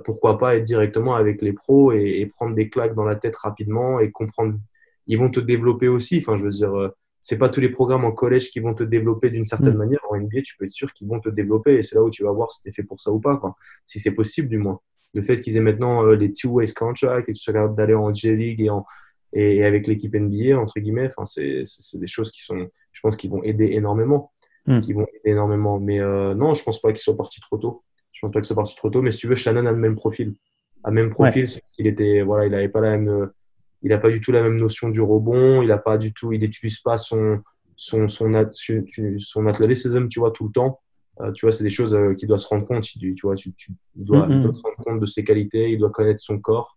pourquoi 0.05 0.38
pas 0.38 0.57
être 0.57 0.64
directement 0.64 1.14
avec 1.14 1.40
les 1.40 1.53
pros 1.53 1.92
et, 1.92 2.21
et, 2.21 2.27
prendre 2.27 2.55
des 2.55 2.68
claques 2.68 2.95
dans 2.95 3.05
la 3.05 3.16
tête 3.16 3.37
rapidement 3.37 4.01
et 4.01 4.11
comprendre 4.11 4.59
ils 5.07 5.18
vont 5.18 5.31
te 5.31 5.40
développer 5.40 5.88
aussi. 5.88 6.18
Enfin, 6.18 6.37
je 6.37 6.45
veux 6.45 6.51
dire, 6.51 6.75
euh, 6.75 6.88
c'est 7.21 7.38
pas 7.38 7.49
tous 7.49 7.61
les 7.61 7.68
programmes 7.68 8.05
en 8.05 8.12
collège 8.12 8.51
qui 8.51 8.61
vont 8.61 8.75
te 8.75 8.83
développer 8.83 9.31
d'une 9.31 9.45
certaine 9.45 9.75
mm. 9.75 9.79
manière. 9.79 10.01
En 10.11 10.16
NBA, 10.16 10.42
tu 10.42 10.57
peux 10.57 10.64
être 10.64 10.71
sûr 10.71 10.92
qu'ils 10.92 11.09
vont 11.09 11.21
te 11.21 11.29
développer 11.29 11.75
et 11.75 11.83
c'est 11.83 11.95
là 11.95 12.03
où 12.03 12.11
tu 12.11 12.25
vas 12.25 12.33
voir 12.33 12.51
si 12.51 12.62
tu 12.62 12.68
es 12.68 12.73
fait 12.73 12.83
pour 12.83 13.01
ça 13.01 13.11
ou 13.11 13.21
pas, 13.21 13.37
quoi. 13.37 13.57
si 13.85 14.01
c'est 14.01 14.12
possible 14.12 14.49
du 14.49 14.59
moins. 14.59 14.81
Le 15.14 15.22
fait 15.22 15.40
qu'ils 15.40 15.57
aient 15.57 15.61
maintenant 15.61 16.05
euh, 16.05 16.14
les 16.14 16.33
two-ways 16.33 16.72
contracts 16.72 17.29
et 17.29 17.33
que 17.33 17.38
tu 17.38 17.42
sois 17.42 17.53
capable 17.53 17.75
d'aller 17.75 17.94
en 17.94 18.12
J-League 18.12 18.61
et, 18.61 18.70
en, 18.70 18.85
et, 19.33 19.64
avec 19.64 19.87
l'équipe 19.87 20.14
NBA, 20.14 20.59
entre 20.59 20.81
guillemets, 20.81 21.09
enfin, 21.16 21.25
c'est 21.25 21.98
des 21.98 22.07
choses 22.07 22.31
qui 22.31 22.42
sont, 22.42 22.68
je 22.92 23.01
pense, 23.01 23.16
qui 23.16 23.29
vont 23.29 23.42
aider 23.42 23.70
énormément. 23.72 24.33
Mm. 24.66 24.81
Qui 24.81 24.92
vont 24.92 25.07
aider 25.07 25.33
énormément. 25.33 25.79
Mais 25.79 26.01
euh, 26.01 26.35
non, 26.35 26.55
je 26.55 26.62
pense 26.62 26.81
pas 26.81 26.92
qu'ils 26.92 27.03
soient 27.03 27.16
partis 27.16 27.40
trop 27.40 27.59
tôt. 27.59 27.83
Je 28.12 28.20
pense 28.20 28.33
pas 28.33 28.40
qu'ils 28.40 28.46
soient 28.46 28.57
partis 28.57 28.77
trop 28.77 28.90
tôt. 28.90 29.03
Mais 29.03 29.11
si 29.11 29.18
tu 29.18 29.27
veux, 29.27 29.35
Shannon 29.35 29.66
a 29.66 29.72
le 29.72 29.79
même 29.79 29.96
profil. 29.96 30.35
A 30.85 30.90
même 30.90 31.11
profil, 31.11 31.46
qu'il 31.72 31.87
était, 31.87 32.22
voilà, 32.22 32.46
il 32.46 32.51
n'avait 32.51 32.68
pas 32.68 32.81
la 32.81 32.96
même 32.96 33.31
il 33.83 33.90
n'a 33.90 33.98
pas 33.98 34.11
du 34.11 34.20
tout 34.20 34.33
la 34.33 34.42
même 34.42 34.57
notion 34.57 34.88
du 34.88 35.01
rebond, 35.01 35.62
il 35.62 35.70
a 35.72 35.79
pas 35.79 35.98
du 35.98 36.12
tout, 36.12 36.33
il 36.33 36.40
n'utilise 36.40 36.79
pas 36.79 36.96
son, 36.96 37.40
son, 37.77 38.09
son, 38.09 38.33
son 39.18 39.46
athlétisme, 39.46 40.09
tu 40.09 40.20
vois, 40.20 40.31
tout 40.31 40.46
le 40.46 40.53
temps. 40.53 40.81
Euh, 41.23 41.33
tu 41.33 41.47
vois, 41.47 41.53
c'est 41.53 41.65
des 41.65 41.71
choses 41.71 41.95
euh, 41.95 42.15
qu'il 42.15 42.29
doit 42.29 42.39
se 42.39 42.49
rendre 42.49 42.67
compte. 42.67 42.83
Tu, 42.83 43.15
vois, 43.23 43.35
tu, 43.35 43.53
il, 43.97 44.05
doit, 44.05 44.27
se 44.27 44.63
rendre 44.63 44.77
compte 44.85 45.01
de 45.01 45.07
ses 45.07 45.25
qualités, 45.25 45.71
il 45.71 45.79
doit 45.79 45.91
connaître 45.91 46.21
son 46.21 46.39
corps 46.39 46.77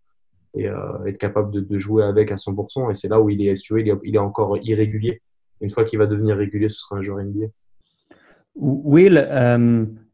et 0.54 0.70
euh, 0.70 1.06
être 1.06 1.18
capable 1.18 1.52
de, 1.52 1.78
jouer 1.78 2.04
avec 2.04 2.32
à 2.32 2.36
100%. 2.36 2.92
Et 2.92 2.94
c'est 2.94 3.08
là 3.08 3.20
où 3.20 3.30
il 3.30 3.46
est, 3.46 3.54
tu 3.62 3.74
vois, 3.74 3.82
il 3.82 3.90
est, 3.90 3.96
il 4.04 4.16
est 4.16 4.20
encore 4.20 4.58
irrégulier. 4.62 5.22
Une 5.62 5.70
fois 5.70 5.84
qu'il 5.84 6.00
va 6.00 6.06
devenir 6.06 6.38
régulier, 6.38 6.70
ce 6.70 6.80
sera 6.80 6.98
un 6.98 7.02
joueur 7.02 7.24
NBA. 7.24 7.48
Will, 8.56 9.18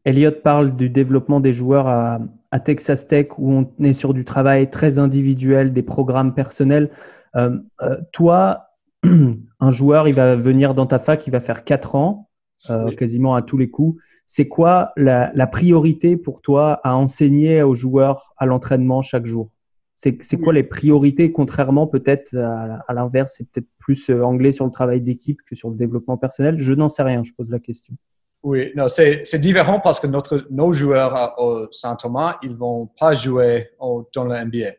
Elliot 0.04 0.32
parle 0.42 0.74
du 0.74 0.88
développement 0.88 1.38
des 1.38 1.52
joueurs 1.52 1.86
à, 1.86 2.18
à 2.52 2.60
Texas 2.60 3.08
Tech 3.08 3.38
où 3.38 3.52
on 3.52 3.84
est 3.84 3.94
sur 3.94 4.14
du 4.14 4.24
travail 4.24 4.70
très 4.70 4.98
individuel, 4.98 5.72
des 5.72 5.82
programmes 5.82 6.34
personnels. 6.34 6.90
Euh, 7.34 7.58
euh, 7.80 7.96
toi, 8.12 8.68
un 9.60 9.70
joueur, 9.70 10.06
il 10.06 10.14
va 10.14 10.36
venir 10.36 10.74
dans 10.74 10.86
ta 10.86 10.98
fac, 10.98 11.26
il 11.26 11.30
va 11.30 11.40
faire 11.40 11.64
4 11.64 11.96
ans, 11.96 12.28
euh, 12.70 12.90
quasiment 12.92 13.34
à 13.34 13.42
tous 13.42 13.58
les 13.58 13.70
coups. 13.70 14.00
C'est 14.24 14.48
quoi 14.48 14.92
la, 14.96 15.30
priorité 15.46 16.16
pour 16.16 16.42
toi 16.42 16.80
à 16.84 16.96
enseigner 16.96 17.62
aux 17.62 17.74
joueurs 17.74 18.34
à 18.36 18.46
l'entraînement 18.46 19.02
chaque 19.02 19.26
jour? 19.26 19.50
C'est 19.96 20.40
quoi 20.40 20.52
les 20.52 20.64
priorités, 20.64 21.30
contrairement 21.30 21.86
peut-être 21.86 22.36
à, 22.36 22.84
à 22.88 22.92
l'inverse, 22.92 23.34
c'est 23.36 23.48
peut-être 23.48 23.68
plus 23.78 24.10
anglais 24.10 24.50
sur 24.50 24.64
le 24.64 24.72
travail 24.72 25.00
d'équipe 25.00 25.40
que 25.46 25.54
sur 25.54 25.70
le 25.70 25.76
développement 25.76 26.16
personnel? 26.16 26.56
Je 26.58 26.74
n'en 26.74 26.88
sais 26.88 27.04
rien, 27.04 27.22
je 27.22 27.32
pose 27.32 27.50
la 27.50 27.60
question. 27.60 27.94
Oui, 28.42 28.72
non, 28.74 28.88
c'est 28.88 29.38
différent 29.38 29.78
parce 29.78 30.00
que 30.00 30.08
notre, 30.08 30.46
nos 30.50 30.72
joueurs 30.72 31.34
au 31.38 31.68
Saint-Thomas, 31.70 32.38
ils 32.42 32.50
ne 32.50 32.56
vont 32.56 32.86
pas 32.86 33.14
jouer 33.14 33.70
au, 33.78 34.08
dans 34.12 34.24
la 34.24 34.44
NBA. 34.44 34.72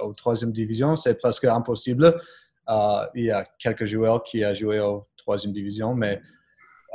Au 0.00 0.12
troisième 0.12 0.52
division, 0.52 0.94
c'est 0.94 1.14
presque 1.14 1.44
impossible. 1.44 2.14
Euh, 2.68 3.06
il 3.14 3.24
y 3.24 3.30
a 3.32 3.44
quelques 3.58 3.86
joueurs 3.86 4.22
qui 4.22 4.44
ont 4.44 4.54
joué 4.54 4.78
au 4.78 5.08
troisième 5.16 5.52
division, 5.52 5.94
mais 5.94 6.20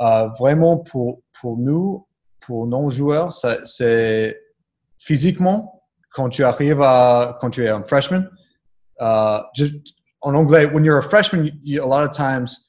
euh, 0.00 0.28
vraiment 0.38 0.78
pour, 0.78 1.22
pour 1.40 1.56
nous, 1.56 2.06
pour 2.40 2.66
nos 2.66 2.90
joueurs, 2.90 3.32
c'est 3.32 4.40
physiquement, 4.98 5.82
quand 6.10 6.28
tu 6.28 6.44
arrives 6.44 6.80
à, 6.82 7.36
quand 7.40 7.50
tu 7.50 7.64
es 7.64 7.68
un 7.68 7.82
freshman, 7.82 8.28
uh, 9.00 9.40
just, 9.54 9.72
en 10.22 10.34
anglais, 10.34 10.66
when 10.66 10.84
you're 10.84 10.98
a 10.98 11.02
freshman, 11.02 11.50
you, 11.62 11.82
a 11.82 11.86
lot 11.86 12.04
of 12.04 12.14
times, 12.14 12.64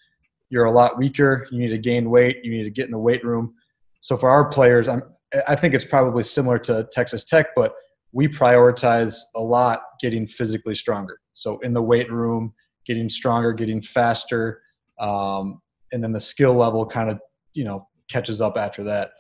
you're 0.49 0.65
a 0.65 0.71
lot 0.71 0.97
weaker. 0.97 1.47
You 1.51 1.59
need 1.59 1.69
to 1.69 1.77
gain 1.77 2.09
weight. 2.09 2.37
You 2.43 2.51
need 2.51 2.63
to 2.63 2.69
get 2.69 2.85
in 2.85 2.91
the 2.91 2.99
weight 2.99 3.23
room. 3.23 3.53
So 4.01 4.17
for 4.17 4.29
our 4.29 4.49
players, 4.49 4.87
I'm, 4.87 5.01
I 5.47 5.55
think 5.55 5.73
it's 5.73 5.85
probably 5.85 6.23
similar 6.23 6.59
to 6.59 6.87
Texas 6.91 7.23
Tech, 7.23 7.47
but 7.55 7.73
we 8.11 8.27
prioritize 8.27 9.19
a 9.35 9.41
lot 9.41 9.81
getting 9.99 10.27
physically 10.27 10.75
stronger. 10.75 11.19
So 11.33 11.59
in 11.59 11.73
the 11.73 11.81
weight 11.81 12.11
room, 12.11 12.53
getting 12.85 13.09
stronger, 13.09 13.51
getting 13.51 13.81
faster, 13.81 14.61
um, 14.99 15.61
and 15.91 16.03
then 16.03 16.11
the 16.11 16.19
skill 16.19 16.53
level 16.53 16.85
kind 16.85 17.09
of 17.09 17.19
you 17.53 17.63
know 17.63 17.87
catches 18.09 18.41
up 18.41 18.57
after 18.57 18.83
that. 18.83 19.11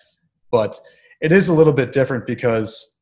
But 0.51 0.79
it 1.21 1.31
is 1.31 1.47
a 1.47 1.53
little 1.53 1.73
bit 1.73 1.91
different 1.91 2.25
because 2.25 2.97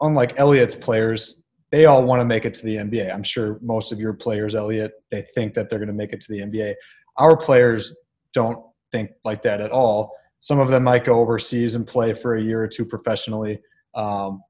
unlike 0.00 0.38
Elliott's 0.38 0.74
players, 0.74 1.42
they 1.70 1.86
all 1.86 2.02
want 2.02 2.20
to 2.20 2.24
make 2.24 2.44
it 2.44 2.54
to 2.54 2.64
the 2.64 2.76
NBA. 2.76 3.12
I'm 3.12 3.22
sure 3.22 3.58
most 3.62 3.92
of 3.92 4.00
your 4.00 4.12
players, 4.12 4.54
Elliott, 4.54 4.92
they 5.10 5.22
think 5.34 5.54
that 5.54 5.68
they're 5.68 5.78
going 5.78 5.88
to 5.88 5.94
make 5.94 6.12
it 6.12 6.20
to 6.22 6.32
the 6.32 6.40
NBA. 6.40 6.74
Our 7.16 7.36
players 7.36 7.94
don't 8.32 8.58
think 8.90 9.10
like 9.24 9.42
that 9.42 9.60
at 9.60 9.70
all. 9.70 10.12
Some 10.40 10.58
of 10.58 10.68
them 10.68 10.84
might 10.84 11.04
go 11.04 11.20
overseas 11.20 11.74
and 11.74 11.86
play 11.86 12.12
for 12.12 12.36
a 12.36 12.42
year 12.42 12.62
or 12.62 12.68
two 12.68 12.84
professionally. 12.84 13.60
Um, 13.94 14.42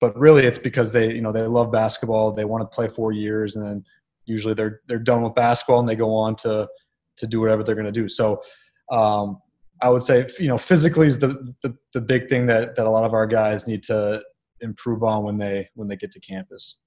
but 0.00 0.18
really 0.18 0.44
it's 0.44 0.58
because 0.58 0.92
they, 0.92 1.12
you 1.12 1.20
know, 1.20 1.32
they 1.32 1.42
love 1.42 1.70
basketball. 1.70 2.32
They 2.32 2.44
want 2.44 2.62
to 2.62 2.74
play 2.74 2.88
four 2.88 3.12
years 3.12 3.56
and 3.56 3.66
then 3.66 3.84
usually 4.24 4.54
they're, 4.54 4.80
they're 4.88 4.98
done 4.98 5.22
with 5.22 5.34
basketball 5.34 5.80
and 5.80 5.88
they 5.88 5.96
go 5.96 6.14
on 6.14 6.34
to, 6.36 6.68
to 7.16 7.26
do 7.26 7.40
whatever 7.40 7.62
they're 7.62 7.74
going 7.74 7.86
to 7.86 7.92
do. 7.92 8.08
So, 8.08 8.42
um, 8.90 9.38
I 9.82 9.88
would 9.88 10.04
say, 10.04 10.26
you 10.38 10.48
know, 10.48 10.58
physically 10.58 11.06
is 11.06 11.18
the, 11.18 11.54
the, 11.62 11.76
the 11.92 12.00
big 12.00 12.28
thing 12.28 12.46
that, 12.46 12.76
that 12.76 12.86
a 12.86 12.90
lot 12.90 13.04
of 13.04 13.12
our 13.12 13.26
guys 13.26 13.66
need 13.66 13.82
to 13.84 14.22
improve 14.60 15.02
on 15.02 15.24
when 15.24 15.36
they, 15.36 15.68
when 15.74 15.88
they 15.88 15.96
get 15.96 16.10
to 16.12 16.20
campus. 16.20 16.80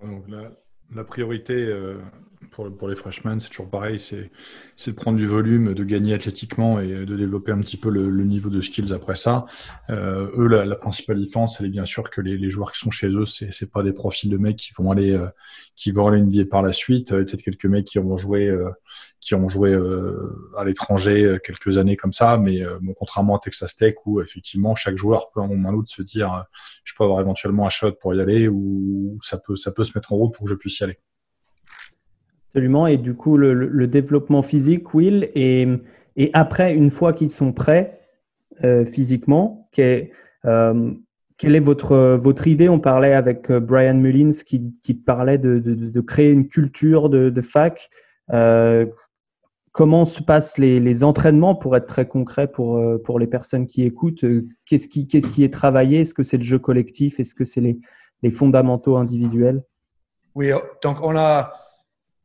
Donc 0.00 0.28
la, 0.28 0.50
la 0.94 1.04
priorité 1.04 1.54
euh, 1.54 2.00
pour, 2.50 2.74
pour 2.76 2.88
les 2.88 2.96
freshmen, 2.96 3.40
c'est 3.40 3.48
toujours 3.48 3.70
pareil, 3.70 3.98
c'est 4.00 4.30
de 4.86 4.92
prendre 4.92 5.18
du 5.18 5.26
volume, 5.26 5.74
de 5.74 5.84
gagner 5.84 6.14
athlétiquement 6.14 6.80
et 6.80 7.04
de 7.04 7.16
développer 7.16 7.52
un 7.52 7.60
petit 7.60 7.76
peu 7.76 7.90
le, 7.90 8.08
le 8.10 8.24
niveau 8.24 8.48
de 8.50 8.60
skills 8.60 8.92
après 8.92 9.16
ça. 9.16 9.46
Euh, 9.90 10.28
eux, 10.36 10.46
la, 10.46 10.64
la, 10.64 10.76
principale 10.76 11.18
différence, 11.18 11.60
elle 11.60 11.66
est 11.66 11.70
bien 11.70 11.84
sûr 11.84 12.10
que 12.10 12.20
les, 12.20 12.38
les 12.38 12.50
joueurs 12.50 12.72
qui 12.72 12.78
sont 12.78 12.90
chez 12.90 13.08
eux, 13.08 13.26
c'est 13.26 13.70
pas 13.70 13.82
des 13.82 13.92
profils 13.92 14.30
de 14.30 14.36
mecs 14.36 14.56
qui 14.56 14.72
vont 14.76 14.90
aller 14.90 15.12
euh, 15.12 15.28
qui 15.76 15.92
vont 15.92 16.08
aller 16.08 16.20
NBA 16.20 16.46
par 16.50 16.62
la 16.62 16.72
suite. 16.72 17.12
Euh, 17.12 17.24
Peut-être 17.24 17.42
quelques 17.42 17.66
mecs 17.66 17.86
qui 17.86 17.98
ont 17.98 18.16
joué 18.16 18.48
euh, 18.48 18.70
qui 19.20 19.34
ont 19.34 19.48
joué 19.48 19.70
euh, 19.70 20.52
à 20.56 20.64
l'étranger 20.64 21.38
quelques 21.44 21.76
années 21.78 21.96
comme 21.96 22.12
ça, 22.12 22.38
mais 22.38 22.62
bon, 22.80 22.94
contrairement 22.94 23.36
à 23.36 23.40
Texas 23.40 23.76
Tech 23.76 23.94
où 24.06 24.20
effectivement 24.20 24.74
chaque 24.74 24.96
joueur 24.96 25.30
peut 25.30 25.40
en 25.40 25.44
un 25.44 25.48
moment 25.48 25.70
ou 25.70 25.84
se 25.86 26.02
dire 26.02 26.44
je 26.84 26.94
peux 26.96 27.04
avoir 27.04 27.20
éventuellement 27.20 27.66
un 27.66 27.70
shot 27.70 27.92
pour 27.92 28.14
y 28.14 28.20
aller 28.20 28.48
ou 28.48 29.18
ça 29.22 29.38
peut 29.38 29.56
ça 29.56 29.72
peut 29.72 29.84
se 29.84 29.96
mettre 29.96 30.12
en 30.12 30.16
route 30.16 30.34
pour 30.34 30.44
que 30.44 30.50
je 30.50 30.54
puisse 30.54 30.78
y 30.80 30.84
aller. 30.84 30.98
Absolument. 32.50 32.86
Et 32.86 32.96
du 32.96 33.14
coup, 33.14 33.36
le, 33.36 33.86
développement 33.86 34.42
physique, 34.42 34.94
Will, 34.94 35.30
et, 35.34 35.68
après, 36.32 36.74
une 36.74 36.90
fois 36.90 37.12
qu'ils 37.12 37.30
sont 37.30 37.52
prêts 37.52 38.00
euh, 38.64 38.84
physiquement, 38.84 39.68
euh, 39.78 40.90
quelle 41.36 41.54
est 41.54 41.60
votre, 41.60 42.16
votre 42.16 42.46
idée? 42.48 42.68
On 42.68 42.80
parlait 42.80 43.12
avec 43.12 43.50
euh, 43.50 43.60
Brian 43.60 43.94
Mullins 43.94 44.42
qui, 44.44 44.94
parlait 44.94 45.38
de, 45.38 46.00
créer 46.00 46.30
une 46.30 46.48
culture 46.48 47.08
de, 47.10 47.40
fac. 47.40 47.90
Comment 49.72 50.04
se 50.06 50.22
passent 50.22 50.58
les, 50.58 50.80
les, 50.80 51.04
entraînements 51.04 51.54
pour 51.54 51.76
être 51.76 51.86
très 51.86 52.08
concret 52.08 52.50
pour, 52.50 52.82
pour 53.04 53.20
les 53.20 53.28
personnes 53.28 53.66
qui 53.66 53.84
écoutent? 53.84 54.24
Qu'est-ce 54.64 54.88
qui, 54.88 55.06
qu'est-ce 55.06 55.28
qui 55.28 55.44
est 55.44 55.52
travaillé? 55.52 56.00
Est-ce 56.00 56.14
que 56.14 56.24
c'est 56.24 56.38
le 56.38 56.42
jeu 56.42 56.58
collectif? 56.58 57.20
Est-ce 57.20 57.34
que 57.34 57.44
c'est 57.44 57.60
les, 57.60 57.78
les 58.22 58.30
fondamentaux 58.30 58.96
individuels? 58.96 59.62
Oui, 60.34 60.50
donc 60.82 60.98
on 61.02 61.16
a 61.16 61.52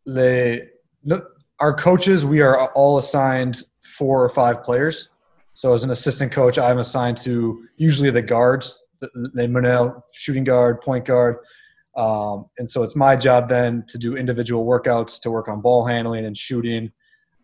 les, 0.06 0.62
our 1.60 1.74
coaches, 1.74 2.26
we 2.26 2.42
are 2.42 2.72
all 2.72 2.98
assigned 2.98 3.64
four 3.82 4.24
or 4.24 4.30
five 4.30 4.64
players. 4.64 5.10
So 5.54 5.74
as 5.74 5.84
an 5.84 5.92
assistant 5.92 6.32
coach, 6.32 6.58
I'm 6.58 6.80
assigned 6.80 7.18
to 7.18 7.64
usually 7.78 8.10
the 8.10 8.22
guards, 8.22 8.84
the 9.00 9.48
Monel, 9.48 10.02
shooting 10.14 10.44
guard, 10.44 10.82
point 10.82 11.06
guard. 11.06 11.38
Um, 11.96 12.46
and 12.58 12.68
so 12.68 12.82
it's 12.82 12.96
my 12.96 13.16
job 13.16 13.48
then 13.48 13.86
to 13.88 13.98
do 13.98 14.18
individual 14.18 14.66
workouts 14.66 15.22
to 15.22 15.32
work 15.32 15.48
on 15.48 15.62
ball 15.62 15.86
handling 15.86 16.26
and 16.26 16.36
shooting. 16.36 16.92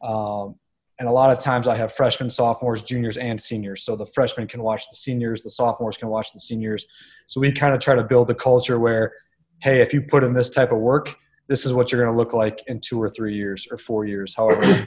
Um, 0.01 0.55
and 0.99 1.07
a 1.07 1.11
lot 1.11 1.31
of 1.31 1.39
times 1.39 1.67
I 1.67 1.75
have 1.77 1.93
freshmen, 1.93 2.29
sophomores, 2.29 2.81
juniors, 2.81 3.15
and 3.15 3.39
seniors. 3.39 3.83
So 3.83 3.95
the 3.95 4.07
freshmen 4.07 4.47
can 4.47 4.63
watch 4.63 4.83
the 4.89 4.97
seniors, 4.97 5.43
the 5.43 5.49
sophomores 5.49 5.97
can 5.97 6.09
watch 6.09 6.33
the 6.33 6.39
seniors. 6.39 6.85
So 7.27 7.39
we 7.39 7.51
kind 7.51 7.73
of 7.73 7.79
try 7.79 7.95
to 7.95 8.03
build 8.03 8.27
the 8.27 8.35
culture 8.35 8.79
where, 8.79 9.13
hey, 9.61 9.81
if 9.81 9.93
you 9.93 10.01
put 10.01 10.23
in 10.23 10.33
this 10.33 10.49
type 10.49 10.71
of 10.71 10.79
work, 10.79 11.15
this 11.49 11.65
is 11.65 11.73
what 11.73 11.91
you're 11.91 12.01
going 12.01 12.13
to 12.13 12.17
look 12.17 12.33
like 12.33 12.63
in 12.67 12.79
two 12.79 13.01
or 13.01 13.09
three 13.09 13.35
years 13.35 13.67
or 13.71 13.77
four 13.77 14.05
years, 14.05 14.33
however. 14.35 14.85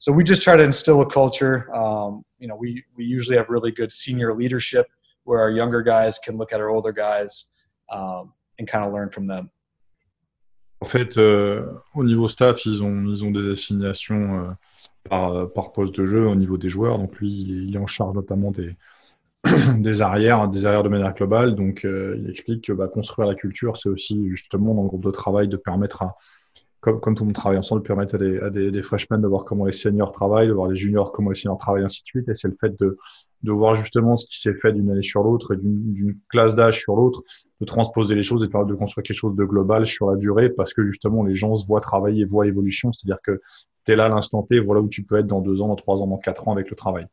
so 0.00 0.12
we 0.12 0.24
just 0.24 0.42
try 0.42 0.56
to 0.56 0.62
instill 0.62 1.00
a 1.00 1.08
culture. 1.08 1.74
Um, 1.74 2.24
you 2.38 2.48
know, 2.48 2.56
we 2.56 2.84
we 2.96 3.04
usually 3.04 3.36
have 3.36 3.48
really 3.48 3.70
good 3.70 3.92
senior 3.92 4.34
leadership 4.34 4.86
where 5.24 5.40
our 5.40 5.50
younger 5.50 5.80
guys 5.82 6.18
can 6.18 6.36
look 6.36 6.52
at 6.52 6.60
our 6.60 6.68
older 6.68 6.92
guys 6.92 7.46
um, 7.90 8.32
and 8.58 8.66
kind 8.66 8.84
of 8.84 8.92
learn 8.92 9.08
from 9.08 9.26
them. 9.26 9.50
En 10.80 10.84
fait, 10.84 11.16
euh, 11.16 11.64
au 11.94 12.02
niveau 12.02 12.26
staff, 12.26 12.66
ils 12.66 12.82
ont, 12.82 13.06
ils 13.06 13.24
ont 13.24 13.30
des 13.30 13.52
assignations 13.52 14.40
euh, 14.40 14.52
par, 15.08 15.52
par 15.52 15.72
poste 15.72 15.94
de 15.94 16.04
jeu 16.04 16.26
au 16.26 16.34
niveau 16.34 16.58
des 16.58 16.70
joueurs. 16.70 16.98
Donc 16.98 17.20
lui, 17.20 17.30
il 17.30 17.76
est, 17.76 17.78
en 17.78 17.86
charge 17.86 18.16
notamment 18.16 18.50
des, 18.50 18.74
des 19.78 20.02
arrières, 20.02 20.48
des 20.48 20.66
arrières 20.66 20.82
de 20.82 20.88
manière 20.88 21.14
globale. 21.14 21.54
Donc, 21.54 21.84
euh, 21.84 22.16
il 22.18 22.30
explique 22.30 22.66
que 22.66 22.72
bah, 22.72 22.88
construire 22.88 23.28
la 23.28 23.34
culture, 23.34 23.76
c'est 23.76 23.88
aussi 23.88 24.28
justement 24.28 24.74
dans 24.74 24.82
le 24.82 24.88
groupe 24.88 25.04
de 25.04 25.10
travail 25.10 25.48
de 25.48 25.56
permettre 25.56 26.02
à, 26.02 26.16
comme, 26.82 27.00
comme 27.00 27.14
tout 27.14 27.22
le 27.22 27.28
monde 27.28 27.36
travaille 27.36 27.58
ensemble, 27.58 27.82
de 27.82 27.86
permettre 27.86 28.16
à 28.16 28.50
des, 28.50 28.82
freshmen 28.82 29.20
de 29.20 29.26
voir 29.28 29.44
comment 29.44 29.66
les 29.66 29.72
seniors 29.72 30.10
travaillent, 30.10 30.48
de 30.48 30.52
voir 30.52 30.68
les 30.68 30.76
juniors 30.76 31.12
comment 31.12 31.30
les 31.30 31.36
seniors 31.36 31.56
travaillent, 31.56 31.84
ainsi 31.84 32.02
de 32.02 32.06
suite. 32.06 32.28
Et 32.28 32.34
c'est 32.34 32.48
le 32.48 32.56
fait 32.60 32.78
de, 32.80 32.98
de 33.44 33.52
voir 33.52 33.76
justement 33.76 34.16
ce 34.16 34.26
qui 34.26 34.40
s'est 34.40 34.54
fait 34.54 34.72
d'une 34.72 34.90
année 34.90 35.02
sur 35.02 35.22
l'autre 35.22 35.54
d'une 35.54 36.18
classe 36.28 36.56
d'âge 36.56 36.80
sur 36.80 36.96
l'autre, 36.96 37.22
de 37.60 37.64
transposer 37.64 38.16
les 38.16 38.24
choses 38.24 38.42
et 38.42 38.48
de 38.48 38.64
de 38.64 38.74
construire 38.74 39.04
quelque 39.04 39.16
chose 39.16 39.36
de 39.36 39.44
global 39.44 39.86
sur 39.86 40.10
la 40.10 40.16
durée 40.16 40.50
parce 40.50 40.74
que 40.74 40.84
justement 40.84 41.22
les 41.22 41.36
gens 41.36 41.54
se 41.54 41.66
voient 41.68 41.80
travailler, 41.80 42.24
voient 42.24 42.44
l'évolution. 42.44 42.92
C'est-à-dire 42.92 43.20
que 43.22 43.40
tu 43.86 43.92
es 43.92 43.96
là 43.96 44.06
à 44.06 44.08
l'instant 44.08 44.42
T, 44.42 44.58
voilà 44.58 44.80
où 44.80 44.88
tu 44.88 45.04
peux 45.04 45.18
être 45.18 45.28
dans 45.28 45.40
deux 45.40 45.60
ans, 45.60 45.68
dans 45.68 45.76
trois 45.76 46.00
ans, 46.00 46.08
dans 46.08 46.18
quatre 46.18 46.48
ans 46.48 46.52
avec 46.52 46.68
le 46.68 46.74
travail. 46.74 47.06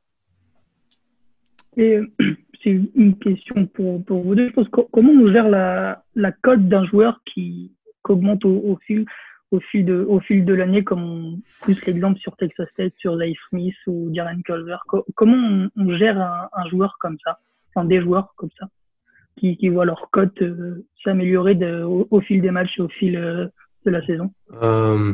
Et 1.79 1.99
c'est 2.63 2.77
une 2.93 3.17
question 3.17 3.65
pour, 3.65 4.03
vous 4.09 4.35
deux. 4.35 4.51
Comment 4.91 5.13
on 5.13 5.31
gère 5.31 5.49
la, 5.49 6.03
la 6.15 6.31
cote 6.31 6.67
d'un 6.67 6.85
joueur 6.85 7.21
qui, 7.25 7.71
augmente 8.07 8.43
au, 8.43 8.77
fil, 8.85 9.05
de, 9.85 10.05
au 10.07 10.19
fil 10.19 10.43
de 10.45 10.53
l'année, 10.53 10.83
comme 10.83 11.03
on 11.03 11.39
pousse 11.61 11.83
l'exemple 11.85 12.19
sur 12.19 12.35
Texas 12.35 12.67
State, 12.73 12.93
sur 12.97 13.15
Leif 13.15 13.37
Smith 13.49 13.75
ou 13.87 14.09
Darren 14.09 14.41
Culver. 14.41 14.77
Comment 15.15 15.69
on, 15.75 15.97
gère 15.97 16.19
un, 16.19 16.69
joueur 16.69 16.97
comme 16.99 17.17
ça, 17.23 17.39
enfin 17.69 17.85
des 17.85 18.01
joueurs 18.01 18.33
comme 18.35 18.49
ça, 18.59 18.67
qui, 19.37 19.55
qui 19.57 19.69
voient 19.69 19.85
leur 19.85 20.09
cote 20.11 20.41
euh, 20.41 20.85
s'améliorer 21.03 21.57
au, 21.83 22.07
au, 22.09 22.19
fil 22.19 22.41
des 22.41 22.51
matchs 22.51 22.77
et 22.77 22.81
au 22.81 22.89
fil 22.89 23.15
euh, 23.15 23.47
de 23.85 23.91
la 23.91 24.05
saison. 24.05 24.31
Euh, 24.61 25.13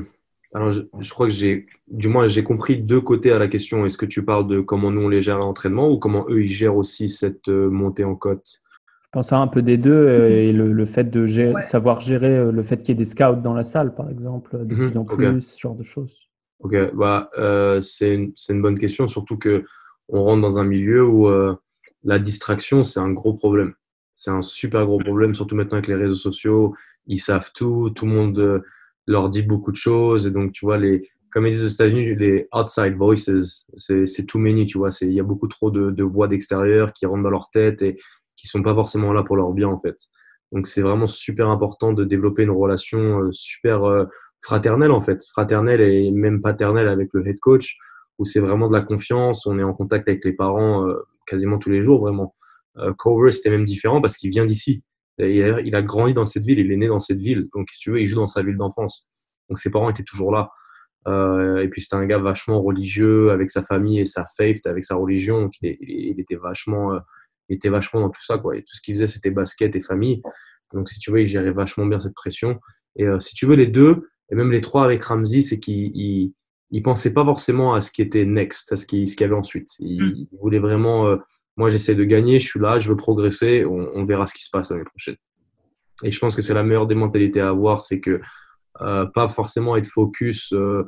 alors, 0.56 0.72
je, 0.72 0.84
je, 1.02 1.10
crois 1.10 1.28
que 1.28 1.34
j'ai, 1.34 1.66
du 1.90 2.08
moins, 2.08 2.28
j'ai 2.28 2.46
compris 2.46 2.78
deux 2.78 3.02
côtés 3.02 3.34
à 3.34 3.40
la 3.40 3.50
question. 3.50 3.86
Est-ce 3.86 3.98
que 3.98 4.06
tu 4.06 4.24
parles 4.24 4.48
de 4.48 4.62
comment 4.62 4.90
nous 4.90 5.02
on 5.02 5.10
les 5.10 5.20
gère 5.20 5.36
à 5.36 5.40
l'entraînement 5.40 5.92
ou 5.92 5.98
comment 5.98 6.26
eux 6.30 6.44
ils 6.44 6.48
gèrent 6.48 6.78
aussi 6.78 7.10
cette 7.10 7.50
euh, 7.50 7.70
montée 7.70 8.06
en 8.06 8.16
cote? 8.16 8.62
Je 9.04 9.10
pense 9.12 9.34
à 9.34 9.38
un 9.38 9.48
peu 9.48 9.62
des 9.62 9.76
deux 9.76 9.92
euh, 9.92 10.30
et 10.30 10.54
le, 10.54 10.72
le 10.72 10.86
fait 10.86 11.12
de 11.12 11.26
gérer, 11.26 11.56
ouais. 11.56 11.62
savoir 11.62 12.00
gérer 12.00 12.38
euh, 12.38 12.52
le 12.54 12.62
fait 12.64 12.78
qu'il 12.78 12.90
y 12.90 12.92
ait 12.94 12.96
des 12.96 13.04
scouts 13.04 13.42
dans 13.44 13.54
la 13.54 13.64
salle, 13.64 13.96
par 13.96 14.10
exemple, 14.10 14.58
de 14.58 14.74
mmh, 14.74 14.78
plus 14.78 14.98
en 14.98 15.02
okay. 15.02 15.30
plus, 15.30 15.42
ce 15.42 15.60
genre 15.60 15.76
de 15.76 15.84
choses. 15.84 16.18
Ok, 16.62 16.74
bah, 16.94 17.28
euh, 17.38 17.82
c'est, 17.82 18.16
une, 18.16 18.32
c'est 18.38 18.54
une 18.54 18.62
bonne 18.62 18.80
question, 18.80 19.08
surtout 19.08 19.38
que 19.38 19.66
on 20.08 20.24
rentre 20.24 20.42
dans 20.42 20.58
un 20.58 20.64
milieu 20.64 21.06
où 21.06 21.28
euh, 21.28 21.54
la 22.06 22.18
distraction 22.18 22.84
c'est 22.84 23.02
un 23.02 23.12
gros 23.12 23.34
problème. 23.34 23.74
C'est 24.14 24.32
un 24.32 24.42
super 24.42 24.86
gros 24.86 25.00
problème, 25.00 25.36
surtout 25.36 25.56
maintenant 25.56 25.80
avec 25.80 25.88
les 25.88 25.96
réseaux 25.96 26.16
sociaux. 26.16 26.76
Ils 27.08 27.20
savent 27.20 27.52
tout, 27.54 27.90
tout 27.90 28.06
le 28.06 28.12
monde 28.14 28.64
leur 29.08 29.30
dit 29.30 29.44
beaucoup 29.44 29.72
de 29.72 29.78
choses. 29.78 30.28
Et 30.28 30.32
donc, 30.32 30.52
tu 30.52 30.66
vois, 30.66 30.78
les, 30.78 31.08
comme 31.32 31.46
ils 31.48 31.52
disent 31.52 31.66
aux 31.66 31.68
États-Unis, 31.68 32.16
les 32.16 32.48
outside 32.54 32.96
voices, 32.96 33.30
c'est 33.78 34.26
too 34.26 34.40
many, 34.40 34.66
tu 34.66 34.78
vois. 34.78 34.90
Il 35.02 35.14
y 35.14 35.20
a 35.20 35.24
beaucoup 35.24 35.48
trop 35.48 35.72
de, 35.72 35.92
de 35.92 36.04
voix 36.04 36.28
d'extérieur 36.28 36.94
qui 36.94 37.06
rentrent 37.06 37.24
dans 37.24 37.30
leur 37.30 37.50
tête 37.50 37.82
et 37.82 37.98
qui 38.36 38.48
sont 38.48 38.64
pas 38.64 38.74
forcément 38.74 39.14
là 39.14 39.24
pour 39.24 39.36
leur 39.36 39.52
bien, 39.52 39.68
en 39.68 39.80
fait. 39.80 39.98
Donc, 40.52 40.68
c'est 40.68 40.82
vraiment 40.82 41.08
super 41.08 41.50
important 41.50 41.94
de 41.94 42.04
développer 42.04 42.44
une 42.44 42.52
relation 42.52 43.24
euh, 43.24 43.32
super 43.32 43.84
euh, 43.84 44.06
fraternelle, 44.42 44.92
en 44.92 45.02
fait. 45.02 45.26
Fraternelle 45.32 45.82
et 45.82 46.12
même 46.12 46.42
paternelle 46.42 46.88
avec 46.88 47.10
le 47.14 47.28
head 47.28 47.40
coach, 47.40 47.78
où 48.18 48.26
c'est 48.26 48.40
vraiment 48.40 48.68
de 48.68 48.74
la 48.74 48.82
confiance. 48.82 49.46
On 49.46 49.60
est 49.60 49.64
en 49.64 49.74
contact 49.74 50.08
avec 50.08 50.24
les 50.24 50.34
parents 50.34 50.88
euh, 50.88 50.96
quasiment 51.28 51.58
tous 51.58 51.70
les 51.70 51.84
jours, 51.84 52.02
vraiment. 52.02 52.34
Cover, 52.98 53.32
c'était 53.32 53.50
même 53.50 53.64
différent 53.64 54.02
parce 54.02 54.18
qu'il 54.18 54.30
vient 54.30 54.44
d'ici. 54.44 54.84
Il 55.20 55.76
a, 55.76 55.82
grandi 55.82 56.14
dans 56.14 56.26
cette 56.26 56.46
ville, 56.46 56.60
il 56.60 56.72
est 56.72 56.78
né 56.78 56.88
dans 56.88 57.00
cette 57.00 57.20
ville. 57.20 57.48
Donc, 57.54 57.70
si 57.70 57.80
tu 57.80 57.92
veux, 57.92 58.02
il 58.02 58.06
joue 58.06 58.18
dans 58.18 58.28
sa 58.28 58.44
ville 58.44 58.58
d'enfance. 58.58 59.10
Donc, 59.50 59.60
ses 59.60 59.72
parents 59.72 59.90
étaient 59.90 60.04
toujours 60.04 60.32
là. 60.32 60.50
Euh, 61.08 61.62
et 61.62 61.70
puis, 61.70 61.82
c'était 61.82 61.96
un 61.96 62.06
gars 62.06 62.18
vachement 62.18 62.62
religieux 62.62 63.32
avec 63.32 63.50
sa 63.50 63.64
famille 63.64 64.00
et 64.00 64.06
sa 64.06 64.26
faith, 64.38 64.66
avec 64.66 64.84
sa 64.84 64.96
religion. 64.96 65.44
Donc, 65.44 65.54
il, 65.62 65.78
il 65.80 66.20
était, 66.20 66.36
vachement, 66.36 66.94
euh, 66.94 67.00
il 67.50 67.56
était 67.56 67.70
vachement 67.70 68.02
dans 68.02 68.10
tout 68.10 68.24
ça. 68.24 68.38
Quoi. 68.38 68.58
Et 68.58 68.62
tout 68.62 68.76
ce 68.76 68.82
qu'il 68.82 68.96
faisait, 68.96 69.08
c'était 69.08 69.32
basket 69.32 69.76
et 69.76 69.82
famille. 69.82 70.22
Donc, 70.74 70.90
si 70.90 71.00
tu 71.00 71.12
veux, 71.12 71.22
il 71.22 71.28
gérait 71.28 71.52
vachement 71.52 71.86
bien 71.86 72.00
cette 72.00 72.16
pression. 72.16 72.60
Et 72.98 73.06
euh, 73.06 73.20
si 73.20 73.36
tu 73.36 73.46
veux, 73.46 73.56
les 73.56 73.68
deux, 73.68 74.10
et 74.32 74.36
même 74.36 74.52
les 74.52 74.62
trois 74.62 74.84
avec 74.84 75.04
Ramsey, 75.04 75.42
c'est 75.42 75.60
qu'il 75.60 76.34
il 76.72 76.84
pensait 76.84 77.14
pas 77.14 77.24
forcément 77.24 77.74
à 77.74 77.82
ce 77.82 77.92
qui 77.92 78.02
était 78.02 78.26
next, 78.26 78.72
à 78.72 78.78
ce 78.78 78.86
qu'il 78.86 79.08
y 79.08 79.24
avait 79.24 79.36
ensuite. 79.36 79.70
Il, 79.80 80.02
mm. 80.04 80.38
voulait 80.42 80.60
vraiment, 80.60 81.08
euh, 81.08 81.18
moi 81.58 81.70
j'essaie 81.70 81.96
de 81.96 82.04
gagner, 82.04 82.40
je 82.40 82.48
suis 82.48 82.60
là, 82.60 82.80
je 82.80 82.90
veux 82.90 82.96
progresser, 82.96 83.66
on, 83.66 84.04
verra 84.04 84.26
ce 84.26 84.34
qui 84.34 84.44
se 84.44 84.50
passe 84.50 84.72
l'année 84.72 84.84
prochaine. 84.84 85.16
Et 86.04 86.12
je 86.12 86.20
pense 86.20 86.36
que 86.36 86.42
c'est 86.42 86.54
la 86.54 86.64
meilleure 86.64 86.88
des 86.88 86.96
mentalités 86.96 87.40
à 87.40 87.50
avoir, 87.50 87.82
c'est 87.82 88.00
que 88.00 88.22
euh, 88.82 89.06
pas 89.06 89.30
forcément 89.30 89.78
être 89.78 89.88
focus 89.88 90.54
euh, 90.54 90.84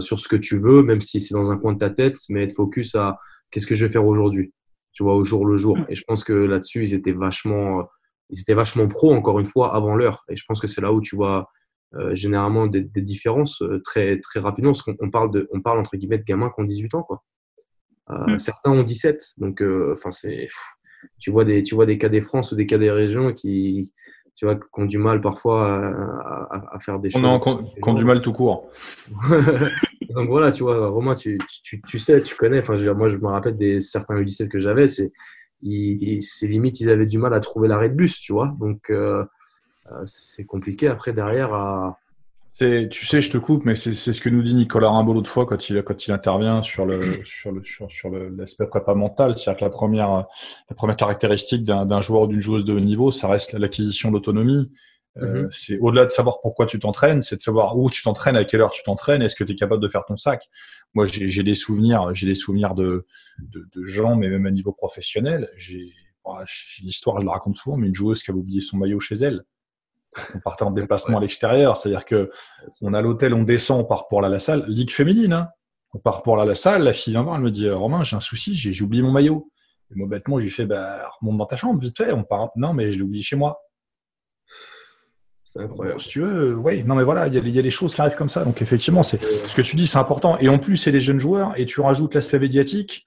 sur 0.00 0.18
ce 0.18 0.28
que 0.28 0.36
tu 0.36 0.58
veux, 0.58 0.82
même 0.82 1.00
si 1.00 1.20
c'est 1.20 1.34
dans 1.34 1.50
un 1.50 1.56
coin 1.56 1.72
de 1.72 1.78
ta 1.78 1.90
tête, 1.90 2.18
mais 2.28 2.44
être 2.44 2.54
focus 2.54 2.94
à 2.94 3.18
qu'est-ce 3.50 3.66
que 3.66 3.74
je 3.74 3.86
vais 3.86 3.92
faire 3.92 4.06
aujourd'hui, 4.06 4.52
tu 4.92 5.02
vois, 5.02 5.14
au 5.14 5.24
jour 5.24 5.46
le 5.46 5.56
jour. 5.56 5.78
Mm. 5.78 5.86
Et 5.88 5.94
je 5.94 6.04
pense 6.06 6.22
que 6.22 6.32
là-dessus, 6.32 6.82
ils 6.82 6.94
étaient 6.94 7.12
vachement, 7.12 7.88
ils 8.28 8.40
étaient 8.40 8.54
vachement 8.54 8.86
pro, 8.86 9.14
encore 9.14 9.40
une 9.40 9.46
fois, 9.46 9.74
avant 9.74 9.96
l'heure. 9.96 10.24
Et 10.28 10.36
je 10.36 10.44
pense 10.46 10.60
que 10.60 10.66
c'est 10.66 10.82
là 10.82 10.92
où 10.92 11.00
tu 11.00 11.16
vois 11.16 11.48
euh, 11.96 12.14
généralement 12.14 12.66
des, 12.66 12.82
différences 12.96 13.62
euh, 13.62 13.80
très, 13.84 14.18
très 14.18 14.40
rapidement, 14.40 14.72
parce 14.72 14.82
qu'on 14.82 15.10
parle, 15.10 15.30
de, 15.30 15.48
on 15.52 15.60
parle 15.60 15.78
entre 15.78 15.96
guillemets 15.96 16.18
de 16.18 16.24
gamins 16.24 16.50
qui 16.50 16.60
ont 16.60 16.64
18 16.64 16.94
ans. 16.94 17.02
Quoi. 17.04 17.22
Euh, 18.10 18.34
mm. 18.34 18.38
Certains 18.38 18.72
ont 18.72 18.82
17, 18.82 19.34
donc 19.38 19.62
enfin 19.92 20.10
c'est 20.10 20.46
tu 21.18 21.30
vois 21.30 21.44
des 21.44 21.62
tu 21.62 21.74
vois 21.74 21.86
des 21.86 21.98
cas 21.98 22.08
des 22.08 22.22
France 22.22 22.52
ou 22.52 22.56
des 22.56 22.66
cas 22.66 22.78
des 22.78 22.90
régions 22.90 23.32
qui 23.32 23.92
tu 24.34 24.46
vois 24.46 24.56
qui 24.56 24.62
ont 24.72 24.86
du 24.86 24.98
mal 24.98 25.20
parfois 25.20 25.80
à, 26.50 26.78
faire 26.80 26.98
des 26.98 27.10
choses. 27.10 27.22
Non, 27.22 27.38
qui 27.38 27.88
ont 27.88 27.94
du 27.94 28.04
mal 28.04 28.20
tout 28.20 28.32
court. 28.32 28.68
donc 30.14 30.28
voilà, 30.28 30.50
tu 30.50 30.64
vois, 30.64 30.88
Romain, 30.88 31.14
tu, 31.14 31.38
tu, 31.62 31.80
tu 31.82 31.98
sais, 31.98 32.20
tu 32.20 32.34
connais. 32.34 32.58
Enfin, 32.58 32.74
moi, 32.94 33.08
je 33.08 33.16
me 33.16 33.28
rappelle 33.28 33.56
des 33.56 33.80
certains 33.80 34.16
U17 34.16 34.48
que 34.48 34.58
j'avais, 34.58 34.88
c'est 34.88 35.12
c'est 36.20 36.46
limite 36.46 36.80
ils 36.80 36.90
avaient 36.90 37.06
du 37.06 37.18
mal 37.18 37.32
à 37.32 37.40
trouver 37.40 37.68
l'arrêt 37.68 37.88
de 37.88 37.94
bus, 37.94 38.20
tu 38.20 38.32
vois. 38.32 38.54
Donc 38.60 38.90
euh, 38.90 39.24
c'est 40.04 40.44
compliqué 40.44 40.88
après 40.88 41.12
derrière 41.12 41.54
à. 41.54 41.98
Tu 42.56 42.88
sais, 42.92 43.20
je 43.20 43.30
te 43.30 43.38
coupe, 43.38 43.64
mais 43.64 43.74
c'est 43.74 43.94
ce 43.94 44.20
que 44.20 44.28
nous 44.28 44.42
dit 44.42 44.54
Nicolas 44.54 44.88
Rimbaud 44.88 45.12
l'autre 45.12 45.30
fois 45.30 45.44
quand 45.44 45.68
il, 45.68 45.82
quand 45.82 46.06
il 46.06 46.12
intervient 46.12 46.62
sur 46.62 46.86
le 46.86 47.20
sur 47.24 47.50
le 47.50 47.64
sur, 47.64 47.90
sur 47.90 48.10
l'aspect 48.10 48.66
prépa 48.66 48.94
mental, 48.94 49.36
c'est-à-dire 49.36 49.58
que 49.58 49.64
la 49.64 49.70
première 49.70 50.26
la 50.70 50.76
première 50.76 50.94
caractéristique 50.94 51.64
d'un 51.64 52.00
joueur 52.00 52.22
ou 52.22 52.26
d'une 52.28 52.40
joueuse 52.40 52.64
de 52.64 52.72
haut 52.72 52.80
niveau, 52.80 53.10
ça 53.10 53.26
reste 53.26 53.54
l'acquisition 53.54 54.12
d'autonomie. 54.12 54.70
Euh, 55.16 55.44
mm-hmm. 55.44 55.48
c'est 55.50 55.78
au-delà 55.78 56.04
de 56.04 56.10
savoir 56.10 56.40
pourquoi 56.40 56.66
tu 56.66 56.78
t'entraînes, 56.78 57.22
c'est 57.22 57.36
de 57.36 57.40
savoir 57.40 57.76
où 57.76 57.90
tu 57.90 58.02
t'entraînes, 58.02 58.36
à 58.36 58.44
quelle 58.44 58.60
heure 58.60 58.70
tu 58.70 58.82
t'entraînes, 58.84 59.22
est-ce 59.22 59.36
que 59.36 59.44
tu 59.44 59.52
es 59.52 59.56
capable 59.56 59.82
de 59.82 59.88
faire 59.88 60.04
ton 60.06 60.16
sac. 60.16 60.48
Moi, 60.92 61.06
j'ai 61.06 61.42
des 61.42 61.54
souvenirs, 61.56 62.14
j'ai 62.14 62.26
des 62.26 62.34
souvenirs 62.34 62.74
de, 62.74 63.06
de, 63.38 63.68
de, 63.72 63.84
gens, 63.84 64.14
mais 64.16 64.28
même 64.28 64.46
à 64.46 64.50
niveau 64.52 64.72
professionnel. 64.72 65.50
J'ai 65.56 65.92
l'histoire, 66.82 67.20
je 67.20 67.26
la 67.26 67.32
raconte 67.32 67.56
souvent, 67.56 67.76
mais 67.76 67.88
une 67.88 67.94
joueuse 67.94 68.22
qui 68.22 68.30
avait 68.30 68.40
oublié 68.40 68.60
son 68.60 68.76
maillot 68.76 69.00
chez 69.00 69.16
elle 69.16 69.44
on 70.34 70.40
partait 70.40 70.64
en 70.64 70.70
déplacement 70.70 71.18
à 71.18 71.20
l'extérieur, 71.20 71.76
c'est-à-dire 71.76 72.04
que 72.04 72.30
on 72.82 72.94
a 72.94 73.02
l'hôtel, 73.02 73.34
on 73.34 73.42
descend, 73.42 73.80
on 73.80 73.84
part 73.84 74.08
pour 74.08 74.20
la, 74.20 74.38
salle, 74.38 74.64
ligue 74.68 74.90
féminine, 74.90 75.32
hein. 75.32 75.48
on 75.92 75.98
part 75.98 76.22
pour 76.22 76.36
la, 76.36 76.54
salle, 76.54 76.82
la 76.82 76.92
fille 76.92 77.12
vient 77.12 77.22
voir, 77.22 77.36
elle 77.36 77.42
me 77.42 77.50
dit 77.50 77.68
Romain, 77.70 78.02
j'ai 78.04 78.16
un 78.16 78.20
souci, 78.20 78.54
j'ai 78.54 78.82
oublié 78.82 79.02
mon 79.02 79.12
maillot. 79.12 79.50
Et 79.90 79.98
moi 79.98 80.08
bêtement, 80.08 80.38
je 80.38 80.44
lui 80.44 80.50
fais 80.50 80.66
bah, 80.66 81.08
remonte 81.20 81.38
dans 81.38 81.46
ta 81.46 81.56
chambre, 81.56 81.80
vite 81.80 81.96
fait, 81.96 82.12
on 82.12 82.24
part. 82.24 82.50
Non, 82.56 82.72
mais 82.72 82.92
je 82.92 82.98
l'ai 82.98 83.02
oublié 83.02 83.22
chez 83.22 83.36
moi. 83.36 83.60
C'est 85.44 85.60
incroyable. 85.60 86.00
si 86.00 86.08
tu 86.08 86.20
veux, 86.20 86.56
oui, 86.56 86.82
non 86.82 86.96
mais 86.96 87.04
voilà, 87.04 87.28
il 87.28 87.34
y, 87.34 87.58
a 87.58 87.62
des 87.62 87.70
choses 87.70 87.94
qui 87.94 88.00
arrivent 88.00 88.16
comme 88.16 88.28
ça. 88.28 88.44
Donc 88.44 88.60
effectivement, 88.60 89.04
c'est 89.04 89.22
ce 89.22 89.54
que 89.54 89.62
tu 89.62 89.76
dis, 89.76 89.86
c'est 89.86 89.98
important. 89.98 90.36
Et 90.38 90.48
en 90.48 90.58
plus, 90.58 90.76
c'est 90.76 90.90
des 90.90 91.00
jeunes 91.00 91.20
joueurs, 91.20 91.52
et 91.56 91.64
tu 91.64 91.80
rajoutes 91.80 92.14
l'aspect 92.14 92.40
médiatique 92.40 93.06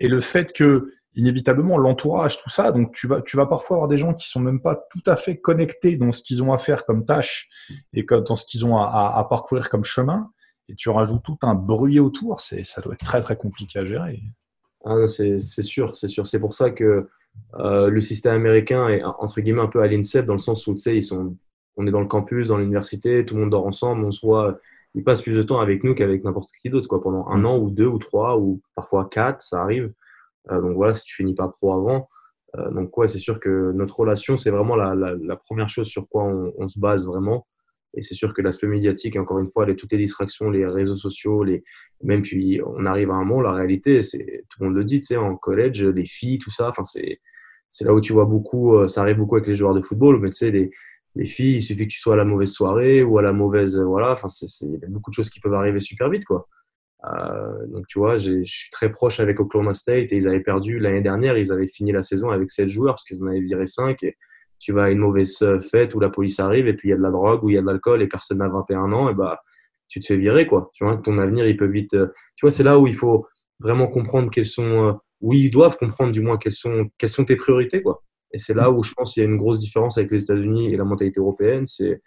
et 0.00 0.08
le 0.08 0.20
fait 0.20 0.52
que 0.52 0.92
inévitablement 1.16 1.78
l'entourage, 1.78 2.40
tout 2.42 2.50
ça. 2.50 2.70
Donc 2.70 2.92
tu 2.92 3.08
vas, 3.08 3.22
tu 3.22 3.36
vas 3.36 3.46
parfois 3.46 3.78
avoir 3.78 3.88
des 3.88 3.98
gens 3.98 4.14
qui 4.14 4.28
sont 4.28 4.40
même 4.40 4.60
pas 4.60 4.76
tout 4.90 5.02
à 5.06 5.16
fait 5.16 5.38
connectés 5.38 5.96
dans 5.96 6.12
ce 6.12 6.22
qu'ils 6.22 6.42
ont 6.42 6.52
à 6.52 6.58
faire 6.58 6.84
comme 6.84 7.04
tâche 7.04 7.48
et 7.94 8.04
dans 8.04 8.36
ce 8.36 8.46
qu'ils 8.46 8.64
ont 8.64 8.76
à, 8.76 9.26
parcourir 9.28 9.68
comme 9.68 9.84
chemin. 9.84 10.30
Et 10.68 10.74
tu 10.74 10.90
rajoutes 10.90 11.22
tout 11.24 11.38
un 11.42 11.54
bruit 11.54 11.98
autour. 12.00 12.40
C'est, 12.40 12.64
ça 12.64 12.80
doit 12.80 12.94
être 12.94 13.04
très 13.04 13.20
très 13.20 13.36
compliqué 13.36 13.78
à 13.78 13.84
gérer. 13.84 14.20
Ah, 14.84 15.06
c'est, 15.06 15.38
sûr, 15.38 15.96
c'est 15.96 16.08
sûr. 16.08 16.26
C'est 16.26 16.40
pour 16.40 16.54
ça 16.54 16.70
que 16.70 17.08
euh, 17.58 17.88
le 17.88 18.00
système 18.00 18.34
américain 18.34 18.88
est 18.88 19.02
entre 19.02 19.40
guillemets 19.40 19.62
un 19.62 19.68
peu 19.68 19.82
à 19.82 19.86
l'INSEP 19.86 20.26
dans 20.26 20.34
le 20.34 20.38
sens 20.38 20.66
où 20.66 20.74
tu 20.74 20.80
sais, 20.80 20.96
ils 20.96 21.02
sont, 21.02 21.36
on 21.76 21.86
est 21.86 21.90
dans 21.90 22.00
le 22.00 22.06
campus, 22.06 22.48
dans 22.48 22.58
l'université, 22.58 23.24
tout 23.24 23.34
le 23.34 23.40
monde 23.40 23.50
dort 23.50 23.66
ensemble, 23.66 24.04
on 24.04 24.10
se 24.10 24.24
voit. 24.24 24.58
Ils 24.94 25.04
passent 25.04 25.22
plus 25.22 25.36
de 25.36 25.42
temps 25.42 25.60
avec 25.60 25.84
nous 25.84 25.94
qu'avec 25.94 26.24
n'importe 26.24 26.48
qui 26.60 26.70
d'autre, 26.70 26.88
quoi, 26.88 27.02
pendant 27.02 27.26
un 27.28 27.38
mm. 27.38 27.46
an 27.46 27.58
ou 27.58 27.70
deux 27.70 27.86
ou 27.86 27.98
trois 27.98 28.38
ou 28.38 28.60
parfois 28.74 29.08
quatre, 29.10 29.42
ça 29.42 29.60
arrive. 29.62 29.92
Euh, 30.50 30.60
donc 30.60 30.74
voilà, 30.74 30.94
si 30.94 31.04
tu 31.04 31.14
finis 31.16 31.34
pas 31.34 31.48
pro 31.48 31.72
avant. 31.72 32.08
Euh, 32.56 32.70
donc 32.70 32.96
ouais, 32.96 33.08
c'est 33.08 33.18
sûr 33.18 33.40
que 33.40 33.72
notre 33.72 34.00
relation, 34.00 34.36
c'est 34.36 34.50
vraiment 34.50 34.76
la, 34.76 35.36
première 35.36 35.68
chose 35.68 35.86
sur 35.86 36.08
quoi 36.08 36.24
on, 36.24 36.68
se 36.68 36.78
base 36.78 37.06
vraiment. 37.06 37.46
Et 37.94 38.02
c'est 38.02 38.14
sûr 38.14 38.34
que 38.34 38.42
l'aspect 38.42 38.66
médiatique, 38.66 39.16
encore 39.16 39.38
une 39.38 39.50
fois, 39.50 39.66
toutes 39.74 39.92
les 39.92 39.98
distractions, 39.98 40.50
les 40.50 40.66
réseaux 40.66 40.96
sociaux, 40.96 41.44
les, 41.44 41.64
même 42.02 42.22
puis 42.22 42.60
on 42.64 42.84
arrive 42.84 43.10
à 43.10 43.14
un 43.14 43.24
moment, 43.24 43.40
la 43.40 43.52
réalité, 43.52 44.02
c'est 44.02 44.44
tout 44.50 44.60
le 44.60 44.66
monde 44.66 44.76
le 44.76 44.84
dit, 44.84 45.00
tu 45.00 45.06
sais, 45.06 45.16
en 45.16 45.36
collège, 45.36 45.82
les 45.82 46.04
filles, 46.04 46.38
tout 46.38 46.50
ça, 46.50 46.68
enfin 46.68 46.82
c'est 46.82 47.84
là 47.84 47.94
où 47.94 48.00
tu 48.00 48.12
vois 48.12 48.26
beaucoup, 48.26 48.76
euh, 48.76 48.86
ça 48.86 49.02
arrive 49.02 49.16
beaucoup 49.16 49.36
avec 49.36 49.46
les 49.46 49.54
joueurs 49.54 49.74
de 49.74 49.80
football, 49.80 50.20
mais 50.20 50.30
tu 50.30 50.36
sais, 50.36 50.50
les, 50.50 50.70
les 51.14 51.24
filles, 51.24 51.56
il 51.56 51.62
suffit 51.62 51.86
que 51.86 51.92
tu 51.92 51.98
sois 51.98 52.14
à 52.14 52.16
la 52.18 52.24
mauvaise 52.24 52.52
soirée 52.52 53.02
ou 53.02 53.18
à 53.18 53.22
la 53.22 53.32
mauvaise, 53.32 53.78
voilà, 53.78 54.12
enfin 54.12 54.28
il 54.62 54.78
y 54.80 54.84
a 54.84 54.88
beaucoup 54.88 55.10
de 55.10 55.14
choses 55.14 55.30
qui 55.30 55.40
peuvent 55.40 55.54
arriver 55.54 55.80
super 55.80 56.10
vite, 56.10 56.24
quoi. 56.26 56.48
Euh, 57.06 57.66
donc, 57.68 57.86
tu 57.88 57.98
vois, 57.98 58.16
je 58.16 58.42
suis 58.42 58.70
très 58.70 58.90
proche 58.90 59.20
avec 59.20 59.40
Oklahoma 59.40 59.72
State 59.72 60.12
et 60.12 60.16
ils 60.16 60.26
avaient 60.28 60.40
perdu 60.40 60.78
l'année 60.78 61.00
dernière. 61.00 61.38
Ils 61.38 61.52
avaient 61.52 61.68
fini 61.68 61.92
la 61.92 62.02
saison 62.02 62.30
avec 62.30 62.50
7 62.50 62.68
joueurs 62.68 62.94
parce 62.94 63.04
qu'ils 63.04 63.22
en 63.22 63.28
avaient 63.28 63.40
viré 63.40 63.66
5. 63.66 64.02
Et 64.02 64.16
tu 64.58 64.72
vas 64.72 64.84
à 64.84 64.90
une 64.90 64.98
mauvaise 64.98 65.44
fête 65.70 65.94
où 65.94 66.00
la 66.00 66.08
police 66.08 66.40
arrive 66.40 66.66
et 66.66 66.74
puis 66.74 66.88
il 66.88 66.90
y 66.90 66.94
a 66.94 66.96
de 66.96 67.02
la 67.02 67.10
drogue 67.10 67.44
ou 67.44 67.50
il 67.50 67.54
y 67.54 67.58
a 67.58 67.60
de 67.60 67.66
l'alcool 67.66 68.02
et 68.02 68.08
personne 68.08 68.38
n'a 68.38 68.48
21 68.48 68.92
ans, 68.92 69.10
et 69.10 69.14
bah, 69.14 69.40
tu 69.88 70.00
te 70.00 70.06
fais 70.06 70.16
virer, 70.16 70.46
quoi. 70.46 70.70
Tu 70.74 70.84
vois, 70.84 70.96
ton 70.98 71.18
avenir, 71.18 71.46
il 71.46 71.56
peut 71.56 71.66
vite. 71.66 71.94
Euh, 71.94 72.08
tu 72.36 72.44
vois, 72.44 72.50
c'est 72.50 72.64
là 72.64 72.78
où 72.78 72.86
il 72.86 72.94
faut 72.94 73.26
vraiment 73.60 73.86
comprendre 73.86 74.30
quelles 74.30 74.46
sont. 74.46 74.88
Euh, 74.88 74.92
oui, 75.20 75.42
ils 75.44 75.50
doivent 75.50 75.76
comprendre 75.76 76.12
du 76.12 76.20
moins 76.20 76.38
quelles 76.38 76.52
sont, 76.52 76.88
quelles 76.98 77.10
sont 77.10 77.24
tes 77.24 77.36
priorités, 77.36 77.82
quoi. 77.82 78.02
Et 78.32 78.38
c'est 78.38 78.54
là 78.54 78.70
où 78.70 78.82
je 78.82 78.92
pense 78.94 79.14
qu'il 79.14 79.22
y 79.22 79.26
a 79.26 79.28
une 79.28 79.38
grosse 79.38 79.60
différence 79.60 79.96
avec 79.98 80.10
les 80.10 80.24
États-Unis 80.24 80.72
et 80.72 80.76
la 80.76 80.84
mentalité 80.84 81.20
européenne. 81.20 81.64
C'est 81.66 82.00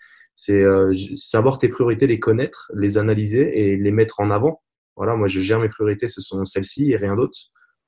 savoir 1.16 1.58
tes 1.58 1.70
priorités, 1.70 2.08
les 2.08 2.20
connaître, 2.20 2.72
les 2.76 2.98
analyser 2.98 3.72
et 3.72 3.78
les 3.78 3.92
mettre 3.92 4.20
en 4.20 4.30
avant 4.32 4.62
voilà, 5.00 5.16
moi, 5.16 5.28
je 5.28 5.40
gère 5.40 5.60
mes 5.60 5.70
priorités, 5.70 6.10
ce 6.10 6.20
sont 6.20 6.44
celles-ci 6.44 6.92
et 6.92 6.98
rien 6.98 7.16
d'autre. 7.16 7.40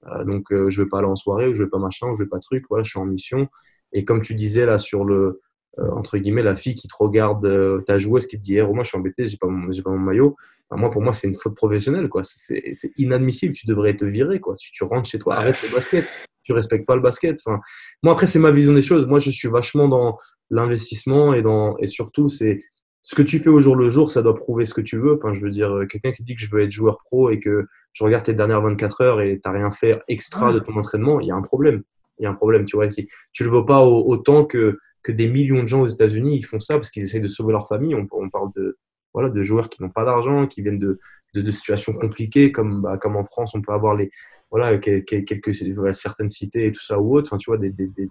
Euh, 0.07 0.23
donc, 0.23 0.49
euh, 0.53 0.69
je 0.69 0.79
ne 0.79 0.85
vais 0.85 0.89
pas 0.89 0.99
aller 0.99 1.07
en 1.07 1.17
soirée 1.17 1.45
ou 1.49 1.53
je 1.53 1.59
ne 1.59 1.65
vais 1.65 1.69
pas 1.69 1.77
machin 1.77 2.07
ou 2.07 2.15
je 2.15 2.21
ne 2.21 2.25
vais 2.25 2.29
pas 2.29 2.39
truc. 2.39 2.63
Voilà, 2.69 2.83
je 2.83 2.89
suis 2.89 2.99
en 2.99 3.05
mission. 3.05 3.49
Et 3.91 4.05
comme 4.05 4.21
tu 4.21 4.33
disais 4.33 4.65
là 4.65 4.77
sur 4.77 5.03
le, 5.03 5.41
euh, 5.79 5.91
entre 5.91 6.17
guillemets, 6.17 6.41
la 6.41 6.55
fille 6.55 6.73
qui 6.73 6.87
te 6.87 6.95
regarde, 6.97 7.83
ta 7.83 7.99
joueuse 7.99 8.27
qui 8.27 8.37
te 8.37 8.41
dit, 8.41 8.55
hey, 8.57 8.63
moi, 8.65 8.83
je 8.83 8.87
suis 8.87 8.97
embêté, 8.97 9.27
j'ai 9.27 9.35
pas 9.35 9.47
pas 9.47 9.89
mon 9.89 9.99
maillot. 9.99 10.37
moi, 10.71 10.89
pour 10.89 11.01
moi, 11.01 11.11
c'est 11.11 11.27
une 11.27 11.35
faute 11.35 11.53
professionnelle, 11.53 12.07
quoi. 12.07 12.21
C'est 12.23 12.93
inadmissible. 12.95 13.53
Tu 13.53 13.67
devrais 13.67 13.97
te 13.97 14.05
virer, 14.05 14.39
quoi. 14.39 14.55
Tu, 14.55 14.71
tu 14.71 14.85
rentres 14.85 15.09
chez 15.09 15.19
toi, 15.19 15.35
arrête 15.35 15.61
le 15.63 15.75
basket. 15.75 16.05
Tu 16.43 16.53
respectes 16.53 16.87
pas 16.87 16.95
le 16.95 17.01
basket. 17.01 17.41
Enfin, 17.45 17.59
moi, 18.03 18.13
après, 18.13 18.25
c'est 18.25 18.39
ma 18.39 18.51
vision 18.51 18.73
des 18.73 18.81
choses. 18.81 19.05
Moi, 19.05 19.19
je 19.19 19.31
suis 19.31 19.49
vachement 19.49 19.89
dans 19.89 20.17
l'investissement 20.49 21.33
et 21.33 21.43
et 21.79 21.87
surtout, 21.87 22.29
c'est 22.29 22.61
ce 23.03 23.15
que 23.15 23.21
tu 23.21 23.39
fais 23.39 23.49
au 23.49 23.59
jour 23.59 23.75
le 23.75 23.89
jour, 23.89 24.09
ça 24.09 24.21
doit 24.21 24.35
prouver 24.35 24.65
ce 24.65 24.73
que 24.73 24.81
tu 24.81 24.97
veux. 24.97 25.15
Enfin, 25.15 25.33
je 25.33 25.41
veux 25.41 25.49
dire, 25.49 25.75
euh, 25.75 25.85
quelqu'un 25.85 26.11
qui 26.11 26.23
dit 26.23 26.35
que 26.35 26.41
je 26.41 26.49
veux 26.49 26.61
être 26.61 26.71
joueur 26.71 26.99
pro 26.99 27.29
et 27.29 27.39
que 27.39 27.67
je 27.93 28.03
regarde 28.03 28.23
tes 28.23 28.33
dernières 28.33 28.61
24 28.61 29.01
heures 29.01 29.21
et 29.21 29.39
tu 29.41 29.49
n'as 29.49 29.55
rien 29.55 29.71
fait 29.71 29.99
extra 30.07 30.53
de 30.53 30.59
ton 30.59 30.75
entraînement, 30.77 31.19
il 31.19 31.27
y 31.27 31.31
a 31.31 31.35
un 31.35 31.41
problème. 31.41 31.83
Il 32.19 32.23
y 32.23 32.25
a 32.27 32.29
un 32.29 32.35
problème, 32.35 32.65
tu 32.65 32.75
vois. 32.75 32.89
Si 32.89 33.07
tu 33.33 33.43
ne 33.43 33.49
le 33.49 33.55
veux 33.55 33.65
pas 33.65 33.83
autant 33.83 34.45
que, 34.45 34.77
que 35.01 35.11
des 35.11 35.27
millions 35.27 35.63
de 35.63 35.67
gens 35.67 35.81
aux 35.81 35.87
États-Unis, 35.87 36.37
ils 36.37 36.45
font 36.45 36.59
ça 36.59 36.75
parce 36.75 36.91
qu'ils 36.91 37.03
essayent 37.03 37.21
de 37.21 37.27
sauver 37.27 37.51
leur 37.51 37.67
famille. 37.67 37.95
On, 37.95 38.07
on 38.11 38.29
parle 38.29 38.51
de, 38.55 38.77
voilà, 39.13 39.29
de 39.29 39.41
joueurs 39.41 39.69
qui 39.69 39.81
n'ont 39.81 39.89
pas 39.89 40.05
d'argent, 40.05 40.45
qui 40.45 40.61
viennent 40.61 40.77
de, 40.77 40.99
de, 41.33 41.41
de, 41.41 41.51
situations 41.51 41.93
compliquées, 41.93 42.51
comme, 42.51 42.81
bah, 42.81 42.97
comme 42.97 43.15
en 43.15 43.25
France, 43.25 43.55
on 43.55 43.61
peut 43.61 43.73
avoir 43.73 43.95
les, 43.95 44.11
voilà, 44.51 44.77
quelques, 44.77 45.55
certaines 45.93 46.29
cités 46.29 46.67
et 46.67 46.71
tout 46.71 46.81
ça 46.81 46.99
ou 46.99 47.17
autre. 47.17 47.29
Enfin, 47.29 47.37
tu 47.37 47.49
vois, 47.49 47.57
des, 47.57 47.71
des, 47.71 47.87
des, 47.87 48.09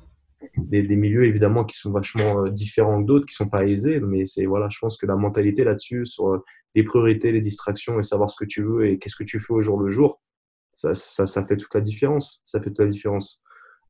milieux 0.57 1.25
évidemment 1.25 1.65
qui 1.65 1.77
sont 1.77 1.91
vachement 1.91 2.45
euh, 2.45 2.51
différents 2.51 3.01
que 3.01 3.07
d'autres, 3.07 3.27
qui 3.27 3.35
sont 3.35 3.49
pas 3.49 3.67
aisés, 3.67 4.01
mais 4.01 4.27
c'est 4.27 4.47
voilà, 4.47 4.69
je 4.69 4.79
pense 4.79 4.97
que 4.97 5.07
la 5.07 5.17
mentalité 5.17 5.65
là-dessus 5.65 6.07
sur 6.07 6.29
euh, 6.29 6.45
les 6.75 6.83
priorités, 6.83 7.33
les 7.33 7.41
distractions 7.41 7.99
et 7.99 8.03
savoir 8.03 8.31
ce 8.31 8.37
que 8.37 8.45
tu 8.45 8.63
veux 8.63 8.87
et 8.87 8.99
qu'est-ce 8.99 9.17
que 9.17 9.25
tu 9.25 9.41
fais 9.41 9.53
au 9.53 9.61
jour 9.61 9.79
le 9.81 9.91
jour, 9.91 10.23
ça, 10.73 10.95
ça, 10.95 11.27
ça, 11.27 11.47
fait 11.47 11.57
toute 11.57 11.75
la 11.75 11.81
différence. 11.81 12.43
Ça 12.45 12.61
fait 12.61 12.71
toute 12.71 12.81
la 12.81 12.87
différence. 12.87 13.43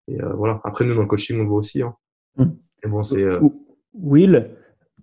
Et 0.09 0.21
euh, 0.21 0.33
voilà. 0.35 0.61
Après 0.65 0.85
nous 0.85 0.95
dans 0.95 1.03
le 1.03 1.09
coaching 1.09 1.39
on 1.39 1.43
le 1.43 1.49
voit 1.49 1.59
aussi. 1.59 1.83
Hein. 1.83 1.95
Mmh. 2.37 2.45
bon, 2.89 3.03
c'est. 3.03 3.25
Will, 3.93 4.57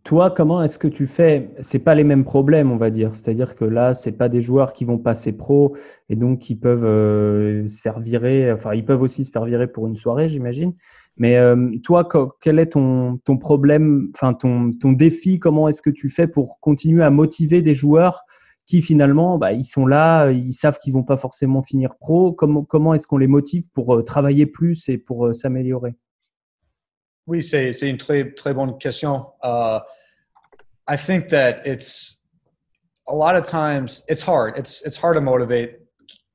toi, 0.08 0.32
comment 0.32 0.64
est-ce 0.64 0.80
que 0.80 0.88
tu 0.88 1.06
fais? 1.06 1.50
C'est 1.60 1.80
pas 1.80 1.94
les 1.94 2.06
mêmes 2.06 2.24
problèmes, 2.24 2.72
on 2.72 2.78
va 2.78 2.92
dire. 2.92 3.14
C'est-à-dire 3.14 3.58
que 3.58 3.66
là, 3.66 3.94
c'est 3.94 4.14
pas 4.14 4.30
des 4.30 4.40
joueurs 4.40 4.72
qui 4.72 4.86
vont 4.86 4.98
passer 4.98 5.34
pro 5.34 5.76
et 6.08 6.16
donc 6.16 6.40
qui 6.40 6.56
peuvent 6.56 7.68
se 7.68 7.82
faire 7.82 8.00
virer. 8.00 8.50
Enfin, 8.54 8.74
ils 8.74 8.86
peuvent 8.86 9.02
aussi 9.02 9.26
se 9.26 9.32
faire 9.32 9.44
virer 9.44 9.68
pour 9.68 9.86
une 9.86 9.98
soirée, 9.98 10.30
j'imagine. 10.30 10.74
Mais 11.18 11.36
euh, 11.36 11.72
toi, 11.84 12.08
quel 12.40 12.58
est 12.58 12.68
ton, 12.68 13.18
ton 13.26 13.38
problème, 13.38 14.10
enfin 14.16 14.34
ton, 14.34 14.72
ton 14.72 14.94
défi? 14.94 15.40
Comment 15.40 15.68
est-ce 15.68 15.82
que 15.82 15.90
tu 15.90 16.08
fais 16.08 16.28
pour 16.28 16.62
continuer 16.62 17.04
à 17.04 17.10
motiver 17.10 17.62
des 17.62 17.76
joueurs 17.76 18.22
qui 18.66 18.82
finalement, 18.82 19.38
bah, 19.38 19.52
ils 19.52 19.66
sont 19.66 19.86
là, 19.86 20.32
ils 20.32 20.54
savent 20.54 20.78
qu'ils 20.78 20.94
vont 20.94 21.04
pas 21.04 21.18
forcément 21.18 21.64
finir 21.64 21.98
pro? 22.00 22.32
Comment, 22.32 22.64
comment 22.64 22.94
est-ce 22.94 23.08
qu'on 23.08 23.18
les 23.18 23.28
motive 23.28 23.70
pour 23.74 23.94
euh, 23.94 24.04
travailler 24.04 24.46
plus 24.46 24.88
et 24.88 24.98
pour 24.98 25.28
euh, 25.28 25.34
s'améliorer? 25.34 25.96
Oui, 27.26 27.44
c'est 27.44 27.74
une 27.82 27.98
très 27.98 28.54
bonne 28.54 28.78
question. 28.78 29.26
I 30.88 30.96
think 30.98 31.30
that 31.30 31.66
it's 31.66 32.18
a 33.08 33.16
lot 33.16 33.36
of 33.36 33.44
times 33.44 34.04
it's 34.08 34.22
hard. 34.22 34.58
It's 34.58 34.82
it's 34.82 34.98
hard 34.98 35.16
to 35.16 35.22
motivate, 35.22 35.80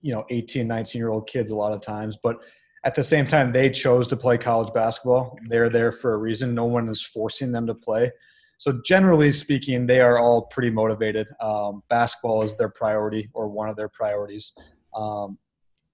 you 0.00 0.12
know, 0.14 0.24
18, 0.30 0.66
19 0.66 0.98
year 0.98 1.10
old 1.10 1.26
kids 1.26 1.50
a 1.50 1.56
lot 1.56 1.72
of 1.72 1.80
times, 1.80 2.18
but 2.22 2.36
at 2.84 2.94
the 2.94 3.04
same 3.04 3.26
time 3.26 3.52
they 3.52 3.70
chose 3.70 4.06
to 4.08 4.16
play 4.16 4.38
college 4.38 4.72
basketball. 4.74 5.38
They're 5.46 5.68
there 5.68 5.92
for 5.92 6.14
a 6.14 6.18
reason. 6.18 6.54
No 6.54 6.64
one 6.64 6.88
is 6.88 7.02
forcing 7.02 7.52
them 7.52 7.66
to 7.66 7.74
play. 7.74 8.10
So 8.58 8.80
generally 8.84 9.32
speaking, 9.32 9.86
they 9.86 10.00
are 10.00 10.18
all 10.18 10.42
pretty 10.42 10.70
motivated. 10.70 11.26
Um, 11.40 11.82
basketball 11.88 12.42
is 12.42 12.54
their 12.54 12.68
priority 12.68 13.28
or 13.34 13.48
one 13.48 13.68
of 13.68 13.76
their 13.76 13.88
priorities. 13.88 14.52
Um, 14.94 15.38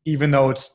even 0.05 0.31
though 0.31 0.51
it's 0.51 0.71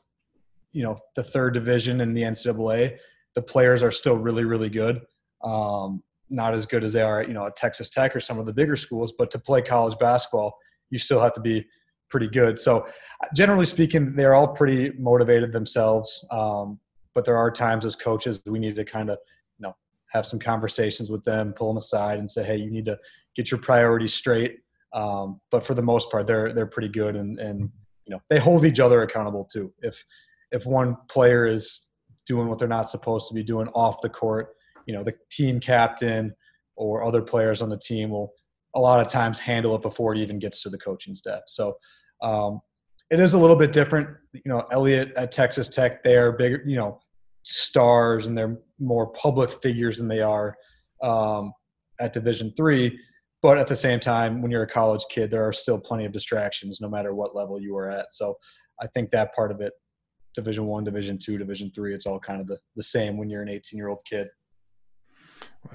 you 0.72 0.82
know 0.82 0.98
the 1.16 1.22
third 1.22 1.54
division 1.54 2.00
in 2.00 2.14
the 2.14 2.22
NCAA, 2.22 2.98
the 3.34 3.42
players 3.42 3.82
are 3.82 3.92
still 3.92 4.16
really 4.16 4.44
really 4.44 4.70
good. 4.70 5.02
Um, 5.42 6.02
not 6.34 6.54
as 6.54 6.66
good 6.66 6.84
as 6.84 6.92
they 6.92 7.02
are, 7.02 7.22
you 7.22 7.32
know, 7.32 7.46
at 7.46 7.56
Texas 7.56 7.88
Tech 7.88 8.14
or 8.14 8.20
some 8.20 8.38
of 8.38 8.46
the 8.46 8.52
bigger 8.52 8.76
schools. 8.76 9.12
But 9.16 9.30
to 9.32 9.38
play 9.38 9.62
college 9.62 9.98
basketball, 9.98 10.56
you 10.90 10.98
still 10.98 11.20
have 11.20 11.32
to 11.34 11.40
be 11.40 11.66
pretty 12.10 12.28
good. 12.28 12.58
So, 12.58 12.86
generally 13.34 13.66
speaking, 13.66 14.14
they're 14.14 14.34
all 14.34 14.48
pretty 14.48 14.92
motivated 14.98 15.52
themselves. 15.52 16.24
Um, 16.30 16.78
but 17.14 17.24
there 17.24 17.36
are 17.36 17.50
times 17.50 17.84
as 17.84 17.94
coaches 17.94 18.40
we 18.46 18.58
need 18.58 18.76
to 18.76 18.84
kind 18.84 19.10
of, 19.10 19.18
you 19.58 19.66
know, 19.66 19.76
have 20.10 20.26
some 20.26 20.38
conversations 20.38 21.10
with 21.10 21.24
them, 21.24 21.52
pull 21.52 21.68
them 21.68 21.76
aside, 21.78 22.18
and 22.18 22.30
say, 22.30 22.44
hey, 22.44 22.56
you 22.56 22.70
need 22.70 22.84
to 22.86 22.98
get 23.36 23.50
your 23.50 23.60
priorities 23.60 24.14
straight. 24.14 24.58
Um, 24.92 25.40
but 25.50 25.64
for 25.66 25.74
the 25.74 25.82
most 25.82 26.10
part, 26.10 26.26
they're 26.26 26.52
they're 26.52 26.66
pretty 26.66 26.88
good, 26.88 27.16
and 27.16 27.38
and 27.38 27.70
you 28.06 28.14
know 28.14 28.20
they 28.28 28.38
hold 28.38 28.64
each 28.64 28.80
other 28.80 29.02
accountable 29.02 29.44
too. 29.44 29.72
If 29.82 30.04
if 30.52 30.66
one 30.66 30.96
player 31.08 31.46
is 31.46 31.88
doing 32.26 32.48
what 32.48 32.58
they're 32.58 32.68
not 32.68 32.88
supposed 32.88 33.28
to 33.28 33.34
be 33.34 33.42
doing 33.42 33.68
off 33.68 34.00
the 34.02 34.08
court, 34.08 34.54
you 34.86 34.94
know 34.94 35.02
the 35.02 35.14
team 35.30 35.60
captain 35.60 36.34
or 36.76 37.04
other 37.04 37.22
players 37.22 37.62
on 37.62 37.68
the 37.68 37.78
team 37.78 38.10
will 38.10 38.32
a 38.74 38.80
lot 38.80 39.04
of 39.04 39.10
times 39.10 39.38
handle 39.38 39.74
it 39.74 39.82
before 39.82 40.14
it 40.14 40.18
even 40.18 40.38
gets 40.38 40.62
to 40.62 40.70
the 40.70 40.78
coaching 40.78 41.14
staff. 41.14 41.42
So 41.46 41.76
um, 42.22 42.60
it 43.10 43.20
is 43.20 43.34
a 43.34 43.38
little 43.38 43.56
bit 43.56 43.72
different. 43.72 44.08
You 44.32 44.42
know, 44.46 44.64
Elliott 44.72 45.12
at 45.16 45.30
Texas 45.30 45.68
Tech, 45.68 46.02
they're 46.02 46.32
bigger, 46.32 46.62
you 46.66 46.76
know, 46.76 47.00
stars 47.44 48.26
and 48.26 48.36
they're 48.36 48.58
more 48.80 49.12
public 49.12 49.62
figures 49.62 49.98
than 49.98 50.08
they 50.08 50.20
are 50.20 50.56
um, 51.02 51.52
at 52.00 52.12
Division 52.12 52.52
three. 52.56 52.98
But 53.42 53.58
at 53.58 53.66
the 53.66 53.76
same 53.76 54.00
time, 54.00 54.40
when 54.40 54.50
you're 54.50 54.62
a 54.62 54.66
college 54.66 55.04
kid, 55.10 55.30
there 55.30 55.46
are 55.46 55.52
still 55.52 55.78
plenty 55.78 56.06
of 56.06 56.12
distractions, 56.12 56.80
no 56.80 56.88
matter 56.88 57.14
what 57.14 57.36
level 57.36 57.60
you 57.60 57.76
are 57.76 57.90
at. 57.90 58.10
So 58.10 58.38
I 58.80 58.86
think 58.88 59.10
that 59.10 59.34
part 59.34 59.52
of 59.52 59.60
it, 59.60 59.74
Division 60.34 60.64
one, 60.64 60.82
Division 60.82 61.18
two, 61.18 61.36
Division 61.36 61.70
three, 61.74 61.94
it's 61.94 62.06
all 62.06 62.18
kind 62.18 62.40
of 62.40 62.46
the, 62.46 62.58
the 62.74 62.82
same 62.82 63.18
when 63.18 63.28
you're 63.28 63.42
an 63.42 63.50
18 63.50 63.76
year 63.76 63.88
old 63.88 64.02
kid. 64.08 64.28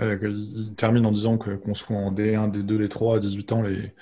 Il 0.02 0.74
termine 0.76 1.06
en 1.06 1.12
disant 1.12 1.38
que 1.38 1.52
qu'on 1.52 1.74
soit 1.74 1.98
en 1.98 2.12
D1, 2.12 2.52
D2, 2.52 2.88
D3 2.88 3.18
à 3.18 3.20
18 3.20 3.52
ans, 3.52 3.62
les, 3.62 3.94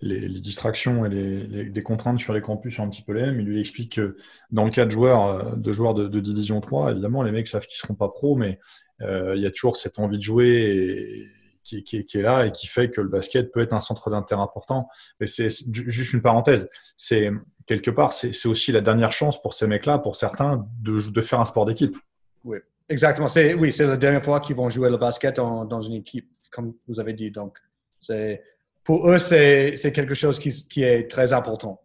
les, 0.00 0.40
distractions 0.40 1.04
et 1.04 1.08
les, 1.08 1.64
les, 1.64 1.82
contraintes 1.82 2.18
sur 2.18 2.32
les 2.32 2.40
campus 2.40 2.76
sont 2.76 2.84
un 2.84 2.88
petit 2.88 3.02
peu 3.02 3.12
les 3.12 3.22
mêmes. 3.22 3.40
Il 3.40 3.46
lui 3.46 3.60
explique 3.60 3.96
que 3.96 4.16
dans 4.50 4.64
le 4.64 4.70
cas 4.70 4.86
de 4.86 4.90
joueurs 4.90 5.26
euh, 5.26 5.56
de, 5.56 5.72
joueurs 5.72 5.94
de, 5.94 6.20
Division 6.20 6.60
3, 6.60 6.92
évidemment, 6.92 7.22
les 7.22 7.30
mecs 7.30 7.48
savent 7.48 7.66
qu'ils 7.66 7.78
seront 7.78 7.94
pas 7.94 8.08
pros, 8.08 8.36
mais 8.36 8.58
euh, 9.02 9.34
il 9.36 9.42
y 9.42 9.46
a 9.46 9.50
toujours 9.50 9.76
cette 9.76 9.98
envie 9.98 10.18
de 10.18 10.22
jouer 10.22 11.28
qui, 11.62 11.84
qui, 11.84 12.04
qui, 12.04 12.18
est 12.18 12.22
là 12.22 12.46
et 12.46 12.52
qui 12.52 12.66
fait 12.66 12.90
que 12.90 13.00
le 13.00 13.08
basket 13.08 13.52
peut 13.52 13.60
être 13.60 13.72
un 13.72 13.80
centre 13.80 14.10
d'intérêt 14.10 14.42
important. 14.42 14.88
Mais 15.20 15.26
c'est 15.26 15.48
juste 15.72 16.12
une 16.12 16.22
parenthèse. 16.22 16.68
C'est 16.96 17.30
quelque 17.66 17.90
part, 17.90 18.12
c'est 18.12 18.46
aussi 18.46 18.72
la 18.72 18.80
dernière 18.80 19.12
chance 19.12 19.40
pour 19.40 19.54
ces 19.54 19.66
mecs-là, 19.66 19.98
pour 19.98 20.16
certains, 20.16 20.66
de, 20.80 21.00
de 21.10 21.20
faire 21.20 21.40
un 21.40 21.44
sport 21.44 21.64
d'équipe. 21.64 21.96
Oui. 22.44 22.58
Exactement. 22.88 23.28
C'est, 23.28 23.54
oui, 23.54 23.72
c'est 23.72 23.86
la 23.86 23.96
dernière 23.96 24.24
fois 24.24 24.40
qu'ils 24.40 24.56
vont 24.56 24.68
jouer 24.68 24.90
le 24.90 24.96
basket 24.96 25.36
dans 25.36 25.80
une 25.80 25.94
équipe, 25.94 26.30
comme 26.50 26.74
vous 26.86 27.00
avez 27.00 27.14
dit. 27.14 27.30
Donc, 27.30 27.58
c'est, 27.98 28.42
pour 28.84 29.10
eux, 29.10 29.18
c'est, 29.18 29.74
c'est 29.76 29.92
quelque 29.92 30.14
chose 30.14 30.38
qui, 30.38 30.50
qui, 30.68 30.82
est 30.82 31.10
très 31.10 31.32
important. 31.32 31.80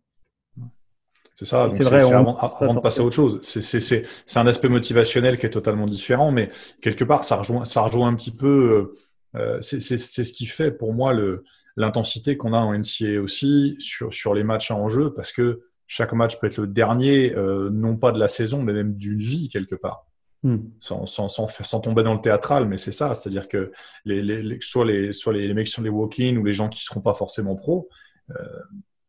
C'est 1.35 1.45
ça. 1.45 1.69
c'est 1.71 1.83
vrai, 1.83 2.03
avant, 2.03 2.33
de 2.73 2.79
passer 2.81 2.99
à 2.99 3.05
autre 3.05 3.15
chose. 3.15 3.39
C'est, 3.41 3.61
c'est, 3.61 3.79
c'est, 3.79 4.05
c'est 4.25 4.39
un 4.39 4.47
aspect 4.47 4.67
motivationnel 4.67 5.39
qui 5.39 5.45
est 5.45 5.51
totalement 5.51 5.85
différent, 5.85 6.33
mais 6.33 6.51
quelque 6.81 7.05
part, 7.05 7.23
ça 7.23 7.37
rejoint, 7.37 7.63
ça 7.63 7.81
rejoint 7.81 8.09
un 8.09 8.15
petit 8.15 8.35
peu. 8.35 8.95
Euh, 9.35 9.61
c'est, 9.61 9.79
c'est, 9.79 9.97
c'est 9.97 10.25
ce 10.25 10.33
qui 10.33 10.47
fait 10.47 10.71
pour 10.71 10.93
moi 10.93 11.13
le, 11.13 11.45
l'intensité 11.77 12.35
qu'on 12.35 12.51
a 12.51 12.57
en 12.57 12.77
NCA 12.77 13.21
aussi 13.21 13.77
sur, 13.79 14.13
sur 14.13 14.33
les 14.33 14.43
matchs 14.43 14.71
en 14.71 14.89
jeu, 14.89 15.13
parce 15.13 15.31
que 15.31 15.61
chaque 15.87 16.11
match 16.11 16.37
peut 16.39 16.47
être 16.47 16.57
le 16.57 16.67
dernier, 16.67 17.33
euh, 17.35 17.69
non 17.71 17.95
pas 17.95 18.11
de 18.11 18.19
la 18.19 18.27
saison, 18.27 18.61
mais 18.61 18.73
même 18.73 18.95
d'une 18.95 19.19
vie 19.19 19.47
quelque 19.47 19.75
part. 19.75 20.08
Hmm. 20.41 20.57
Sans, 20.79 21.05
sans, 21.05 21.27
sans, 21.27 21.79
tomber 21.81 22.01
dans 22.01 22.13
le 22.13 22.21
théâtral, 22.21 22.65
mais 22.65 22.77
c'est 22.77 22.93
ça, 22.93 23.13
c'est-à-dire 23.13 23.49
que 23.49 23.73
les, 24.05 24.21
les, 24.21 24.57
soit, 24.61 24.85
les, 24.85 25.11
soit 25.11 25.33
les, 25.33 25.53
mecs 25.53 25.67
qui 25.67 25.73
sont 25.73 25.81
les 25.81 25.89
walk-in 25.89 26.37
ou 26.37 26.45
les 26.45 26.53
gens 26.53 26.69
qui 26.69 26.77
ne 26.77 26.83
seront 26.83 27.01
pas 27.01 27.13
forcément 27.13 27.57
pros, 27.57 27.89
euh, 28.31 28.35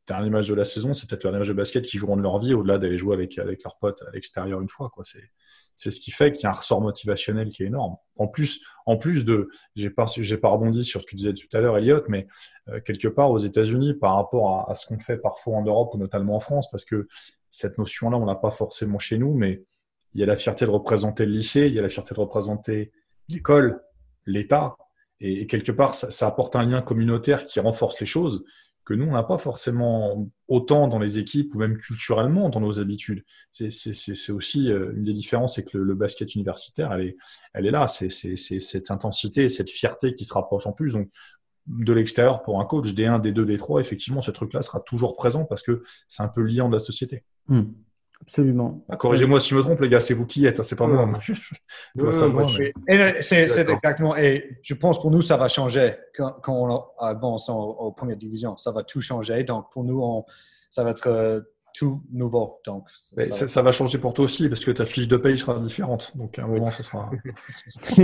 dernier 0.08 0.30
match 0.30 0.48
de 0.48 0.54
la 0.54 0.64
saison, 0.64 0.92
c'est 0.92 1.08
peut-être 1.08 1.24
le 1.24 1.30
dernier 1.30 1.46
de 1.46 1.52
basket 1.52 1.86
qui 1.86 1.98
joueront 1.98 2.16
de 2.16 2.22
leur 2.22 2.40
vie 2.40 2.52
au-delà 2.52 2.78
d'aller 2.78 2.98
jouer 2.98 3.14
avec, 3.14 3.38
avec 3.38 3.62
leurs 3.62 3.78
potes 3.78 4.02
à 4.02 4.10
l'extérieur 4.10 4.60
une 4.60 4.68
fois. 4.68 4.90
Quoi. 4.90 5.04
C'est, 5.04 5.30
c'est 5.76 5.92
ce 5.92 6.00
qui 6.00 6.10
fait 6.10 6.32
qu'il 6.32 6.42
y 6.42 6.46
a 6.46 6.50
un 6.50 6.54
ressort 6.54 6.80
motivationnel 6.80 7.48
qui 7.48 7.62
est 7.62 7.66
énorme. 7.66 7.96
En 8.16 8.26
plus, 8.26 8.60
en 8.86 8.96
plus 8.96 9.24
de, 9.24 9.48
j'ai 9.76 9.90
pas, 9.90 10.06
j'ai 10.06 10.36
pas 10.36 10.48
rebondi 10.48 10.84
sur 10.84 11.00
ce 11.00 11.06
que 11.06 11.10
tu 11.10 11.16
disais 11.16 11.32
tout 11.32 11.46
à 11.52 11.60
l'heure, 11.60 11.78
Elliot, 11.78 12.02
mais 12.08 12.26
euh, 12.68 12.80
quelque 12.80 13.06
part 13.06 13.30
aux 13.30 13.38
États-Unis 13.38 13.94
par 13.94 14.16
rapport 14.16 14.68
à, 14.68 14.72
à 14.72 14.74
ce 14.74 14.86
qu'on 14.86 14.98
fait 14.98 15.16
parfois 15.16 15.56
en 15.56 15.62
Europe 15.62 15.94
ou 15.94 15.98
notamment 15.98 16.34
en 16.34 16.40
France, 16.40 16.68
parce 16.70 16.84
que 16.84 17.06
cette 17.48 17.78
notion-là, 17.78 18.16
on 18.18 18.24
l'a 18.24 18.34
pas 18.34 18.50
forcément 18.50 18.98
chez 18.98 19.16
nous, 19.16 19.34
mais 19.34 19.62
il 20.14 20.20
y 20.20 20.22
a 20.22 20.26
la 20.26 20.36
fierté 20.36 20.64
de 20.64 20.70
représenter 20.70 21.26
le 21.26 21.32
lycée, 21.32 21.66
il 21.68 21.74
y 21.74 21.78
a 21.78 21.82
la 21.82 21.88
fierté 21.88 22.14
de 22.14 22.20
représenter 22.20 22.92
l'école, 23.28 23.80
l'État. 24.26 24.76
Et, 25.20 25.46
quelque 25.46 25.72
part, 25.72 25.94
ça, 25.94 26.26
apporte 26.26 26.56
un 26.56 26.64
lien 26.64 26.82
communautaire 26.82 27.44
qui 27.44 27.60
renforce 27.60 28.00
les 28.00 28.06
choses 28.06 28.44
que 28.84 28.94
nous, 28.94 29.06
on 29.06 29.12
n'a 29.12 29.22
pas 29.22 29.38
forcément 29.38 30.30
autant 30.48 30.88
dans 30.88 30.98
les 30.98 31.18
équipes 31.18 31.54
ou 31.54 31.58
même 31.58 31.76
culturellement 31.76 32.48
dans 32.48 32.60
nos 32.60 32.80
habitudes. 32.80 33.24
C'est 33.52 34.32
aussi 34.32 34.72
euh, 34.72 34.92
une 34.96 35.04
des 35.04 35.12
différences, 35.12 35.56
c'est 35.56 35.64
que 35.64 35.78
le, 35.78 35.94
basket 35.94 36.34
universitaire, 36.34 36.92
elle 36.92 37.66
est, 37.66 37.70
là. 37.70 37.86
C'est 37.86 38.08
cette 38.08 38.90
intensité, 38.90 39.48
cette 39.48 39.70
fierté 39.70 40.12
qui 40.12 40.24
se 40.24 40.32
rapproche 40.32 40.66
en 40.66 40.72
plus. 40.72 40.92
Donc, 40.92 41.10
de 41.66 41.92
l'extérieur 41.92 42.42
pour 42.42 42.60
un 42.60 42.64
coach, 42.64 42.88
D1, 42.88 43.20
D2, 43.20 43.44
D3, 43.44 43.80
effectivement, 43.80 44.22
ce 44.22 44.30
truc-là 44.30 44.62
sera 44.62 44.80
toujours 44.80 45.14
présent 45.14 45.44
parce 45.44 45.62
que 45.62 45.82
c'est 46.08 46.22
un 46.22 46.28
peu 46.28 46.42
liant 46.42 46.68
de 46.68 46.74
la 46.74 46.80
société. 46.80 47.22
Hmm. 47.46 47.64
Absolument. 48.22 48.84
Bah, 48.88 48.96
corrigez-moi 48.96 49.40
si 49.40 49.50
je 49.50 49.56
me 49.56 49.62
trompe, 49.62 49.80
les 49.80 49.88
gars, 49.88 50.00
c'est 50.00 50.14
vous 50.14 50.26
qui 50.26 50.46
êtes, 50.46 50.60
hein, 50.60 50.62
c'est 50.62 50.76
pas 50.76 50.86
moi. 50.86 51.18
C'est 53.20 53.42
exactement. 53.42 54.16
Et 54.16 54.58
je 54.62 54.74
pense 54.74 55.00
pour 55.00 55.10
nous, 55.10 55.22
ça 55.22 55.36
va 55.36 55.48
changer 55.48 55.94
quand, 56.14 56.40
on 56.48 56.84
avance 56.98 57.48
en, 57.48 57.90
première 57.92 58.16
division. 58.16 58.56
Ça 58.56 58.72
va 58.72 58.84
tout 58.84 59.00
changer. 59.00 59.44
Donc 59.44 59.70
pour 59.72 59.84
nous, 59.84 60.24
ça 60.68 60.84
va 60.84 60.90
être 60.90 61.08
euh, 61.08 61.40
tout 61.74 62.02
nouveau. 62.12 62.60
Donc 62.66 62.88
ça, 62.90 63.62
va... 63.62 63.72
changer 63.72 63.98
pour 63.98 64.12
toi 64.12 64.26
aussi 64.26 64.48
parce 64.48 64.64
que 64.64 64.70
ta 64.70 64.84
fiche 64.84 65.08
de 65.08 65.16
paye 65.16 65.38
sera 65.38 65.58
différente. 65.58 66.16
Donc 66.16 66.38
à 66.38 66.44
un 66.44 66.46
moment, 66.46 66.70
ce 66.70 66.82
sera. 66.82 67.10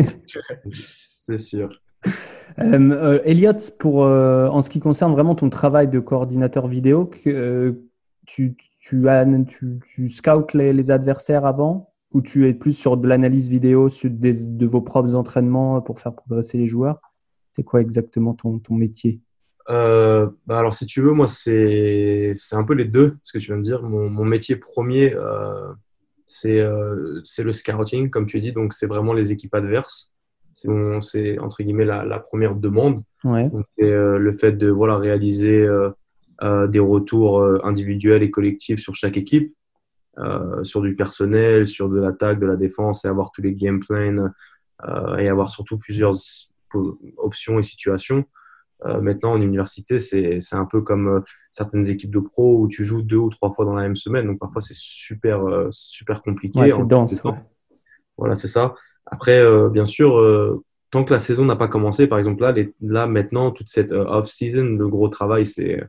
c'est 1.19 1.37
sûr. 1.37 1.71
Euh, 2.59 2.91
euh, 2.91 3.21
Elliot, 3.25 3.53
pour, 3.79 3.99
en 3.99 4.63
ce 4.63 4.71
qui 4.71 4.81
concerne 4.81 5.13
vraiment 5.13 5.35
ton 5.35 5.51
travail 5.51 5.89
de 5.89 6.01
coordinateur 6.01 6.69
vidéo, 6.69 7.07
que, 7.07 7.77
tu, 8.27 8.57
tu, 8.89 9.05
tu, 9.49 9.81
tu 9.95 10.09
scoutes 10.09 10.55
les, 10.55 10.91
adversaires 10.91 11.45
avant 11.45 11.93
ou 12.13 12.23
tu 12.23 12.49
es 12.49 12.55
plus 12.55 12.73
sur 12.73 12.97
de 12.97 13.09
l'analyse 13.09 13.49
vidéo 13.49 13.89
sur 13.89 14.11
de 14.11 14.67
vos 14.67 14.81
propres 14.81 15.15
entraînements 15.15 15.81
pour 15.81 15.99
faire 15.99 16.15
progresser 16.15 16.57
les 16.57 16.67
joueurs? 16.67 17.01
C'est 17.55 17.65
quoi 17.65 17.81
exactement 17.81 18.35
ton, 18.35 18.59
ton 18.59 18.75
métier? 18.75 19.21
Euh, 19.69 20.29
bah 20.47 20.59
alors, 20.59 20.75
si 20.75 20.87
tu 20.87 21.01
veux, 21.01 21.13
moi, 21.13 21.27
c'est 21.27 22.33
un 22.53 22.65
peu 22.65 22.75
les 22.75 22.85
deux, 22.85 23.17
ce 23.23 23.33
que 23.33 23.39
tu 23.39 23.47
viens 23.47 23.57
de 23.57 23.63
dire. 23.63 23.83
Mon, 23.83 24.09
mon 24.09 24.25
métier 24.25 24.57
premier, 24.57 25.15
euh, 25.15 25.73
euh, 26.45 27.21
c'est 27.25 27.43
le 27.43 27.53
scouting, 27.53 28.11
comme 28.11 28.27
tu 28.27 28.41
dis. 28.41 28.53
Donc, 28.53 28.73
c'est 28.73 28.87
vraiment 28.87 29.13
les 29.13 29.33
équipes 29.33 29.55
adverses. 29.55 30.13
C'est, 30.53 31.39
entre 31.39 31.63
guillemets, 31.63 31.85
la, 31.85 32.05
la 32.05 32.19
première 32.21 32.55
demande. 32.55 33.03
Ouais. 33.25 33.51
c'est 33.73 33.91
le 33.91 34.33
fait 34.39 34.53
de 34.53 34.71
voilà, 34.71 34.97
réaliser 34.97 35.61
euh, 35.63 35.91
des 36.43 36.79
retours 36.79 37.41
euh, 37.41 37.59
individuels 37.65 38.23
et 38.23 38.31
collectifs 38.31 38.81
sur 38.81 38.95
chaque 38.95 39.17
équipe, 39.17 39.55
euh, 40.19 40.63
sur 40.63 40.83
du 40.83 40.95
personnel, 40.95 41.67
sur 41.67 41.89
de 41.89 41.99
l'attaque, 41.99 42.41
de 42.41 42.47
la 42.47 42.57
défense, 42.57 43.05
et 43.05 43.09
avoir 43.09 43.31
tous 43.33 43.43
les 43.43 43.55
game 43.55 43.81
plans 43.81 44.31
et 45.19 45.29
avoir 45.29 45.49
surtout 45.49 45.79
plusieurs 45.79 46.15
options 47.17 47.59
et 47.59 47.63
situations. 47.63 48.27
maintenant, 48.85 49.33
en 49.33 49.41
université, 49.41 49.99
c'est 49.99 50.39
un 50.53 50.67
peu 50.67 50.83
comme 50.83 51.23
certaines 51.51 51.89
équipes 51.89 52.11
de 52.11 52.19
pro 52.19 52.59
où 52.59 52.69
tu 52.69 52.85
joues 52.85 53.01
deux 53.01 53.17
ou 53.17 53.31
trois 53.31 53.51
fois 53.53 53.65
dans 53.65 53.75
la 53.75 53.85
même 53.85 53.97
semaine. 53.97 54.27
Donc 54.27 54.39
parfois, 54.39 54.61
c'est 54.61 54.77
super, 54.77 55.41
super 55.71 56.21
compliqué. 56.21 56.61
Ouais, 56.61 56.71
c'est 56.71 56.87
dense. 56.87 57.23
Voilà, 58.19 58.35
c'est 58.35 58.49
ça. 58.49 58.75
Après, 59.07 59.43
bien 59.71 59.87
sûr, 59.87 60.63
tant 60.91 61.05
que 61.05 61.13
la 61.15 61.21
saison 61.21 61.47
n'a 61.47 61.57
pas 61.57 61.69
commencé, 61.69 62.07
par 62.07 62.19
exemple, 62.19 62.43
là, 62.43 62.55
là 62.83 63.07
maintenant, 63.07 63.53
toute 63.53 63.71
cette 63.71 63.93
off-season, 63.93 64.77
le 64.77 64.89
gros 64.89 65.09
travail, 65.09 65.47
c'est 65.47 65.83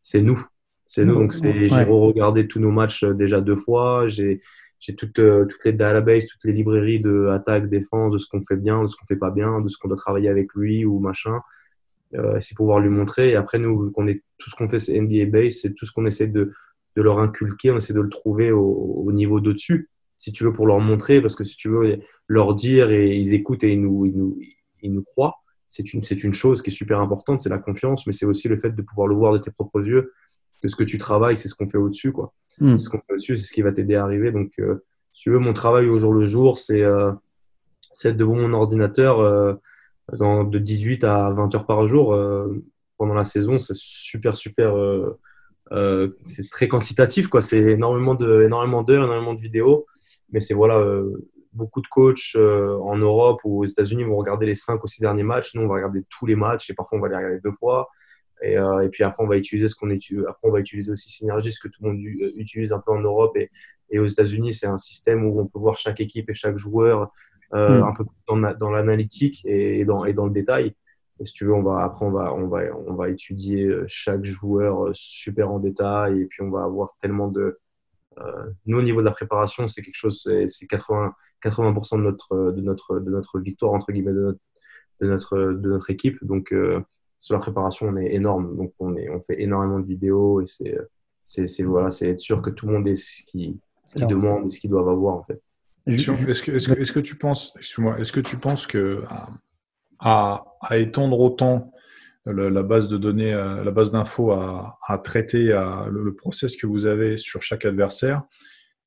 c'est 0.00 0.22
nous. 0.22 0.44
C'est 0.86 1.04
nous. 1.04 1.14
Donc, 1.14 1.32
j'ai 1.32 1.68
re-regardé 1.84 2.48
tous 2.48 2.58
nos 2.58 2.72
matchs 2.72 3.04
euh, 3.04 3.14
déjà 3.14 3.40
deux 3.40 3.56
fois. 3.56 4.08
J'ai 4.08 4.40
toutes, 4.96 5.18
euh, 5.18 5.44
toutes 5.44 5.64
les 5.64 5.72
databases, 5.72 6.26
toutes 6.26 6.44
les 6.44 6.52
librairies 6.52 7.00
de 7.00 7.28
attaque, 7.28 7.68
défense, 7.68 8.12
de 8.12 8.18
ce 8.18 8.26
qu'on 8.26 8.40
fait 8.40 8.56
bien, 8.56 8.82
de 8.82 8.86
ce 8.86 8.96
qu'on 8.96 9.06
fait 9.06 9.16
pas 9.16 9.30
bien, 9.30 9.60
de 9.60 9.68
ce 9.68 9.78
qu'on 9.78 9.88
doit 9.88 9.96
travailler 9.96 10.28
avec 10.28 10.52
lui 10.54 10.84
ou 10.84 10.98
machin. 10.98 11.40
euh, 12.14 12.40
c'est 12.40 12.56
pouvoir 12.56 12.80
lui 12.80 12.90
montrer. 12.90 13.30
Et 13.30 13.36
après, 13.36 13.58
nous, 13.58 13.90
qu'on 13.92 14.08
est, 14.08 14.24
tout 14.38 14.50
ce 14.50 14.56
qu'on 14.56 14.68
fait, 14.68 14.78
c'est 14.80 15.00
NBA 15.00 15.26
base, 15.26 15.60
c'est 15.60 15.74
tout 15.74 15.86
ce 15.86 15.92
qu'on 15.92 16.06
essaie 16.06 16.26
de, 16.26 16.52
de, 16.96 17.02
leur 17.02 17.20
inculquer, 17.20 17.70
on 17.70 17.76
essaie 17.76 17.92
de 17.92 18.00
le 18.00 18.08
trouver 18.08 18.50
au, 18.50 18.64
au 19.06 19.12
niveau 19.12 19.40
d'au-dessus, 19.40 19.90
si 20.16 20.32
tu 20.32 20.44
veux, 20.44 20.52
pour 20.52 20.66
leur 20.66 20.80
montrer, 20.80 21.20
parce 21.20 21.36
que 21.36 21.44
si 21.44 21.56
tu 21.56 21.68
veux, 21.68 22.00
leur 22.26 22.54
dire 22.54 22.90
et 22.90 23.16
ils 23.16 23.32
écoutent 23.32 23.64
et 23.64 23.72
ils 23.72 23.80
nous, 23.80 24.06
ils 24.06 24.16
nous, 24.16 24.38
ils 24.82 24.92
nous 24.92 25.02
croient, 25.04 25.36
c'est 25.70 25.94
une, 25.94 26.02
c'est 26.02 26.24
une 26.24 26.32
chose 26.32 26.62
qui 26.62 26.70
est 26.70 26.72
super 26.72 27.00
importante, 27.00 27.40
c'est 27.40 27.48
la 27.48 27.58
confiance, 27.58 28.04
mais 28.04 28.12
c'est 28.12 28.26
aussi 28.26 28.48
le 28.48 28.58
fait 28.58 28.70
de 28.70 28.82
pouvoir 28.82 29.06
le 29.06 29.14
voir 29.14 29.32
de 29.32 29.38
tes 29.38 29.52
propres 29.52 29.80
yeux, 29.80 30.12
que 30.60 30.66
ce 30.66 30.74
que 30.74 30.82
tu 30.82 30.98
travailles, 30.98 31.36
c'est 31.36 31.46
ce 31.46 31.54
qu'on 31.54 31.68
fait 31.68 31.78
au-dessus, 31.78 32.10
quoi. 32.10 32.34
Mm. 32.58 32.76
Ce 32.76 32.88
qu'on 32.88 32.98
fait 32.98 33.12
au-dessus, 33.12 33.36
c'est 33.36 33.44
ce 33.44 33.52
qui 33.52 33.62
va 33.62 33.70
t'aider 33.70 33.94
à 33.94 34.02
arriver. 34.02 34.32
Donc, 34.32 34.50
euh, 34.58 34.84
si 35.12 35.22
tu 35.22 35.30
veux, 35.30 35.38
mon 35.38 35.52
travail 35.52 35.88
au 35.88 35.96
jour 35.96 36.12
le 36.12 36.24
jour, 36.24 36.58
c'est 36.58 36.82
euh, 36.82 37.12
c'est 37.92 38.10
être 38.10 38.16
devant 38.16 38.34
mon 38.34 38.52
ordinateur 38.52 39.20
euh, 39.20 39.54
dans, 40.12 40.42
de 40.42 40.58
18 40.58 41.04
à 41.04 41.30
20 41.30 41.54
heures 41.54 41.66
par 41.66 41.86
jour 41.86 42.14
euh, 42.14 42.48
pendant 42.98 43.14
la 43.14 43.24
saison. 43.24 43.60
C'est 43.60 43.76
super, 43.76 44.34
super. 44.34 44.74
c'est 46.24 46.50
très 46.50 46.66
quantitatif, 46.66 47.28
quoi. 47.28 47.40
C'est 47.40 47.60
énormément 47.60 48.16
de, 48.16 48.42
énormément 48.42 48.82
d'heures, 48.82 49.04
énormément 49.04 49.34
de 49.34 49.40
vidéos. 49.40 49.86
Mais 50.32 50.40
c'est 50.40 50.54
voilà, 50.54 50.84
beaucoup 51.52 51.80
de 51.80 51.86
coachs 51.88 52.32
euh, 52.36 52.76
en 52.78 52.96
Europe 52.96 53.40
ou 53.44 53.62
aux 53.62 53.64
États-Unis 53.64 54.04
vont 54.04 54.16
regarder 54.16 54.46
les 54.46 54.54
5 54.54 54.82
ou 54.82 54.86
6 54.86 55.00
derniers 55.02 55.22
matchs. 55.24 55.54
Nous, 55.54 55.62
on 55.62 55.68
va 55.68 55.74
regarder 55.76 56.04
tous 56.08 56.26
les 56.26 56.36
matchs 56.36 56.70
et 56.70 56.74
parfois 56.74 56.98
on 56.98 57.02
va 57.02 57.08
les 57.08 57.16
regarder 57.16 57.40
deux 57.40 57.52
fois. 57.52 57.88
Et, 58.42 58.56
euh, 58.58 58.80
et 58.80 58.88
puis 58.88 59.04
après, 59.04 59.22
on 59.22 59.26
va 59.26 59.36
utiliser 59.36 59.68
ce 59.68 59.74
qu'on 59.74 59.90
utilise. 59.90 60.24
Après, 60.26 60.48
on 60.48 60.52
va 60.52 60.60
utiliser 60.60 60.90
aussi 60.92 61.10
Synergy, 61.10 61.52
ce 61.52 61.60
que 61.60 61.68
tout 61.68 61.82
le 61.82 61.90
monde 61.90 62.00
u- 62.02 62.32
utilise 62.36 62.72
un 62.72 62.78
peu 62.78 62.92
en 62.92 63.00
Europe 63.00 63.36
et, 63.36 63.50
et 63.90 63.98
aux 63.98 64.06
États-Unis. 64.06 64.54
C'est 64.54 64.66
un 64.66 64.76
système 64.78 65.26
où 65.26 65.38
on 65.40 65.46
peut 65.46 65.58
voir 65.58 65.76
chaque 65.76 66.00
équipe 66.00 66.30
et 66.30 66.34
chaque 66.34 66.56
joueur 66.56 67.12
euh, 67.52 67.80
Mm. 67.80 67.82
un 67.82 67.92
peu 67.94 68.04
dans, 68.28 68.36
dans 68.58 68.70
l'analytique 68.70 69.44
et, 69.44 69.84
dans, 69.84 70.04
et 70.04 70.12
dans 70.12 70.24
le 70.26 70.32
détail. 70.32 70.72
Et 71.18 71.24
si 71.26 71.32
tu 71.34 71.44
veux, 71.44 71.52
on 71.52 71.62
va, 71.62 71.82
après, 71.84 72.06
on 72.06 72.12
va, 72.12 72.32
on, 72.32 72.46
va, 72.46 72.60
on 72.86 72.94
va 72.94 73.08
étudier 73.10 73.64
euh, 73.64 73.84
chaque 73.88 74.24
joueur 74.24 74.86
euh, 74.86 74.90
super 74.94 75.50
en 75.50 75.58
détail 75.58 76.22
et 76.22 76.26
puis 76.26 76.42
on 76.42 76.50
va 76.50 76.62
avoir 76.64 76.96
tellement 76.98 77.28
de. 77.28 77.58
Euh, 78.20 78.50
nous, 78.66 78.78
au 78.78 78.82
niveau 78.82 79.00
de 79.00 79.06
la 79.06 79.10
préparation, 79.12 79.66
c'est 79.68 79.82
quelque 79.82 79.94
chose, 79.96 80.20
c'est 80.22 80.46
c'est 80.48 80.66
80, 80.66 81.12
80% 81.42 81.96
de 81.98 82.02
notre, 82.02 82.52
de, 82.52 82.60
notre, 82.60 82.98
de 83.00 83.10
notre 83.10 83.40
victoire, 83.40 83.72
entre 83.72 83.92
guillemets, 83.92 84.12
de 84.12 84.20
notre, 84.20 84.38
de 85.00 85.06
notre, 85.08 85.38
de 85.38 85.68
notre 85.68 85.90
équipe. 85.90 86.18
Donc, 86.24 86.52
euh, 86.52 86.80
sur 87.18 87.34
la 87.34 87.40
préparation, 87.40 87.86
on 87.88 87.96
est 87.96 88.14
énorme. 88.14 88.56
Donc, 88.56 88.72
on, 88.78 88.96
est, 88.96 89.08
on 89.10 89.20
fait 89.22 89.40
énormément 89.42 89.78
de 89.80 89.86
vidéos 89.86 90.40
et 90.40 90.46
c'est 90.46 90.76
c'est 91.24 91.46
c'est- 91.46 91.62
voilà, 91.64 91.90
c'est 91.90 92.08
être 92.10 92.20
sûr 92.20 92.42
que 92.42 92.50
tout 92.50 92.66
le 92.66 92.72
monde 92.74 92.86
ait 92.88 92.94
ce 92.94 93.24
qu'il 93.24 93.58
ce 93.84 93.98
Alors. 93.98 94.10
demande 94.10 94.46
et 94.46 94.50
ce 94.50 94.60
qu'ils 94.60 94.70
doivent 94.70 94.88
avoir, 94.88 95.16
en 95.16 95.22
fait. 95.24 95.40
Est-ce 95.86 96.06
que, 96.06 96.30
est-ce 96.30 96.42
que, 96.68 96.78
est-ce 96.80 96.92
que 96.92 97.00
tu 97.00 97.16
penses, 97.16 97.54
excuse-moi, 97.56 97.98
est-ce 97.98 98.12
que 98.12 98.20
tu 98.20 98.36
penses 98.38 98.66
que 98.66 99.02
à, 99.08 99.28
à, 99.98 100.44
à 100.60 100.76
étendre 100.78 101.18
autant 101.20 101.72
la 102.32 102.62
base 102.62 102.88
de 102.88 102.96
données, 102.96 103.32
euh, 103.32 103.62
la 103.64 103.70
base 103.70 103.90
d'infos 103.90 104.32
à, 104.32 104.98
traiter 105.04 105.52
à, 105.52 105.86
le, 105.90 106.14
process 106.14 106.56
que 106.56 106.66
vous 106.66 106.86
avez 106.86 107.16
sur 107.16 107.42
chaque 107.42 107.64
adversaire, 107.64 108.22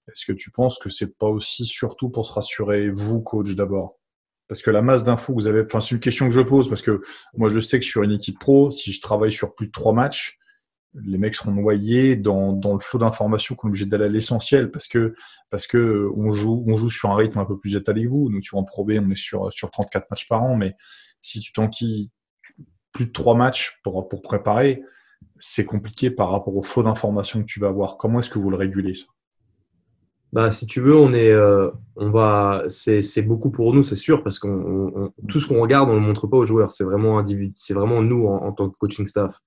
est-ce 0.07 0.25
que 0.25 0.33
tu 0.33 0.51
penses 0.51 0.79
que 0.79 0.89
c'est 0.89 1.17
pas 1.17 1.27
aussi 1.27 1.65
surtout 1.65 2.09
pour 2.09 2.25
se 2.25 2.33
rassurer 2.33 2.89
vous, 2.89 3.21
coach, 3.21 3.51
d'abord? 3.51 3.99
Parce 4.47 4.61
que 4.61 4.71
la 4.71 4.81
masse 4.81 5.03
d'infos 5.03 5.33
que 5.33 5.41
vous 5.41 5.47
avez, 5.47 5.63
enfin, 5.63 5.79
c'est 5.79 5.95
une 5.95 6.01
question 6.01 6.27
que 6.27 6.35
je 6.35 6.41
pose 6.41 6.67
parce 6.67 6.81
que 6.81 7.01
moi, 7.35 7.49
je 7.49 7.59
sais 7.59 7.79
que 7.79 7.85
sur 7.85 8.03
une 8.03 8.11
équipe 8.11 8.39
pro, 8.39 8.71
si 8.71 8.91
je 8.91 9.01
travaille 9.01 9.31
sur 9.31 9.55
plus 9.55 9.67
de 9.67 9.71
trois 9.71 9.93
matchs, 9.93 10.37
les 10.93 11.17
mecs 11.17 11.35
seront 11.35 11.51
noyés 11.51 12.15
dans, 12.15 12.53
dans 12.53 12.73
le 12.73 12.79
flot 12.79 12.99
d'informations 12.99 13.55
qu'on 13.55 13.67
est 13.67 13.71
obligé 13.71 13.85
d'aller 13.85 14.05
à 14.05 14.09
l'essentiel 14.09 14.69
parce 14.69 14.87
que 14.87 15.15
parce 15.49 15.65
que 15.65 16.07
on 16.15 16.31
joue 16.31 16.63
on 16.67 16.75
joue 16.75 16.91
sur 16.91 17.09
un 17.09 17.15
rythme 17.15 17.39
un 17.39 17.45
peu 17.45 17.57
plus 17.57 17.75
étalé 17.75 18.03
que 18.03 18.09
vous. 18.09 18.29
Nous, 18.29 18.41
tu 18.41 18.51
vois, 18.51 18.61
en 18.61 18.63
Pro 18.63 18.85
B, 18.85 18.91
on 18.99 19.09
est 19.09 19.15
sur 19.15 19.51
sur 19.51 19.71
34 19.71 20.11
matchs 20.11 20.27
par 20.27 20.43
an, 20.43 20.55
mais 20.55 20.75
si 21.21 21.39
tu 21.39 21.51
t'enquilles 21.53 22.11
plus 22.93 23.07
de 23.07 23.11
trois 23.11 23.35
matchs 23.35 23.79
pour 23.83 24.07
pour 24.07 24.21
préparer, 24.21 24.81
c'est 25.39 25.65
compliqué 25.65 26.09
par 26.11 26.31
rapport 26.31 26.55
au 26.55 26.63
flot 26.63 26.83
d'informations 26.83 27.41
que 27.41 27.45
tu 27.45 27.59
vas 27.59 27.67
avoir. 27.69 27.97
Comment 27.97 28.19
est-ce 28.19 28.29
que 28.29 28.39
vous 28.39 28.49
le 28.49 28.57
régulez 28.57 28.95
ça? 28.95 29.07
Bah, 30.31 30.49
si 30.49 30.65
tu 30.65 30.81
veux, 30.81 30.95
on 30.95 31.13
est, 31.13 31.29
euh, 31.29 31.69
on 31.95 32.09
va, 32.09 32.63
c'est, 32.67 33.21
beaucoup 33.21 33.51
pour 33.51 33.71
nous, 33.71 33.83
c'est 33.83 33.95
sûr, 33.95 34.23
parce 34.23 34.39
qu'on, 34.39 34.49
on- 34.49 35.03
on- 35.05 35.13
tout 35.27 35.39
ce 35.39 35.47
qu'on 35.47 35.61
regarde, 35.61 35.89
on 35.89 35.93
ne 35.93 35.99
le 35.99 36.05
montre 36.07 36.25
pas 36.25 36.37
aux 36.37 36.45
joueurs. 36.45 36.71
C'est 36.71 36.83
vraiment 36.83 37.23
c'est 37.53 37.73
vraiment 37.75 38.01
nous 38.01 38.25
en, 38.25 38.51
tant 38.51 38.67
que 38.69 38.75
coaching 38.77 39.05
staff. 39.05 39.37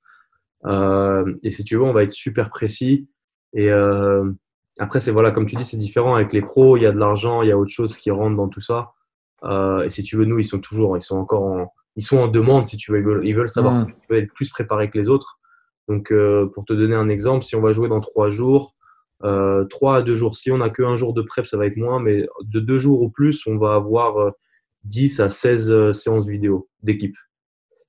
Euh, 0.67 1.35
et 1.43 1.51
si 1.51 1.65
tu 1.65 1.77
veux, 1.77 1.83
on 1.83 1.93
va 1.93 2.05
être 2.05 2.13
super 2.13 2.51
précis. 2.51 3.09
Et 3.53 3.71
euh, 3.71 4.31
après, 4.79 5.01
c'est 5.01 5.11
voilà, 5.11 5.33
comme 5.33 5.47
tu 5.47 5.57
dis, 5.57 5.65
c'est 5.65 5.77
différent 5.77 6.15
avec 6.15 6.33
les 6.33 6.43
pros. 6.43 6.77
Il 6.77 6.85
y 6.85 6.87
a 6.87 6.93
de 6.93 6.99
l'argent, 6.99 7.43
il 7.43 7.49
y 7.49 7.53
a 7.53 7.59
autre 7.59 7.73
chose 7.73 7.97
qui 7.97 8.13
rentre 8.13 8.37
dans 8.37 8.49
tout 8.49 8.61
ça. 8.61 8.93
Et 9.85 9.91
si 9.91 10.03
tu 10.05 10.17
veux, 10.17 10.25
nous, 10.25 10.39
ils 10.39 10.45
sont 10.45 10.61
toujours, 10.61 10.97
ils 10.97 11.01
sont 11.01 11.17
encore 11.17 11.43
en, 11.45 11.73
ils 11.97 12.03
sont 12.03 12.19
en 12.19 12.29
demande. 12.29 12.67
Si 12.67 12.77
tu 12.77 12.93
veux, 12.93 12.99
ils 12.99 13.05
veulent, 13.05 13.27
ils 13.27 13.35
veulent 13.35 13.49
savoir, 13.49 13.75
Mm. 13.75 13.87
ils 13.89 14.15
veulent 14.15 14.25
être 14.25 14.33
plus 14.35 14.49
préparés 14.51 14.91
que 14.91 14.99
les 14.99 15.09
autres. 15.09 15.39
Donc, 15.89 16.13
euh, 16.13 16.47
pour 16.47 16.65
te 16.65 16.73
donner 16.73 16.95
un 16.95 17.09
exemple, 17.09 17.45
si 17.45 17.57
on 17.57 17.61
va 17.61 17.73
jouer 17.73 17.89
dans 17.89 18.01
trois 18.01 18.31
jours, 18.31 18.75
euh, 19.25 19.65
trois 19.65 19.97
à 19.97 20.03
deux 20.03 20.15
jours. 20.15 20.37
Si 20.37 20.51
on 20.51 20.59
n'a 20.59 20.71
qu'un 20.71 20.97
jour 20.97 21.15
de 21.15 21.23
prep, 21.23 21.47
ça 21.47 21.57
va 21.57 21.67
être 21.67 21.77
moins, 21.77 22.01
mais 22.01 22.27
de 22.43 22.61
deux 22.61 22.79
jours 22.79 23.03
ou 23.03 23.09
plus, 23.09 23.47
on 23.47 23.57
va 23.57 23.75
avoir 23.75 24.19
euh, 24.19 24.31
10 24.85 25.21
à 25.21 25.31
16 25.31 25.71
euh, 25.71 25.93
séances 25.93 26.27
vidéo 26.27 26.69
d'équipe. 26.83 27.17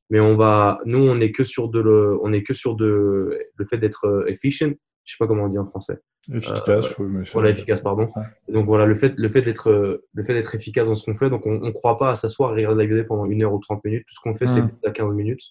Mais 0.10 0.22
on 0.22 0.38
va, 0.38 0.80
nous, 0.86 1.00
on 1.00 1.20
est 1.20 1.34
que 1.34 1.44
sur 1.44 1.68
de 1.68 1.82
le, 1.82 2.18
on 2.22 2.32
est 2.32 2.44
que 2.44 2.54
sur 2.54 2.76
de 2.76 3.38
le 3.56 3.66
fait 3.70 3.78
d'être 3.78 4.26
efficient. 4.28 4.74
Je 5.04 5.14
sais 5.14 5.18
pas 5.20 5.28
comment 5.28 5.44
on 5.44 5.50
dit 5.50 5.58
en 5.60 5.66
français. 5.66 6.00
Efficace, 6.34 6.98
oui, 7.00 7.06
mais 7.10 7.24
Voilà, 7.34 7.50
efficace, 7.52 7.82
pardon. 7.82 8.08
Donc 8.50 8.66
voilà, 8.66 8.86
le 8.86 8.96
fait, 8.96 9.14
le 9.18 9.30
fait 9.30 9.42
d'être, 9.42 9.70
euh, 9.70 10.04
le 10.14 10.24
fait 10.24 10.34
d'être 10.34 10.54
efficace 10.56 10.88
dans 10.88 10.96
ce 10.96 11.06
qu'on 11.06 11.16
fait. 11.18 11.30
Donc 11.30 11.46
on, 11.46 11.60
on 11.64 11.72
croit 11.72 11.96
pas 11.96 12.12
à 12.12 12.16
s'asseoir 12.16 12.52
et 12.52 12.66
regarder 12.66 12.84
la 12.84 12.90
vidéo 12.90 13.06
pendant 13.08 13.26
une 13.26 13.44
heure 13.44 13.54
ou 13.54 13.60
30 13.60 13.84
minutes. 13.86 14.04
Tout 14.08 14.14
ce 14.16 14.20
qu'on 14.22 14.36
fait, 14.36 14.48
c'est 14.48 14.62
Mm. 14.62 14.72
à 14.86 14.92
15 14.92 15.14
minutes. 15.14 15.44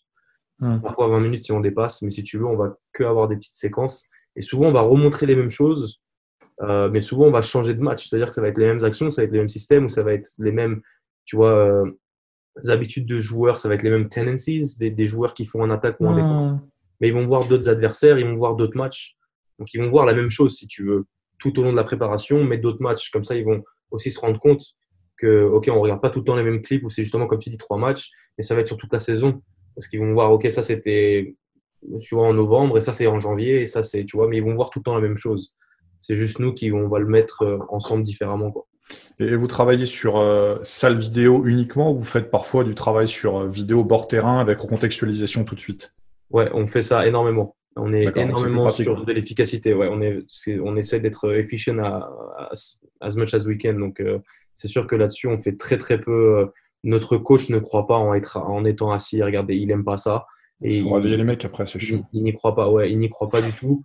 Mm. 0.61 0.81
Parfois 0.83 1.09
20 1.09 1.21
minutes 1.21 1.41
si 1.41 1.53
on 1.53 1.61
dépasse. 1.61 2.03
Mais 2.03 2.11
si 2.11 2.23
tu 2.23 2.37
veux, 2.39 2.45
on 2.47 2.57
va 2.57 2.77
que 2.93 3.05
avoir 3.05 3.27
des 3.29 3.37
petites 3.37 3.55
séquences. 3.55 4.05
Et 4.37 4.41
souvent, 4.43 4.67
on 4.67 4.73
va 4.73 4.83
remontrer 4.83 5.25
les 5.27 5.35
mêmes 5.37 5.51
choses. 5.51 6.01
euh, 6.63 6.89
mais 6.91 7.01
souvent, 7.01 7.27
on 7.27 7.31
va 7.31 7.43
changer 7.43 7.75
de 7.75 7.81
match. 7.83 8.09
C'est-à-dire 8.09 8.29
que 8.29 8.35
ça 8.35 8.41
va 8.41 8.49
être 8.49 8.57
les 8.59 8.67
mêmes 8.67 8.83
actions, 8.85 9.11
ça 9.11 9.21
va 9.23 9.27
être 9.27 9.33
les 9.33 9.39
mêmes 9.41 9.49
systèmes, 9.49 9.85
ou 9.85 9.89
ça 9.91 10.03
va 10.03 10.15
être 10.15 10.31
les 10.39 10.53
mêmes, 10.53 10.81
tu 11.27 11.37
vois, 11.37 11.55
euh, 11.55 11.85
habitudes 12.69 13.05
de 13.07 13.21
joueurs, 13.21 13.59
ça 13.59 13.69
va 13.69 13.75
être 13.75 13.83
les 13.83 13.91
mêmes 13.91 14.09
tendencies 14.09 14.75
des, 14.79 14.89
des 14.91 15.07
joueurs 15.07 15.35
qui 15.35 15.45
font 15.45 15.61
en 15.63 15.71
attaque 15.71 15.97
ou 16.01 16.07
en 16.07 16.17
défense 16.17 16.53
Mm. 16.53 16.61
mais 17.01 17.09
ils 17.09 17.15
vont 17.15 17.27
voir 17.27 17.45
d'autres 17.47 17.69
adversaires, 17.69 18.19
ils 18.19 18.25
vont 18.27 18.37
voir 18.37 18.55
d'autres 18.57 18.77
matchs. 18.79 19.17
Donc, 19.59 19.73
ils 19.73 19.81
vont 19.81 19.91
voir 19.91 20.07
la 20.07 20.15
même 20.15 20.31
chose, 20.31 20.57
si 20.57 20.67
tu 20.67 20.85
veux, 20.85 21.07
tout 21.39 21.59
au 21.59 21.63
long 21.63 21.73
de 21.73 21.77
la 21.77 21.85
préparation, 21.85 22.45
mais 22.45 22.59
d'autres 22.59 22.83
matchs. 22.83 23.11
Comme 23.11 23.25
ça, 23.25 23.35
ils 23.35 23.45
vont 23.45 23.63
aussi 23.91 24.11
se 24.11 24.21
rendre 24.21 24.39
compte 24.39 24.63
que, 25.19 25.45
OK, 25.45 25.69
on 25.71 25.81
regarde 25.81 26.01
pas 26.01 26.11
tout 26.11 26.21
le 26.21 26.25
temps 26.25 26.37
les 26.37 26.43
mêmes 26.43 26.61
clips, 26.61 26.85
ou 26.85 26.91
c'est 26.91 27.03
justement, 27.03 27.27
comme 27.27 27.39
tu 27.39 27.51
dis, 27.51 27.57
trois 27.57 27.79
matchs, 27.79 28.11
mais 28.37 28.45
ça 28.45 28.55
va 28.55 28.61
être 28.61 28.67
sur 28.67 28.77
toute 28.77 28.93
la 28.93 28.99
saison. 28.99 29.43
Parce 29.75 29.89
qu'ils 29.89 30.01
vont 30.01 30.13
voir, 30.13 30.33
OK, 30.33 30.51
ça, 30.51 30.63
c'était, 30.63 31.35
tu 32.01 32.15
vois, 32.15 32.29
en 32.29 32.35
novembre, 32.35 32.79
et 32.79 32.81
ça, 32.81 32.93
c'est 32.93 33.07
en 33.07 33.19
janvier, 33.19 33.63
et 33.63 33.67
ça, 33.67 33.83
c'est, 33.83 34.05
tu 34.05 34.17
vois, 34.17 34.29
mais 34.29 34.39
ils 34.39 34.45
vont 34.45 34.55
voir 34.55 34.71
tout 34.71 34.81
le 34.81 34.85
temps 34.85 34.95
la 34.95 35.01
même 35.01 35.17
chose. 35.17 35.55
C'est 35.99 36.15
juste 36.15 36.39
nous 36.39 36.53
qui, 36.53 36.73
on 36.73 36.89
va 36.89 36.99
le 36.99 37.07
mettre 37.07 37.43
euh, 37.43 37.59
ensemble 37.69 38.03
différemment, 38.03 38.51
quoi. 38.51 38.67
Et 39.19 39.35
vous 39.35 39.47
travaillez 39.47 39.87
sur 39.87 40.19
euh, 40.19 40.59
salle 40.63 40.99
vidéo 40.99 41.45
uniquement 41.47 41.91
ou 41.91 41.99
vous 41.99 42.05
faites 42.05 42.31
parfois 42.31 42.65
du 42.65 42.75
travail 42.75 43.09
sur 43.09 43.39
euh, 43.39 43.49
vidéo 43.49 43.83
bord 43.83 44.09
terrain 44.09 44.39
avec 44.39 44.59
recontextualisation 44.59 45.45
tout 45.45 45.55
de 45.55 45.61
suite? 45.61 45.95
Ouais, 46.31 46.49
on 46.53 46.67
fait 46.67 46.83
ça 46.83 47.07
énormément. 47.07 47.56
On 47.79 47.93
est 47.93 48.05
énormément 48.17 48.71
sur 48.71 49.05
de 49.05 49.13
l'efficacité. 49.13 49.75
Ouais, 49.75 49.89
on, 49.91 50.01
est, 50.01 50.25
on 50.63 50.77
essaie 50.77 50.99
d'être 51.01 51.31
efficient 51.35 51.79
à, 51.79 52.09
à- 52.39 52.53
as 53.01 53.17
much 53.17 53.35
as 53.35 53.45
we 53.47 53.59
can. 53.61 53.75
Donc, 53.75 54.01
euh, 54.01 54.19
c'est 54.55 54.69
sûr 54.69 54.87
que 54.87 54.97
là-dessus, 54.97 55.29
on 55.29 55.39
fait 55.39 55.57
très, 55.57 55.77
très 55.77 56.01
peu. 56.01 56.39
euh, 56.39 56.47
notre 56.85 57.17
coach 57.19 57.51
ne 57.51 57.59
croit 57.59 57.87
pas 57.87 57.97
en, 57.97 58.15
être, 58.15 58.39
en 58.39 58.65
étant 58.65 58.93
assis. 58.93 59.23
Regardez, 59.23 59.57
il 59.57 59.71
aime 59.73 59.85
pas 59.85 59.97
ça. 59.99 60.25
Et 60.63 60.79
Il 60.79 60.83
faut 60.85 60.89
il- 60.91 60.95
réveiller 60.95 61.17
les 61.19 61.25
mecs 61.25 61.45
après, 61.45 61.67
c'est 61.67 61.79
il, 61.79 61.85
chiant. 61.87 62.09
il 62.15 62.23
n'y 62.23 62.33
croit 62.33 62.55
pas. 62.55 62.71
Ouais, 62.71 62.91
il 62.91 62.99
n'y 62.99 63.11
croit 63.11 63.29
pas 63.29 63.43
du 63.43 63.53
tout. 63.53 63.85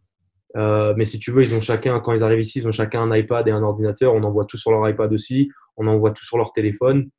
Euh, 0.55 0.93
mais 0.97 1.03
si 1.05 1.19
tu 1.19 1.31
veux, 1.31 1.41
ils 1.43 1.53
ont 1.55 1.59
chacun, 1.61 1.99
quand 1.99 2.13
ils 2.13 2.23
arrivent 2.23 2.39
ici, 2.41 2.59
ils 2.59 2.67
ont 2.67 2.71
chacun 2.71 3.01
un 3.01 3.15
iPad 3.15 3.47
et 3.47 3.51
un 3.51 3.63
ordinateur. 3.63 4.13
On 4.13 4.23
envoie 4.23 4.45
tout 4.45 4.57
sur 4.57 4.71
leur 4.71 4.87
iPad 4.89 5.11
aussi. 5.11 5.49
On 5.77 5.87
envoie 5.87 6.11
tout 6.11 6.23
sur 6.23 6.37
leur 6.37 6.53
téléphone. 6.53 7.09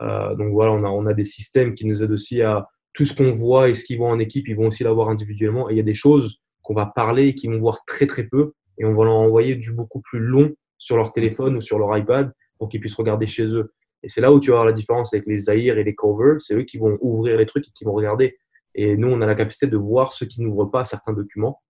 Euh, 0.00 0.34
donc 0.34 0.52
voilà, 0.52 0.72
on 0.72 0.82
a, 0.84 0.88
on 0.88 1.04
a 1.06 1.12
des 1.14 1.24
systèmes 1.24 1.74
qui 1.74 1.86
nous 1.86 2.02
aident 2.02 2.12
aussi 2.12 2.40
à 2.42 2.66
tout 2.92 3.04
ce 3.04 3.14
qu'on 3.14 3.32
voit 3.32 3.68
et 3.68 3.74
ce 3.74 3.84
qu'ils 3.84 3.98
voient 3.98 4.10
en 4.10 4.18
équipe, 4.18 4.48
ils 4.48 4.56
vont 4.56 4.66
aussi 4.66 4.84
l'avoir 4.84 5.08
individuellement. 5.08 5.68
Et 5.70 5.74
il 5.74 5.76
y 5.76 5.80
a 5.80 5.84
des 5.84 5.94
choses 5.94 6.40
qu'on 6.62 6.74
va 6.74 6.86
parler 6.86 7.28
et 7.28 7.34
qu'ils 7.34 7.50
vont 7.50 7.58
voir 7.58 7.84
très 7.86 8.06
très 8.06 8.24
peu. 8.24 8.52
Et 8.78 8.84
on 8.84 8.94
va 8.94 9.04
leur 9.04 9.14
envoyer 9.14 9.56
du 9.56 9.72
beaucoup 9.72 10.00
plus 10.00 10.18
long 10.18 10.52
sur 10.78 10.96
leur 10.96 11.12
téléphone 11.12 11.56
ou 11.56 11.60
sur 11.60 11.78
leur 11.78 11.96
iPad 11.96 12.32
pour 12.58 12.68
qu'ils 12.68 12.80
puissent 12.80 12.94
regarder 12.94 13.26
chez 13.26 13.54
eux. 13.54 13.72
Et 14.02 14.08
c'est 14.08 14.20
là 14.20 14.32
où 14.32 14.40
tu 14.40 14.50
vas 14.50 14.56
avoir 14.56 14.66
la 14.66 14.72
différence 14.72 15.14
avec 15.14 15.26
les 15.26 15.36
Zahir 15.36 15.78
et 15.78 15.84
les 15.84 15.94
covers. 15.94 16.40
C'est 16.40 16.54
eux 16.54 16.64
qui 16.64 16.78
vont 16.78 16.98
ouvrir 17.00 17.36
les 17.36 17.46
trucs 17.46 17.68
et 17.68 17.70
qui 17.74 17.84
vont 17.84 17.92
regarder. 17.92 18.36
Et 18.74 18.96
nous, 18.96 19.08
on 19.08 19.20
a 19.20 19.26
la 19.26 19.34
capacité 19.34 19.66
de 19.66 19.76
voir 19.76 20.12
ceux 20.12 20.26
qui 20.26 20.42
n'ouvrent 20.42 20.66
pas 20.66 20.84
certains 20.84 21.12
documents. 21.12 21.60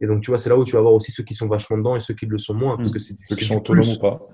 Et 0.00 0.06
donc, 0.06 0.22
tu 0.22 0.30
vois, 0.30 0.38
c'est 0.38 0.50
là 0.50 0.56
où 0.58 0.64
tu 0.64 0.72
vas 0.74 0.82
voir 0.82 0.92
aussi 0.92 1.10
ceux 1.10 1.22
qui 1.24 1.34
sont 1.34 1.48
vachement 1.48 1.78
dedans 1.78 1.96
et 1.96 2.00
ceux 2.00 2.14
qui 2.14 2.26
le 2.26 2.38
sont 2.38 2.54
moins. 2.54 2.76
Parce 2.76 2.90
que 2.90 2.98
c'est 2.98 3.14
Hmm. 3.14 3.16
Ceux 3.30 3.36
qui 3.36 3.44
du 3.44 3.48
sont 3.48 3.56
autonomes 3.58 3.82
plus. 3.82 3.96
ou 3.96 4.00
pas. 4.00 4.28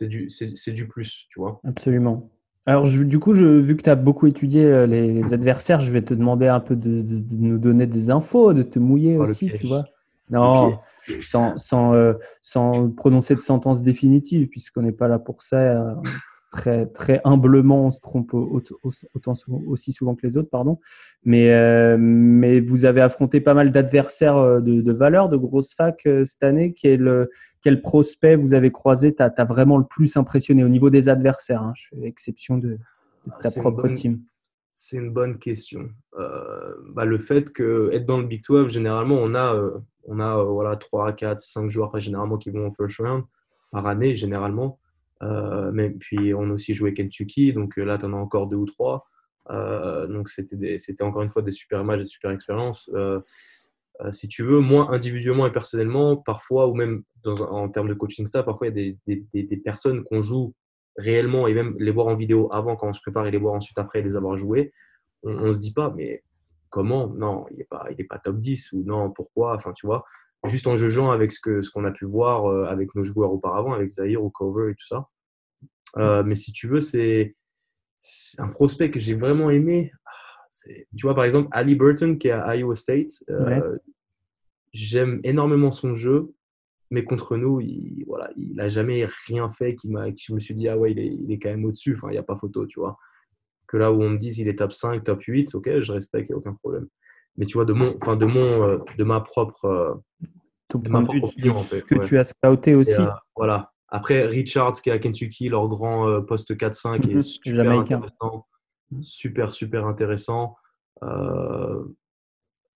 Du, 0.00 0.28
c'est 0.30 0.72
du 0.72 0.88
plus, 0.88 1.26
tu 1.28 1.40
vois. 1.40 1.60
Absolument. 1.64 2.30
Alors, 2.66 2.86
je- 2.86 3.02
du 3.02 3.18
coup, 3.18 3.32
je, 3.32 3.44
vu 3.44 3.76
que 3.76 3.82
tu 3.82 3.90
as 3.90 3.96
beaucoup 3.96 4.26
étudié 4.26 4.64
euh, 4.64 4.86
les, 4.86 5.12
les 5.12 5.34
adversaires, 5.34 5.80
je 5.80 5.90
vais 5.92 6.02
te 6.02 6.14
demander 6.14 6.46
un 6.46 6.60
peu 6.60 6.76
de, 6.76 7.02
de- 7.02 7.18
de 7.20 7.36
nous 7.36 7.58
donner 7.58 7.86
des 7.86 8.10
infos, 8.10 8.52
de 8.52 8.62
te 8.62 8.78
mouiller 8.78 9.16
Oh, 9.18 9.22
aussi, 9.22 9.50
tu 9.56 9.66
vois. 9.66 9.84
Non, 10.30 10.78
sans, 11.22 11.58
sans, 11.58 11.94
euh, 11.94 12.14
sans 12.40 12.88
prononcer 12.90 13.34
de 13.34 13.40
sentence 13.40 13.82
définitive, 13.82 14.48
puisqu'on 14.48 14.82
n'est 14.82 14.92
pas 14.92 15.08
là 15.08 15.18
pour 15.18 15.42
ça. 15.42 15.96
Euh, 16.52 16.58
très, 16.58 16.86
très 16.86 17.20
humblement, 17.24 17.86
on 17.86 17.90
se 17.90 18.00
trompe 18.00 18.34
autant, 18.34 19.34
aussi 19.66 19.92
souvent 19.92 20.14
que 20.14 20.26
les 20.26 20.36
autres, 20.36 20.50
pardon. 20.50 20.78
Mais, 21.24 21.52
euh, 21.52 21.96
mais 21.98 22.60
vous 22.60 22.84
avez 22.84 23.00
affronté 23.00 23.40
pas 23.40 23.54
mal 23.54 23.70
d'adversaires 23.70 24.36
euh, 24.36 24.60
de, 24.60 24.80
de, 24.80 24.92
valeur, 24.92 25.28
de 25.28 25.36
grosses 25.36 25.74
facs 25.74 26.08
cette 26.24 26.42
année. 26.42 26.74
Quel, 26.74 27.28
quel 27.62 27.82
prospect 27.82 28.36
vous 28.36 28.54
avez 28.54 28.70
croisé 28.70 29.14
t'as 29.14 29.30
as 29.36 29.44
vraiment 29.44 29.78
le 29.78 29.84
plus 29.84 30.16
impressionné 30.16 30.64
au 30.64 30.68
niveau 30.68 30.90
des 30.90 31.08
adversaires 31.08 31.62
hein, 31.62 31.72
Je 31.74 31.88
fais 31.88 32.06
exception 32.06 32.58
de, 32.58 32.78
ta 33.40 33.50
propre 33.50 33.88
team. 33.88 34.20
C'est 34.74 34.96
une 34.96 35.12
bonne 35.12 35.38
question. 35.38 35.90
Bah, 36.94 37.04
le 37.04 37.18
fait 37.18 37.52
que 37.52 37.90
être 37.92 38.06
dans 38.06 38.18
le 38.18 38.26
Big 38.26 38.42
12, 38.44 38.72
généralement, 38.72 39.16
on 39.16 39.34
a, 39.34 39.54
on 40.04 40.18
a 40.18 40.42
voilà, 40.42 40.76
3, 40.76 41.12
4, 41.12 41.38
5 41.38 41.68
joueurs 41.68 41.98
généralement 42.00 42.36
qui 42.36 42.50
vont 42.50 42.66
en 42.66 42.72
first 42.72 42.98
round 42.98 43.24
par 43.70 43.86
année, 43.86 44.14
généralement. 44.14 44.78
Euh, 45.22 45.70
mais 45.72 45.90
puis 45.90 46.34
on 46.34 46.50
a 46.50 46.52
aussi 46.52 46.74
joué 46.74 46.94
Kentucky, 46.94 47.52
donc 47.52 47.78
euh, 47.78 47.84
là 47.84 47.98
tu 47.98 48.06
en 48.06 48.12
as 48.12 48.16
encore 48.16 48.48
deux 48.48 48.56
ou 48.56 48.66
trois. 48.66 49.08
Euh, 49.50 50.06
donc 50.06 50.28
c'était 50.28 51.02
encore 51.02 51.22
une 51.22 51.30
fois 51.30 51.42
des 51.42 51.50
super 51.50 51.84
matchs, 51.84 52.00
des 52.00 52.06
super 52.06 52.30
expériences. 52.30 52.90
si 54.10 54.28
tu 54.28 54.42
veux, 54.42 54.60
moi 54.60 54.88
individuellement 54.92 55.46
et 55.46 55.52
personnellement, 55.52 56.16
parfois, 56.16 56.68
ou 56.68 56.74
même 56.74 57.02
en 57.26 57.68
termes 57.68 57.88
de 57.88 57.94
coaching 57.94 58.26
staff, 58.26 58.44
parfois 58.44 58.68
il 58.68 58.76
y 58.76 58.90
a 58.90 58.94
des, 59.06 59.22
des, 59.32 59.42
des, 59.44 59.56
personnes 59.56 60.02
qu'on 60.04 60.22
joue 60.22 60.54
réellement 60.96 61.46
et 61.46 61.54
même 61.54 61.76
les 61.78 61.92
voir 61.92 62.08
en 62.08 62.16
vidéo 62.16 62.52
avant 62.52 62.74
quand 62.76 62.88
on 62.88 62.92
se 62.92 63.00
prépare 63.00 63.26
et 63.26 63.30
les 63.30 63.38
voir 63.38 63.54
ensuite 63.54 63.78
après 63.78 64.02
les 64.02 64.16
avoir 64.16 64.36
joués, 64.36 64.72
on, 65.22 65.46
ne 65.46 65.52
se 65.52 65.60
dit 65.60 65.72
pas, 65.72 65.92
mais 65.96 66.24
comment? 66.68 67.08
Non, 67.08 67.46
il 67.52 67.58
n'est 67.58 67.64
pas, 67.64 67.86
pas 68.08 68.18
top 68.18 68.38
10 68.38 68.72
ou 68.72 68.82
non, 68.84 69.10
pourquoi? 69.10 69.54
Enfin, 69.54 69.72
tu 69.72 69.86
vois, 69.86 70.04
juste 70.46 70.66
en 70.66 70.74
jugeant 70.74 71.12
avec 71.12 71.30
ce 71.30 71.40
qu'on 71.40 71.62
ce 71.62 71.70
qu'on 71.70 71.84
a 71.84 71.92
pu 71.92 72.04
voir 72.06 72.68
avec 72.68 72.94
nos 72.96 73.04
joueurs 73.04 73.32
auparavant, 73.32 73.72
avec 73.72 73.90
Zahir 73.90 74.22
ou 74.24 74.30
Cover 74.30 74.72
et 74.72 74.74
tout 74.74 74.86
ça. 74.86 75.08
Euh, 75.98 76.22
mais 76.22 76.34
si 76.34 76.52
tu 76.52 76.66
veux, 76.66 76.80
c'est 76.80 77.34
un 78.38 78.48
prospect 78.48 78.90
que 78.90 79.00
j'ai 79.00 79.14
vraiment 79.14 79.50
aimé. 79.50 79.92
Ah, 80.06 80.10
tu 80.96 81.06
vois, 81.06 81.14
par 81.14 81.24
exemple, 81.24 81.48
Ali 81.52 81.74
Burton 81.74 82.18
qui 82.18 82.28
est 82.28 82.32
à 82.32 82.56
Iowa 82.56 82.74
State. 82.74 83.10
Euh, 83.30 83.76
j'aime 84.72 85.20
énormément 85.24 85.70
son 85.70 85.94
jeu, 85.94 86.32
mais 86.90 87.04
contre 87.04 87.36
nous, 87.36 87.60
il 87.60 88.04
voilà, 88.06 88.30
il 88.36 88.54
n'a 88.54 88.68
jamais 88.68 89.04
rien 89.26 89.48
fait 89.48 89.74
qui 89.74 89.88
m'a, 89.88 90.06
je 90.14 90.32
me 90.32 90.38
suis 90.38 90.54
dit, 90.54 90.68
ah 90.68 90.76
ouais, 90.76 90.92
il 90.92 90.98
est, 90.98 91.06
il 91.06 91.32
est 91.32 91.38
quand 91.38 91.50
même 91.50 91.64
au-dessus. 91.64 91.94
Enfin, 91.94 92.08
il 92.08 92.12
n'y 92.12 92.18
a 92.18 92.22
pas 92.22 92.36
photo, 92.36 92.66
tu 92.66 92.80
vois. 92.80 92.96
Que 93.66 93.76
là 93.76 93.92
où 93.92 94.02
on 94.02 94.10
me 94.10 94.18
dise 94.18 94.38
il 94.38 94.48
est 94.48 94.58
top 94.58 94.72
5, 94.72 95.04
top 95.04 95.22
8, 95.22 95.54
ok, 95.54 95.80
je 95.80 95.92
respecte, 95.92 96.28
il 96.28 96.32
n'y 96.32 96.34
a 96.34 96.38
aucun 96.38 96.54
problème. 96.54 96.88
Mais 97.38 97.46
tu 97.46 97.54
vois, 97.54 97.64
de, 97.64 97.72
mon, 97.72 97.96
enfin, 98.00 98.16
de, 98.16 98.26
mon, 98.26 98.68
euh, 98.68 98.78
de 98.98 99.04
ma 99.04 99.20
propre. 99.20 100.02
de 100.74 100.88
ma 100.90 101.00
propre 101.02 101.24
opinion, 101.24 101.54
en 101.54 101.60
fait. 101.60 101.82
Que 101.82 101.98
tu 102.04 102.18
as 102.18 102.24
scouté 102.24 102.74
aussi. 102.74 103.00
voilà, 103.34 103.72
après, 103.94 104.24
Richards 104.24 104.80
qui 104.82 104.88
est 104.88 104.92
à 104.92 104.98
Kentucky, 104.98 105.50
leur 105.50 105.68
grand 105.68 106.08
euh, 106.08 106.22
poste 106.22 106.56
4-5 106.56 107.10
est 107.10 107.14
mhm. 107.14 107.20
super 107.20 107.70
intéressant. 107.70 108.46
Super, 109.02 109.52
super 109.52 109.86
intéressant. 109.86 110.56
Euh, 111.02 111.82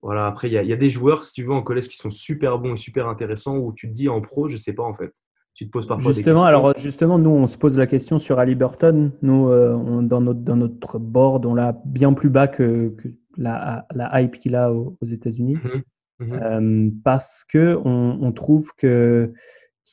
voilà, 0.03 0.27
après, 0.27 0.49
il 0.49 0.53
y, 0.53 0.73
a 0.73 0.77
des 0.77 0.91
joueurs, 0.91 1.25
si 1.25 1.33
tu 1.33 1.45
veux, 1.45 1.53
en 1.53 1.63
collège 1.63 1.89
qui 1.89 1.97
sont 1.97 2.11
super 2.11 2.59
bons 2.59 2.75
et 2.75 2.77
super 2.77 3.09
intéressants 3.09 3.57
où 3.57 3.73
tu 3.73 3.89
te 3.89 3.93
dis 3.95 4.11
en 4.11 4.21
pro, 4.21 4.49
je 4.49 4.59
sais 4.59 4.75
pas 4.75 4.83
en 4.83 4.93
fait. 4.93 5.11
Tu 5.55 5.65
te 5.65 5.71
poses 5.71 5.87
parfois 5.87 6.13
justement, 6.13 6.43
des 6.43 6.49
alors 6.49 6.77
justement, 6.77 7.19
nous, 7.19 7.31
on 7.31 7.47
se 7.47 7.57
pose 7.57 7.79
la 7.79 7.87
question 7.87 8.19
sur 8.19 8.39
Ali 8.39 8.55
Burton. 8.55 9.11
Nous, 9.23 9.49
euh, 9.49 10.03
dans, 10.03 10.21
notre, 10.21 10.41
dans 10.41 10.57
notre 10.57 10.99
board, 10.99 11.47
on 11.47 11.55
l'a 11.55 11.81
bien 11.87 12.13
plus 12.13 12.29
bas 12.29 12.47
que, 12.47 12.95
la, 13.39 13.87
la, 13.95 14.21
hype 14.21 14.39
qu'il 14.39 14.55
a 14.55 14.71
aux, 14.71 14.99
États-Unis. 15.03 15.57
Mhm. 15.65 15.83
Mhm. 16.19 17.01
parce 17.05 17.45
que 17.45 17.79
on 17.85 18.33
trouve 18.33 18.73
que 18.79 19.33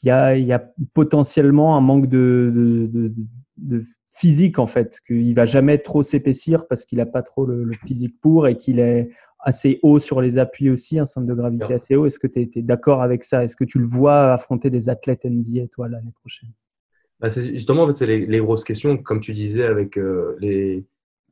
il 0.02 0.08
y 0.08 0.54
a, 0.54 0.74
potentiellement 0.94 1.78
un 1.78 1.82
manque 1.82 2.08
de, 2.08 3.14
physique 4.12 4.60
en 4.60 4.66
fait, 4.66 5.00
qu'il 5.08 5.34
va 5.34 5.46
jamais 5.46 5.78
trop 5.78 6.04
s'épaissir 6.04 6.68
parce 6.68 6.86
qu'il 6.86 6.98
n'a 6.98 7.06
pas 7.06 7.22
trop 7.22 7.46
le, 7.46 7.72
physique 7.86 8.20
pour 8.22 8.48
et 8.48 8.58
qu'il 8.58 8.80
est 8.80 9.10
assez 9.40 9.80
haut 9.84 10.00
sur 10.00 10.22
les 10.22 10.40
appuis 10.40 10.70
aussi, 10.70 11.00
un 11.00 11.06
centre 11.06 11.28
de 11.28 11.34
gravité 11.34 11.74
assez 11.74 11.96
haut. 11.96 12.06
Est-ce 12.06 12.20
que 12.20 12.28
tu 12.28 12.42
es, 12.42 12.62
d'accord 12.62 13.02
avec 13.02 13.24
ça? 13.24 13.44
Est-ce 13.44 13.56
que 13.56 13.66
tu 13.66 13.80
le 13.80 13.86
vois 13.86 14.34
affronter 14.34 14.70
des 14.70 14.90
athlètes 14.90 15.26
NBA 15.26 15.68
toi 15.68 15.90
l'année 15.90 16.14
prochaine? 16.20 16.50
Bah, 17.20 17.28
Justement, 17.30 17.84
en 17.84 17.88
fait, 17.88 17.96
c'est 17.96 18.08
les, 18.08 18.40
grosses 18.40 18.64
questions, 18.64 18.98
comme 18.98 19.20
tu 19.20 19.34
disais, 19.34 19.64
avec 19.64 19.98
euh, 19.98 20.36
les, 20.40 20.86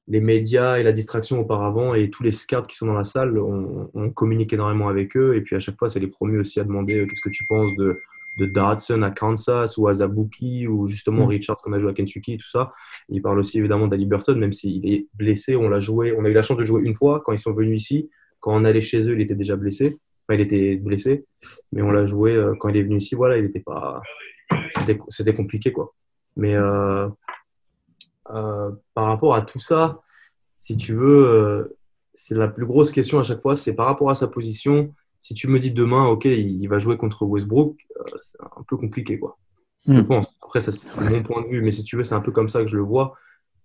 les 0.07 0.19
médias 0.19 0.77
et 0.77 0.83
la 0.83 0.91
distraction 0.91 1.39
auparavant 1.39 1.93
et 1.93 2.09
tous 2.09 2.23
les 2.23 2.31
scouts 2.31 2.61
qui 2.63 2.75
sont 2.75 2.87
dans 2.87 2.93
la 2.93 3.03
salle, 3.03 3.37
on, 3.37 4.09
communique 4.11 4.51
énormément 4.51 4.89
avec 4.89 5.15
eux 5.15 5.35
et 5.35 5.41
puis 5.41 5.55
à 5.55 5.59
chaque 5.59 5.77
fois, 5.77 5.87
c'est 5.87 5.99
les 5.99 6.07
premiers 6.07 6.37
aussi 6.37 6.59
à 6.59 6.63
demander 6.63 6.99
euh, 6.99 7.07
qu'est-ce 7.07 7.21
que 7.21 7.29
tu 7.29 7.45
penses 7.45 7.71
de 7.77 7.97
de 8.37 8.45
Dodson 8.45 9.01
à 9.01 9.11
Kansas 9.11 9.77
ou 9.77 9.87
à 9.87 9.93
Zabuki 9.93 10.67
ou 10.67 10.87
justement 10.87 11.25
mm. 11.25 11.29
Richards 11.29 11.61
qu'on 11.61 11.73
a 11.73 11.79
joué 11.79 11.91
à 11.91 11.93
Kentucky, 11.93 12.37
tout 12.37 12.49
ça. 12.49 12.71
Il 13.09 13.21
parle 13.21 13.39
aussi 13.39 13.59
évidemment 13.59 13.87
d'Ali 13.87 14.05
Burton, 14.05 14.37
même 14.39 14.51
s'il 14.51 14.87
est 14.91 15.07
blessé. 15.13 15.55
On 15.55 15.69
l'a 15.69 15.79
joué, 15.79 16.13
on 16.17 16.25
a 16.25 16.29
eu 16.29 16.33
la 16.33 16.41
chance 16.41 16.57
de 16.57 16.63
jouer 16.63 16.81
une 16.83 16.95
fois 16.95 17.21
quand 17.25 17.33
ils 17.33 17.39
sont 17.39 17.53
venus 17.53 17.81
ici. 17.81 18.09
Quand 18.39 18.55
on 18.55 18.65
allait 18.65 18.81
chez 18.81 19.07
eux, 19.09 19.13
il 19.13 19.21
était 19.21 19.35
déjà 19.35 19.55
blessé. 19.55 19.99
Enfin, 20.27 20.35
il 20.35 20.41
était 20.41 20.75
blessé, 20.77 21.25
mais 21.71 21.81
on 21.81 21.91
l'a 21.91 22.05
joué 22.05 22.33
euh, 22.33 22.55
quand 22.59 22.69
il 22.69 22.77
est 22.77 22.83
venu 22.83 22.97
ici. 22.97 23.15
Voilà, 23.15 23.37
il 23.37 23.45
était 23.45 23.59
pas. 23.59 24.01
C'était 25.09 25.33
compliqué 25.33 25.71
quoi. 25.71 25.93
Mais 26.35 26.55
euh, 26.55 27.07
euh, 28.29 28.71
par 28.93 29.05
rapport 29.05 29.35
à 29.35 29.41
tout 29.41 29.59
ça, 29.59 29.99
si 30.57 30.77
tu 30.77 30.93
veux, 30.93 31.75
c'est 32.13 32.35
la 32.35 32.47
plus 32.47 32.65
grosse 32.65 32.91
question 32.91 33.19
à 33.19 33.23
chaque 33.23 33.41
fois, 33.41 33.55
c'est 33.55 33.75
par 33.75 33.87
rapport 33.87 34.09
à 34.09 34.15
sa 34.15 34.27
position 34.27 34.93
si 35.21 35.35
tu 35.35 35.47
me 35.47 35.59
dis 35.59 35.71
demain, 35.71 36.07
OK, 36.07 36.25
il 36.25 36.67
va 36.67 36.79
jouer 36.79 36.97
contre 36.97 37.23
Westbrook, 37.23 37.77
euh, 37.95 38.17
c'est 38.19 38.41
un 38.41 38.63
peu 38.67 38.75
compliqué, 38.75 39.19
quoi. 39.19 39.37
Je 39.87 39.93
hmm. 39.93 40.07
pense. 40.07 40.35
Après, 40.41 40.59
c'est 40.59 41.09
mon 41.09 41.21
point 41.21 41.43
de 41.43 41.47
vue, 41.47 41.61
mais 41.61 41.69
si 41.69 41.83
tu 41.83 41.95
veux, 41.95 42.03
c'est 42.03 42.15
un 42.15 42.21
peu 42.21 42.31
comme 42.31 42.49
ça 42.49 42.61
que 42.61 42.67
je 42.67 42.75
le 42.75 42.83
vois. 42.83 43.13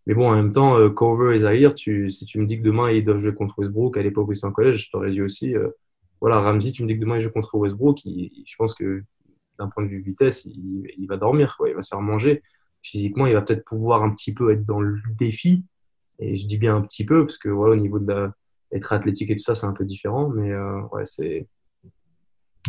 Mais 0.06 0.12
bon, 0.12 0.30
en 0.30 0.36
même 0.36 0.52
temps, 0.52 0.78
euh, 0.78 0.90
Cover 0.90 1.34
et 1.34 1.38
Zahir, 1.40 1.74
tu, 1.74 2.10
si 2.10 2.26
tu 2.26 2.38
me 2.38 2.44
dis 2.44 2.58
que 2.58 2.62
demain, 2.62 2.90
ils 2.90 3.02
doivent 3.02 3.18
jouer 3.18 3.34
contre 3.34 3.58
Westbrook 3.58 3.96
à 3.96 4.02
l'époque 4.02 4.28
où 4.28 4.32
ils 4.32 4.36
étaient 4.36 4.46
en 4.46 4.52
collège, 4.52 4.84
je 4.84 4.90
t'aurais 4.90 5.10
dit 5.10 5.22
aussi, 5.22 5.56
euh, 5.56 5.70
voilà, 6.20 6.40
Ramsey, 6.40 6.72
tu 6.72 6.82
me 6.82 6.88
dis 6.88 6.94
que 6.94 7.00
demain, 7.00 7.16
il 7.16 7.22
joue 7.22 7.30
contre 7.30 7.54
Westbrook, 7.54 8.00
je 8.04 8.54
pense 8.58 8.74
que 8.74 9.02
d'un 9.58 9.68
point 9.70 9.82
de 9.82 9.88
vue 9.88 10.02
vitesse, 10.02 10.44
il, 10.44 11.06
va 11.08 11.16
dormir, 11.16 11.56
quoi. 11.56 11.70
il 11.70 11.74
va 11.74 11.80
se 11.80 11.88
faire 11.88 12.02
manger. 12.02 12.42
Physiquement, 12.82 13.26
il 13.26 13.32
va 13.32 13.40
peut-être 13.40 13.64
pouvoir 13.64 14.02
un 14.02 14.10
petit 14.10 14.34
peu 14.34 14.52
être 14.52 14.66
dans 14.66 14.80
le 14.80 15.00
défi. 15.18 15.64
Et 16.18 16.34
je 16.34 16.46
dis 16.46 16.58
bien 16.58 16.76
un 16.76 16.82
petit 16.82 17.06
peu, 17.06 17.24
parce 17.24 17.38
que 17.38 17.48
voilà, 17.48 17.72
au 17.72 17.78
niveau 17.78 17.98
de 17.98 18.12
la, 18.12 18.34
être 18.72 18.92
athlétique 18.92 19.30
et 19.30 19.36
tout 19.36 19.42
ça, 19.42 19.54
c'est 19.54 19.66
un 19.66 19.72
peu 19.72 19.84
différent. 19.84 20.28
Mais 20.28 20.50
euh, 20.52 20.80
ouais, 20.92 21.04
c'est, 21.04 21.48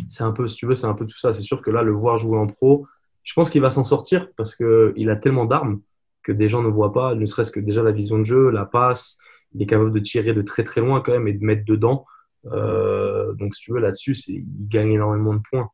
c'est 0.07 0.23
un 0.23 0.31
peu, 0.31 0.47
si 0.47 0.55
tu 0.55 0.65
veux, 0.65 0.73
c'est 0.73 0.87
un 0.87 0.93
peu 0.93 1.05
tout 1.05 1.17
ça. 1.17 1.33
C'est 1.33 1.41
sûr 1.41 1.61
que 1.61 1.71
là, 1.71 1.81
le 1.83 1.91
voir 1.91 2.17
jouer 2.17 2.37
en 2.37 2.47
pro, 2.47 2.87
je 3.23 3.33
pense 3.33 3.49
qu'il 3.49 3.61
va 3.61 3.71
s'en 3.71 3.83
sortir 3.83 4.29
parce 4.35 4.55
qu'il 4.55 5.09
a 5.09 5.15
tellement 5.15 5.45
d'armes 5.45 5.81
que 6.23 6.31
des 6.31 6.47
gens 6.47 6.61
ne 6.61 6.69
voient 6.69 6.91
pas, 6.91 7.15
ne 7.15 7.25
serait-ce 7.25 7.51
que 7.51 7.59
déjà 7.59 7.83
la 7.83 7.91
vision 7.91 8.19
de 8.19 8.23
jeu, 8.23 8.49
la 8.49 8.65
passe. 8.65 9.17
Il 9.53 9.61
est 9.61 9.65
capable 9.65 9.91
de 9.91 9.99
tirer 9.99 10.33
de 10.33 10.41
très 10.41 10.63
très 10.63 10.81
loin 10.81 11.01
quand 11.01 11.13
même 11.13 11.27
et 11.27 11.33
de 11.33 11.43
mettre 11.43 11.65
dedans. 11.65 12.05
Euh, 12.51 13.33
donc, 13.33 13.55
si 13.55 13.61
tu 13.61 13.73
veux, 13.73 13.79
là-dessus, 13.79 14.13
il 14.27 14.45
gagne 14.67 14.93
énormément 14.93 15.33
de 15.33 15.41
points. 15.49 15.69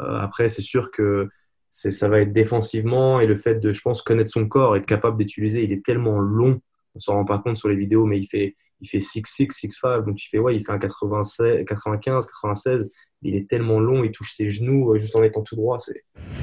Euh, 0.00 0.18
après, 0.20 0.48
c'est 0.48 0.62
sûr 0.62 0.90
que 0.90 1.28
ça 1.68 2.08
va 2.08 2.20
être 2.20 2.32
défensivement 2.32 3.20
et 3.20 3.26
le 3.26 3.36
fait 3.36 3.56
de, 3.56 3.70
je 3.70 3.80
pense, 3.80 4.02
connaître 4.02 4.30
son 4.30 4.48
corps, 4.48 4.76
être 4.76 4.86
capable 4.86 5.16
d'utiliser, 5.16 5.62
il 5.62 5.72
est 5.72 5.84
tellement 5.84 6.18
long, 6.18 6.60
on 6.94 6.98
s'en 6.98 7.14
rend 7.14 7.24
pas 7.24 7.38
compte 7.38 7.56
sur 7.56 7.68
les 7.68 7.76
vidéos, 7.76 8.04
mais 8.06 8.18
il 8.18 8.26
fait, 8.26 8.56
il 8.80 8.88
fait 8.88 8.98
6'6, 8.98 9.48
6'5, 9.50 10.04
donc 10.04 10.22
il 10.22 10.28
fait, 10.28 10.38
ouais, 10.38 10.56
il 10.56 10.64
fait 10.64 10.72
un 10.72 10.78
96, 10.78 11.64
95, 11.64 12.26
96. 12.26 12.90
Il 13.22 13.36
est 13.36 13.48
tellement 13.48 13.80
long, 13.80 14.02
il 14.02 14.12
touche 14.12 14.32
ses 14.32 14.48
genoux 14.48 14.92
euh, 14.92 14.98
juste 14.98 15.14
en 15.14 15.22
étant 15.22 15.42
tout 15.42 15.56
droit, 15.56 15.78
c'est 15.78 16.02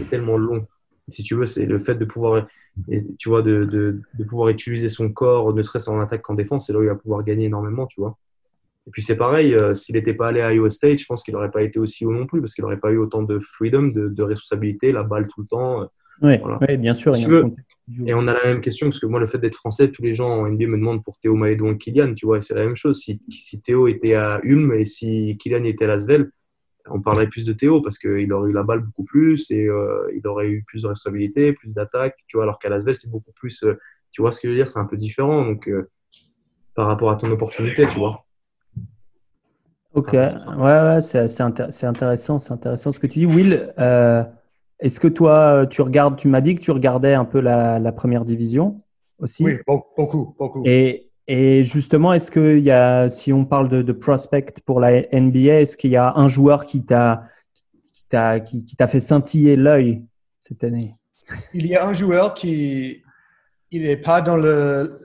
tellement 0.10 0.38
long. 0.38 0.66
si 1.08 1.24
tu 1.24 1.36
veux, 1.36 1.46
c'est 1.46 1.66
le 1.66 1.80
fait 1.80 1.96
de 1.96 2.06
pouvoir, 2.06 2.48
tu 3.18 3.30
vois, 3.30 3.42
de, 3.42 3.66
de, 3.66 4.24
pouvoir 4.24 4.50
utiliser 4.50 4.90
son 4.90 5.12
corps, 5.12 5.54
ne 5.54 5.62
serait-ce 5.62 5.90
en 5.90 6.00
attaque 6.00 6.22
qu'en 6.22 6.36
défense, 6.36 6.68
c'est 6.68 6.74
là 6.74 6.80
où 6.80 6.84
il 6.84 6.90
va 6.90 6.96
pouvoir 6.96 7.24
gagner 7.24 7.46
énormément, 7.46 7.88
tu 7.88 8.02
vois. 8.02 8.18
Et 8.88 8.92
puis 8.92 9.02
c'est 9.02 9.18
pareil, 9.18 9.54
euh, 9.54 9.74
s'il 9.74 9.96
n'était 9.96 10.14
pas 10.14 10.30
allé 10.30 10.40
à 10.40 10.54
Iowa 10.54 10.70
State, 10.70 11.00
je 11.00 11.06
pense 11.06 11.24
qu'il 11.24 11.34
n'aurait 11.34 11.52
pas 11.52 11.62
été 11.62 11.78
aussi 11.78 12.06
haut 12.06 12.14
non 12.14 12.26
plus, 12.26 12.40
parce 12.40 12.54
qu'il 12.54 12.64
n'aurait 12.64 12.80
pas 12.80 12.92
eu 12.92 12.98
autant 12.98 13.22
de 13.22 13.40
freedom, 13.40 13.88
de, 13.88 14.08
de, 14.08 14.24
responsabilité, 14.24 14.94
la 14.94 15.04
balle 15.04 15.28
tout 15.28 15.42
le 15.42 15.48
temps. 15.48 15.90
Oui, 16.22 16.78
bien 16.78 16.94
sûr. 16.94 17.16
et 18.06 18.14
on 18.14 18.28
a 18.28 18.34
la 18.34 18.44
même 18.44 18.62
question, 18.62 18.88
parce 18.88 19.00
que 19.00 19.06
moi, 19.06 19.20
le 19.20 19.28
fait 19.28 19.38
d'être 19.38 19.56
français, 19.56 19.92
tous 19.92 20.02
les 20.02 20.14
gens 20.14 20.30
en 20.30 20.48
NBA 20.48 20.68
me 20.68 20.78
demandent 20.78 21.04
pour 21.04 21.18
Théo 21.20 21.36
Maédon 21.36 21.74
et 21.74 21.78
Kylian, 21.78 22.14
tu 22.16 22.26
vois, 22.26 22.42
c'est 22.42 22.56
la 22.56 22.66
même 22.66 22.76
chose. 22.76 23.00
Si, 23.00 23.20
si, 23.30 23.62
Théo 23.62 23.88
était 23.88 24.16
à 24.16 24.40
Ulm 24.44 24.74
et 24.74 24.86
si 24.86 25.38
Kylian 25.38 25.64
était 25.64 25.86
à 25.86 25.90
Lasvel, 25.90 26.32
on 26.90 27.02
parlerait 27.02 27.28
plus 27.28 27.46
de 27.46 27.54
Théo 27.54 27.82
parce 27.82 27.98
qu'il 27.98 28.32
aurait 28.32 28.50
eu 28.50 28.54
la 28.54 28.64
balle 28.64 28.80
beaucoup 28.80 29.04
plus 29.04 29.52
et 29.52 29.66
euh, 29.66 30.10
il 30.16 30.26
aurait 30.28 30.48
eu 30.48 30.64
plus 30.66 30.84
de 30.84 30.88
responsabilité, 30.88 31.54
plus 31.54 31.74
d'attaque, 31.74 32.16
tu 32.28 32.38
vois, 32.38 32.44
alors 32.44 32.60
qu'à 32.60 32.70
Lasvel, 32.70 32.96
c'est 32.96 33.12
beaucoup 33.12 33.34
plus, 33.34 33.64
euh, 33.64 33.78
tu 34.12 34.22
vois 34.22 34.32
ce 34.32 34.40
que 34.40 34.48
je 34.48 34.54
veux 34.54 34.58
dire, 34.58 34.70
c'est 34.70 34.80
un 34.80 34.86
peu 34.86 34.98
différent, 34.98 35.46
donc 35.46 35.68
euh, 35.68 35.90
par 36.76 36.88
rapport 36.88 37.12
à 37.12 37.16
ton 37.16 37.30
opportunité, 37.32 37.86
tu 37.86 38.00
vois. 38.00 38.26
Ok, 39.94 40.14
ouais, 40.14 40.40
ouais 40.58 41.02
c'est 41.02 41.42
intéressant, 41.42 42.40
c'est 42.40 42.52
intéressant 42.52 42.92
ce 42.92 43.00
que 43.00 43.08
tu 43.08 43.20
dis. 43.20 43.26
Will, 43.26 43.74
est-ce 44.80 45.00
que 45.00 45.08
toi, 45.08 45.66
tu 45.70 45.82
regardes, 45.82 46.18
tu 46.18 46.28
m'as 46.28 46.42
dit 46.42 46.56
que 46.56 46.62
tu 46.62 46.72
regardais 46.72 47.14
un 47.14 47.26
peu 47.26 47.40
la, 47.40 47.92
première 47.92 48.26
division 48.26 48.82
aussi? 49.20 49.44
Oui, 49.44 49.58
beaucoup, 49.66 50.36
beaucoup. 50.38 50.64
Et, 50.66 51.10
et 51.28 51.64
justement, 51.64 52.14
est-ce 52.14 52.32
qu'il 52.32 52.60
y 52.60 52.72
a, 52.72 53.10
si 53.10 53.34
on 53.34 53.46
parle 53.46 53.70
de, 53.70 53.92
prospect 53.92 54.54
pour 54.66 54.80
la 54.80 55.02
NBA, 55.12 55.62
est-ce 55.62 55.78
qu'il 55.78 55.92
y 55.92 55.98
a 55.98 56.14
un 56.16 56.28
joueur 56.28 56.66
qui 56.66 56.86
t'a 56.86 57.24
qui, 58.46 58.64
qui, 58.64 58.76
fait 58.88 59.00
scintiller 59.00 59.56
l'œil 59.56 60.04
cette 60.40 60.64
année? 60.64 60.96
Il 61.54 61.66
y 61.66 61.76
a 61.76 61.86
un 61.86 61.94
joueur 61.94 62.34
qui, 62.34 63.04
il 63.72 63.82
n'est 63.82 63.98
pas 63.98 64.22
dans 64.22 64.38
le 64.38 65.00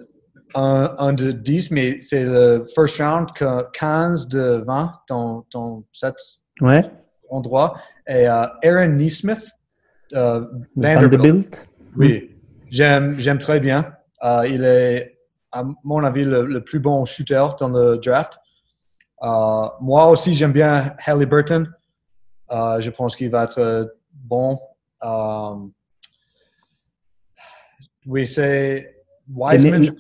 1, 0.55 1.13
de 1.15 1.33
10, 1.33 1.71
mais 1.71 1.99
c'est 2.01 2.25
le 2.25 2.65
first 2.75 3.01
round, 3.01 3.29
15 3.73 4.29
de 4.29 4.63
20 4.67 4.93
dans, 5.09 5.47
dans 5.53 5.83
cet 5.93 6.15
endroit. 7.31 7.77
Et 8.07 8.29
euh, 8.29 8.47
Aaron 8.63 8.89
Neesmith, 8.89 9.51
euh, 10.15 10.47
Vanderbilt. 10.77 11.69
Oui, 11.97 12.37
j'aime, 12.71 13.19
j'aime 13.19 13.39
très 13.39 13.61
bien. 13.61 13.95
Euh, 14.25 14.47
il 14.47 14.65
est, 14.65 15.19
à 15.51 15.65
mon 15.85 16.05
avis, 16.05 16.25
le, 16.25 16.61
plus 16.61 16.79
bon 16.79 17.05
shooter 17.05 17.45
dans 17.59 17.69
le 17.69 17.99
draft. 17.99 18.39
Euh, 19.23 19.69
moi 19.81 20.09
aussi, 20.09 20.35
j'aime 20.35 20.53
bien 20.53 20.95
Halliburton. 21.05 21.69
Euh, 22.51 22.81
je 22.81 22.91
pense 22.91 23.17
qu'il 23.17 23.31
va 23.31 23.45
être 23.45 23.95
bon. 24.13 24.59
oui, 28.07 28.27
c'est 28.27 28.97
Wiseman. 29.29 29.91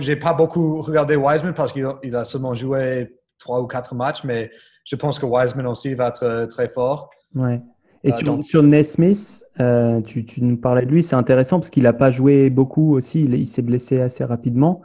Je 0.00 0.10
n'ai 0.10 0.16
pas 0.16 0.34
beaucoup 0.34 0.82
regardé 0.82 1.16
Wiseman 1.16 1.54
parce 1.54 1.72
qu'il 1.72 2.16
a 2.16 2.24
seulement 2.24 2.54
joué 2.54 3.16
trois 3.38 3.60
ou 3.60 3.66
quatre 3.66 3.94
matchs, 3.94 4.24
mais 4.24 4.50
je 4.84 4.96
pense 4.96 5.18
que 5.18 5.26
Wiseman 5.26 5.66
aussi 5.66 5.94
va 5.94 6.08
être 6.08 6.46
très 6.50 6.68
fort. 6.68 7.10
Ouais. 7.34 7.60
Et 8.04 8.12
euh, 8.12 8.42
sur, 8.42 8.62
Nesmith, 8.62 9.44
euh, 9.60 10.02
tu, 10.02 10.26
nous 10.42 10.58
parlais 10.58 10.84
de 10.84 10.90
lui, 10.90 11.02
c'est 11.02 11.16
intéressant 11.16 11.58
parce 11.58 11.70
qu'il 11.70 11.84
n'a 11.84 11.94
pas 11.94 12.10
joué 12.10 12.50
beaucoup 12.50 12.94
aussi, 12.94 13.22
il, 13.22 13.46
s'est 13.46 13.62
blessé 13.62 13.98
assez 13.98 14.24
rapidement. 14.24 14.82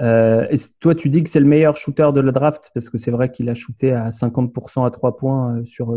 Euh, 0.00 0.46
et 0.50 0.56
toi, 0.78 0.94
tu 0.94 1.08
dis 1.08 1.22
que 1.22 1.30
c'est 1.30 1.40
le 1.40 1.46
meilleur 1.46 1.78
shooter 1.78 2.10
de 2.14 2.20
la 2.20 2.32
draft 2.32 2.70
parce 2.74 2.90
que 2.90 2.98
c'est 2.98 3.10
vrai 3.10 3.30
qu'il 3.30 3.48
a 3.48 3.54
shooté 3.54 3.92
à 3.92 4.10
50% 4.10 4.86
à 4.86 4.90
3 4.90 5.16
points 5.16 5.64
sur 5.64 5.96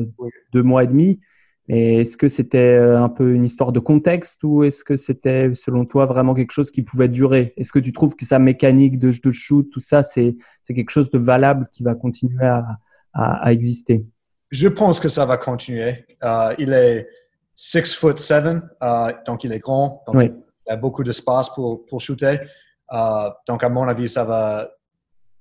deux 0.53 0.63
mois 0.63 0.85
et 0.85 0.87
demi. 0.87 1.19
Et 1.67 2.01
est-ce 2.01 2.15
que 2.15 2.29
c'était 2.29 2.77
un 2.77 3.09
peu 3.09 3.33
une 3.33 3.43
histoire 3.43 3.73
de 3.73 3.79
contexte 3.79 4.43
ou 4.43 4.63
est-ce 4.63 4.85
que 4.85 4.95
c'était, 4.95 5.51
selon 5.53 5.85
toi, 5.85 6.05
vraiment 6.05 6.33
quelque 6.33 6.51
chose 6.51 6.71
qui 6.71 6.81
pouvait 6.81 7.09
durer? 7.09 7.53
Est-ce 7.57 7.73
que 7.73 7.79
tu 7.79 7.91
trouves 7.91 8.15
que 8.15 8.25
sa 8.25 8.39
mécanique 8.39 8.99
de, 8.99 9.11
de 9.11 9.31
shoot, 9.31 9.69
tout 9.69 9.79
ça, 9.81 10.01
c'est 10.01 10.35
quelque 10.65 10.91
chose 10.91 11.09
de 11.09 11.17
valable 11.17 11.67
qui 11.73 11.83
va 11.83 11.93
continuer 11.93 12.45
à, 12.45 12.79
à 13.13 13.51
exister? 13.51 14.05
Je 14.53 14.67
pense 14.67 14.99
que 14.99 15.09
ça 15.09 15.25
va 15.25 15.37
continuer. 15.37 16.05
Euh, 16.23 16.53
il 16.59 16.71
est 16.73 17.09
6 17.55 17.95
foot 17.95 18.19
7, 18.19 18.45
euh, 18.83 19.11
donc 19.25 19.43
il 19.43 19.51
est 19.51 19.57
grand. 19.59 20.03
Donc 20.05 20.31
Il 20.67 20.71
a 20.71 20.75
beaucoup 20.75 21.03
d'espace 21.03 21.49
pour, 21.49 21.85
pour 21.87 21.99
shooter. 21.99 22.37
Euh, 22.93 23.29
donc, 23.47 23.63
à 23.63 23.69
mon 23.69 23.87
avis, 23.87 24.07
ça 24.07 24.23
va 24.23 24.69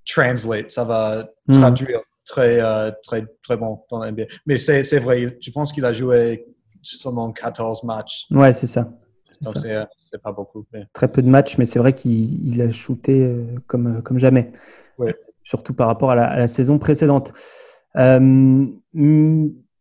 translate, 0.07 0.71
ça 0.71 0.85
va 0.85 1.29
hmm. 1.47 1.61
traduire 1.61 2.01
très, 2.25 2.61
très, 3.03 3.27
très 3.43 3.57
bon 3.59 3.83
dans 3.91 4.03
l'NBA. 4.03 4.25
Mais 4.47 4.57
c'est 4.57 4.99
vrai, 4.99 5.37
je 5.41 5.51
pense 5.51 5.73
qu'il 5.73 5.85
a 5.85 5.93
joué 5.93 6.47
seulement 6.81 7.31
14 7.33 7.85
matchs. 7.85 8.27
Ouais, 8.31 8.55
c'est 8.55 8.67
ça. 8.67 8.89
Donc, 9.43 9.59
c'est 9.59 10.23
pas 10.23 10.33
beaucoup. 10.33 10.65
Très 10.95 11.09
peu 11.09 11.21
de 11.21 11.29
matchs, 11.29 11.59
mais 11.59 11.67
c'est 11.67 11.79
vrai 11.79 11.93
qu'il 11.95 12.63
a 12.63 12.71
shooté 12.71 13.45
comme, 13.67 14.03
comme 14.03 14.19
jamais. 14.19 14.53
Surtout 15.45 15.75
par 15.75 15.89
rapport 15.89 16.13
à 16.13 16.15
la, 16.15 16.29
à 16.29 16.39
la 16.39 16.47
saison 16.47 16.79
précédente. 16.79 17.35
Euh, 17.97 18.66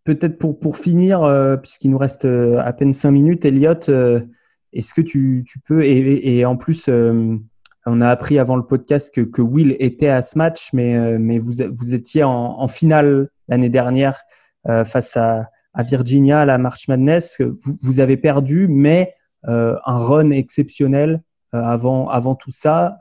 peut-être 0.04 0.38
pour, 0.38 0.60
pour 0.60 0.78
finir, 0.78 1.24
euh, 1.24 1.58
puisqu'il 1.58 1.92
nous 1.92 1.98
reste 1.98 2.26
euh, 2.26 2.60
à 2.60 2.74
peine 2.74 2.94
cinq 2.94 3.12
minutes, 3.12 3.46
Elliot, 3.46 3.80
est-ce 4.74 4.94
que 4.94 5.02
tu, 5.02 5.44
tu 5.48 5.60
peux, 5.60 5.84
et, 5.84 6.38
et, 6.38 6.46
en 6.46 6.56
plus, 6.56 6.90
on 7.86 8.02
a 8.02 8.10
appris 8.10 8.40
avant 8.40 8.56
le 8.56 8.64
podcast 8.64 9.14
que, 9.14 9.22
que, 9.22 9.42
Will 9.42 9.76
était 9.80 10.08
à 10.08 10.22
ce 10.22 10.38
match, 10.38 10.70
mais, 10.72 11.18
mais 11.20 11.40
vous, 11.40 11.54
vous 11.74 11.94
étiez 11.94 12.24
en, 12.24 12.32
en 12.32 12.68
finale 12.68 13.30
l'année 13.50 13.70
dernière 13.70 14.22
face 14.86 15.18
à, 15.18 15.50
à, 15.74 15.84
Virginia, 15.84 16.42
à 16.42 16.46
la 16.46 16.58
March 16.58 16.88
Madness. 16.88 17.42
Vous, 17.42 17.74
vous 17.82 18.00
avez 18.00 18.16
perdu, 18.16 18.70
mais 18.70 19.14
un 19.44 19.76
run 19.86 20.30
exceptionnel 20.30 21.22
avant, 21.52 22.08
avant 22.08 22.36
tout 22.36 22.52
ça. 22.52 22.98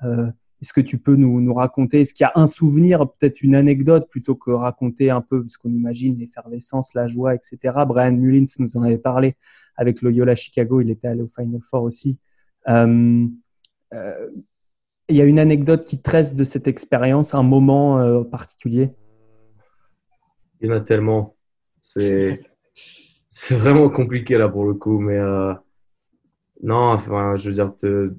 Est-ce 0.62 0.74
que 0.74 0.80
tu 0.80 0.98
peux 0.98 1.16
nous, 1.16 1.54
raconter, 1.54 2.00
est-ce 2.00 2.12
qu'il 2.12 2.24
y 2.24 2.26
a 2.26 2.32
un 2.34 2.46
souvenir, 2.46 3.08
peut-être 3.10 3.40
une 3.40 3.54
anecdote, 3.54 4.08
plutôt 4.10 4.34
que 4.34 4.50
raconter 4.50 5.08
un 5.08 5.22
peu, 5.22 5.40
parce 5.40 5.56
qu'on 5.56 5.72
imagine 5.72 6.18
l'effervescence, 6.18 6.92
la 6.92 7.08
joie, 7.08 7.34
etc. 7.34 7.58
Brian 7.86 8.12
Mullins 8.12 8.44
nous 8.58 8.76
en 8.76 8.82
avait 8.82 8.98
parlé 8.98 9.36
avec 9.76 10.02
Loyola 10.02 10.34
Chicago, 10.34 10.82
il 10.82 10.90
était 10.90 11.08
allé 11.08 11.22
au 11.22 11.28
Final 11.28 11.60
Four 11.62 11.84
aussi. 11.84 12.18
Euh, 12.68 13.26
euh, 13.94 14.28
il 15.08 15.16
y 15.16 15.22
a 15.22 15.24
une 15.24 15.38
anecdote 15.38 15.86
qui 15.86 16.02
tresse 16.02 16.34
de 16.34 16.44
cette 16.44 16.68
expérience, 16.68 17.34
un 17.34 17.42
moment 17.42 17.98
euh, 17.98 18.22
particulier? 18.22 18.90
Il 20.60 20.68
y 20.68 20.70
en 20.70 20.76
a 20.76 20.80
tellement. 20.80 21.36
C'est, 21.80 22.42
vraiment 23.50 23.88
compliqué 23.88 24.36
là 24.36 24.50
pour 24.50 24.66
le 24.66 24.74
coup, 24.74 24.98
mais 25.00 25.18
non, 26.62 26.98
je 26.98 27.48
veux 27.48 27.54
dire, 27.54 27.74
te 27.74 28.12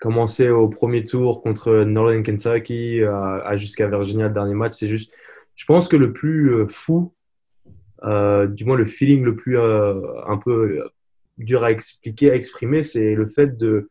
commencer 0.00 0.48
au 0.48 0.68
premier 0.68 1.04
tour 1.04 1.42
contre 1.42 1.84
Northern 1.84 2.22
Kentucky 2.22 3.02
à, 3.02 3.56
jusqu'à 3.56 3.88
Virginia, 3.88 4.28
le 4.28 4.34
dernier 4.34 4.54
match, 4.54 4.74
c'est 4.78 4.86
juste. 4.86 5.12
Je 5.54 5.64
pense 5.66 5.88
que 5.88 5.96
le 5.96 6.12
plus 6.12 6.54
euh, 6.54 6.66
fou, 6.66 7.12
euh, 8.04 8.46
du 8.46 8.64
moins 8.64 8.76
le 8.76 8.86
feeling 8.86 9.22
le 9.22 9.36
plus 9.36 9.58
euh, 9.58 10.00
un 10.26 10.38
peu 10.38 10.82
dur 11.38 11.62
à 11.62 11.70
expliquer, 11.70 12.30
à 12.30 12.34
exprimer, 12.34 12.82
c'est 12.82 13.14
le 13.14 13.26
fait 13.26 13.58
de 13.58 13.90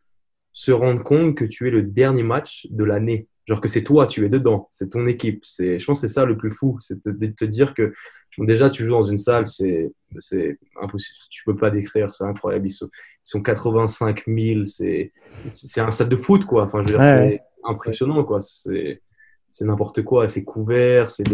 se 0.54 0.72
rendre 0.72 1.04
compte 1.04 1.36
que 1.38 1.46
tu 1.46 1.68
es 1.68 1.72
le 1.72 1.84
dernier 1.84 2.24
match 2.24 2.68
de 2.72 2.84
l'année. 2.84 3.28
Genre 3.46 3.62
que 3.62 3.70
c'est 3.70 3.84
toi, 3.84 4.08
tu 4.08 4.26
es 4.26 4.30
dedans, 4.30 4.68
c'est 4.70 4.90
ton 4.90 5.06
équipe. 5.06 5.44
Je 5.58 5.84
pense 5.86 6.02
que 6.02 6.08
c'est 6.08 6.14
ça 6.14 6.26
le 6.26 6.38
plus 6.38 6.52
fou, 6.52 6.78
c'est 6.80 7.06
de 7.08 7.28
te 7.28 7.46
dire 7.46 7.74
que 7.74 7.94
déjà 8.38 8.70
tu 8.70 8.84
joues 8.84 8.92
dans 8.92 9.02
une 9.02 9.18
salle, 9.18 9.46
c'est, 9.46 9.92
c'est 10.20 10.60
impossible, 10.82 11.18
tu 11.30 11.44
peux 11.44 11.56
pas 11.56 11.72
décrire, 11.72 12.12
c'est 12.12 12.24
incroyable. 12.24 12.68
Ils 12.68 12.72
sont, 12.72 12.88
ils 12.88 13.30
sont 13.30 13.42
85 13.42 14.24
000, 14.28 14.66
c'est, 14.66 15.12
c'est 15.52 15.82
un 15.82 15.92
stade 15.92 16.10
de 16.10 16.16
foot 16.16 16.46
quoi. 16.46 16.64
Enfin, 16.64 16.82
je 16.82 16.90
veux 16.90 16.94
dire, 16.94 17.04
c'est 17.04 17.42
impressionnant 17.64 18.24
quoi. 18.24 18.40
C'est, 18.40 19.02
c'est 19.48 19.66
n'importe 19.66 20.04
quoi, 20.04 20.28
c'est 20.28 20.44
couvert, 20.44 21.10
c'est 21.10 21.26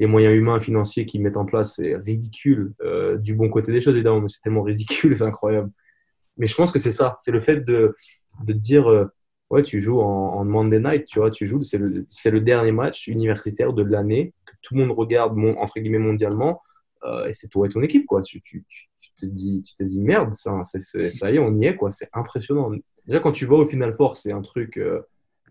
les 0.00 0.06
moyens 0.06 0.34
humains, 0.34 0.60
financiers 0.60 1.04
qu'ils 1.04 1.22
mettent 1.22 1.36
en 1.36 1.44
place, 1.44 1.76
c'est 1.76 1.96
ridicule. 1.96 2.72
Euh, 2.82 3.18
du 3.18 3.34
bon 3.34 3.48
côté 3.48 3.72
des 3.72 3.80
choses 3.80 3.94
évidemment, 3.94 4.20
mais 4.20 4.28
c'est 4.28 4.40
tellement 4.40 4.62
ridicule, 4.62 5.16
c'est 5.16 5.24
incroyable. 5.24 5.70
Mais 6.36 6.46
je 6.46 6.54
pense 6.54 6.72
que 6.72 6.78
c'est 6.78 6.92
ça, 6.92 7.16
c'est 7.20 7.32
le 7.32 7.40
fait 7.40 7.64
de, 7.64 7.94
de 8.44 8.52
dire 8.52 8.88
euh, 8.90 9.06
ouais, 9.50 9.62
tu 9.62 9.80
joues 9.80 10.00
en, 10.00 10.44
Monday 10.44 10.80
night, 10.80 11.06
tu 11.06 11.18
vois, 11.18 11.30
tu 11.30 11.46
joues, 11.46 11.62
c'est 11.62 11.78
le, 11.78 12.06
le, 12.08 12.40
dernier 12.40 12.72
match 12.72 13.08
universitaire 13.08 13.72
de 13.72 13.82
l'année 13.82 14.32
que 14.46 14.52
tout 14.62 14.74
le 14.74 14.84
monde 14.84 14.96
regarde, 14.96 15.36
entre 15.58 15.80
guillemets, 15.80 15.98
mondialement, 15.98 16.60
euh, 17.04 17.26
et 17.26 17.32
c'est 17.32 17.48
toi 17.48 17.66
et 17.66 17.70
ton 17.70 17.82
équipe, 17.82 18.06
quoi. 18.06 18.20
Tu, 18.20 18.40
tu, 18.40 18.64
tu, 18.68 19.10
te 19.14 19.26
dis, 19.26 19.62
tu 19.62 19.74
te 19.74 19.82
dis 19.82 20.00
merde, 20.00 20.34
ça, 20.34 20.60
ça 20.62 21.30
y 21.30 21.36
est, 21.36 21.38
on 21.38 21.54
y 21.60 21.66
est, 21.66 21.76
quoi. 21.76 21.90
C'est 21.90 22.08
impressionnant. 22.12 22.70
Déjà, 23.06 23.20
quand 23.20 23.32
tu 23.32 23.46
vas 23.46 23.56
au 23.56 23.66
Final 23.66 23.94
Four, 23.94 24.16
c'est 24.16 24.32
un 24.32 24.42
truc. 24.42 24.76
Euh, 24.76 25.00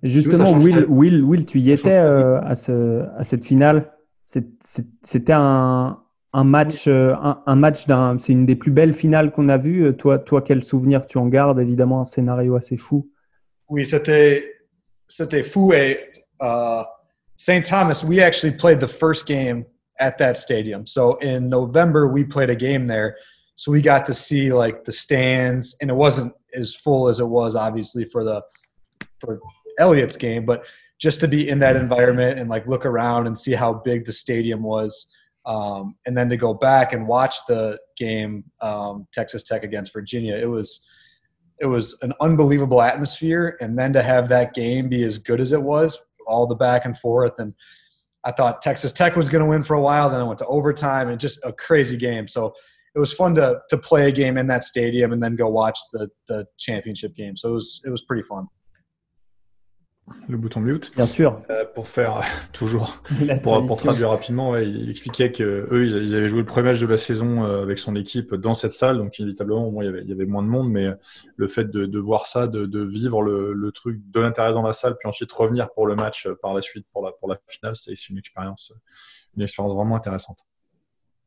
Justement, 0.04 0.52
Will, 0.58 0.86
Will, 0.88 1.24
Will, 1.24 1.45
tu 1.45 1.60
y 1.60 1.72
étais 1.72 1.98
euh, 1.98 2.39
à, 2.41 2.56
ce, 2.56 3.06
à 3.18 3.24
cette 3.24 3.43
finale. 3.43 3.91
C'était 4.26 5.34
un, 5.34 6.00
un 6.34 6.43
match, 6.43 6.88
un, 6.88 7.41
un 7.45 7.56
match 7.56 7.88
d'un. 7.88 8.20
C'est 8.20 8.34
une 8.34 8.45
des 8.45 8.56
plus 8.56 8.72
belles 8.72 8.93
finales 8.93 9.32
qu'on 9.32 9.50
a 9.50 9.58
vues. 9.58 9.95
Toi, 9.98 10.20
toi, 10.20 10.41
quel 10.41 10.64
souvenir 10.64 11.08
tu 11.08 11.18
en 11.18 11.28
gardes? 11.28 11.60
Évidemment, 11.60 12.02
un 12.02 12.06
scénario 12.06 12.56
assez 12.56 12.78
fou. 12.78 13.10
Oui, 13.70 13.86
c'était, 13.86 14.45
c'était 15.08 15.43
fou. 15.43 15.74
Et 15.74 15.98
uh, 16.41 16.84
St. 17.36 17.64
Thomas, 17.64 18.04
we 18.08 18.20
actually 18.20 18.56
played 18.56 18.80
the 18.80 18.88
first 18.88 19.28
game 19.28 19.66
at 20.00 20.18
that 20.18 20.38
stadium. 20.38 20.86
So 20.86 21.16
in 21.18 21.50
November, 21.50 22.08
we 22.08 22.24
played 22.24 22.50
a 22.50 22.56
game 22.56 22.88
there. 22.88 23.18
So 23.56 23.72
we 23.72 23.82
got 23.82 24.06
to 24.06 24.14
see 24.14 24.54
like 24.54 24.86
the 24.86 24.91
stands, 24.91 25.76
and 25.82 25.89
it 25.89 25.95
wasn't 25.95 26.34
as 26.54 26.76
full 26.76 27.08
as 27.08 27.20
it 27.20 27.28
was 27.28 27.56
obviously 27.56 28.06
for 28.06 28.24
the 28.24 28.41
for 29.20 29.39
Elliot's 29.80 30.18
game, 30.18 30.45
but 30.45 30.66
just 31.00 31.20
to 31.20 31.28
be 31.28 31.50
in 31.50 31.60
that 31.60 31.76
environment 31.76 32.39
and 32.39 32.50
like 32.50 32.68
look 32.68 32.86
around 32.86 33.28
and 33.28 33.38
see 33.38 33.54
how 33.54 33.74
big 33.74 34.06
the 34.06 34.12
stadium 34.12 34.62
was, 34.62 35.08
um, 35.45 35.95
and 36.06 36.16
then 36.16 36.30
to 36.30 36.38
go 36.38 36.54
back 36.54 36.93
and 36.93 37.08
watch 37.08 37.36
the 37.48 37.80
game 37.98 38.43
um, 38.62 39.08
Texas 39.12 39.43
Tech 39.43 39.64
against 39.64 39.93
Virginia, 39.93 40.36
it 40.36 40.50
was 40.50 40.82
it 41.60 41.66
was 41.66 41.98
an 42.04 42.14
unbelievable 42.22 42.82
atmosphere 42.82 43.58
and 43.62 43.78
then 43.78 43.91
to 43.91 44.04
have 44.04 44.30
that 44.30 44.54
game 44.54 44.89
be 44.89 45.04
as 45.04 45.18
good 45.18 45.41
as 45.41 45.54
it 45.54 45.62
was 45.62 46.00
all 46.28 46.45
the 46.45 46.56
back 46.56 46.86
and 46.86 46.98
forth 47.00 47.34
and 47.39 47.54
i 48.28 48.32
thought 48.32 48.62
texas 48.62 48.92
tech 48.92 49.16
was 49.16 49.30
going 49.30 49.44
to 49.44 49.50
win 49.50 49.64
for 49.64 49.74
a 49.74 49.82
while 49.82 50.10
then 50.10 50.20
i 50.20 50.24
went 50.24 50.38
to 50.38 50.46
overtime 50.46 51.10
and 51.10 51.20
just 51.20 51.40
a 51.44 51.54
crazy 51.54 51.98
game. 51.98 52.28
So 52.28 52.54
it 52.96 53.00
was 53.00 53.14
fun 53.14 53.36
to 53.36 53.60
to 53.70 53.78
play 53.78 54.08
a 54.08 54.12
game 54.12 54.38
in 54.38 54.48
that 54.48 54.64
stadium 54.64 55.14
and 55.14 55.22
then 55.22 55.36
go 55.36 55.48
watch 55.50 55.80
the 55.94 56.10
the 56.28 56.46
championship 56.58 57.16
game. 57.16 57.36
So 57.36 57.50
it 57.50 57.54
was 57.54 57.82
it 57.86 57.90
was 57.90 58.02
pretty 58.02 58.24
fun 58.24 58.48
le 60.28 60.38
bouton 60.38 60.60
mute. 60.60 60.91
Bien 60.95 61.05
sûr. 61.05 61.41
Euh, 61.49 61.66
pour 61.74 61.88
faire 61.88 62.22
toujours, 62.53 63.01
pour, 63.43 63.66
pour, 63.66 63.78
traduire 63.78 64.10
rapidement, 64.10 64.51
ouais, 64.51 64.68
il 64.68 64.89
expliquait 64.89 65.32
que 65.32 65.68
eux, 65.72 65.86
ils, 65.86 66.16
avaient 66.16 66.30
joué 66.30 66.39
le 66.39 66.45
premier 66.45 66.70
match 66.70 66.80
de 66.80 66.88
la 66.88 66.97
saison 66.97 67.43
euh, 67.43 67.62
avec 67.62 67.78
son 67.78 67.95
équipe 67.95 68.34
dans 68.36 68.53
cette 68.53 68.74
salle, 68.74 68.97
donc 68.97 69.20
inévitablement, 69.20 69.82
il 69.82 69.86
y 69.86 69.88
avait, 69.88 70.01
il 70.01 70.10
y 70.10 70.12
avait 70.14 70.26
moins 70.26 70.43
de 70.43 70.47
monde, 70.47 70.70
mais 70.70 70.88
le 71.36 71.47
fait 71.47 71.70
de, 71.70 71.86
de 71.86 71.99
voir 71.99 72.26
ça, 72.26 72.47
de, 72.47 72.66
de 72.66 72.84
vivre 72.84 73.22
le, 73.22 73.53
le, 73.53 73.72
truc 73.72 73.99
de 74.10 74.20
l'intérieur 74.20 74.53
dans 74.53 74.62
la 74.62 74.74
salle, 74.74 74.95
puis 74.97 75.08
ensuite 75.08 75.32
revenir 75.32 75.70
pour 75.72 75.88
le 75.88 75.95
match 75.95 76.26
euh, 76.26 76.36
par 76.41 76.53
la 76.53 76.62
suite, 76.62 76.86
pour 76.91 77.03
la, 77.05 77.12
pour 77.12 77.30
la 77.30 77.38
finale, 77.47 77.76
c'est 77.76 77.93
une 78.10 78.18
expérience, 78.18 78.74
une 79.36 79.43
expérience 79.43 79.74
vraiment 79.74 79.95
intéressante. 79.95 80.47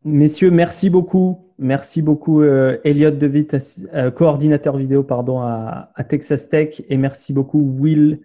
Messieurs, 0.04 0.50
merci 0.50 0.88
beaucoup. 0.88 1.50
Merci 1.58 2.00
beaucoup, 2.00 2.40
euh, 2.40 2.78
Elliot 2.84 3.10
DeWitt, 3.10 3.54
euh, 3.92 4.10
coordinateur 4.10 4.78
vidéo 4.78 5.02
pardon, 5.02 5.40
à, 5.42 5.92
Texas 6.08 6.48
Tech. 6.48 6.82
Et 6.88 6.96
merci 6.96 7.34
beaucoup, 7.34 7.60
Will 7.78 8.20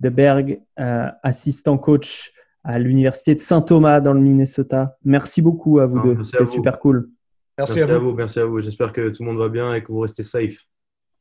DeBerg, 0.00 0.60
euh, 0.78 1.06
assistant 1.22 1.78
coach 1.78 2.32
à 2.64 2.78
l'Université 2.78 3.34
de 3.34 3.40
Saint-Thomas 3.40 4.00
dans 4.00 4.12
le 4.12 4.20
Minnesota. 4.20 4.96
Merci 5.04 5.42
beaucoup 5.42 5.78
à 5.78 5.86
vous 5.86 6.00
deux. 6.02 6.24
C'était 6.24 6.46
super 6.46 6.78
cool. 6.78 7.08
Merci, 7.56 7.80
à, 7.80 7.98
vous. 7.98 8.12
Merci 8.12 8.40
à 8.40 8.44
vous. 8.44 8.60
J'espère 8.60 8.92
que 8.92 9.10
tout 9.10 9.22
le 9.22 9.28
monde 9.28 9.38
va 9.38 9.48
bien 9.48 9.74
et 9.74 9.82
que 9.82 9.88
vous 9.88 10.00
restez 10.00 10.22
safe. 10.22 10.66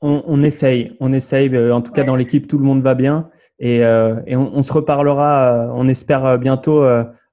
On, 0.02 0.42
essaye. 0.44 0.96
On 1.02 1.12
essaye. 1.12 1.56
En 1.72 1.82
tout 1.82 1.92
cas, 1.92 2.06
dans 2.06 2.16
l'équipe, 2.16 2.48
tout 2.48 2.58
le 2.58 2.64
monde 2.64 2.82
va 2.82 2.96
bien. 2.96 3.30
Et, 3.60 3.86
on, 3.86 4.64
se 4.64 4.72
reparlera, 4.72 5.70
on 5.74 5.88
espère 5.90 6.38
bientôt 6.38 6.86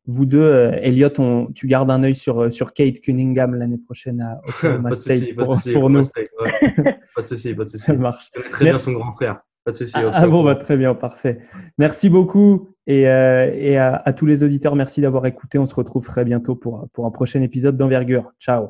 vous 0.06 0.24
deux, 0.24 0.40
euh, 0.40 0.78
Elliot, 0.80 1.10
tu 1.54 1.66
gardes 1.66 1.90
un 1.90 2.02
œil 2.02 2.14
sur, 2.14 2.42
euh, 2.42 2.50
sur 2.50 2.72
Kate 2.72 3.00
Cunningham 3.00 3.54
l'année 3.54 3.78
prochaine 3.78 4.20
à 4.20 4.40
Oklahoma 4.48 4.92
State 4.92 5.34
pour, 5.34 5.56
pour, 5.72 5.90
nous. 5.90 6.02
pas 7.14 7.22
de 7.22 7.26
souci, 7.26 7.54
pas 7.54 7.64
de 7.64 7.68
souci. 7.68 7.84
Ça 7.84 7.94
marche. 7.94 8.30
très 8.50 8.64
bien 8.66 8.78
son 8.78 8.92
grand 8.92 9.12
frère. 9.12 9.40
Pas 9.66 9.72
de 9.72 9.76
souci. 9.78 9.94
Ah, 9.96 10.10
ah 10.12 10.26
bon, 10.28 10.44
bah, 10.44 10.54
très 10.54 10.76
bien, 10.76 10.94
parfait. 10.94 11.40
Merci 11.76 12.08
beaucoup 12.08 12.70
et, 12.86 13.08
euh, 13.08 13.50
et 13.52 13.76
à, 13.76 13.96
à, 13.96 14.12
tous 14.12 14.24
les 14.24 14.44
auditeurs, 14.44 14.76
merci 14.76 15.00
d'avoir 15.00 15.26
écouté. 15.26 15.58
On 15.58 15.66
se 15.66 15.74
retrouve 15.74 16.06
très 16.06 16.24
bientôt 16.24 16.54
pour, 16.54 16.88
pour 16.92 17.04
un 17.04 17.10
prochain 17.10 17.42
épisode 17.42 17.76
d'envergure. 17.76 18.32
Ciao. 18.38 18.68